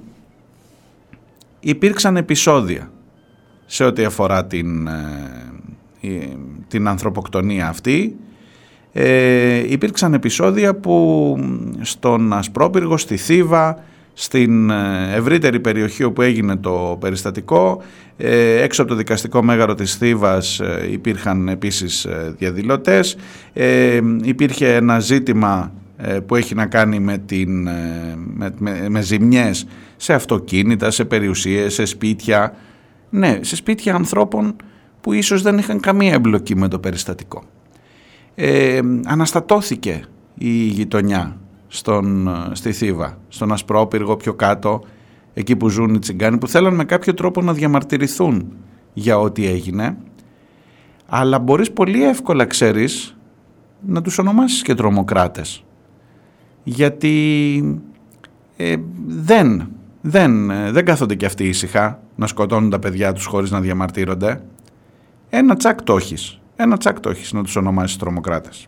υπήρξαν 1.60 2.18
επεισόδια 2.18 2.92
σε 3.66 3.84
ό,τι 3.84 4.04
αφορά 4.04 4.46
την, 4.46 4.88
ε, 6.02 6.36
την 6.68 6.88
ανθρωποκτονία 6.88 7.68
αυτή 7.68 8.16
ε, 8.94 9.72
υπήρξαν 9.72 10.14
επεισόδια 10.14 10.76
που 10.76 11.38
στον 11.82 12.34
Ασπρόπυργο, 12.34 12.98
στη 12.98 13.18
Θήβα, 13.18 13.84
στην 14.14 14.70
ε, 14.70 15.14
ευρύτερη 15.16 15.60
περιοχή 15.60 16.04
όπου 16.04 16.22
έγινε 16.22 16.56
το 16.56 16.98
περιστατικό, 17.00 17.82
ε, 18.18 18.62
έξω 18.62 18.82
από 18.82 18.92
το 18.92 18.98
δικαστικό 18.98 19.44
μέγαρο 19.44 19.76
της 19.76 19.96
Θήβας 19.96 20.60
ε, 20.60 20.88
υπήρχαν 20.92 21.48
επίσης 21.48 22.08
διαδηλωτές, 22.38 23.16
υπήρχε 24.24 24.76
ένα 24.76 25.00
ζήτημα 25.00 25.72
που 26.26 26.36
έχει 26.36 26.56
να 26.56 26.66
κάνει 26.66 27.00
με, 27.00 27.18
την, 27.18 27.62
με, 28.36 28.54
με, 28.58 28.86
με 28.90 29.02
ζημιές 29.02 29.66
σε 29.96 30.14
αυτοκίνητα, 30.14 30.92
σε 30.92 31.06
περιουσίες, 31.06 31.74
σε 31.74 31.86
σπίτια, 31.86 32.56
ναι, 33.10 33.40
σε 33.42 33.56
σπίτια 33.56 33.96
ανθρώπων 33.96 34.56
που 35.02 35.14
ίσως 35.14 35.42
δεν 35.42 35.58
είχαν 35.58 35.80
καμία 35.80 36.14
εμπλοκή 36.14 36.56
με 36.56 36.68
το 36.68 36.80
περιστατικό. 36.80 37.44
Ε, 38.36 38.80
αναστατώθηκε 39.06 40.06
η 40.36 40.50
γειτονιά 40.50 41.38
στον, 41.68 42.30
στη 42.52 42.72
Θήβα, 42.72 43.18
στον 43.28 43.52
Ασπρόπυργο 43.52 44.18
πιο 44.18 44.34
κάτω, 44.34 44.84
εκεί 45.34 45.56
που 45.56 45.70
ζουν 45.70 45.94
οι 45.94 46.00
τσιγκάνοι, 46.00 46.38
που 46.38 46.48
θέλαν 46.48 46.76
με 46.76 46.84
κάποιο 46.84 47.14
τρόπο 47.14 47.42
να 47.42 47.54
διαμαρτυρηθούν 47.54 48.54
για 48.94 49.20
ό,τι 49.20 49.48
έγινε, 49.48 49.98
αλλά 51.06 51.40
μπορείς 51.40 51.72
πολύ 51.72 52.04
εύκολα, 52.04 52.46
ξέρεις, 52.46 53.18
να 53.86 54.02
τους 54.02 54.18
ονομάσεις 54.18 54.62
και 54.62 54.74
τρομοκράτες. 54.74 55.64
Γιατί 56.64 57.82
ε, 58.58 58.76
δεν, 59.08 59.68
δεν, 60.02 60.48
δεν 60.72 60.86
κάθονται 60.86 61.16
και 61.16 61.26
αυτοί 61.26 61.48
ήσυχα 61.48 62.00
να 62.16 62.28
σκοτώνουν 62.28 62.70
τα 62.70 62.80
παιδιά 62.80 63.14
τους 63.14 63.26
χωρίς 63.26 63.52
να 63.52 63.60
διαμαρτύρονται. 63.62 64.44
Ένα 65.30 65.56
τσακ 65.56 65.84
το 65.84 65.96
έχεις. 65.96 66.42
Ένα 66.56 66.78
τσακ 66.78 67.00
το 67.00 67.10
έχεις 67.10 67.34
να 67.34 67.44
τους 67.44 67.56
ονομάσεις 67.56 67.98
τρομοκράτες. 67.98 68.68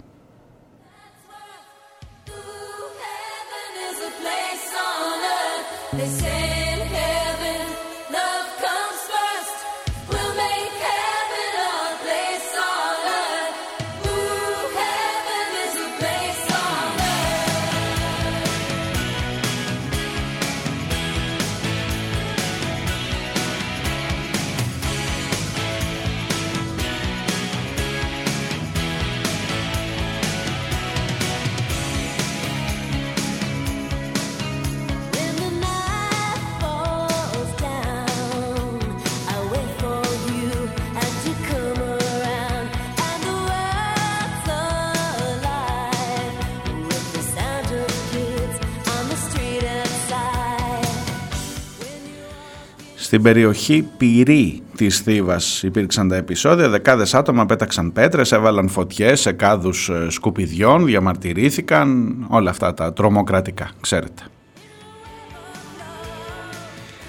Στην 53.05 53.21
περιοχή 53.21 53.87
Πυρή 53.97 54.61
της 54.75 54.99
Θήβας 54.99 55.63
υπήρξαν 55.63 56.07
τα 56.07 56.15
επεισόδια, 56.15 56.69
δεκάδες 56.69 57.13
άτομα 57.13 57.45
πέταξαν 57.45 57.93
πέτρες, 57.93 58.31
έβαλαν 58.31 58.67
φωτιές 58.67 59.19
σε 59.19 59.31
κάδους 59.31 59.89
ε, 59.89 60.09
σκουπιδιών, 60.09 60.85
διαμαρτυρήθηκαν, 60.85 62.15
όλα 62.27 62.49
αυτά 62.49 62.73
τα 62.73 62.93
τρομοκρατικά, 62.93 63.69
ξέρετε. 63.81 64.23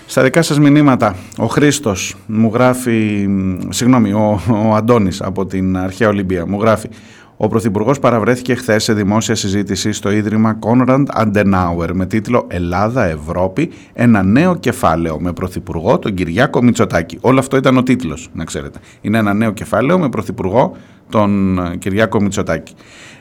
Στα 0.07 0.23
δικά 0.23 0.43
σας 0.43 0.59
μηνύματα, 0.59 1.17
ο 1.37 1.47
Χρήστος 1.47 2.17
μου 2.27 2.51
γράφει, 2.55 3.29
συγγνώμη, 3.69 4.13
ο, 4.13 4.41
ο 4.49 4.75
Αντώνης 4.75 5.23
από 5.23 5.47
την 5.47 5.77
Αρχαία 5.77 6.09
Ολυμπία 6.09 6.47
μου 6.47 6.61
γράφει 6.61 6.89
ο 7.37 7.49
Πρωθυπουργός 7.49 7.99
παραβρέθηκε 7.99 8.55
χθες 8.55 8.85
σε 8.85 8.93
δημόσια 8.93 9.35
συζήτηση 9.35 9.93
στο 9.93 10.11
Ίδρυμα 10.11 10.55
Κόνραντ 10.55 11.09
Αντενάουερ 11.13 11.95
με 11.95 12.07
τίτλο 12.07 12.47
Ελλάδα-Ευρώπη, 12.49 13.71
ένα 13.93 14.23
νέο 14.23 14.57
κεφάλαιο 14.57 15.21
με 15.21 15.33
Πρωθυπουργό 15.33 15.99
τον 15.99 16.15
Κυριάκο 16.15 16.63
Μητσοτάκη. 16.63 17.19
Όλο 17.21 17.39
αυτό 17.39 17.57
ήταν 17.57 17.77
ο 17.77 17.83
τίτλος, 17.83 18.29
να 18.33 18.45
ξέρετε. 18.45 18.79
Είναι 19.01 19.19
ένα 19.19 19.35
νέο 19.35 19.53
κεφάλαιο 19.53 19.99
με 19.99 20.09
Πρωθυπουργό 20.09 20.77
τον 21.11 21.59
ε, 21.59 21.77
Κυριάκο 21.77 22.21
Μητσοτάκη. 22.21 22.75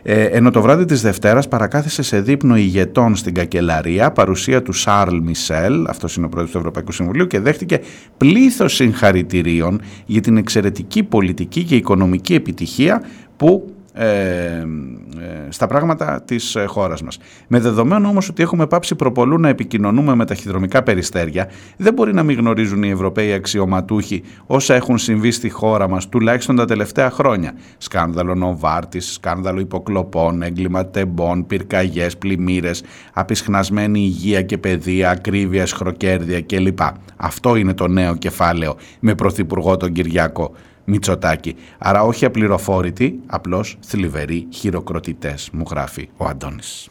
Ε, 0.04 0.24
ενώ 0.24 0.52
το 0.52 0.62
βράδυ 0.62 0.86
της 0.86 1.02
Δευτέρας 1.02 1.48
παρακάθισε 1.48 2.02
σε 2.02 2.22
δείπνο 2.22 2.58
ηγετών 2.58 3.16
στην 3.16 3.34
Κακελαρία, 3.34 4.12
παρουσία 4.12 4.62
του 4.62 4.74
Σάρλ 4.74 5.18
Μισελ, 5.18 5.86
αυτός 5.88 6.16
είναι 6.16 6.26
ο 6.26 6.30
πρόεδρος 6.30 6.54
του 6.54 6.60
Ευρωπαϊκού 6.60 6.92
Συμβουλίου, 6.92 7.28
και 7.28 7.40
δέχτηκε 7.40 7.80
πλήθος 8.18 8.74
συγχαρητηρίων 8.74 9.82
για 10.06 10.22
την 10.22 10.38
εξαιρετική 10.38 11.04
πολιτική 11.04 11.64
και 11.64 11.76
οικονομική 11.76 12.34
επιτυχία 12.34 13.02
που 13.38 13.75
ε, 13.98 14.06
ε, 14.06 14.66
στα 15.50 15.68
πράγματα 15.68 16.22
της 16.26 16.56
ε, 16.56 16.66
χώρας 16.66 17.02
μας. 17.02 17.18
Με 17.48 17.60
δεδομένο 17.60 18.08
όμως 18.08 18.30
ότι 18.30 18.44
έχουμε 18.44 18.68
πάψει 18.68 18.96
προπολού 18.96 19.40
να 19.40 19.50
επικοινωνούμε 19.50 20.16
με 20.16 20.26
ταχυδρομικά 20.26 20.84
περιστέρια, 20.84 21.50
δεν 21.78 21.94
μπορεί 21.94 22.14
να 22.14 22.24
μην 22.24 22.38
γνωρίζουν 22.38 22.84
οι 22.84 22.90
Ευρωπαίοι 22.90 23.34
αξιωματούχοι 23.34 24.24
όσα 24.46 24.74
έχουν 24.74 24.98
συμβεί 24.98 25.32
στη 25.32 25.50
χώρα 25.50 25.90
μας 25.90 26.10
τουλάχιστον 26.10 26.56
τα 26.56 26.66
τελευταία 26.66 27.10
χρόνια. 27.10 27.54
Σκάνδαλο 27.78 28.36
Νοβάρτης, 28.36 29.14
σκάνδαλο 29.14 29.60
υποκλοπών, 29.60 30.42
έγκλημα 30.42 30.86
τεμπών, 30.86 31.48
πυρκαγιές, 31.48 32.18
πλημμύρες, 32.18 32.84
απεισχνασμένη 33.14 34.00
υγεία 34.00 34.42
και 34.42 34.58
παιδεία, 34.58 35.10
ακρίβεια, 35.10 35.66
χροκέρδια 35.66 36.42
κλπ. 36.42 36.80
Αυτό 37.16 37.56
είναι 37.56 37.74
το 37.74 37.88
νέο 37.88 38.16
κεφάλαιο 38.16 38.76
με 39.00 39.16
Πρωθυπουργό 39.16 39.78
τον 39.78 39.92
Κυριάκο 39.92 40.52
Μητσοτάκη. 40.86 41.56
Άρα 41.78 42.04
όχι 42.04 42.26
απληροφόρητοι, 42.26 43.20
απλώς 43.26 43.78
θλιβεροί 43.86 44.48
χειροκροτητές, 44.52 45.50
μου 45.54 45.64
γράφει 45.70 46.10
ο 46.18 46.26
Αντώνης. 46.26 46.90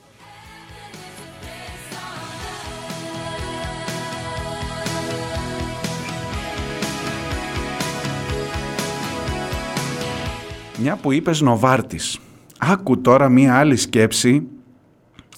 Μια 10.79 10.97
που 10.97 11.12
είπες 11.12 11.41
Νοβάρτης, 11.41 12.19
άκου 12.59 13.01
τώρα 13.01 13.29
μια 13.29 13.57
άλλη 13.59 13.77
σκέψη 13.77 14.47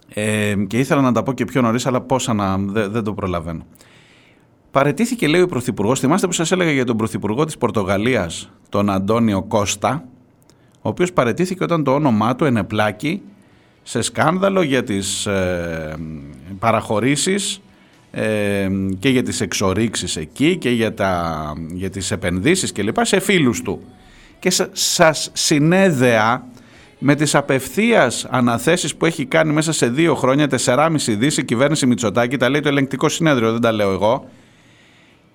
ε, 0.08 0.54
και 0.66 0.78
ήθελα 0.78 1.00
να 1.00 1.12
τα 1.12 1.22
πω 1.22 1.32
και 1.32 1.44
πιο 1.44 1.60
νωρίς, 1.62 1.86
αλλά 1.86 2.00
πόσα 2.00 2.32
να, 2.32 2.56
δεν 2.88 3.02
το 3.04 3.14
προλαβαίνω. 3.14 3.66
Παρετήθηκε, 4.76 5.26
λέει 5.28 5.40
ο 5.40 5.46
Πρωθυπουργός. 5.46 6.00
Θυμάστε 6.00 6.26
που 6.26 6.32
σας 6.32 6.52
έλεγα 6.52 6.70
για 6.70 6.84
τον 6.84 6.96
Πρωθυπουργό 6.96 7.44
της 7.44 7.58
Πορτογαλίας, 7.58 8.50
τον 8.68 8.90
Αντώνιο 8.90 9.42
Κώστα, 9.42 10.04
ο 10.74 10.88
οποίος 10.88 11.12
παρετήθηκε 11.12 11.64
όταν 11.64 11.84
το 11.84 11.94
όνομά 11.94 12.36
του 12.36 12.44
ενεπλάκη 12.44 13.22
σε 13.82 14.02
σκάνδαλο 14.02 14.62
για 14.62 14.84
τις 14.84 15.26
ε, 15.26 15.96
παραχωρήσεις 16.58 17.60
ε, 18.10 18.68
και 18.98 19.08
για 19.08 19.22
τις 19.22 19.40
εξορίξεις 19.40 20.16
εκεί 20.16 20.56
και 20.56 20.70
για, 20.70 20.94
τα, 20.94 21.52
για 21.72 21.90
τις 21.90 22.10
επενδύσεις 22.10 22.72
και 22.72 22.82
λοιπά 22.82 23.04
σε 23.04 23.20
φίλους 23.20 23.62
του. 23.62 23.82
Και 24.38 24.50
σας 24.72 25.30
συνέδεα 25.32 26.46
με 26.98 27.14
τις 27.14 27.34
απευθείας 27.34 28.26
αναθέσεις 28.30 28.96
που 28.96 29.06
έχει 29.06 29.24
κάνει 29.24 29.52
μέσα 29.52 29.72
σε 29.72 29.88
δύο 29.88 30.14
χρόνια, 30.14 30.46
4,5 30.64 30.88
δις 31.18 31.36
η 31.36 31.44
κυβέρνηση 31.44 31.86
Μητσοτάκη, 31.86 32.36
τα 32.36 32.48
λέει 32.48 32.60
το 32.60 32.68
ελεγκτικό 32.68 33.08
συνέδριο, 33.08 33.52
δεν 33.52 33.60
τα 33.60 33.72
λέω 33.72 33.92
εγώ, 33.92 34.28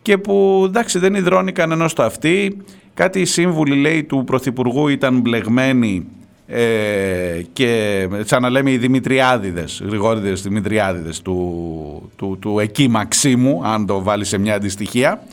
και 0.02 0.18
που 0.18 0.64
εντάξει 0.65 0.99
δεν 0.99 1.15
υδρώνει 1.15 1.52
κανένα 1.52 1.88
στο 1.88 2.03
αυτή. 2.03 2.57
Κάτι 2.94 3.19
οι 3.19 3.26
σύμβουλοι 3.26 3.76
λέει 3.76 4.03
του 4.03 4.23
Πρωθυπουργού 4.23 4.88
ήταν 4.88 5.19
μπλεγμένοι 5.19 6.06
ε, 6.48 7.41
και 7.53 8.07
σαν 8.23 8.41
να 8.41 8.49
λέμε 8.49 8.72
οι 8.72 8.78
Δημητριάδηδες, 8.78 9.84
Γρηγόριδες 9.86 10.41
Δημητριάδηδες 10.41 11.22
του, 11.22 12.11
του, 12.15 12.38
του 12.41 12.60
εκεί 12.60 12.88
Μαξίμου, 12.88 13.61
αν 13.64 13.86
το 13.86 14.03
βάλει 14.03 14.26
σε 14.26 14.38
μια 14.38 14.56
αντιστοιχεία. 14.56 15.23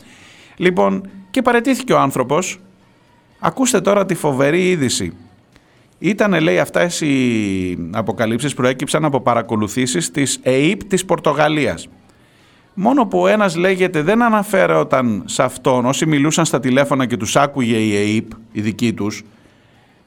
Λοιπόν, 0.55 1.09
και 1.31 1.41
παρετήθηκε 1.41 1.93
ο 1.93 1.99
άνθρωπος. 1.99 2.59
Ακούστε 3.39 3.81
τώρα 3.81 4.05
τη 4.05 4.15
φοβερή 4.15 4.69
είδηση. 4.69 5.13
Ήταν, 5.99 6.41
λέει, 6.41 6.59
αυτά 6.59 6.89
οι 7.05 7.77
αποκαλύψεις 7.91 8.53
προέκυψαν 8.53 9.05
από 9.05 9.21
παρακολουθήσεις 9.21 10.11
της 10.11 10.39
ΕΕΠ 10.43 10.83
της 10.83 11.05
Πορτογαλίας. 11.05 11.87
Μόνο 12.73 13.05
που 13.05 13.19
ο 13.19 13.27
ένας 13.27 13.55
λέγεται 13.55 14.01
δεν 14.01 14.21
αναφέρονταν 14.23 15.23
σε 15.25 15.43
αυτόν, 15.43 15.85
όσοι 15.85 16.05
μιλούσαν 16.05 16.45
στα 16.45 16.59
τηλέφωνα 16.59 17.05
και 17.05 17.17
τους 17.17 17.35
άκουγε 17.35 17.77
η 17.77 17.95
ΕΕΠ, 17.95 18.25
οι 18.51 18.61
δικοί 18.61 18.93
τους, 18.93 19.23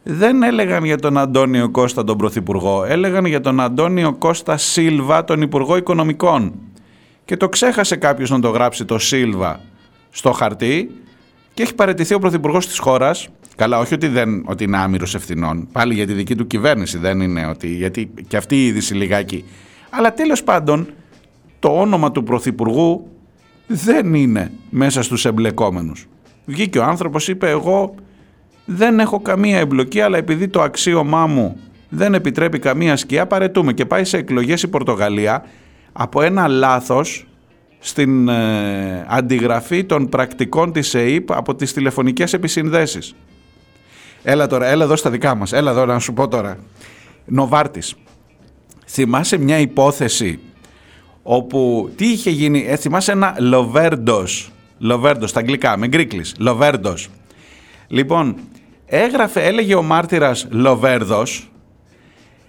δεν 0.03 0.43
έλεγαν 0.43 0.85
για 0.85 0.99
τον 0.99 1.19
Αντώνιο 1.19 1.71
Κώστα 1.71 2.05
τον 2.05 2.17
Πρωθυπουργό, 2.17 2.85
έλεγαν 2.85 3.25
για 3.25 3.41
τον 3.41 3.61
Αντώνιο 3.61 4.15
Κώστα 4.15 4.57
Σίλβα 4.57 5.25
τον 5.25 5.43
Υπουργό 5.43 5.77
Οικονομικών. 5.77 6.53
Και 7.25 7.37
το 7.37 7.49
ξέχασε 7.49 7.97
κάποιος 7.97 8.31
να 8.31 8.41
το 8.41 8.49
γράψει 8.49 8.85
το 8.85 8.99
Σίλβα 8.99 9.61
στο 10.11 10.33
χαρτί 10.33 10.91
και 11.55 11.63
έχει 11.63 11.75
παραιτηθεί 11.75 12.15
ο 12.15 12.19
Πρωθυπουργός 12.19 12.67
της 12.67 12.79
χώρας. 12.79 13.29
Καλά, 13.57 13.79
όχι 13.79 13.95
ότι, 13.95 14.09
δεν, 14.09 14.43
ότι 14.47 14.65
είναι 14.65 14.77
άμυρος 14.77 15.15
ευθυνών, 15.15 15.69
πάλι 15.73 15.95
για 15.95 16.07
τη 16.07 16.13
δική 16.13 16.37
του 16.37 16.47
κυβέρνηση 16.47 16.99
δεν 16.99 17.21
είναι 17.21 17.47
ότι, 17.47 17.69
γιατί 17.69 18.11
και 18.29 18.37
αυτή 18.37 18.57
η 18.57 18.67
είδηση 18.67 18.95
λιγάκι. 18.95 19.45
Αλλά 19.91 20.15
τέλος 20.15 20.43
πάντων, 20.43 20.89
το 21.63 21.81
όνομα 21.81 22.13
του 22.13 22.23
Πρωθυπουργού 22.23 23.07
δεν 23.67 24.15
είναι 24.15 24.53
μέσα 24.71 25.03
στους 25.03 25.25
εμπλεκόμενους. 25.25 26.09
Βγήκε 26.45 26.79
ο 26.79 26.85
άνθρωπος, 26.85 27.29
είπε 27.29 27.51
εγώ 27.51 27.95
δεν 28.65 29.01
έχω 29.01 29.21
καμία 29.21 29.59
εμπλοκή 29.59 30.01
αλλά 30.01 30.19
επειδή 30.19 30.49
το 30.49 30.63
αξίωμά 30.63 31.27
μου 31.27 31.57
δεν 31.89 32.15
επιτρέπει 32.15 32.59
καμία 32.59 32.97
σκιά 32.97 33.27
παρετούμε 33.27 33.73
και 33.73 33.85
πάει 33.85 34.05
σε 34.05 34.17
εκλογές 34.17 34.63
η 34.63 34.69
Πορτογαλία 34.69 35.45
από 35.93 36.23
ένα 36.23 36.49
λάθος 36.49 37.27
στην 37.79 38.29
ε, 38.29 39.07
αντιγραφή 39.09 39.85
των 39.85 40.09
πρακτικών 40.09 40.73
της 40.73 40.95
ΕΕΠ 40.95 41.33
από 41.33 41.55
τις 41.55 41.73
τηλεφωνικές 41.73 42.33
επισυνδέσεις. 42.33 43.15
Έλα 44.23 44.47
τώρα, 44.47 44.67
έλα 44.67 44.85
εδώ 44.85 44.97
στα 44.97 45.11
δικά 45.11 45.35
μας. 45.35 45.53
Έλα 45.53 45.71
εδώ 45.71 45.87
να 45.87 45.99
σου 45.99 46.13
πω 46.13 46.29
τώρα. 46.29 46.59
Νοβάρτης. 47.25 47.95
Θυμάσαι 48.87 49.39
μια 49.39 49.59
υπόθεση 49.59 50.41
όπου 51.23 51.90
τι 51.97 52.09
είχε 52.09 52.31
γίνει, 52.31 52.65
ε, 52.69 52.77
θυμάσαι 52.77 53.12
ένα 53.12 53.36
Λοβέρντος, 53.39 54.51
Λοβέρντος 54.78 55.31
στα 55.31 55.40
αγγλικά, 55.40 55.77
με 55.77 55.86
γκρίκλις, 55.86 56.35
Λοβέρντος. 56.39 57.09
Λοιπόν, 57.89 58.36
έγραφε, 58.86 59.43
έλεγε 59.43 59.74
ο 59.74 59.82
μάρτυρας 59.82 60.47
Λοβέρδος, 60.51 61.51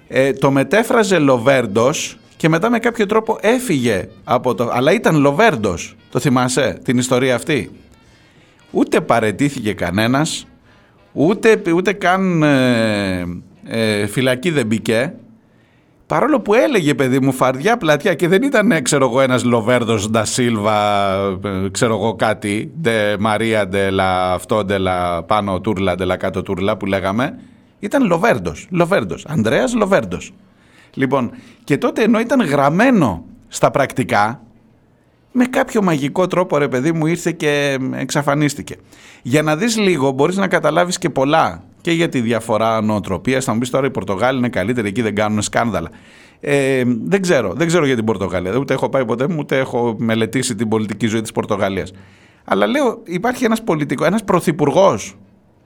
ε, 0.08 0.34
το 0.34 0.52
μετέφραζε 0.52 1.20
Λοβέρντος 1.20 2.18
και 2.38 2.50
μετά 2.50 2.70
με 2.70 2.80
κάποιο 2.80 3.06
τρόπο 3.06 3.38
έφυγε 3.42 4.08
από 4.24 4.56
το... 4.56 4.70
Αλλά 4.74 4.92
ήταν 4.92 5.16
Λοβέρντος, 5.16 5.96
το 6.10 6.20
θυμάσαι 6.20 6.80
την 6.84 6.98
ιστορία 6.98 7.36
αυτή; 7.36 7.72
Ούτε 8.72 9.02
παρετήθηκε 9.02 9.74
κανένας, 9.74 10.48
ούτε, 11.14 11.62
ούτε 11.76 11.94
καν 11.94 12.44
ε, 12.44 13.26
ε, 13.66 14.08
φυλακή 14.08 14.50
δεν 14.50 14.66
μπήκε. 14.66 15.14
Παρόλο 16.08 16.40
που 16.40 16.54
έλεγε 16.54 16.94
παιδί 16.94 17.20
μου 17.20 17.32
φαρδιά 17.32 17.78
πλατιά 17.78 18.14
και 18.14 18.28
δεν 18.28 18.44
ήταν 18.44 18.72
ε, 18.72 18.82
ξέρω 18.82 19.06
εγώ 19.06 19.22
ένας 19.22 19.44
Λοβέρδος 19.44 20.10
Ντα 20.10 20.26
Σίλβα 20.26 21.14
ε, 21.44 21.70
ξέρω 21.72 21.94
εγώ 21.94 22.16
κάτι 22.16 22.72
Ντε 22.82 23.16
Μαρία 23.20 23.68
Ντε 23.68 23.90
Λα 23.90 24.34
αυτό 24.34 24.64
Ντε 24.64 24.78
Λα 24.78 25.24
πάνω 25.24 25.62
τούρλα 25.62 25.96
Ντε 25.96 26.06
Λα 26.06 26.18
κάτω 26.18 26.42
τούρλα 26.42 26.78
που 26.78 26.86
λέγαμε 26.86 27.38
ήταν 27.84 28.06
Λοβέρντος, 28.06 28.68
Λοβέρντος, 28.70 29.26
Ανδρέας 29.28 29.74
Λοβέρντος. 29.74 30.34
Λοιπόν, 30.94 31.32
και 31.64 31.78
τότε 31.78 32.04
ενώ 32.04 32.20
ήταν 32.20 32.42
γραμμένο 32.42 33.26
στα 33.48 33.72
πρακτικά, 33.72 34.42
με 35.32 35.46
κάποιο 35.46 35.82
μαγικό 35.82 36.28
τρόπο 36.28 36.58
ρε 36.58 36.68
παιδί 36.68 36.92
μου 36.92 37.06
ήρθε 37.06 37.32
και 37.32 37.80
εξαφανίστηκε. 37.94 38.76
Για 39.22 39.42
να 39.42 39.56
δεις 39.56 39.78
λίγο 39.78 40.12
μπορείς 40.12 40.38
να 40.38 40.48
καταλάβεις 40.48 40.98
και 40.98 41.10
πολλά 41.10 41.64
και 41.84 41.92
για 41.92 42.10
τη 42.10 42.22
διαφορά 42.22 42.82
νοοτροπίας. 42.82 43.46
Θα 43.46 43.54
μου 43.54 43.60
πεις 43.60 43.70
τώρα 43.70 43.88
οι 43.88 43.92
Πορτογάλοι 43.92 44.38
είναι 44.38 44.50
καλύτεροι, 44.50 44.88
εκεί 44.88 45.02
δεν 45.02 45.16
κάνουν 45.16 45.42
σκάνδαλα. 45.42 45.90
Ε, 46.40 46.84
δεν 47.04 47.22
ξέρω, 47.22 47.54
δεν 47.54 47.68
ξέρω 47.68 47.86
για 47.86 47.96
την 47.96 48.06
Πορτογαλία. 48.06 48.56
Ούτε 48.56 48.74
έχω 48.74 48.90
πάει 48.90 49.06
ποτέ, 49.06 49.28
ούτε 49.38 49.58
έχω 49.58 49.96
μελετήσει 49.98 50.56
την 50.56 50.68
πολιτική 50.68 51.08
ζωή 51.08 51.22
της 51.22 51.32
Πορτογαλίας. 51.32 51.94
Αλλά 52.44 52.68
λέω, 52.68 53.02
υπάρχει 53.04 53.46
ένας 53.46 53.64
πολιτικό, 53.64 54.06
ένας 54.06 54.24
πρωθυπουργός 54.24 55.16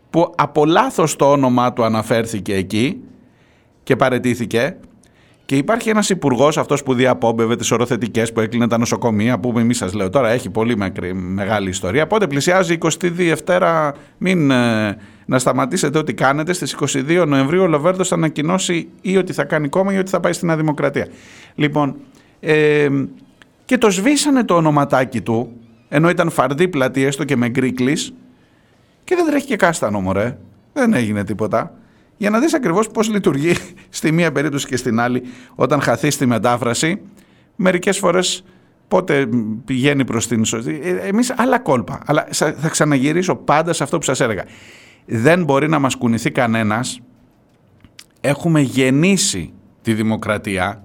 που 0.10 0.34
από 0.36 0.66
λάθος 0.66 1.16
το 1.16 1.32
όνομά 1.32 1.74
του 1.74 1.84
αναφέρθηκε 1.84 2.56
εκεί 2.56 3.00
και 3.84 3.96
παρετήθηκε 3.96 4.78
και 5.48 5.56
υπάρχει 5.56 5.90
ένας 5.90 6.10
υπουργός, 6.10 6.58
αυτός 6.58 6.84
που 6.84 6.94
διαπόμπευε 6.94 7.56
τις 7.56 7.72
οροθετικές 7.72 8.34
που 8.34 8.40
έκλεινε 8.40 8.68
τα 8.68 8.78
νοσοκομεία, 8.78 9.40
που 9.40 9.60
μη 9.60 9.74
σας 9.74 9.94
λέω 9.94 10.10
τώρα 10.10 10.30
έχει 10.30 10.50
πολύ 10.50 10.78
μακρύ, 10.78 11.14
μεγάλη 11.14 11.70
ιστορία. 11.70 12.08
Πότε 12.08 12.28
πλησιάζει 12.28 12.78
22 12.82 13.92
μην 14.18 14.52
ε, 14.52 14.98
να 15.26 15.40
σταματήσετε 15.40 15.98
ό,τι 15.98 16.14
κάνετε. 16.14 16.54
Στις 16.54 16.76
22 16.80 17.24
Νοεμβρίου 17.28 17.62
ο 17.62 17.68
Λοβέρντο 17.68 18.04
θα 18.04 18.16
ανακοινώσει 18.16 18.90
ή 19.02 19.18
ότι 19.18 19.34
θα 19.34 19.44
κάνει 19.44 19.68
κόμμα 19.68 19.94
ή 19.94 19.98
ότι 19.98 20.10
θα 20.10 20.20
πάει 20.20 20.34
στην 20.34 20.52
Αδημοκρατία. 20.52 21.08
Λοιπόν, 21.56 21.96
ε, 22.40 22.88
και 23.66 23.78
το 23.78 23.90
σβήσανε 23.90 24.44
το 24.44 24.56
ονοματάκι 24.56 25.22
του, 25.22 25.52
ενώ 25.90 26.10
ήταν 26.10 26.30
φαρδί 26.30 26.68
πλατή, 26.68 27.04
έστω 27.04 27.24
και 27.24 27.36
με 27.36 27.50
γκρίκλις, 27.50 28.14
και 29.04 29.16
δεν 29.16 29.26
τρέχει 29.26 29.46
και 29.46 29.56
κάστανο, 29.56 30.00
μωρέ. 30.00 30.38
Δεν 30.74 30.94
έγινε 30.94 31.24
τίποτα 31.24 31.74
για 32.18 32.30
να 32.30 32.40
δεις 32.40 32.54
ακριβώς 32.54 32.88
πώς 32.90 33.10
λειτουργεί 33.10 33.56
στη 33.90 34.12
μία 34.12 34.32
περίπτωση 34.32 34.68
και 34.68 34.78
στην 34.78 35.00
άλλη 35.00 35.24
όταν 35.56 35.82
χαθεί 35.82 36.10
στη 36.10 36.26
μετάφραση. 36.26 37.02
Μερικές 37.56 37.98
φορές 37.98 38.44
πότε 38.88 39.28
πηγαίνει 39.66 40.06
προς 40.06 40.28
την 40.28 40.46
σωστή. 40.46 40.80
Ε, 40.84 41.08
εμείς 41.08 41.34
άλλα 41.38 41.60
κόλπα. 41.60 42.00
Αλλά 42.06 42.28
θα 42.32 42.70
ξαναγυρίσω 42.70 43.36
πάντα 43.36 43.74
σε 43.74 43.84
αυτό 43.84 43.98
που 43.98 44.04
σας 44.04 44.20
έλεγα. 44.20 44.44
Δεν 45.06 45.44
μπορεί 45.44 45.70
να 45.70 45.80
μας 45.80 45.96
κουνηθεί 45.96 46.32
κανένας. 46.32 47.00
Έχουμε 48.22 48.60
γεννήσει 48.60 49.54
τη 49.82 49.94
δημοκρατία. 49.94 50.84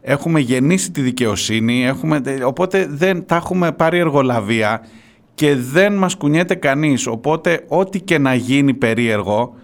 Έχουμε 0.00 0.40
γεννήσει 0.40 0.90
τη 0.90 1.00
δικαιοσύνη. 1.00 1.86
Έχουμε, 1.86 2.22
οπότε 2.44 2.86
δεν 2.90 3.26
τα 3.26 3.36
έχουμε 3.36 3.72
πάρει 3.72 3.98
εργολαβία 3.98 4.86
και 5.34 5.54
δεν 5.54 5.92
μας 5.92 6.16
κουνιέται 6.16 6.54
κανείς. 6.54 7.06
Οπότε 7.06 7.64
ό,τι 7.68 8.00
και 8.00 8.18
να 8.18 8.34
γίνει 8.34 8.74
περίεργο 8.74 9.54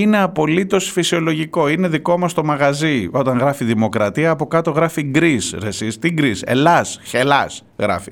είναι 0.00 0.18
απολύτως 0.18 0.90
φυσιολογικό. 0.90 1.68
Είναι 1.68 1.88
δικό 1.88 2.18
μας 2.18 2.32
το 2.32 2.44
μαγαζί. 2.44 3.08
Όταν 3.12 3.38
γράφει 3.38 3.64
Δημοκρατία, 3.64 4.30
από 4.30 4.46
κάτω 4.46 4.70
γράφει 4.70 5.02
Γκρίς. 5.02 5.54
Ρε 5.58 5.68
εσείς, 5.68 5.98
τι 5.98 6.10
Γκρίς, 6.10 6.42
Ελλάς, 6.42 7.00
Χελάς 7.04 7.64
γράφει. 7.78 8.10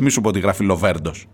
Μη 0.00 0.10
σου 0.10 0.20
πω 0.20 0.28
ότι 0.28 0.40
γράφει 0.40 0.64
Λοβέρντος. 0.64 1.26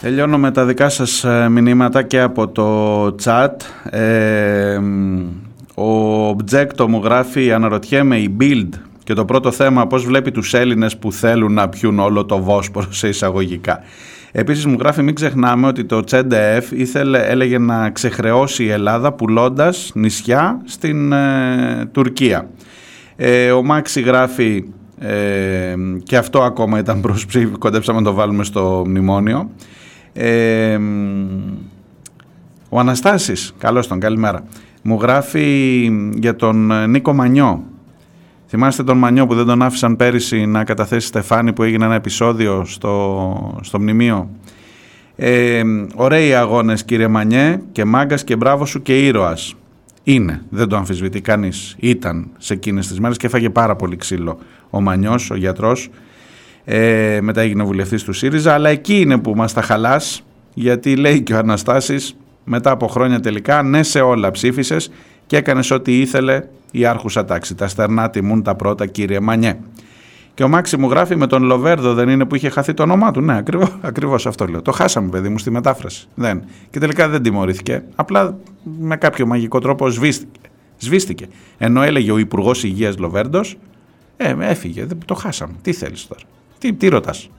Τελειώνω 0.00 0.38
με 0.38 0.50
τα 0.50 0.64
δικά 0.64 0.88
σας 0.88 1.24
ε, 1.24 1.48
μηνύματα 1.48 2.02
και 2.02 2.20
από 2.20 2.48
το 2.48 3.06
chat. 3.22 3.48
Ε, 3.90 4.80
ο 5.74 6.32
Μπτζέκτο 6.32 6.88
μου 6.88 7.00
γράφει 7.04 7.52
«Αναρωτιέμαι 7.52 8.16
η 8.16 8.36
Build 8.40 8.68
και 9.04 9.14
το 9.14 9.24
πρώτο 9.24 9.50
θέμα 9.50 9.86
πώς 9.86 10.04
βλέπει 10.04 10.30
τους 10.30 10.54
Έλληνες 10.54 10.96
που 10.96 11.12
θέλουν 11.12 11.52
να 11.52 11.68
πιούν 11.68 11.98
όλο 11.98 12.24
το 12.24 12.42
Βόσπορο 12.42 12.92
σε 12.92 13.08
εισαγωγικά». 13.08 13.82
Επίσης 14.32 14.66
μου 14.66 14.76
γράφει 14.80 15.02
μην 15.02 15.14
ξεχνάμε 15.14 15.66
ότι 15.66 15.84
το 15.84 16.04
Τσέντεφ 16.04 16.70
ήθελε, 16.70 17.18
έλεγε 17.18 17.58
να 17.58 17.90
ξεχρεώσει 17.90 18.64
η 18.64 18.70
Ελλάδα 18.70 19.12
πουλώντας 19.12 19.90
νησιά 19.94 20.60
στην 20.64 21.12
ε, 21.12 21.88
Τουρκία. 21.92 22.48
Ε, 23.16 23.50
ο 23.50 23.62
Μάξι 23.62 24.00
γράφει 24.00 24.64
ε, 24.98 25.74
και 26.02 26.16
αυτό 26.16 26.42
ακόμα 26.42 26.78
ήταν 26.78 27.00
προς 27.00 27.26
κοντέψαμε 27.58 27.98
να 27.98 28.04
το 28.04 28.12
βάλουμε 28.12 28.44
στο 28.44 28.84
μνημόνιο 28.86 29.50
ο 32.68 32.78
Αναστάσης, 32.78 33.54
καλώς 33.58 33.86
τον, 33.86 34.00
καλημέρα, 34.00 34.44
μου 34.82 34.98
γράφει 35.00 35.90
για 36.14 36.36
τον 36.36 36.70
ε, 36.70 36.86
Νίκο 36.86 37.12
Μανιό. 37.12 37.64
Θυμάστε 38.46 38.82
τον 38.82 38.98
Μανιό 38.98 39.26
που 39.26 39.34
δεν 39.34 39.46
τον 39.46 39.62
άφησαν 39.62 39.96
πέρυσι 39.96 40.46
να 40.46 40.64
καταθέσει 40.64 41.06
στεφάνι 41.06 41.52
που 41.52 41.62
έγινε 41.62 41.84
ένα 41.84 41.94
επεισόδιο 41.94 42.64
στο, 42.64 43.58
στο 43.62 43.80
μνημείο; 43.80 44.30
Ε, 45.16 45.62
ωραίοι 45.94 46.34
αγώνες 46.34 46.84
κύριε 46.84 47.08
Μανιέ 47.08 47.60
και 47.72 47.84
μάγκας 47.84 48.24
και 48.24 48.36
μπράβο 48.36 48.66
σου 48.66 48.82
και 48.82 49.06
ήρωας. 49.06 49.54
Είναι, 50.02 50.42
δεν 50.48 50.68
το 50.68 50.76
αμφισβητεί 50.76 51.20
κανείς. 51.20 51.76
Ήταν 51.78 52.28
σε 52.38 52.52
εκείνες 52.52 52.88
τις 52.88 53.00
μέρες 53.00 53.16
και 53.16 53.26
έφαγε 53.26 53.50
πάρα 53.50 53.76
πολύ 53.76 53.96
ξύλο 53.96 54.38
ο 54.70 54.80
Μανιός, 54.80 55.30
ο 55.30 55.34
γιατρός 55.34 55.90
ε, 56.72 57.20
μετά 57.20 57.40
έγινε 57.40 57.62
βουλευτής 57.62 58.02
του 58.02 58.12
ΣΥΡΙΖΑ, 58.12 58.54
αλλά 58.54 58.68
εκεί 58.68 59.00
είναι 59.00 59.18
που 59.18 59.34
μας 59.34 59.52
τα 59.52 59.62
χαλάς, 59.62 60.22
γιατί 60.54 60.96
λέει 60.96 61.22
και 61.22 61.34
ο 61.34 61.38
Αναστάσης, 61.38 62.16
μετά 62.44 62.70
από 62.70 62.86
χρόνια 62.86 63.20
τελικά, 63.20 63.62
ναι 63.62 63.82
σε 63.82 64.00
όλα 64.00 64.30
ψήφισες 64.30 64.90
και 65.26 65.36
έκανες 65.36 65.70
ό,τι 65.70 66.00
ήθελε 66.00 66.42
η 66.70 66.84
άρχουσα 66.86 67.24
τάξη. 67.24 67.54
Τα 67.54 67.68
στερνά 67.68 68.10
τιμούν 68.10 68.42
τα 68.42 68.54
πρώτα 68.54 68.86
κύριε 68.86 69.20
Μανιέ. 69.20 69.58
Και 70.34 70.44
ο 70.44 70.48
Μάξι 70.48 70.76
μου 70.76 70.88
γράφει 70.88 71.16
με 71.16 71.26
τον 71.26 71.42
Λοβέρδο 71.42 71.94
δεν 71.94 72.08
είναι 72.08 72.24
που 72.24 72.34
είχε 72.34 72.48
χαθεί 72.48 72.74
το 72.74 72.82
όνομά 72.82 73.10
του. 73.10 73.20
Ναι, 73.20 73.36
ακριβώς, 73.36 73.78
ακριβώς 73.80 74.26
αυτό 74.26 74.46
λέω. 74.46 74.62
Το 74.62 74.72
χάσαμε 74.72 75.08
παιδί 75.08 75.28
μου 75.28 75.38
στη 75.38 75.50
μετάφραση. 75.50 76.06
Δεν. 76.14 76.42
Και 76.70 76.78
τελικά 76.78 77.08
δεν 77.08 77.22
τιμωρήθηκε. 77.22 77.82
Απλά 77.94 78.36
με 78.78 78.96
κάποιο 78.96 79.26
μαγικό 79.26 79.58
τρόπο 79.58 79.88
σβήστηκε. 79.88 80.40
Σβήστηκε. 80.78 81.26
Ενώ 81.58 81.82
έλεγε 81.82 82.12
ο 82.12 82.18
Υπουργός 82.18 82.64
Υγείας 82.64 82.98
Λοβέρντος, 82.98 83.56
ε, 84.16 84.34
έφυγε. 84.40 84.86
Το 85.04 85.14
χάσαμε. 85.14 85.52
Τι 85.62 85.72
θέλεις 85.72 86.06
τώρα. 86.06 86.22
Τι, 86.60 86.72
τι 86.72 86.88
ρωτάς; 86.88 87.30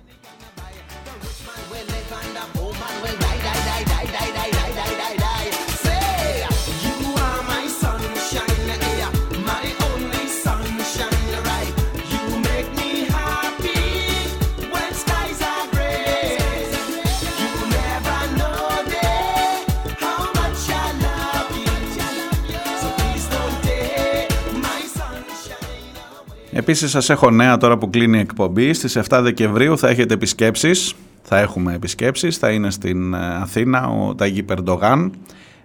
Επίσης 26.54 26.92
σας 26.92 27.10
έχω 27.10 27.30
νέα 27.30 27.58
τώρα 27.58 27.78
που 27.78 27.90
κλείνει 27.90 28.18
η 28.18 28.22
εκπομπή. 28.22 28.74
Στις 28.74 28.98
7 28.98 29.20
Δεκεμβρίου 29.22 29.78
θα 29.78 29.90
έχετε 29.90 30.14
επισκέψεις. 30.14 30.96
Θα 31.22 31.40
έχουμε 31.40 31.74
επισκέψεις. 31.74 32.38
Θα 32.38 32.52
είναι 32.52 32.72
στην 32.72 33.14
ε, 33.14 33.18
Αθήνα 33.18 33.88
ο 33.88 34.16
Ταγί 34.16 34.44
Περντογάν. 34.44 35.14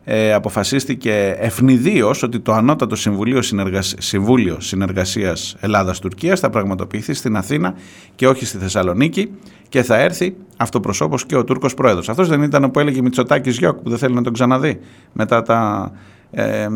Ε, 0.04 0.32
αποφασίστηκε 0.32 1.36
ευνηδίως 1.38 2.22
ότι 2.22 2.40
το 2.40 2.52
Ανώτατο 2.52 2.96
Συμβουλίο, 2.96 3.42
Συνεργασ... 3.42 3.94
Συμβούλιο 3.98 4.60
Συνεργασίας 4.60 5.56
Ελλάδας-Τουρκίας 5.60 6.40
θα 6.40 6.50
πραγματοποιηθεί 6.50 7.14
στην 7.14 7.36
Αθήνα 7.36 7.74
και 8.14 8.28
όχι 8.28 8.46
στη 8.46 8.58
Θεσσαλονίκη 8.58 9.30
και 9.68 9.82
θα 9.82 9.98
έρθει 9.98 10.36
αυτοπροσώπως 10.56 11.26
και 11.26 11.36
ο 11.36 11.44
Τούρκος 11.44 11.74
Πρόεδρος. 11.74 12.08
Αυτός 12.08 12.28
δεν 12.28 12.42
ήταν 12.42 12.70
που 12.70 12.80
έλεγε 12.80 13.02
Μητσοτάκης 13.02 13.58
Γιώκ 13.58 13.76
που 13.76 13.88
δεν 13.88 13.98
θέλει 13.98 14.14
να 14.14 14.22
τον 14.22 14.32
ξαναδεί 14.32 14.80
μετά 15.12 15.42
τα 15.42 15.92
ε, 16.30 16.66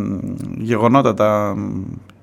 γεγονότα 0.58 1.14
τα... 1.14 1.56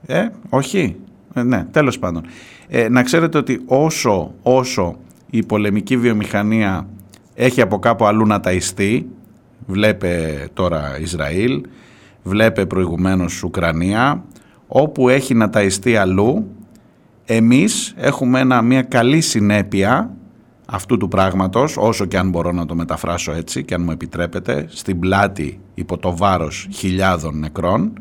Ε, 0.06 0.26
όχι, 0.50 0.80
ε, 0.80 1.06
ναι, 1.44 1.66
τέλος 1.72 2.00
πάντων. 2.00 2.24
Ε, 2.68 2.90
να 2.90 3.04
ξέρετε 3.04 3.38
ότι 3.38 3.62
όσο, 3.66 4.34
όσο 4.42 4.98
η 5.30 5.44
πολεμική 5.44 5.98
βιομηχανία 5.98 6.88
έχει 7.36 7.62
από 7.62 7.80
κάπου 7.80 8.06
αλλού 8.06 8.26
να 8.26 8.40
ταϊστεί, 8.40 9.08
βλέπε 9.66 10.44
τώρα 10.54 11.00
Ισραήλ, 11.00 11.62
βλέπε 12.24 12.66
προηγουμένως 12.66 13.44
Ουκρανία, 13.44 14.24
όπου 14.68 15.10
έχει 15.10 15.34
να 15.34 15.50
ταϊστεί 15.50 15.96
αλλού, 15.96 16.48
εμείς 17.26 17.94
έχουμε 17.98 18.40
ένα, 18.40 18.62
μια 18.62 18.82
καλή 18.82 19.22
συνέπεια 19.22 20.12
αυτού 20.66 20.98
του 20.98 21.08
πράγματος, 21.08 21.78
όσο 21.78 22.06
και 22.06 22.18
αν 22.18 22.30
μπορώ 22.30 22.52
να 22.52 22.66
το 22.66 22.76
μεταφράσω 22.76 23.32
έτσι 23.32 23.64
και 23.64 23.74
αν 23.74 23.82
μου 23.82 23.92
επιτρέπετε, 23.92 24.66
στην 24.70 25.00
πλάτη 25.00 25.60
υπό 25.74 25.98
το 25.98 26.18
βάρος 26.18 26.68
χιλιάδων 26.72 27.40
νεκρών, 27.40 27.94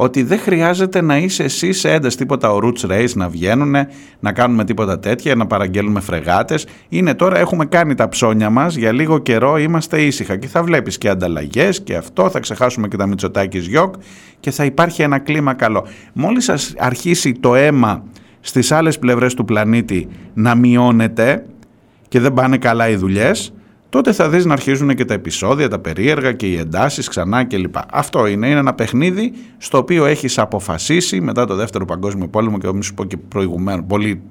ότι 0.00 0.22
δεν 0.22 0.38
χρειάζεται 0.38 1.00
να 1.00 1.16
είσαι 1.16 1.42
εσύ 1.42 1.72
σε 1.72 1.92
ένταση 1.92 2.16
τίποτα 2.16 2.52
ο 2.52 2.58
Roots 2.62 2.90
Race 2.90 3.12
να 3.14 3.28
βγαίνουν, 3.28 3.74
να 4.20 4.32
κάνουμε 4.32 4.64
τίποτα 4.64 4.98
τέτοια, 4.98 5.34
να 5.34 5.46
παραγγέλνουμε 5.46 6.00
φρεγάτες. 6.00 6.66
Είναι 6.88 7.14
τώρα 7.14 7.38
έχουμε 7.38 7.64
κάνει 7.64 7.94
τα 7.94 8.08
ψώνια 8.08 8.50
μας, 8.50 8.74
για 8.74 8.92
λίγο 8.92 9.18
καιρό 9.18 9.58
είμαστε 9.58 10.02
ήσυχα 10.02 10.36
και 10.36 10.46
θα 10.46 10.62
βλέπεις 10.62 10.98
και 10.98 11.08
ανταλλαγές 11.08 11.80
και 11.80 11.96
αυτό, 11.96 12.30
θα 12.30 12.40
ξεχάσουμε 12.40 12.88
και 12.88 12.96
τα 12.96 13.06
Μητσοτάκης 13.06 13.66
Γιώκ 13.66 13.94
και 14.40 14.50
θα 14.50 14.64
υπάρχει 14.64 15.02
ένα 15.02 15.18
κλίμα 15.18 15.54
καλό. 15.54 15.86
Μόλις 16.12 16.74
αρχίσει 16.78 17.32
το 17.32 17.54
αίμα 17.54 18.04
στις 18.40 18.72
άλλες 18.72 18.98
πλευρές 18.98 19.34
του 19.34 19.44
πλανήτη 19.44 20.08
να 20.34 20.54
μειώνεται 20.54 21.44
και 22.08 22.20
δεν 22.20 22.32
πάνε 22.32 22.58
καλά 22.58 22.88
οι 22.88 22.96
δουλειές, 22.96 23.52
τότε 23.88 24.12
θα 24.12 24.28
δεις 24.28 24.44
να 24.44 24.52
αρχίζουν 24.52 24.94
και 24.94 25.04
τα 25.04 25.14
επεισόδια, 25.14 25.68
τα 25.68 25.78
περίεργα 25.78 26.32
και 26.32 26.46
οι 26.46 26.56
εντάσεις 26.56 27.08
ξανά 27.08 27.44
κλπ. 27.44 27.74
Αυτό 27.92 28.26
είναι, 28.26 28.48
είναι 28.48 28.58
ένα 28.58 28.74
παιχνίδι 28.74 29.32
στο 29.58 29.78
οποίο 29.78 30.04
έχεις 30.04 30.38
αποφασίσει 30.38 31.20
μετά 31.20 31.46
το 31.46 31.54
δεύτερο 31.54 31.84
παγκόσμιο 31.84 32.28
πόλεμο 32.28 32.58
και 32.58 32.66
όμως 32.66 32.86
σου 32.86 32.94
πω 32.94 33.04
και 33.04 33.16
προηγουμένως, 33.16 33.84
πολύ, 33.88 34.22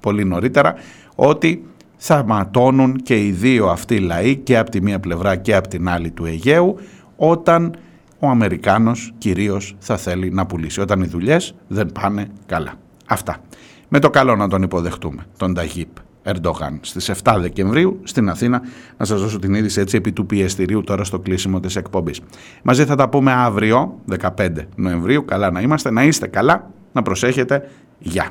πολύ 0.00 0.24
νωρίτερα, 0.24 0.74
ότι 1.14 1.64
θα 1.96 2.24
ματώνουν 2.26 2.96
και 2.96 3.26
οι 3.26 3.30
δύο 3.30 3.66
αυτοί 3.66 3.98
λαοί 3.98 4.36
και 4.36 4.58
από 4.58 4.70
τη 4.70 4.82
μία 4.82 5.00
πλευρά 5.00 5.36
και 5.36 5.54
από 5.54 5.68
την 5.68 5.88
άλλη 5.88 6.10
του 6.10 6.24
Αιγαίου 6.24 6.76
όταν 7.16 7.76
ο 8.18 8.28
Αμερικάνος 8.28 9.12
κυρίως 9.18 9.76
θα 9.78 9.96
θέλει 9.96 10.30
να 10.30 10.46
πουλήσει, 10.46 10.80
όταν 10.80 11.02
οι 11.02 11.06
δουλειές 11.06 11.54
δεν 11.68 11.92
πάνε 12.00 12.30
καλά. 12.46 12.72
Αυτά. 13.06 13.36
Με 13.88 13.98
το 13.98 14.10
καλό 14.10 14.36
να 14.36 14.48
τον 14.48 14.62
υποδεχτούμε, 14.62 15.26
τον 15.36 15.54
Ταγίπ. 15.54 15.96
Ερντογάν 16.22 16.78
στις 16.82 17.10
7 17.22 17.36
Δεκεμβρίου 17.40 18.00
στην 18.02 18.28
Αθήνα. 18.28 18.62
Να 18.96 19.04
σας 19.04 19.20
δώσω 19.20 19.38
την 19.38 19.54
είδηση 19.54 19.80
έτσι 19.80 19.96
επί 19.96 20.12
του 20.12 20.26
πιεστηρίου 20.26 20.84
τώρα 20.84 21.04
στο 21.04 21.18
κλείσιμο 21.18 21.60
της 21.60 21.76
εκπομπής. 21.76 22.20
Μαζί 22.62 22.84
θα 22.84 22.94
τα 22.94 23.08
πούμε 23.08 23.32
αύριο 23.32 24.00
15 24.36 24.50
Νοεμβρίου. 24.74 25.24
Καλά 25.24 25.50
να 25.50 25.60
είμαστε, 25.60 25.90
να 25.90 26.04
είστε 26.04 26.26
καλά, 26.26 26.70
να 26.92 27.02
προσέχετε. 27.02 27.70
Γεια. 27.98 28.30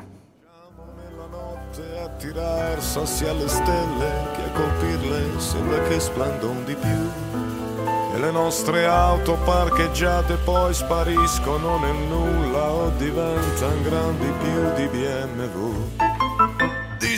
E 8.14 8.18
le 8.18 8.30
nostre 8.32 8.86
auto 8.86 9.32
parcheggiate 9.44 10.34
poi 10.44 10.74
spariscono 10.74 11.78
nel 11.78 11.94
nulla 12.12 12.70
o 12.70 12.90
diventano 12.98 13.82
grandi 13.82 14.30
più 14.42 14.60
di 14.76 14.86
BMW. 14.94 16.09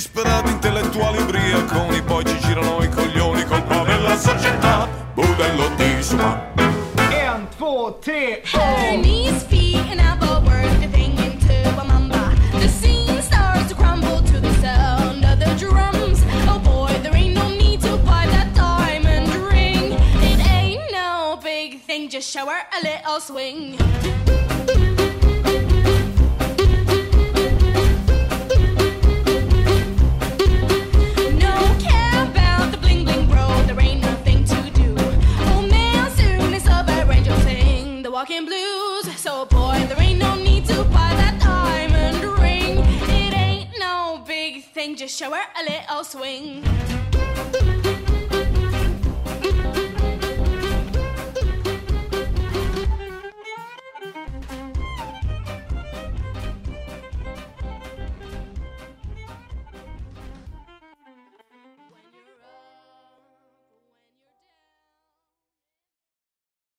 Disperati 0.03 0.51
intellettuali 0.51 1.19
ubriaconi 1.19 2.03
poi 2.03 2.25
ci 2.25 2.37
girano 2.41 2.83
i 2.83 2.89
coglioni 2.89 3.45
colpa 3.45 3.85
della 3.85 4.17
società. 4.17 4.89
Budello 5.15 5.69
di 5.77 6.03
suma. 6.03 6.51
En, 7.13 7.47
två, 7.57 8.01
tre, 8.01 8.43
and 9.91 10.01
elbow 10.01 10.43
work 10.45 10.81
the 12.61 12.69
scene 12.69 13.23
starts 13.23 13.69
to 13.69 13.77
crumble 13.77 14.21
to 14.23 14.41
the 14.41 14.53
sound 14.61 15.25
of 15.25 15.39
the 15.39 15.55
drums. 15.57 16.21
Oh 16.49 16.59
boy, 16.59 16.91
there 17.03 17.15
ain't 17.15 17.35
no 17.35 17.49
need 17.49 17.81
to 17.83 17.97
buy 17.99 18.27
that 18.27 18.53
diamond 18.57 19.33
ring. 19.53 19.93
It 20.21 20.41
ain't 20.45 20.83
no 20.91 21.39
big 21.41 21.81
thing 21.87 22.09
walking 38.13 38.45
blues. 38.45 39.11
So, 39.17 39.47
boy, 39.47 39.87
there 39.89 39.99
ain't 39.99 40.19
no 40.19 40.35
need 40.37 40.67
to 40.67 40.85
buy 40.85 41.15
that 41.17 41.41
diamond 41.41 42.23
ring. 42.41 42.79
It 43.09 43.35
ain't 43.35 43.71
no 43.79 44.23
big 44.27 44.65
thing, 44.65 44.97
just 44.97 45.19
show 45.19 45.31
her 45.31 45.43
a 45.59 45.63
little 45.65 46.05
swing. 46.05 46.63